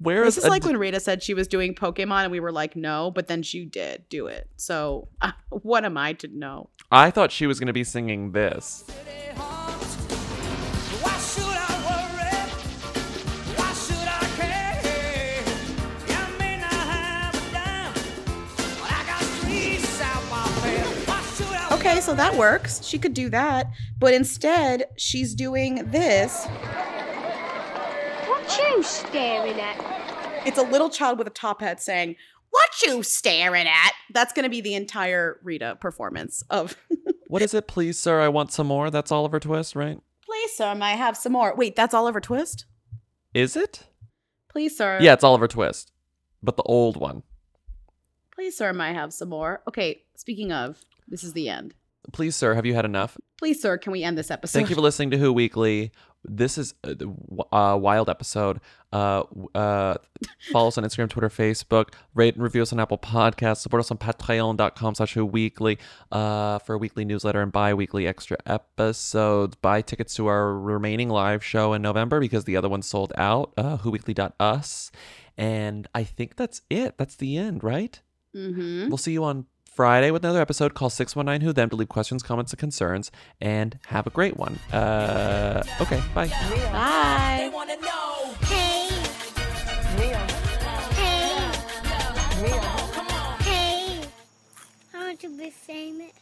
Where 0.01 0.25
this 0.25 0.39
is 0.39 0.45
is 0.45 0.51
like 0.51 0.63
Ad- 0.63 0.69
when 0.71 0.79
Rita 0.79 0.99
said 0.99 1.23
she 1.23 1.35
was 1.35 1.47
doing 1.47 1.75
Pokemon, 1.75 2.23
and 2.23 2.33
we 2.33 2.41
were 2.41 2.53
like, 2.53 2.75
no, 2.75 3.11
but 3.11 3.27
then 3.29 3.43
she 3.43 3.67
did 3.67 4.09
do 4.09 4.27
it. 4.29 4.49
So, 4.57 5.09
uh, 5.21 5.33
what 5.51 5.85
am 5.85 5.99
I 5.99 6.15
to 6.15 6.29
know? 6.29 6.71
I 6.91 7.11
thought 7.11 7.31
she 7.31 7.47
was 7.47 7.61
going 7.61 7.67
to 7.67 7.73
be 7.75 7.85
singing 7.85 8.33
this. 8.33 8.85
Why 11.03 11.19
should 11.19 11.45
I 11.45 11.73
worry? 11.87 12.39
Why 13.57 13.73
should 13.75 14.09
I 14.09 14.25
care? 14.37 15.45
I 16.09 16.39
may 16.39 16.57
not 16.57 16.73
have 16.73 17.35
a 17.35 17.53
dime, 17.53 17.93
but 18.81 18.91
I 18.91 19.05
got 19.07 19.23
streets 19.23 20.01
out 20.01 20.23
my 20.31 20.45
way. 20.65 20.79
Why 21.05 21.23
should 21.37 21.47
I 21.47 21.75
Okay, 21.77 22.01
so 22.01 22.15
that 22.15 22.35
works. 22.37 22.83
She 22.85 22.99
could 22.99 23.13
do 23.15 23.29
that, 23.31 23.71
but 23.99 24.15
instead, 24.15 24.85
she's 24.97 25.35
doing 25.35 25.91
this. 25.91 26.47
What 28.51 28.77
you 28.77 28.83
staring 28.83 29.61
at? 29.61 30.45
It's 30.45 30.59
a 30.59 30.63
little 30.63 30.91
child 30.91 31.19
with 31.19 31.29
a 31.29 31.31
top 31.31 31.61
hat 31.61 31.81
saying, 31.81 32.17
"What 32.51 32.69
you 32.85 33.05
staring 33.05 33.69
at?" 33.69 33.93
That's 34.13 34.33
going 34.33 34.43
to 34.43 34.49
be 34.51 34.61
the 34.61 34.75
entire 34.75 35.39
Rita 35.45 35.79
performance 35.81 36.43
of. 36.51 36.77
What 37.29 37.43
is 37.43 37.55
it? 37.55 37.69
Please, 37.69 37.97
sir, 37.97 38.21
I 38.21 38.27
want 38.27 38.51
some 38.51 38.67
more. 38.67 38.91
That's 38.91 39.13
Oliver 39.13 39.39
Twist, 39.39 39.77
right? 39.77 40.01
Please, 40.27 40.51
sir, 40.57 40.75
may 40.75 40.87
I 40.87 40.97
have 40.97 41.17
some 41.17 41.31
more? 41.31 41.55
Wait, 41.55 41.77
that's 41.77 41.95
Oliver 41.95 42.21
Twist. 42.21 42.65
Is 43.33 43.55
it? 43.55 43.85
Please, 44.49 44.77
sir. 44.77 44.99
Yeah, 45.01 45.13
it's 45.13 45.23
Oliver 45.23 45.47
Twist, 45.47 45.93
but 46.43 46.57
the 46.57 46.65
old 46.65 46.97
one. 46.97 47.23
Please, 48.35 48.57
sir, 48.57 48.73
may 48.73 48.87
I 48.87 48.93
have 48.95 49.13
some 49.13 49.29
more? 49.29 49.63
Okay. 49.69 50.03
Speaking 50.17 50.51
of, 50.51 50.81
this 51.07 51.23
is 51.23 51.35
the 51.35 51.49
end. 51.49 51.73
Please, 52.13 52.35
sir, 52.35 52.55
have 52.55 52.67
you 52.67 52.75
had 52.75 52.85
enough? 52.85 53.17
Please, 53.39 53.63
sir, 53.63 53.79
can 53.79 53.93
we 53.93 54.03
end 54.03 54.19
this 54.19 54.33
episode? 54.33 54.59
Thank 54.59 54.71
you 54.71 54.75
for 54.75 54.81
listening 54.83 55.13
to 55.13 55.19
Who 55.19 55.33
Weekly. 55.33 55.93
This 56.23 56.59
is 56.59 56.75
a, 56.85 56.97
uh, 57.55 57.77
wild 57.77 58.11
episode. 58.11 58.61
Uh, 58.93 59.23
uh, 59.55 59.97
follow 60.53 60.69
us 60.69 60.77
on 60.77 60.85
Instagram, 60.85 61.09
Twitter, 61.09 61.31
Facebook. 61.31 61.95
Rate 62.15 62.35
and 62.35 62.43
review 62.43 62.63
us 62.63 62.73
on 62.73 62.81
Apple 62.81 62.99
Podcasts. 62.99 63.59
Support 63.59 63.81
us 63.81 63.91
on 63.91 63.99
patreon.com 63.99 64.95
slash 64.95 65.15
Who 65.15 65.25
Weekly 65.25 65.79
uh, 66.13 66.59
for 66.59 66.75
a 66.75 66.79
weekly 66.79 67.05
newsletter 67.05 67.41
and 67.41 67.51
bi-weekly 67.51 68.07
extra 68.07 68.37
episodes. 68.45 69.57
Buy 69.57 69.81
tickets 69.81 70.15
to 70.17 70.27
our 70.27 70.55
remaining 70.55 71.09
live 71.09 71.43
show 71.43 71.73
in 71.73 71.81
November 71.81 72.21
because 72.21 72.45
the 72.45 72.57
other 72.57 72.69
one 72.69 72.83
sold 72.83 73.13
out. 73.17 73.53
Uh, 73.57 73.79
whoweekly.us. 73.79 74.93
And 75.39 75.89
I 75.95 76.05
think 76.05 76.37
that's 76.37 76.61
it. 76.69 76.99
That's 76.99 77.17
the 77.17 77.39
end, 77.39 77.65
right? 77.65 77.99
Mm-hmm. 78.37 78.89
We'll 78.89 78.99
see 78.99 79.13
you 79.13 79.25
on 79.25 79.47
Friday 79.71 80.11
with 80.11 80.25
another 80.25 80.41
episode. 80.41 80.75
Call 80.75 80.91
619 80.91 81.47
Who 81.47 81.53
Them 81.53 81.71
to 81.71 81.77
leave 81.77 81.89
questions, 81.89 82.23
comments, 82.23 82.53
and 82.53 82.59
concerns. 82.59 83.11
And 83.41 83.79
have 83.87 84.07
a 84.07 84.11
great 84.11 84.37
one. 84.37 84.59
Uh, 84.73 85.63
okay, 85.81 86.03
bye. 86.15 86.29
Bye. 86.73 87.51
To 95.21 95.29
be 95.37 95.51
famous. 95.51 96.21